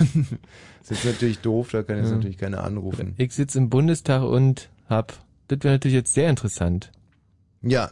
[0.80, 2.14] ist jetzt natürlich doof, da kann jetzt Ja.
[2.16, 3.14] natürlich keiner anrufen.
[3.18, 5.12] Ich sitze im Bundestag und hab,
[5.48, 6.92] das wäre natürlich jetzt sehr interessant.
[7.60, 7.90] Ja,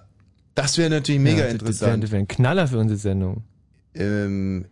[0.57, 2.03] das wäre natürlich mega Ja, interessant.
[2.03, 3.45] Das wäre wär ein Knaller für unsere Sendung.
[3.95, 4.65] Ähm,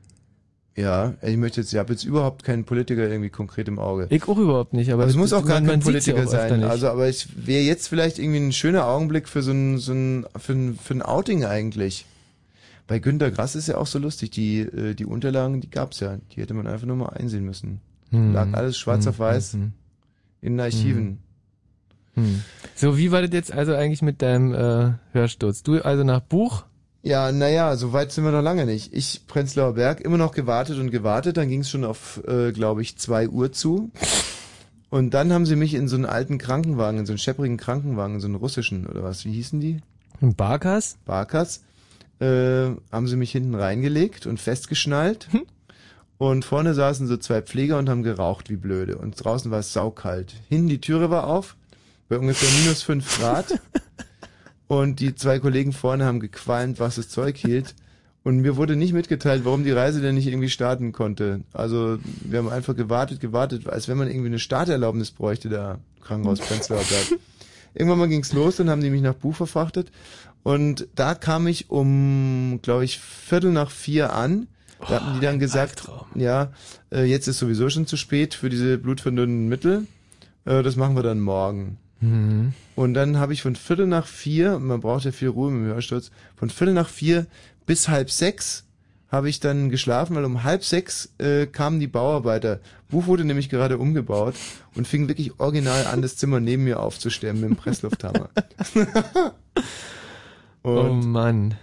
[0.76, 4.08] ja, ich möchte jetzt, ich habe jetzt überhaupt keinen Politiker irgendwie konkret im Auge.
[4.10, 6.26] Ich auch überhaupt nicht, aber Aber es das- muss auch gar man- kein man Politiker
[6.26, 6.64] sein.
[6.64, 10.26] Also, aber es wäre jetzt vielleicht irgendwie ein schöner Augenblick für so ein, so ein,
[10.36, 12.06] für ein, für ein Outing eigentlich.
[12.86, 14.30] Bei Günter Grass ist ja auch so lustig.
[14.32, 16.18] Die, äh, die Unterlagen, die gab's ja.
[16.32, 17.80] Die hätte man einfach nur mal einsehen müssen.
[18.10, 18.32] Hm.
[18.34, 19.72] Lag alles schwarz Hm, auf weiß hm, hm.
[20.42, 21.18] in den Archiven.
[22.14, 22.42] Hm.
[22.74, 25.62] So, wie war das jetzt also eigentlich mit deinem äh, Hörsturz?
[25.62, 26.64] Du also nach Buch?
[27.02, 28.94] Ja, naja, so weit sind wir noch lange nicht.
[28.94, 31.36] Ich, Prenzlauer Berg, immer noch gewartet und gewartet.
[31.36, 33.90] Dann ging es schon auf, äh, glaube ich, zwei Uhr zu.
[34.88, 38.14] Und dann haben sie mich in so einen alten Krankenwagen, in so einen schepprigen Krankenwagen,
[38.14, 39.80] in so einen russischen, oder was, wie hießen die?
[40.22, 40.96] Ein Barkas?
[41.04, 41.62] Barkas.
[42.20, 45.28] Äh, haben sie mich hinten reingelegt und festgeschnallt.
[46.16, 48.96] Und vorne saßen so zwei Pfleger und haben geraucht wie blöde.
[48.96, 50.32] Und draußen war es saukalt.
[50.48, 51.56] Hinten die Türe war auf,
[52.08, 53.60] bei ungefähr minus fünf Grad.
[54.66, 57.74] Und die zwei Kollegen vorne haben gequalmt, was das Zeug hielt.
[58.22, 61.42] Und mir wurde nicht mitgeteilt, warum die Reise denn nicht irgendwie starten konnte.
[61.52, 66.40] Also wir haben einfach gewartet, gewartet, als wenn man irgendwie eine Starterlaubnis bräuchte, da Krankenhaus
[66.40, 67.20] Prenzlauer Berg.
[67.74, 69.90] Irgendwann mal ging's los, dann haben die mich nach Buch verfrachtet.
[70.42, 74.46] Und da kam ich um, glaube ich, Viertel nach vier an.
[74.80, 76.52] Da hatten die dann gesagt, ja,
[76.92, 79.86] äh, jetzt ist sowieso schon zu spät für diese blutverdünnenden Mittel.
[80.44, 81.78] Äh, das machen wir dann morgen.
[82.00, 82.52] Mhm.
[82.74, 86.10] Und dann habe ich von Viertel nach vier, man braucht ja viel Ruhe im Hörsturz,
[86.36, 87.26] von Viertel nach vier
[87.66, 88.64] bis halb sechs
[89.14, 92.58] habe ich dann geschlafen, weil um halb sechs äh, kamen die Bauarbeiter.
[92.88, 94.34] Buch wurde nämlich gerade umgebaut
[94.74, 98.30] und fing wirklich original an, das Zimmer neben mir aufzustemmen mit dem Presslufthammer.
[100.66, 101.56] Oh Mann.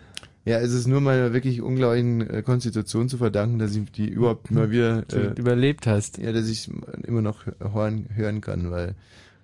[0.45, 4.51] Ja, es ist nur meiner wirklich unglaublichen äh, Konstitution zu verdanken, dass ich die überhaupt
[4.51, 6.19] mal wieder äh, überlebt hast.
[6.19, 6.69] Ja, dass ich
[7.03, 8.93] immer noch hören, hören kann, weil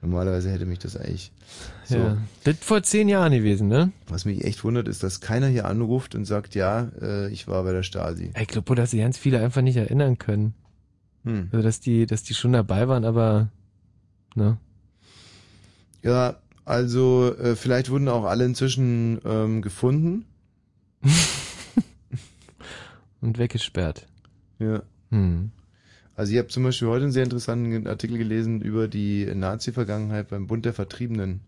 [0.01, 1.31] normalerweise hätte mich das eigentlich
[1.85, 1.97] so.
[1.97, 2.17] Ja.
[2.43, 3.91] Das vor zehn Jahren gewesen, ne?
[4.07, 7.63] Was mich echt wundert, ist, dass keiner hier anruft und sagt, ja, äh, ich war
[7.63, 8.31] bei der Stasi.
[8.39, 10.53] Ich glaube, dass sich ganz viele einfach nicht erinnern können.
[11.23, 11.49] Hm.
[11.51, 13.49] Also, dass die, dass die schon dabei waren, aber,
[14.35, 14.57] ne?
[16.03, 20.25] Ja, also äh, vielleicht wurden auch alle inzwischen ähm, gefunden.
[23.21, 24.05] Und weggesperrt.
[24.59, 24.83] Ja.
[25.09, 25.51] Hm.
[26.17, 30.47] Also ich habe zum Beispiel heute einen sehr interessanten Artikel gelesen über die Nazi-Vergangenheit beim
[30.47, 31.41] Bund der Vertriebenen.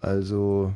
[0.00, 0.74] Also,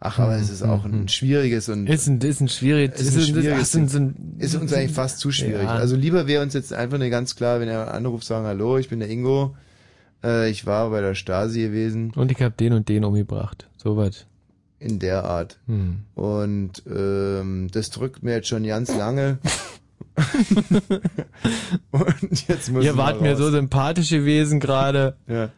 [0.00, 3.22] ach, aber es ist auch ein schwieriges und Ist ein, ist ein schwieriges, ist, ein
[3.22, 5.62] schwieriges so ein, ist uns eigentlich fast zu schwierig.
[5.62, 5.76] Ja.
[5.76, 8.88] Also lieber wäre uns jetzt einfach eine ganz klar, wenn er anruft, sagen, hallo, ich
[8.88, 9.54] bin der Ingo,
[10.24, 12.10] äh, ich war bei der Stasi gewesen.
[12.16, 13.68] Und ich habe den und den umgebracht.
[13.76, 14.26] Soweit.
[14.80, 15.60] In der Art.
[15.68, 15.98] Hm.
[16.16, 19.38] Und ähm, das drückt mir jetzt schon ganz lange.
[21.90, 25.16] und jetzt muss Ihr wart mir so sympathisch gewesen gerade.
[25.26, 25.50] Ja.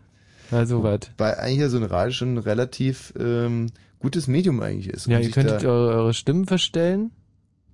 [0.50, 1.00] Also was.
[1.18, 3.66] Weil eigentlich ja so ein Radio schon ein relativ ähm,
[3.98, 5.06] gutes Medium eigentlich ist.
[5.06, 7.10] Ja, ihr könntet eure, eure Stimmen verstellen.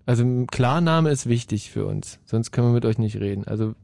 [0.07, 2.19] Also ein Klarname ist wichtig für uns.
[2.25, 3.47] Sonst können wir mit euch nicht reden.
[3.47, 3.75] Also.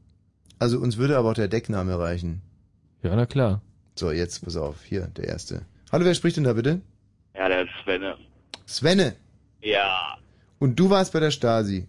[0.57, 2.41] Also uns würde aber auch der Deckname reichen.
[3.01, 3.61] Ja, na klar.
[3.95, 5.61] So, jetzt pass auf, hier, der erste.
[5.91, 6.81] Hallo, wer spricht denn da bitte?
[7.35, 8.17] Ja, der Svenne.
[8.67, 9.15] Svenne.
[9.61, 10.17] Ja,
[10.59, 11.87] Und du warst bei der Stasi.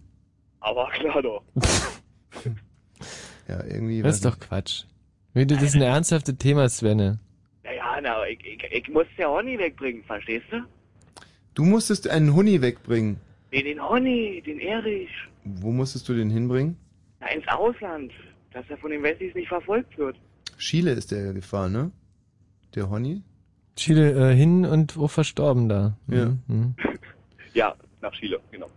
[0.61, 1.43] Aber klar doch.
[3.47, 4.01] Ja, irgendwie.
[4.01, 4.85] Das ist doch Quatsch.
[5.33, 7.19] Das ist ein ernsthaftes Thema, Svenne.
[7.63, 10.61] Naja, na, ich, ich, ich muss ja Honey wegbringen, verstehst du?
[11.53, 13.19] Du musstest einen Huni wegbringen.
[13.51, 15.09] Nee, den Honey, den Erich.
[15.43, 16.77] Wo musstest du den hinbringen?
[17.19, 18.11] Na, ins Ausland.
[18.53, 20.17] Dass er von den Wessis nicht verfolgt wird.
[20.57, 21.91] Chile ist der gefahren, ne?
[22.75, 23.23] Der Honi?
[23.75, 25.97] Chile äh, hin und auch verstorben da.
[26.07, 26.37] Ja.
[26.47, 26.75] Mhm.
[27.53, 28.69] Ja, nach Chile, genau.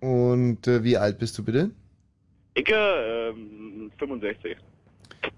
[0.00, 1.70] Und äh, wie alt bist du bitte?
[2.54, 4.56] Ich, äh, ähm, 65.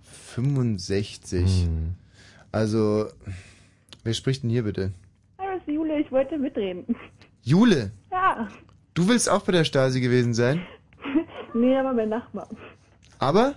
[0.03, 1.65] 65.
[1.65, 1.95] Hm.
[2.53, 3.07] Also,
[4.05, 4.93] wer spricht denn hier bitte?
[5.39, 6.85] Hallo, es ist Jule, ich wollte mitreden.
[7.43, 8.49] Jule, Ja,
[8.95, 10.67] du willst auch bei der Stasi gewesen sein?
[11.55, 12.49] nee, aber mein Nachbar.
[13.19, 13.55] Aber?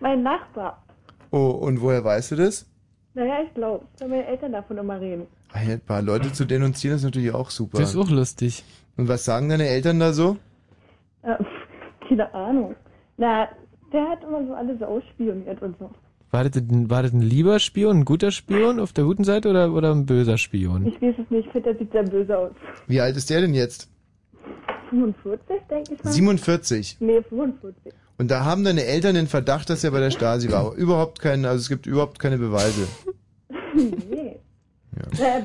[0.00, 0.84] Mein Nachbar.
[1.30, 2.66] Oh, und woher weißt du das?
[3.14, 5.26] Naja, ich glaube, weil meine Eltern davon immer reden.
[5.52, 7.78] Ein paar Leute zu denunzieren ist natürlich auch super.
[7.78, 8.64] Das ist auch lustig.
[8.96, 10.36] Und was sagen deine Eltern da so?
[11.22, 11.36] Äh,
[12.08, 12.74] keine Ahnung.
[13.16, 13.48] Na,
[13.92, 15.90] der hat immer so alles ausspioniert und so.
[16.30, 19.48] War das, ein, war das ein lieber Spion, ein guter Spion auf der guten Seite
[19.50, 20.84] oder, oder ein böser Spion?
[20.86, 22.50] Ich weiß es nicht, ich finde, der sieht sehr böse aus.
[22.88, 23.88] Wie alt ist der denn jetzt?
[24.90, 26.10] 45, denke ich mal.
[26.10, 26.96] 47.
[27.00, 27.92] Nee, 45.
[28.18, 30.60] Und da haben deine Eltern den Verdacht, dass er bei der Stasi war.
[30.66, 32.86] Aber überhaupt keinen, also es gibt überhaupt keine Beweise.
[33.74, 34.40] nee.
[35.18, 35.42] Ja.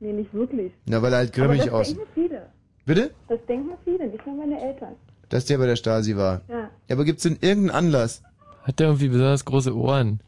[0.00, 0.72] nee, nicht wirklich.
[0.86, 1.88] Na, weil er halt grimmig Aber das aus.
[1.88, 2.46] denken viele.
[2.86, 3.12] Bitte?
[3.28, 4.94] Das denken viele, nicht nur meine Eltern.
[5.28, 6.40] dass der bei der Stasi war.
[6.48, 6.70] Ja.
[6.90, 8.22] aber gibt's denn irgendeinen Anlass?
[8.62, 10.20] Hat der irgendwie besonders große Ohren?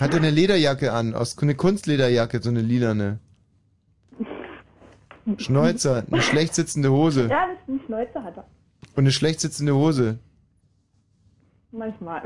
[0.00, 3.18] Hat er eine Lederjacke an, aus eine Kunstlederjacke, so eine lilane?
[5.36, 7.28] Schnäuzer, eine schlecht sitzende Hose.
[7.28, 8.44] Ja, das ist ein Schnäuzer hat er.
[8.96, 10.18] Und eine schlecht sitzende Hose.
[11.70, 12.22] Manchmal.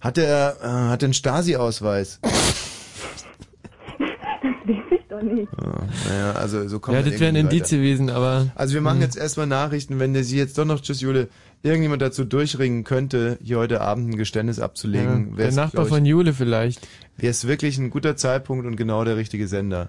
[0.00, 2.20] Hat er, äh, hat er einen Stasi-Ausweis?
[5.22, 5.48] Nicht.
[5.60, 7.88] Ja, naja, also so kommt Ja, das wären irgendwie Indizien weiter.
[7.88, 8.52] gewesen, aber.
[8.54, 9.02] Also wir machen Hm.
[9.02, 11.28] jetzt erstmal Nachrichten, wenn der sie jetzt doch noch, tschüss Jule,
[11.62, 15.30] irgendjemand dazu durchringen könnte, hier heute Abend ein Geständnis abzulegen.
[15.30, 16.86] Ja, der Nachbar ich, von Jule vielleicht.
[17.16, 19.88] Wäre es wirklich ein guter Zeitpunkt und genau der richtige Sender.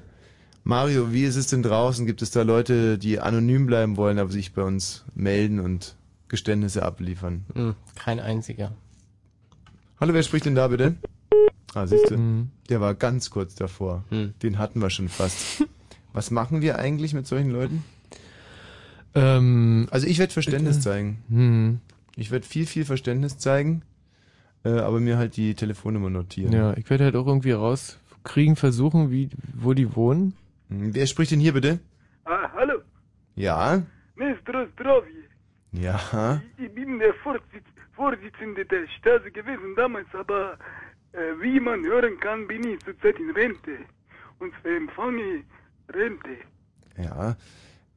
[0.66, 2.06] Mario, wie ist es denn draußen?
[2.06, 5.96] Gibt es da Leute, die anonym bleiben wollen, aber sich bei uns melden und
[6.30, 7.44] Geständnisse abliefern?
[7.54, 8.72] Hm, kein einziger.
[10.00, 10.96] Hallo, wer spricht denn da bitte?
[11.74, 12.50] Ah, siehst du, Hm.
[12.70, 14.04] der war ganz kurz davor.
[14.12, 15.66] Den hatten wir schon fast.
[16.14, 17.84] Was machen wir eigentlich mit solchen Leuten?
[19.16, 20.90] Ähm, also ich werde Verständnis bitte?
[20.90, 21.24] zeigen.
[21.30, 21.80] Hm.
[22.16, 23.82] Ich werde viel, viel Verständnis zeigen,
[24.64, 26.54] äh, aber mir halt die Telefonnummer notieren.
[26.54, 30.36] Ja, ich werde halt auch irgendwie rauskriegen, versuchen, wie, wo die wohnen.
[30.70, 31.80] Hm, Wer spricht denn hier bitte?
[32.26, 32.82] Ah, hallo,
[33.36, 33.82] Ja?
[34.16, 34.68] Mr.
[34.76, 35.24] Zdrowie.
[35.72, 36.42] Ja?
[36.58, 40.58] Ich bin der Vorsitz Vorsitzende der Stasi gewesen damals, aber äh,
[41.42, 43.78] wie man hören kann, bin ich zurzeit in Rente.
[44.40, 45.44] Und zwar empfange
[45.90, 46.38] Rente.
[46.98, 47.36] Ja.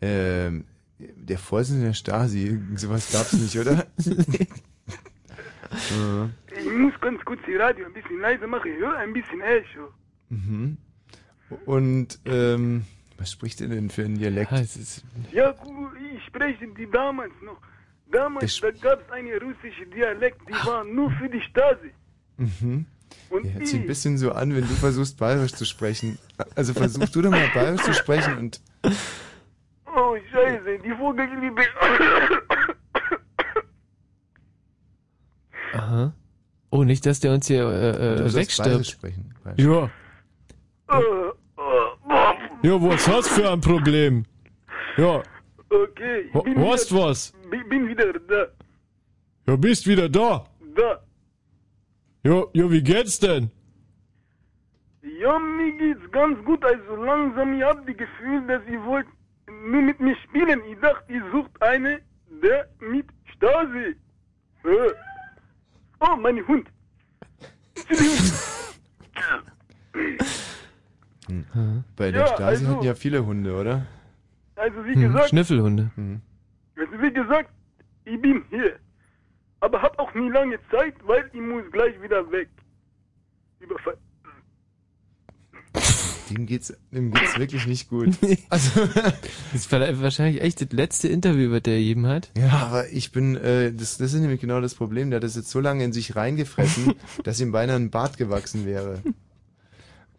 [0.00, 0.64] Ähm,
[0.98, 3.86] der Vorsitzende der Stasi, sowas gab's nicht, oder?
[5.90, 6.30] Ja.
[6.58, 8.70] Ich muss ganz kurz die Radio ein bisschen leiser machen.
[8.72, 9.92] Ich höre ein bisschen Echo.
[10.30, 10.76] Mhm.
[11.66, 12.84] Und ähm,
[13.18, 14.52] was spricht er denn für ein Dialekt?
[15.32, 17.60] Ja, gu- ich spreche die damals noch.
[18.10, 21.90] Damals, da gab es eine russische Dialekt, die war nur für die Stasi.
[22.38, 22.86] Mhm.
[23.30, 26.18] Und Ja, hört sich ein bisschen so an, wenn du versuchst, bayerisch zu sprechen.
[26.54, 31.62] Also versuch du doch mal bayerisch zu sprechen und oh Scheiße, die Vogelliebe.
[35.72, 36.12] Aha.
[36.70, 38.68] Oh, nicht, dass der uns hier äh, Du äh, sollst wegstirbt.
[38.70, 39.34] bayerisch sprechen.
[39.44, 39.64] Bayerisch.
[39.64, 39.90] Ja.
[42.62, 44.24] Ja, was hast für ein Problem?
[44.96, 45.22] Ja,
[45.68, 47.32] Okay, ich bin, hast wieder, was?
[47.50, 48.46] bi- bin wieder da.
[49.48, 50.46] Ja, bist wieder da.
[50.76, 51.00] Da.
[52.26, 53.50] Ja, ja, wie geht's denn?
[55.22, 56.64] Ja, mir geht's ganz gut.
[56.64, 59.06] Also langsam, ich hab die Gefühl, dass ihr wollt
[59.70, 60.60] nur mit mir spielen.
[60.70, 62.00] Ich dachte, ihr sucht eine,
[62.42, 63.86] der mit Stasi.
[64.64, 64.92] Äh.
[66.00, 66.66] Oh, mein Hund.
[71.28, 71.84] Hm.
[71.96, 73.86] Bei der Ja, Stasi also- hatten ja viele Hunde, oder?
[74.56, 75.90] Also wie Hm, gesagt, Schnüffelhunde.
[76.76, 77.50] also wie gesagt,
[78.04, 78.78] ich bin hier.
[79.60, 82.48] Aber hab auch nie lange Zeit, weil ich muss gleich wieder weg.
[83.60, 83.96] Überfall.
[86.30, 88.10] Dem geht's, dem geht's wirklich nicht gut.
[88.50, 88.80] Also,
[89.52, 92.30] Das ist wahrscheinlich echt das letzte Interview, was der gegeben hat.
[92.36, 95.10] ja, aber ich bin, äh, das, das ist nämlich genau das Problem.
[95.10, 96.94] Der hat das jetzt so lange in sich reingefressen,
[97.24, 99.02] dass ihm beinahe ein Bart gewachsen wäre.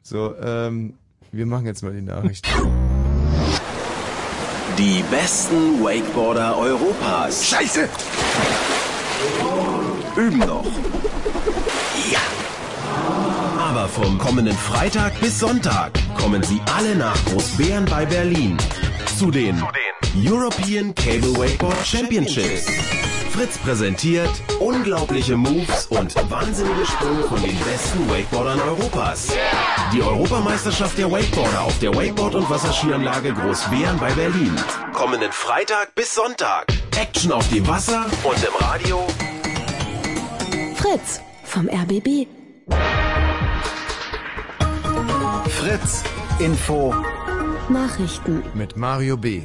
[0.02, 0.94] So, ähm,
[1.32, 2.48] wir machen jetzt mal die Nachrichten.
[4.78, 7.46] Die besten Wakeboarder Europas.
[7.50, 7.90] Scheiße!
[10.18, 10.66] Üben noch.
[12.12, 12.20] Ja.
[13.62, 18.58] Aber vom kommenden Freitag bis Sonntag kommen sie alle nach Großbären bei Berlin
[19.20, 19.64] zu den
[20.16, 22.66] European Cable Wakeboard Championships.
[23.32, 29.28] Fritz präsentiert unglaubliche Moves und wahnsinnige Sprünge von den besten Wakeboardern Europas.
[29.94, 34.56] Die Europameisterschaft der Wakeboarder auf der Wakeboard- und Wasserskianlage Großbären bei Berlin.
[34.94, 36.66] Kommenden Freitag bis Sonntag.
[37.00, 39.06] Action auf dem Wasser und im Radio.
[40.90, 42.28] Fritz vom RBB.
[45.50, 46.04] Fritz
[46.40, 46.96] Info
[47.68, 48.42] Nachrichten.
[48.54, 49.42] Mit Mario B.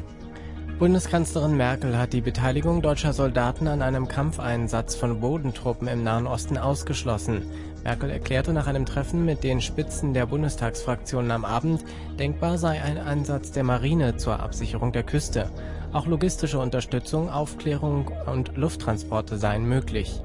[0.78, 6.58] Bundeskanzlerin Merkel hat die Beteiligung deutscher Soldaten an einem Kampfeinsatz von Bodentruppen im Nahen Osten
[6.58, 7.42] ausgeschlossen.
[7.82, 11.84] Merkel erklärte nach einem Treffen mit den Spitzen der Bundestagsfraktionen am Abend,
[12.20, 15.50] denkbar sei ein Einsatz der Marine zur Absicherung der Küste.
[15.92, 20.22] Auch logistische Unterstützung, Aufklärung und Lufttransporte seien möglich.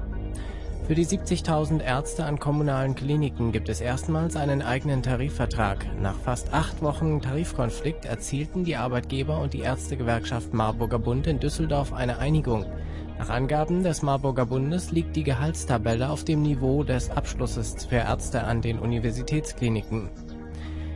[0.88, 5.84] Für die 70.000 Ärzte an kommunalen Kliniken gibt es erstmals einen eigenen Tarifvertrag.
[6.00, 11.92] Nach fast acht Wochen Tarifkonflikt erzielten die Arbeitgeber und die Ärztegewerkschaft Marburger Bund in Düsseldorf
[11.92, 12.64] eine Einigung.
[13.18, 18.44] Nach Angaben des Marburger Bundes liegt die Gehaltstabelle auf dem Niveau des Abschlusses für Ärzte
[18.44, 20.08] an den Universitätskliniken.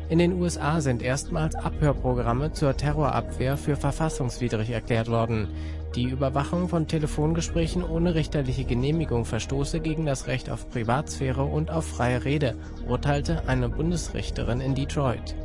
[0.09, 5.49] In den USA sind erstmals Abhörprogramme zur Terrorabwehr für verfassungswidrig erklärt worden.
[5.95, 11.85] Die Überwachung von Telefongesprächen ohne richterliche Genehmigung verstoße gegen das Recht auf Privatsphäre und auf
[11.85, 12.57] freie Rede,
[12.89, 15.37] urteilte eine Bundesrichterin in Detroit.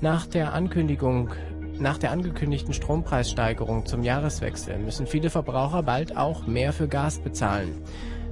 [0.00, 1.30] Nach der Ankündigung
[1.78, 7.82] Nach der angekündigten Strompreissteigerung zum Jahreswechsel müssen viele Verbraucher bald auch mehr für Gas bezahlen.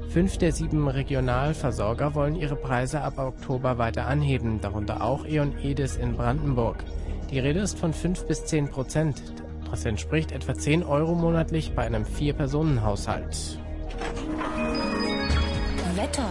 [0.08, 5.96] Fünf der sieben Regionalversorger wollen ihre Preise ab Oktober weiter anheben, darunter auch E.ON Edis
[5.96, 6.84] in Brandenburg.
[7.30, 9.22] Die Rede ist von 5 bis 10 Prozent.
[9.70, 13.58] Das entspricht etwa 10 Euro monatlich bei einem Vier-Personen-Haushalt.
[15.94, 16.30] Wetter.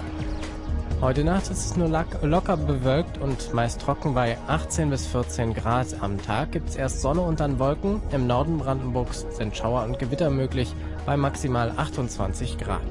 [1.02, 5.54] Heute Nacht ist es nur lock- locker bewölkt und meist trocken bei 18 bis 14
[5.54, 5.88] Grad.
[6.02, 8.02] Am Tag gibt es erst Sonne und dann Wolken.
[8.12, 10.74] Im Norden Brandenburgs sind Schauer und Gewitter möglich
[11.06, 12.82] bei maximal 28 Grad.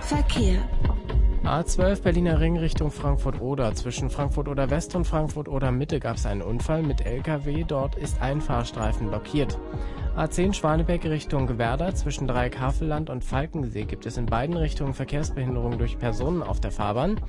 [0.00, 0.58] Verkehr.
[1.46, 3.72] A12 Berliner Ring Richtung Frankfurt-Oder.
[3.74, 7.62] Zwischen Frankfurt-Oder West und Frankfurt-Oder Mitte gab es einen Unfall mit LKW.
[7.62, 9.56] Dort ist ein Fahrstreifen blockiert.
[10.16, 11.94] A10 Schwanebeck Richtung Werder.
[11.94, 17.20] Zwischen Dreieck-Havelland und Falkensee gibt es in beiden Richtungen Verkehrsbehinderungen durch Personen auf der Fahrbahn.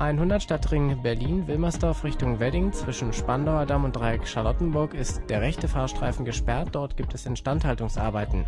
[0.00, 2.72] 100 Stadtring Berlin-Wilmersdorf Richtung Wedding.
[2.72, 6.70] Zwischen Spandauer Damm und Dreieck Charlottenburg ist der rechte Fahrstreifen gesperrt.
[6.72, 8.46] Dort gibt es Instandhaltungsarbeiten.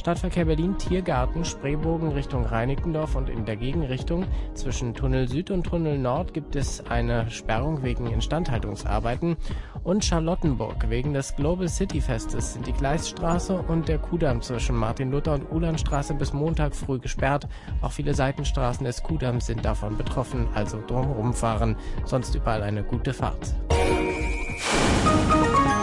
[0.00, 5.98] Stadtverkehr Berlin Tiergarten Spreebogen Richtung Reinickendorf und in der Gegenrichtung zwischen Tunnel Süd und Tunnel
[5.98, 9.36] Nord gibt es eine Sperrung wegen Instandhaltungsarbeiten
[9.84, 12.72] und Charlottenburg wegen des Global City Festes sind die
[13.20, 17.46] Gleisstraße und der Kudamm zwischen Martin Luther und Ulandstraße bis Montag früh gesperrt.
[17.82, 21.76] Auch viele Seitenstraßen des Kudamms sind davon betroffen, also drumherum fahren,
[22.06, 23.54] sonst überall eine gute Fahrt.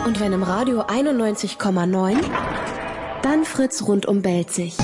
[0.07, 2.16] Und wenn im Radio 91,9,
[3.22, 4.75] dann Fritz rundum Belzig.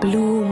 [0.00, 0.44] Blue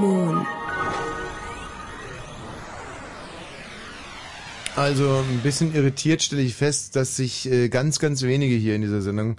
[4.82, 8.82] Also ein bisschen irritiert stelle ich fest, dass sich äh, ganz, ganz wenige hier in
[8.82, 9.36] dieser Sendung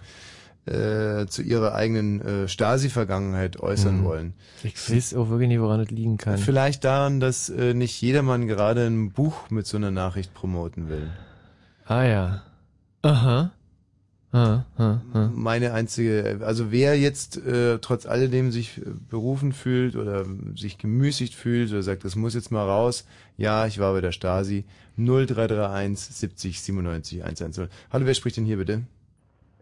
[0.65, 4.03] äh, zu ihrer eigenen äh, Stasi-Vergangenheit äußern Hm.
[4.05, 4.33] wollen.
[4.63, 6.37] Ich weiß auch wirklich nicht, woran das liegen kann.
[6.37, 11.09] Vielleicht daran, dass äh, nicht jedermann gerade ein Buch mit so einer Nachricht promoten will.
[11.85, 12.43] Ah ja.
[13.01, 13.51] Aha.
[14.35, 15.29] Ah, ah, ah.
[15.31, 21.35] Meine einzige, also wer jetzt äh, trotz alledem sich äh, berufen fühlt oder sich gemüßigt
[21.35, 24.65] fühlt oder sagt, das muss jetzt mal raus, ja, ich war bei der Stasi,
[24.97, 27.69] 0331 70 97 110.
[27.91, 28.81] Hallo, wer spricht denn hier bitte?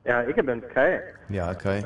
[0.06, 1.01] Ja, ich bin's, Kai.
[1.27, 1.83] Ja, Kai.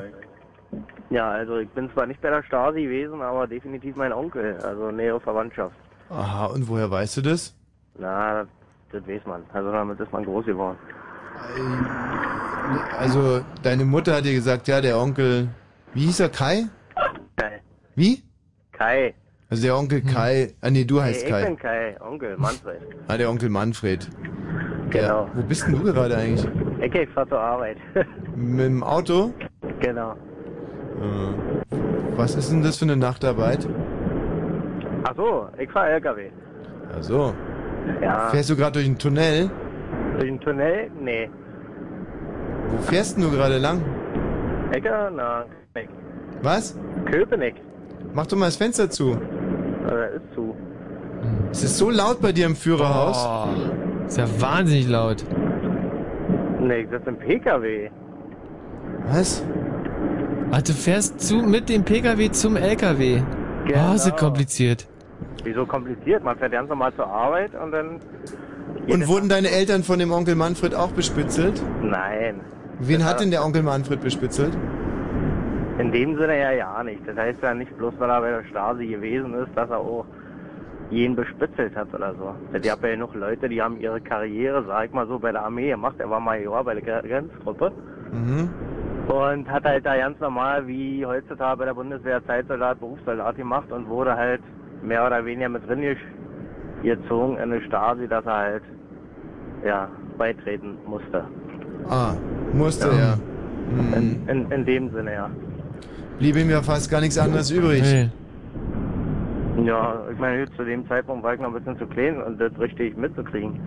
[1.10, 4.92] Ja, also ich bin zwar nicht bei der Stasi gewesen, aber definitiv mein Onkel, also
[4.92, 5.74] nähere Verwandtschaft.
[6.08, 7.52] Aha, und woher weißt du das?
[7.98, 8.48] Na, das,
[8.92, 9.42] das weiß man.
[9.52, 10.78] Also damit ist man groß geworden.
[12.98, 15.48] Also, deine Mutter hat dir gesagt, ja, der Onkel,
[15.94, 16.64] wie hieß er, Kai?
[17.36, 17.60] Kai.
[17.94, 18.22] Wie?
[18.72, 19.14] Kai.
[19.48, 21.44] Also der Onkel Kai, ah nee, du heißt nee, ich Kai.
[21.44, 22.80] bin Kai, Onkel, Manfred.
[23.06, 24.08] Ah, der Onkel Manfred.
[24.90, 25.26] Genau.
[25.26, 26.44] Ja, wo bist denn du gerade eigentlich?
[26.84, 27.76] Okay, ich fahr zur Arbeit.
[28.36, 29.32] Mit dem Auto?
[29.80, 30.12] genau.
[30.12, 31.76] Äh,
[32.16, 33.68] Was ist denn das für eine Nachtarbeit?
[35.04, 36.30] Ach so, ich fahr LKW.
[36.98, 37.32] Ach so.
[38.02, 38.28] Ja.
[38.30, 39.48] Fährst du gerade durch ein Tunnel?
[40.18, 40.90] Durch den Tunnel?
[41.00, 41.28] Nee.
[42.70, 43.82] Wo fährst denn du gerade lang?
[44.72, 45.12] Ecke?
[45.14, 45.88] Na, Köpenick.
[46.42, 46.78] Was?
[47.10, 47.54] Köpenick.
[48.14, 49.12] Mach doch mal das Fenster zu.
[49.12, 50.54] Äh, ist zu.
[51.50, 53.26] Es ist so laut bei dir im Führerhaus.
[53.26, 55.24] Oh, ist ja wahnsinnig laut.
[56.60, 57.90] Nee, ich sitze im PKW.
[59.08, 59.44] Was?
[60.50, 63.22] Ah, du fährst zu, mit dem PKW zum LKW.
[63.66, 63.90] Genau.
[63.90, 64.86] Oh, ist das kompliziert.
[65.44, 66.24] Wieso kompliziert?
[66.24, 68.00] Man fährt ganz normal zur Arbeit und dann...
[68.88, 71.62] Und wurden deine Eltern von dem Onkel Manfred auch bespitzelt?
[71.82, 72.40] Nein.
[72.78, 74.52] Wen hat denn der Onkel Manfred bespitzelt?
[75.78, 77.00] In dem Sinne ja ja nicht.
[77.06, 80.04] Das heißt ja nicht bloß, weil er bei der Stasi gewesen ist, dass er auch
[80.90, 82.34] jeden bespitzelt hat oder so.
[82.52, 85.42] Es gab ja genug Leute, die haben ihre Karriere, sag ich mal so, bei der
[85.44, 85.96] Armee gemacht.
[85.98, 87.72] Er war Major bei der Gre- Grenztruppe
[88.12, 88.48] Mhm.
[89.08, 93.88] und hat halt da ganz normal wie heutzutage bei der Bundeswehr Zeitsoldat, Berufssoldat gemacht und
[93.88, 94.40] wurde halt
[94.82, 95.82] mehr oder weniger mit drin
[96.86, 98.62] gezogen in eine Stasi, dass er halt
[99.64, 101.24] ja beitreten musste.
[101.88, 102.14] Ah,
[102.52, 103.18] musste er.
[103.70, 103.94] Hm.
[103.94, 105.30] In, in, in dem Sinne ja.
[106.18, 107.82] Blieb ihm ja fast gar nichts anderes übrig.
[107.82, 108.08] Nee.
[109.64, 112.52] Ja, ich meine, zu dem Zeitpunkt war ich noch ein bisschen zu klein und das
[112.58, 113.58] richtig mitzukriegen.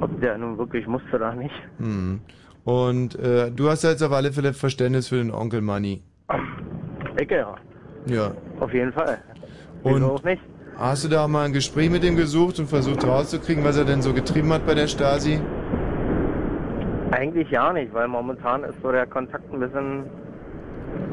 [0.00, 1.54] Ob der nun wirklich musste oder nicht.
[1.78, 2.20] Hm.
[2.64, 6.02] Und äh, du hast jetzt auf alle Fälle Verständnis für den Onkel Manni.
[7.20, 7.54] Ich ja,
[8.06, 8.32] Ja.
[8.60, 9.18] auf jeden Fall.
[9.82, 10.42] Und Wieso auch nicht?
[10.78, 14.02] Hast du da mal ein Gespräch mit ihm gesucht und versucht rauszukriegen, was er denn
[14.02, 15.40] so getrieben hat bei der Stasi?
[17.10, 20.04] Eigentlich ja nicht, weil momentan ist so der Kontakt ein bisschen,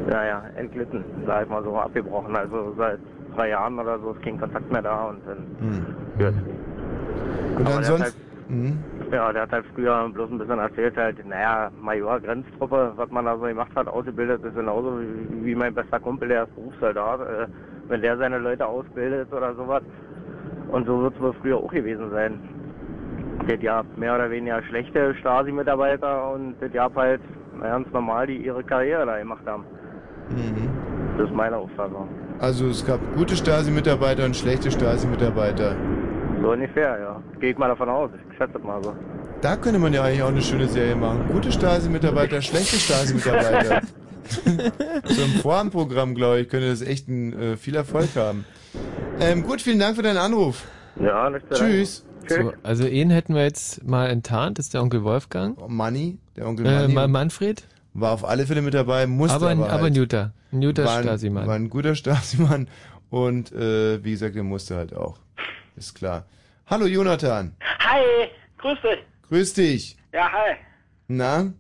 [0.09, 2.35] naja, entglitten, sag ich mal so, abgebrochen.
[2.35, 2.99] Also seit
[3.35, 5.85] drei Jahren oder so ist kein Kontakt mehr da und dann, Hm.
[6.17, 6.27] gut.
[6.27, 8.03] Und Aber der ansonsten.
[8.03, 8.13] halt-
[8.47, 8.77] Hm.
[9.11, 13.25] Ja, der hat halt früher bloß ein bisschen erzählt, halt, naja, Major, Grenztruppe, was man
[13.25, 17.21] da so gemacht hat, ausgebildet ist genauso wie, wie mein bester Kumpel, der ist Berufssoldat.
[17.21, 17.47] Äh,
[17.87, 19.83] wenn der seine Leute ausbildet oder sowas,
[20.71, 22.39] Und so wird es wohl früher auch gewesen sein.
[23.47, 27.21] Das gab mehr oder weniger schlechte Stasi-Mitarbeiter und das gab halt
[27.61, 29.63] ganz normal, die ihre Karriere da gemacht haben.
[30.29, 30.69] Mhm.
[31.17, 32.09] Das ist meine Auffassung.
[32.39, 35.75] Also es gab gute Stasi-Mitarbeiter und schlechte Stasi-Mitarbeiter.
[36.41, 37.21] So ungefähr, ja.
[37.39, 38.09] Gehe ich mal davon aus.
[38.31, 38.93] Ich schätze das mal so.
[39.41, 41.25] Da könnte man ja eigentlich auch eine schöne Serie machen.
[41.31, 43.81] Gute Stasi-Mitarbeiter, schlechte Stasi-Mitarbeiter.
[45.05, 48.45] so im Vorabendprogramm, glaube ich, könnte das echt ein, äh, viel Erfolg haben.
[49.19, 50.63] Ähm, gut, vielen Dank für deinen Anruf.
[50.99, 52.05] Ja, nicht Tschüss.
[52.27, 55.57] So, also ihn hätten wir jetzt mal enttarnt, das ist der Onkel Wolfgang.
[55.69, 57.07] Manni, der Onkel Äh, Manni.
[57.07, 57.63] Manfred?
[57.93, 59.93] War auf alle Fälle mit dabei, musste Aber aber, ein- aber halt.
[60.85, 61.47] war ein, Stasi-Mann.
[61.47, 62.67] War ein guter Stasi-Mann.
[63.09, 65.17] Und äh, wie gesagt, er musste halt auch.
[65.75, 66.25] Ist klar.
[66.67, 67.55] Hallo Jonathan.
[67.79, 68.01] Hi,
[68.57, 68.99] grüß dich.
[69.29, 69.97] Grüß dich.
[70.11, 70.55] Ja, hi.
[71.07, 71.53] Na?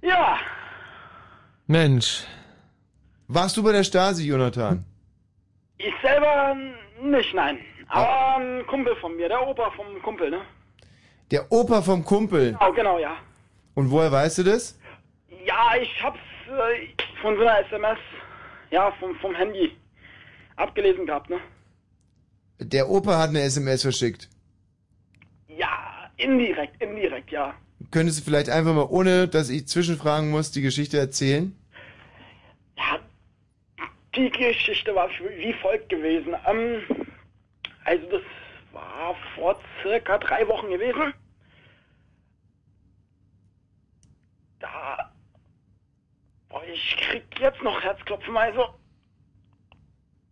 [0.00, 0.38] Ja,
[1.66, 2.24] Mensch.
[3.28, 4.84] Warst du bei der Stasi, Jonathan?
[5.78, 6.56] ich selber
[7.02, 7.58] nicht, nein.
[7.88, 10.42] Aber ein Kumpel von mir, der Opa vom Kumpel, ne?
[11.30, 12.52] Der Opa vom Kumpel.
[12.52, 13.16] Genau, genau, ja.
[13.74, 14.78] Und woher weißt du das?
[15.44, 16.18] Ja, ich hab's
[16.48, 16.88] äh,
[17.20, 17.98] von so einer SMS,
[18.70, 19.76] ja, vom, vom Handy
[20.56, 21.40] abgelesen gehabt, ne?
[22.58, 24.28] Der Opa hat eine SMS verschickt.
[25.48, 27.54] Ja, indirekt, indirekt, ja.
[27.90, 31.56] Könntest du vielleicht einfach mal, ohne dass ich zwischenfragen muss, die Geschichte erzählen?
[34.14, 36.34] Die Geschichte war wie folgt gewesen.
[36.46, 36.82] Ähm,
[37.84, 38.22] also das
[38.72, 41.14] war vor circa drei Wochen gewesen.
[44.60, 45.12] Da,
[46.50, 48.74] boah, ich krieg jetzt noch Herzklopfen, also.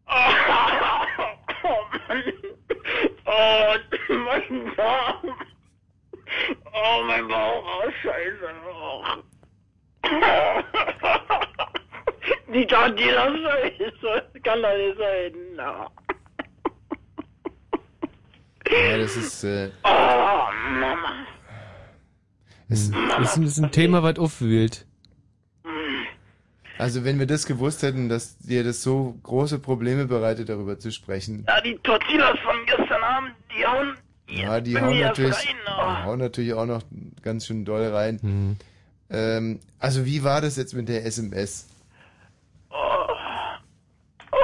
[3.33, 3.77] Oh,
[4.09, 5.37] mein Darm.
[6.83, 8.49] Oh, mein Bauch, oh, scheiße.
[8.73, 9.05] Oh.
[12.53, 12.91] Die das
[13.41, 14.23] scheiße.
[14.43, 15.33] Kann doch nicht sein.
[15.57, 15.87] Na.
[18.71, 19.89] Ja, das ist, äh, Oh,
[20.81, 21.27] Mama.
[22.69, 24.87] es, Das ist, ein- das ist ein Thema, was aufwühlt.
[26.79, 30.91] also wenn wir das gewusst hätten, dass dir das so große Probleme bereitet, darüber zu
[30.93, 31.45] sprechen.
[31.49, 33.97] Ja, die Tortillas von gestern Abend, die hauen.
[34.31, 36.83] Ja, die hauen natürlich, rein, die hauen natürlich auch noch
[37.23, 38.59] ganz schön doll rein.
[39.11, 41.69] Ähm, also wie war das jetzt mit der SMS?
[42.71, 42.75] Oh,
[44.33, 44.37] oh,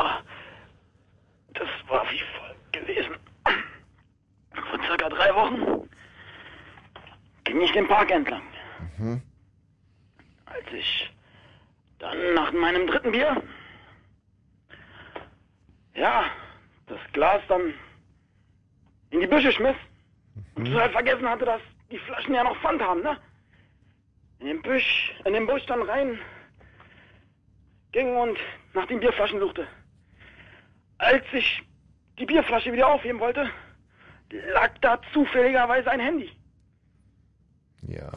[1.55, 3.15] das war wie folgt gewesen.
[4.71, 5.89] Vor circa drei Wochen
[7.45, 8.43] ging ich den Park entlang.
[8.99, 9.23] Mhm.
[10.47, 11.11] Als ich
[11.99, 13.41] dann nach meinem dritten Bier,
[15.95, 16.25] ja,
[16.89, 17.73] das Glas dann
[19.11, 19.77] in die Büsche schmiss
[20.55, 21.61] und total vergessen hatte, dass
[21.91, 23.19] die Flaschen ja noch Pfand haben, ne?
[24.39, 26.19] In den Busch, in den Busch dann rein
[27.93, 28.39] ging und
[28.75, 29.67] nach den Bierflaschen suchte.
[30.99, 31.63] Als ich
[32.19, 33.49] die Bierflasche wieder aufheben wollte,
[34.53, 36.31] lag da zufälligerweise ein Handy.
[37.83, 38.11] Ja.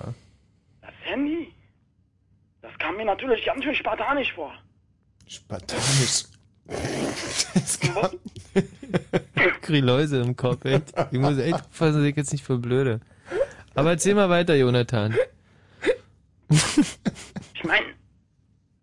[0.82, 1.54] Das Handy,
[2.62, 4.54] das kam mir natürlich ganz schön spartanisch vor.
[5.28, 6.26] Spartanisch.
[7.80, 8.20] Krieg
[9.68, 10.94] Läuse im Kopf, echt.
[11.12, 13.00] Ich muss echt aufpassen, dass ich jetzt nicht verblöde.
[13.76, 15.16] Aber erzähl mal weiter, Jonathan.
[16.50, 17.86] Ich meine,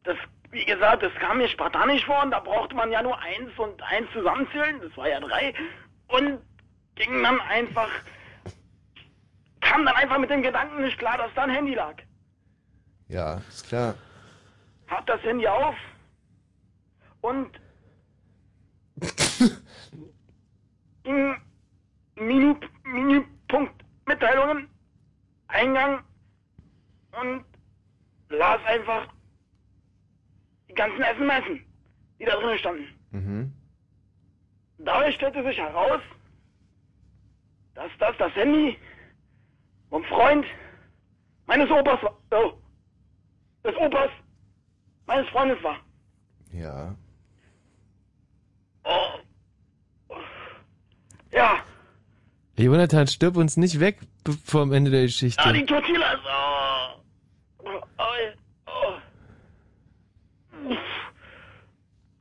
[0.04, 0.16] das,
[0.50, 3.82] wie gesagt, das kam mir spartanisch vor und da brauchte man ja nur eins und
[3.82, 5.52] eins zusammenzählen, das war ja drei,
[6.08, 6.38] und
[6.94, 7.88] ging dann einfach,
[9.60, 11.96] kam dann einfach mit dem Gedanken nicht klar, dass da ein Handy lag.
[13.08, 13.94] Ja, ist klar.
[14.88, 15.74] Hab das Handy auf
[17.20, 17.50] und
[21.06, 21.36] ging
[22.16, 22.54] Menü,
[22.84, 24.68] Menüpunkt Mitteilungen,
[25.48, 26.02] Eingang
[27.20, 27.44] und
[28.28, 29.08] las einfach
[30.68, 31.44] die ganzen SMS,
[32.18, 32.86] die da drin standen.
[33.12, 33.52] Mhm.
[34.78, 36.00] Dabei stellte sich heraus,
[37.74, 38.76] dass das das Handy
[39.90, 40.44] vom Freund
[41.46, 42.18] meines Opas war.
[42.32, 42.52] Oh,
[43.64, 44.10] des Opas
[45.06, 45.78] meines Freundes war.
[46.52, 46.94] Ja.
[48.84, 49.25] Oh.
[51.36, 51.62] Ja,
[52.56, 53.98] Jonathan, stirb uns nicht weg
[54.44, 55.42] vor dem Ende der Geschichte.
[55.44, 56.18] ah, die Tortillas.
[56.24, 57.68] Oh.
[57.68, 57.82] Oh,
[58.66, 58.94] oh.
[60.70, 60.78] Uff.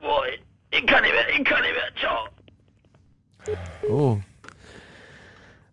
[0.00, 0.22] Boah,
[0.70, 1.94] ich kann nicht mehr, ich kann nicht mehr.
[1.98, 2.28] Ciao.
[3.88, 4.18] Oh.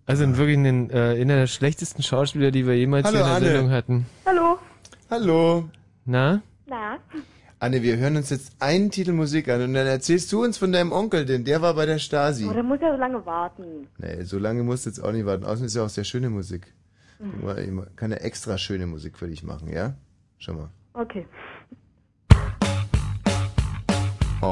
[0.06, 3.36] Also wirklich einen, äh, einer der schlechtesten Schauspieler, die wir jemals Hallo, hier in der
[3.36, 3.46] Anne.
[3.46, 4.06] Sendung hatten.
[4.26, 4.60] Hallo.
[5.10, 5.70] Hallo.
[6.06, 6.42] Na?
[6.66, 6.98] Na?
[7.64, 10.74] Anne, wir hören uns jetzt einen Titel Musik an und dann erzählst du uns von
[10.74, 12.46] deinem Onkel, denn der war bei der Stasi.
[12.46, 13.88] Oh, der muss ja so lange warten.
[14.00, 15.46] Nee, so lange musst du jetzt auch nicht warten.
[15.46, 16.74] Außerdem ist ja auch sehr schöne Musik.
[17.20, 17.86] Mhm.
[17.88, 19.96] Ich kann ja extra schöne Musik für dich machen, ja?
[20.40, 20.72] Schau mal.
[20.92, 21.26] Okay.
[24.42, 24.52] Oh.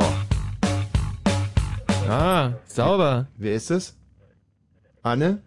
[2.07, 3.27] Ah, sauber.
[3.35, 3.97] Wer ist das?
[5.01, 5.41] Anne?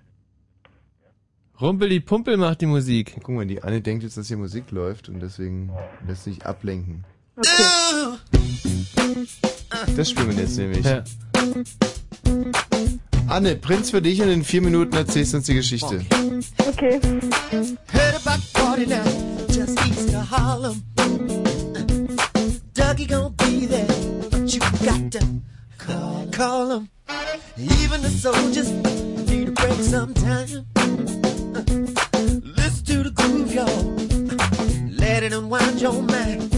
[1.59, 3.17] Rumpeli Pumpel macht die Musik.
[3.23, 5.73] Guck mal, die Anne denkt jetzt, dass hier Musik läuft und deswegen
[6.07, 7.07] lässt sich ablenken.
[9.97, 10.85] Das spielen wir jetzt nämlich.
[10.85, 11.03] Ja.
[13.27, 16.05] Anne, Prinz für dich und in vier Minuten erzählst du uns die Geschichte.
[16.59, 17.01] Okay.
[17.93, 19.03] Heard about party now,
[19.49, 20.83] just east of Harlem.
[22.75, 23.87] Dougie gonna be there,
[24.31, 25.21] but you got to
[25.79, 26.89] call, call him.
[27.57, 28.71] Even the soldiers
[29.29, 30.67] need a break sometime.
[32.57, 33.97] Listen to the groove, y'all.
[34.91, 36.54] Let it unwind your mind.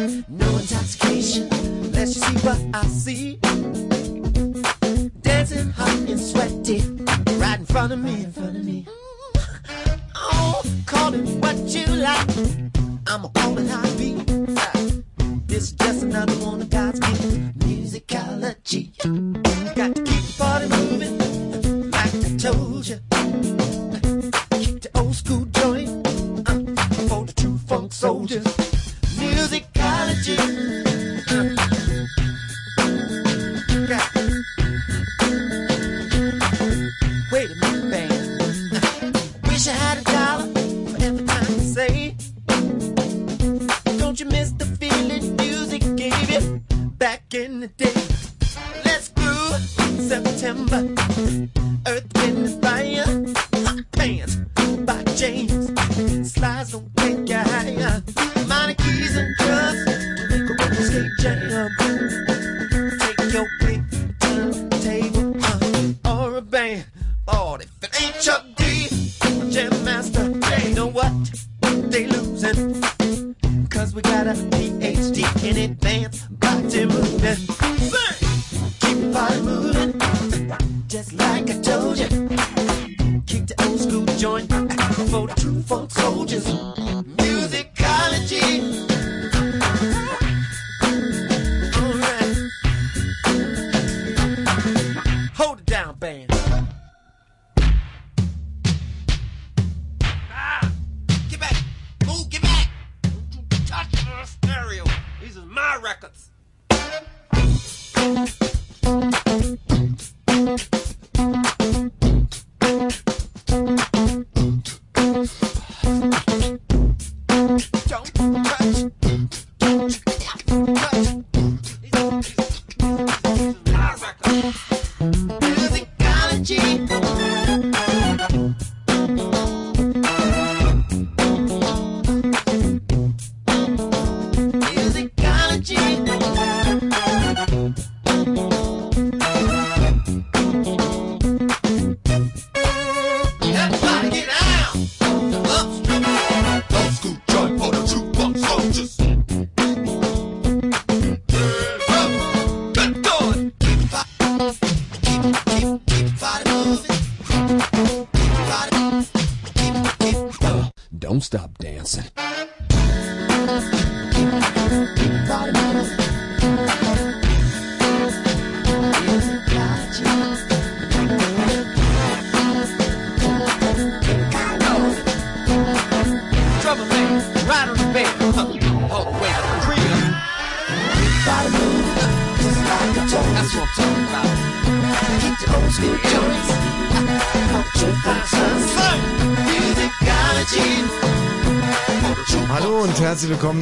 [0.00, 1.46] No intoxication,
[1.92, 3.36] let's just see what I see.
[5.20, 6.80] Dancing hot and sweaty,
[7.36, 8.86] right in front of me, in front of me.
[10.14, 12.30] Oh, call it what you like.
[13.08, 14.14] I'm a call it how it be.
[15.44, 17.26] This is just another one of God's gifts.
[17.58, 18.96] Musicology.
[19.74, 23.00] Got to keep the party moving, like I told you.
[24.58, 25.90] Keep the old school joint
[26.48, 28.79] uh, for the true funk soldiers.
[29.30, 30.38] Musicology.
[37.32, 38.12] Wait a minute.
[39.48, 40.46] Wish I had a dollar
[40.90, 42.16] for every time you say.
[43.98, 46.60] Don't you miss the feeling music gave you
[46.98, 47.94] back in the day?
[48.84, 49.10] Let's
[50.10, 50.82] September.
[51.86, 53.09] Earth, wind, fire.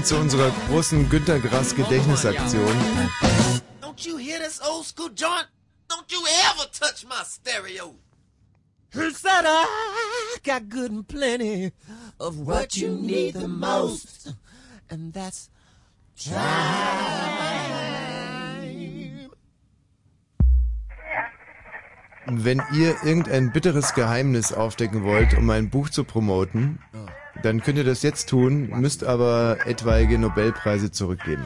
[0.09, 2.75] Zu unserer großen Günter Grass Gedächtnisaktion.
[3.83, 5.49] Don't you hear this old school joint?
[5.87, 6.21] Don't you
[6.51, 7.95] ever touch my stereo.
[8.95, 9.67] Who said I
[10.45, 11.73] got good and plenty
[12.19, 14.33] of what you need the most?
[14.89, 15.51] And that's
[16.17, 17.29] time.
[22.31, 26.79] Wenn ihr irgendein bitteres Geheimnis aufdecken wollt, um ein Buch zu promoten,
[27.43, 31.45] dann könnt ihr das jetzt tun, müsst aber etwaige Nobelpreise zurückgeben.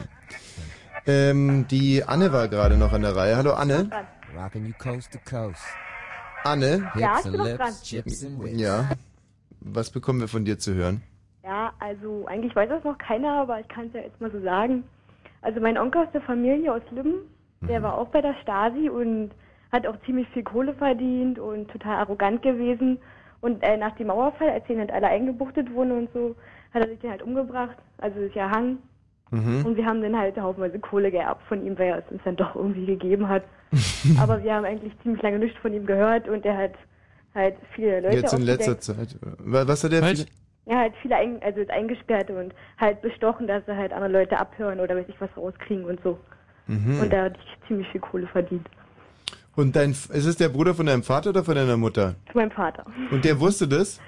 [1.05, 3.35] Ähm, die Anne war gerade noch an der Reihe.
[3.35, 3.89] Hallo Anne.
[6.43, 6.91] Anne?
[6.95, 7.73] Ja, ich bin noch dran.
[8.55, 8.89] Ja.
[9.59, 11.01] Was bekommen wir von dir zu hören?
[11.43, 14.41] Ja, also eigentlich weiß das noch keiner, aber ich kann es ja jetzt mal so
[14.41, 14.83] sagen.
[15.41, 17.15] Also mein Onkel aus der Familie aus Lübben,
[17.61, 19.31] der war auch bei der Stasi und
[19.71, 22.99] hat auch ziemlich viel Kohle verdient und total arrogant gewesen.
[23.43, 26.35] Und äh, nach dem Mauerfall, als die halt alle eingebuchtet wurden und so,
[26.73, 28.77] hat er sich dann halt umgebracht, also ist ja Hang.
[29.31, 29.65] Mhm.
[29.65, 32.37] Und wir haben dann halt haufenweise Kohle geerbt von ihm, weil er es uns dann
[32.37, 33.43] doch irgendwie gegeben hat.
[34.19, 36.73] Aber wir haben eigentlich ziemlich lange nichts von ihm gehört und er hat
[37.35, 38.79] halt viele Leute Jetzt in letzter.
[38.79, 39.17] Zeit.
[39.39, 40.03] Wa- Was hat der?
[40.03, 40.25] Viele,
[40.65, 44.79] Ja, halt viele ein, also eingesperrt und halt bestochen, dass sie halt andere Leute abhören
[44.79, 46.17] oder weiß ich was rauskriegen und so.
[46.67, 47.01] Mhm.
[47.01, 48.69] Und da hat ich ziemlich viel Kohle verdient.
[49.55, 52.15] Und dein, ist es der Bruder von deinem Vater oder von deiner Mutter?
[52.31, 52.85] Zu meinem Vater.
[53.11, 53.99] Und der wusste das?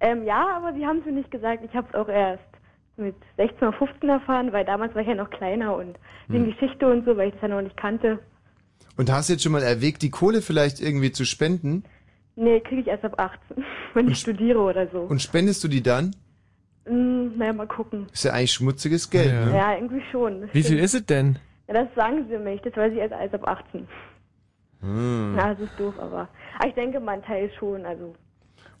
[0.00, 1.64] Ähm, ja, aber sie haben es mir nicht gesagt.
[1.64, 2.42] Ich habe es auch erst
[2.96, 5.96] mit 16 oder 15 erfahren, weil damals war ich ja noch kleiner und
[6.28, 6.52] wegen Hm.
[6.52, 8.20] Geschichte und so, weil ich das ja noch nicht kannte.
[8.96, 11.82] Und hast du jetzt schon mal erwägt, die Kohle vielleicht irgendwie zu spenden?
[12.36, 13.64] Nee, kriege ich erst ab 18,
[13.94, 15.00] wenn ich studiere oder so.
[15.00, 16.14] Und spendest du die dann?
[16.86, 18.06] Hm, naja, mal gucken.
[18.12, 19.46] Ist ja eigentlich schmutziges Geld, Ja.
[19.46, 19.56] ne?
[19.56, 20.42] Ja, irgendwie schon.
[20.52, 20.80] Wie viel stimmt.
[20.82, 21.38] ist es denn?
[21.66, 23.88] Ja, das sagen sie mir nicht, das weiß ich erst alles ab 18.
[24.84, 25.34] Hm.
[25.36, 28.14] Na, das ist doof, aber, aber ich denke, man teilt schon, also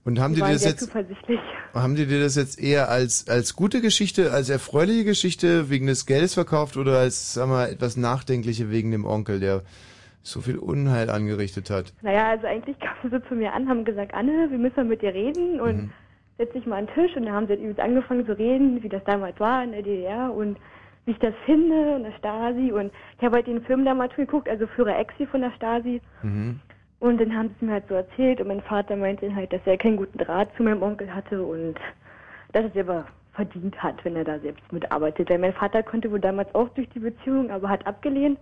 [0.04, 0.94] Und haben die die das jetzt,
[1.74, 6.06] haben die dir das jetzt eher als, als gute Geschichte, als erfreuliche Geschichte wegen des
[6.06, 9.62] Geldes verkauft oder als, sag mal, etwas nachdenkliche wegen dem Onkel, der
[10.22, 11.92] so viel Unheil angerichtet hat?
[12.02, 15.14] Naja, also eigentlich kamen sie zu mir an, haben gesagt, Anne, wir müssen mit dir
[15.14, 15.60] reden?
[15.60, 15.90] Und
[16.38, 17.16] setz dich mal an den Tisch.
[17.16, 20.32] Und dann haben sie übrigens angefangen zu reden, wie das damals war in der DDR
[20.32, 20.58] und
[21.06, 24.48] wie ich das finde und der Stasi und ich habe halt den Film damals geguckt,
[24.48, 26.60] also Führer Exi von der Stasi Mhm.
[27.00, 29.60] und dann haben sie es mir halt so erzählt und mein Vater meinte halt, dass
[29.66, 31.74] er keinen guten Draht zu meinem Onkel hatte und
[32.52, 35.28] dass er es aber verdient hat, wenn er da selbst mitarbeitet.
[35.28, 38.38] Weil mein Vater konnte wohl damals auch durch die Beziehung, aber hat abgelehnt,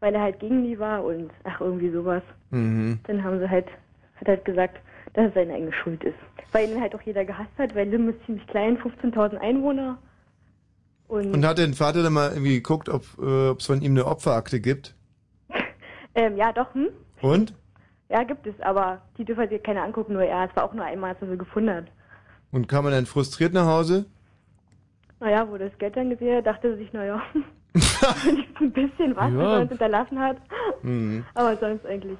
[0.00, 2.22] weil er halt gegen die war und ach irgendwie sowas.
[2.50, 2.98] Mhm.
[3.06, 3.66] Dann haben sie halt,
[4.18, 4.78] hat halt gesagt,
[5.12, 6.16] dass es seine eigene Schuld ist.
[6.52, 9.98] Weil ihn halt auch jeder gehasst hat, weil Lim ist ziemlich klein, 15.000 Einwohner.
[11.08, 14.06] Und, Und hat dein Vater dann mal irgendwie geguckt, ob äh, es von ihm eine
[14.06, 14.94] Opferakte gibt?
[16.14, 16.88] ähm, ja doch, hm?
[17.22, 17.54] Und?
[18.08, 20.48] Ja, gibt es, aber die dürfen sich keiner angucken, nur er.
[20.48, 21.84] Es war auch nur einmal, als er sie gefunden hat.
[22.52, 24.06] Und kam er dann frustriert nach Hause?
[25.20, 27.20] Naja, wo das Geld dann gesehen hat, dachte er sich, naja,
[28.60, 29.38] ein bisschen was, Ja.
[29.38, 30.36] was er uns hinterlassen hat.
[30.82, 31.24] Mhm.
[31.34, 32.18] Aber sonst eigentlich.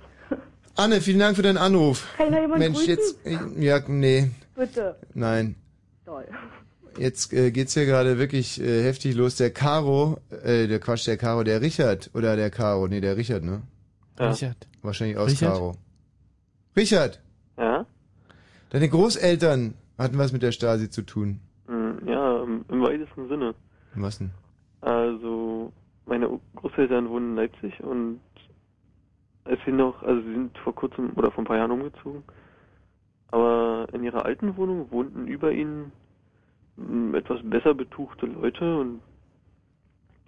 [0.77, 2.07] Anne, vielen Dank für deinen Anruf.
[2.17, 2.95] Kann ich noch jemanden Mensch, grüßen?
[2.95, 4.97] jetzt, äh, ja, nee, Bitte.
[5.15, 5.57] nein.
[6.05, 6.27] Toll.
[6.99, 9.37] Jetzt äh, geht's hier gerade wirklich äh, heftig los.
[9.37, 13.45] Der Caro, äh, der Quatsch, der Caro, der Richard oder der Caro, nee, der Richard,
[13.45, 13.63] ne?
[14.19, 14.31] Ja.
[14.31, 14.57] Richard.
[14.83, 15.53] Wahrscheinlich aus Richard?
[15.53, 15.75] Caro.
[16.77, 17.21] Richard,
[17.59, 17.87] Ja?
[18.71, 21.41] deine Großeltern hatten was mit der Stasi zu tun.
[21.67, 23.55] Hm, Ja, im, weitesten Sinne.
[23.95, 24.31] Was denn?
[24.83, 25.73] Also,
[26.07, 28.21] meine Großeltern wohnen in Leipzig und
[29.45, 32.23] als sie noch, also sie sind vor kurzem oder vor ein paar Jahren umgezogen,
[33.29, 35.93] aber in ihrer alten Wohnung wohnten über ihnen
[37.15, 39.01] etwas besser betuchte Leute und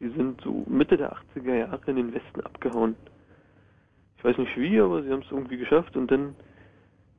[0.00, 2.96] die sind so Mitte der 80er Jahre in den Westen abgehauen.
[4.16, 6.34] Ich weiß nicht wie, aber sie haben es irgendwie geschafft und dann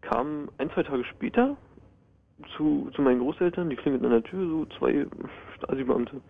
[0.02, 1.58] kamen ein, zwei Tage später
[2.56, 5.06] zu, zu meinen Großeltern, die klingelten an der Tür, so zwei
[5.58, 6.22] Stasi-Beamte.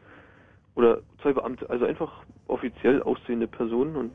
[0.75, 3.95] Oder zwei Beamte, also einfach offiziell aussehende Personen.
[3.95, 4.11] Und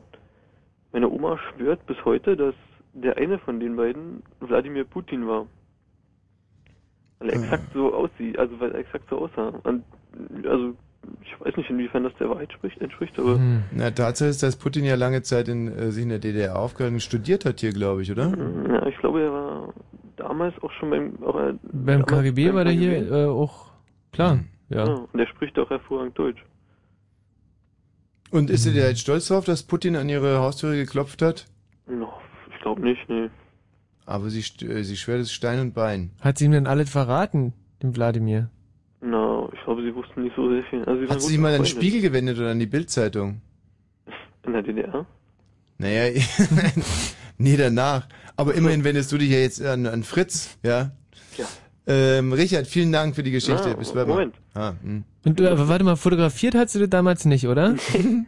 [0.91, 2.55] meine Oma schwört bis heute, dass
[2.93, 5.47] der eine von den beiden Wladimir Putin war.
[7.25, 9.53] Weil er exakt so aussieht, also weil er exakt so aussah.
[9.63, 9.83] Und
[10.45, 10.73] also
[11.21, 13.39] ich weiß nicht, inwiefern das der Wahrheit spricht, entspricht, aber
[13.71, 16.95] Na, Tatsache ist, dass Putin ja lange Zeit in, äh, sich in der DDR aufgehalten
[16.95, 18.31] und studiert hat hier, glaube ich, oder?
[18.67, 19.73] ja, ich glaube, er war
[20.17, 23.05] damals auch schon beim auch, äh, Beim KGB beim war der KGB.
[23.05, 23.71] hier äh, auch,
[24.13, 24.39] klar,
[24.69, 24.85] ja.
[24.87, 26.43] Ja, und er spricht auch hervorragend Deutsch.
[28.31, 31.45] Und ist er dir jetzt stolz drauf, dass Putin an ihre Haustüre geklopft hat?
[31.87, 32.09] No,
[32.53, 33.29] ich glaube nicht, nee.
[34.05, 36.11] Aber sie, äh, sie schwört es Stein und Bein.
[36.21, 38.49] Hat sie ihm denn alles verraten, dem Wladimir?
[39.01, 40.83] Na, ich glaube, sie wussten nicht so sehr viel.
[40.85, 41.65] Also, sie Hat sie sich mal an den.
[41.65, 43.41] Spiegel gewendet oder an die Bildzeitung?
[44.45, 45.05] In der DDR?
[45.77, 46.21] Naja,
[47.37, 48.07] nee, danach.
[48.37, 50.91] Aber immerhin wendest du dich ja jetzt an, an Fritz, ja?
[51.37, 51.45] Ja.
[51.87, 53.71] Ähm, Richard, vielen Dank für die Geschichte.
[53.71, 54.07] Ah, Bis bald.
[54.07, 54.35] Moment.
[54.53, 55.03] Ah, hm.
[55.25, 57.75] Und du, aber warte mal, fotografiert hast du das damals nicht, oder?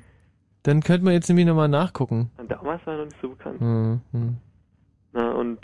[0.63, 2.29] Dann könnte man jetzt nämlich nochmal nachgucken.
[2.49, 3.59] Damals war er noch nicht so bekannt.
[3.59, 4.37] Hm, hm.
[5.13, 5.59] Na, und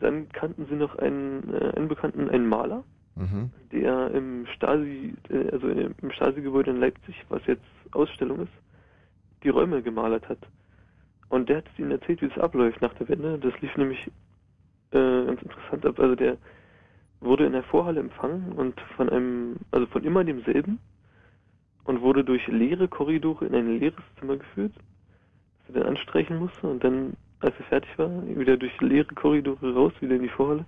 [0.00, 2.84] dann kannten sie noch einen, äh, einen Bekannten, einen Maler,
[3.16, 3.50] Mhm.
[3.72, 8.52] der im Stasi, äh, also im Stasi-Gebäude in Leipzig, was jetzt Ausstellung ist,
[9.42, 10.38] die Räume gemalert hat.
[11.28, 13.38] Und der hat es ihnen erzählt, wie es abläuft nach der Wende.
[13.38, 14.06] Das lief nämlich
[14.92, 15.98] äh, ganz interessant ab.
[15.98, 16.36] Also der
[17.20, 20.78] wurde in der Vorhalle empfangen und von einem, also von immer demselben
[21.84, 24.72] und wurde durch leere Korridore in ein leeres Zimmer geführt,
[25.66, 29.74] das er dann anstreichen musste und dann, als er fertig war, wieder durch leere Korridore
[29.74, 30.64] raus, wieder in die Vorhalle.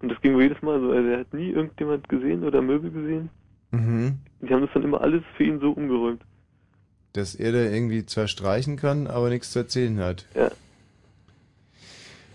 [0.00, 0.90] Und das ging jedes Mal so.
[0.90, 3.30] Also er hat nie irgendjemand gesehen oder Möbel gesehen.
[3.70, 4.18] Mhm.
[4.40, 6.22] Die haben das dann immer alles für ihn so umgeräumt.
[7.14, 10.26] Dass er da irgendwie zwar streichen kann, aber nichts zu erzählen hat.
[10.34, 10.50] Ja.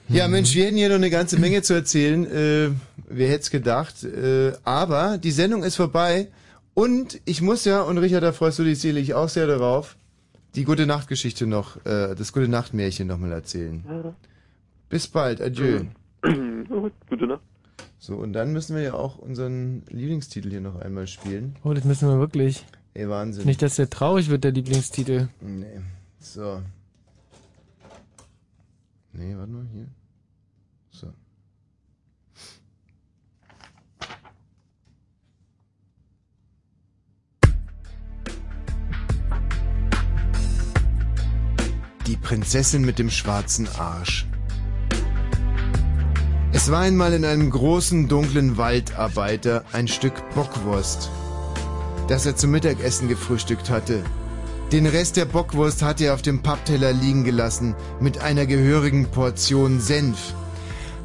[0.10, 2.26] Ja, Mensch, wir hätten hier noch eine ganze Menge zu erzählen.
[2.26, 2.72] Äh,
[3.08, 4.04] wer hätte es gedacht?
[4.04, 6.28] Äh, aber die Sendung ist vorbei
[6.74, 9.98] Und ich muss ja, und Richard, da freust du dich sicherlich auch sehr darauf,
[10.56, 14.16] die gute Nachtgeschichte noch, äh, das gute Nachtmärchen nochmal erzählen.
[14.90, 15.86] Bis bald, adieu.
[16.22, 17.42] Gute Nacht.
[17.98, 21.56] So, und dann müssen wir ja auch unseren Lieblingstitel hier noch einmal spielen.
[21.64, 22.66] Oh, das müssen wir wirklich.
[22.94, 23.46] Ey, Wahnsinn.
[23.46, 25.30] Nicht, dass der traurig wird, der Lieblingstitel.
[25.40, 25.82] Nee.
[26.20, 26.62] So.
[29.14, 29.88] Nee, warte mal, hier.
[42.12, 44.26] Die Prinzessin mit dem schwarzen Arsch.
[46.52, 51.10] Es war einmal in einem großen, dunklen Waldarbeiter ein Stück Bockwurst,
[52.10, 54.04] das er zum Mittagessen gefrühstückt hatte.
[54.74, 59.80] Den Rest der Bockwurst hatte er auf dem Pappteller liegen gelassen, mit einer gehörigen Portion
[59.80, 60.34] Senf.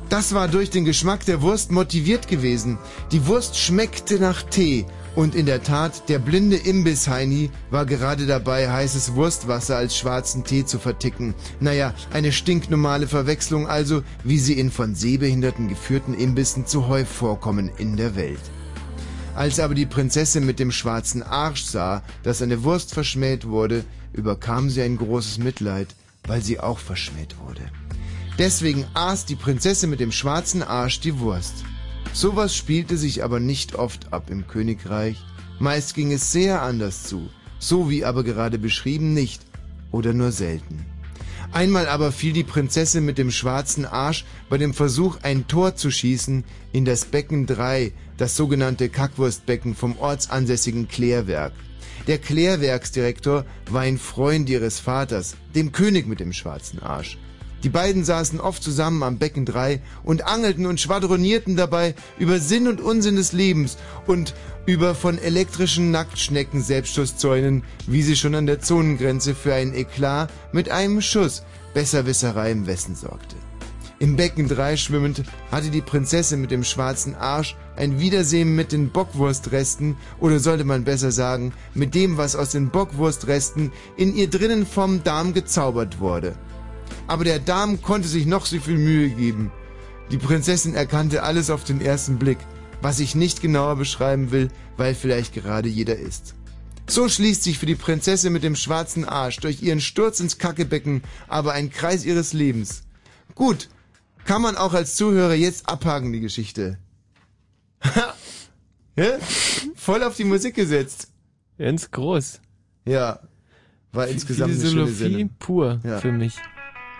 [0.09, 2.78] Das war durch den Geschmack der Wurst motiviert gewesen.
[3.12, 4.86] Die Wurst schmeckte nach Tee.
[5.17, 10.67] Und in der Tat, der blinde Imbissheini war gerade dabei, heißes Wurstwasser als schwarzen Tee
[10.67, 11.35] zu verticken.
[11.59, 17.97] Naja, eine stinknormale Verwechslung also, wie sie in von Sehbehinderten geführten Imbissen zuhäuf vorkommen in
[17.97, 18.43] der Welt.
[19.35, 24.69] Als aber die Prinzessin mit dem schwarzen Arsch sah, dass eine Wurst verschmäht wurde, überkam
[24.69, 25.89] sie ein großes Mitleid,
[26.27, 27.62] weil sie auch verschmäht wurde.
[28.39, 31.65] Deswegen aß die Prinzessin mit dem schwarzen Arsch die Wurst.
[32.17, 35.23] Sowas spielte sich aber nicht oft ab im Königreich.
[35.59, 37.28] Meist ging es sehr anders zu,
[37.59, 39.43] so wie aber gerade beschrieben nicht
[39.91, 40.86] oder nur selten.
[41.53, 45.91] Einmal aber fiel die Prinzessin mit dem schwarzen Arsch bei dem Versuch, ein Tor zu
[45.91, 51.53] schießen, in das Becken 3, das sogenannte Kackwurstbecken vom ortsansässigen Klärwerk.
[52.07, 57.19] Der Klärwerksdirektor war ein Freund ihres Vaters, dem König mit dem schwarzen Arsch.
[57.67, 62.69] Die beiden saßen oft zusammen am Becken 3 und angelten und schwadronierten dabei über Sinn
[62.69, 64.35] und Unsinn des Lebens und
[64.67, 70.69] über von elektrischen Nacktschnecken Selbstschusszäunen, wie sie schon an der Zonengrenze für ein Eklat mit
[70.69, 71.43] einem Schuss
[71.75, 73.35] Besserwisserei im Westen sorgte.
[73.99, 78.91] Im Becken 3 schwimmend hatte die Prinzessin mit dem schwarzen Arsch ein Wiedersehen mit den
[78.91, 84.67] Bockwurstresten oder sollte man besser sagen, mit dem, was aus den Bockwurstresten in ihr drinnen
[84.67, 86.36] vom Darm gezaubert wurde.
[87.07, 89.51] Aber der Darm konnte sich noch so viel Mühe geben.
[90.11, 92.39] Die Prinzessin erkannte alles auf den ersten Blick,
[92.81, 96.35] was ich nicht genauer beschreiben will, weil vielleicht gerade jeder ist.
[96.89, 101.03] So schließt sich für die Prinzessin mit dem schwarzen Arsch durch ihren Sturz ins Kackebecken
[101.27, 102.85] aber ein Kreis ihres Lebens.
[103.35, 103.69] Gut,
[104.25, 106.79] kann man auch als Zuhörer jetzt abhaken, die Geschichte.
[108.97, 109.19] ja?
[109.75, 111.09] Voll auf die Musik gesetzt.
[111.59, 112.41] Ganz groß.
[112.85, 113.21] Ja.
[113.93, 115.31] War insgesamt eine schöne Philosophie Sendung.
[115.39, 115.99] pur Ja.
[115.99, 116.35] für mich.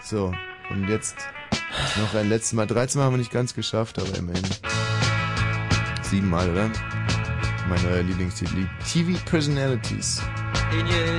[0.09, 0.33] So,
[0.71, 1.17] und jetzt
[1.99, 2.69] noch ein letztes Mal.
[2.69, 4.45] 13 Mal haben wir nicht ganz geschafft, aber immerhin.
[6.03, 6.71] Siebenmal, oder?
[7.69, 8.69] Mein neuer Lieblingstitel.
[8.89, 10.23] TV Personalities.
[10.71, 11.19] He knew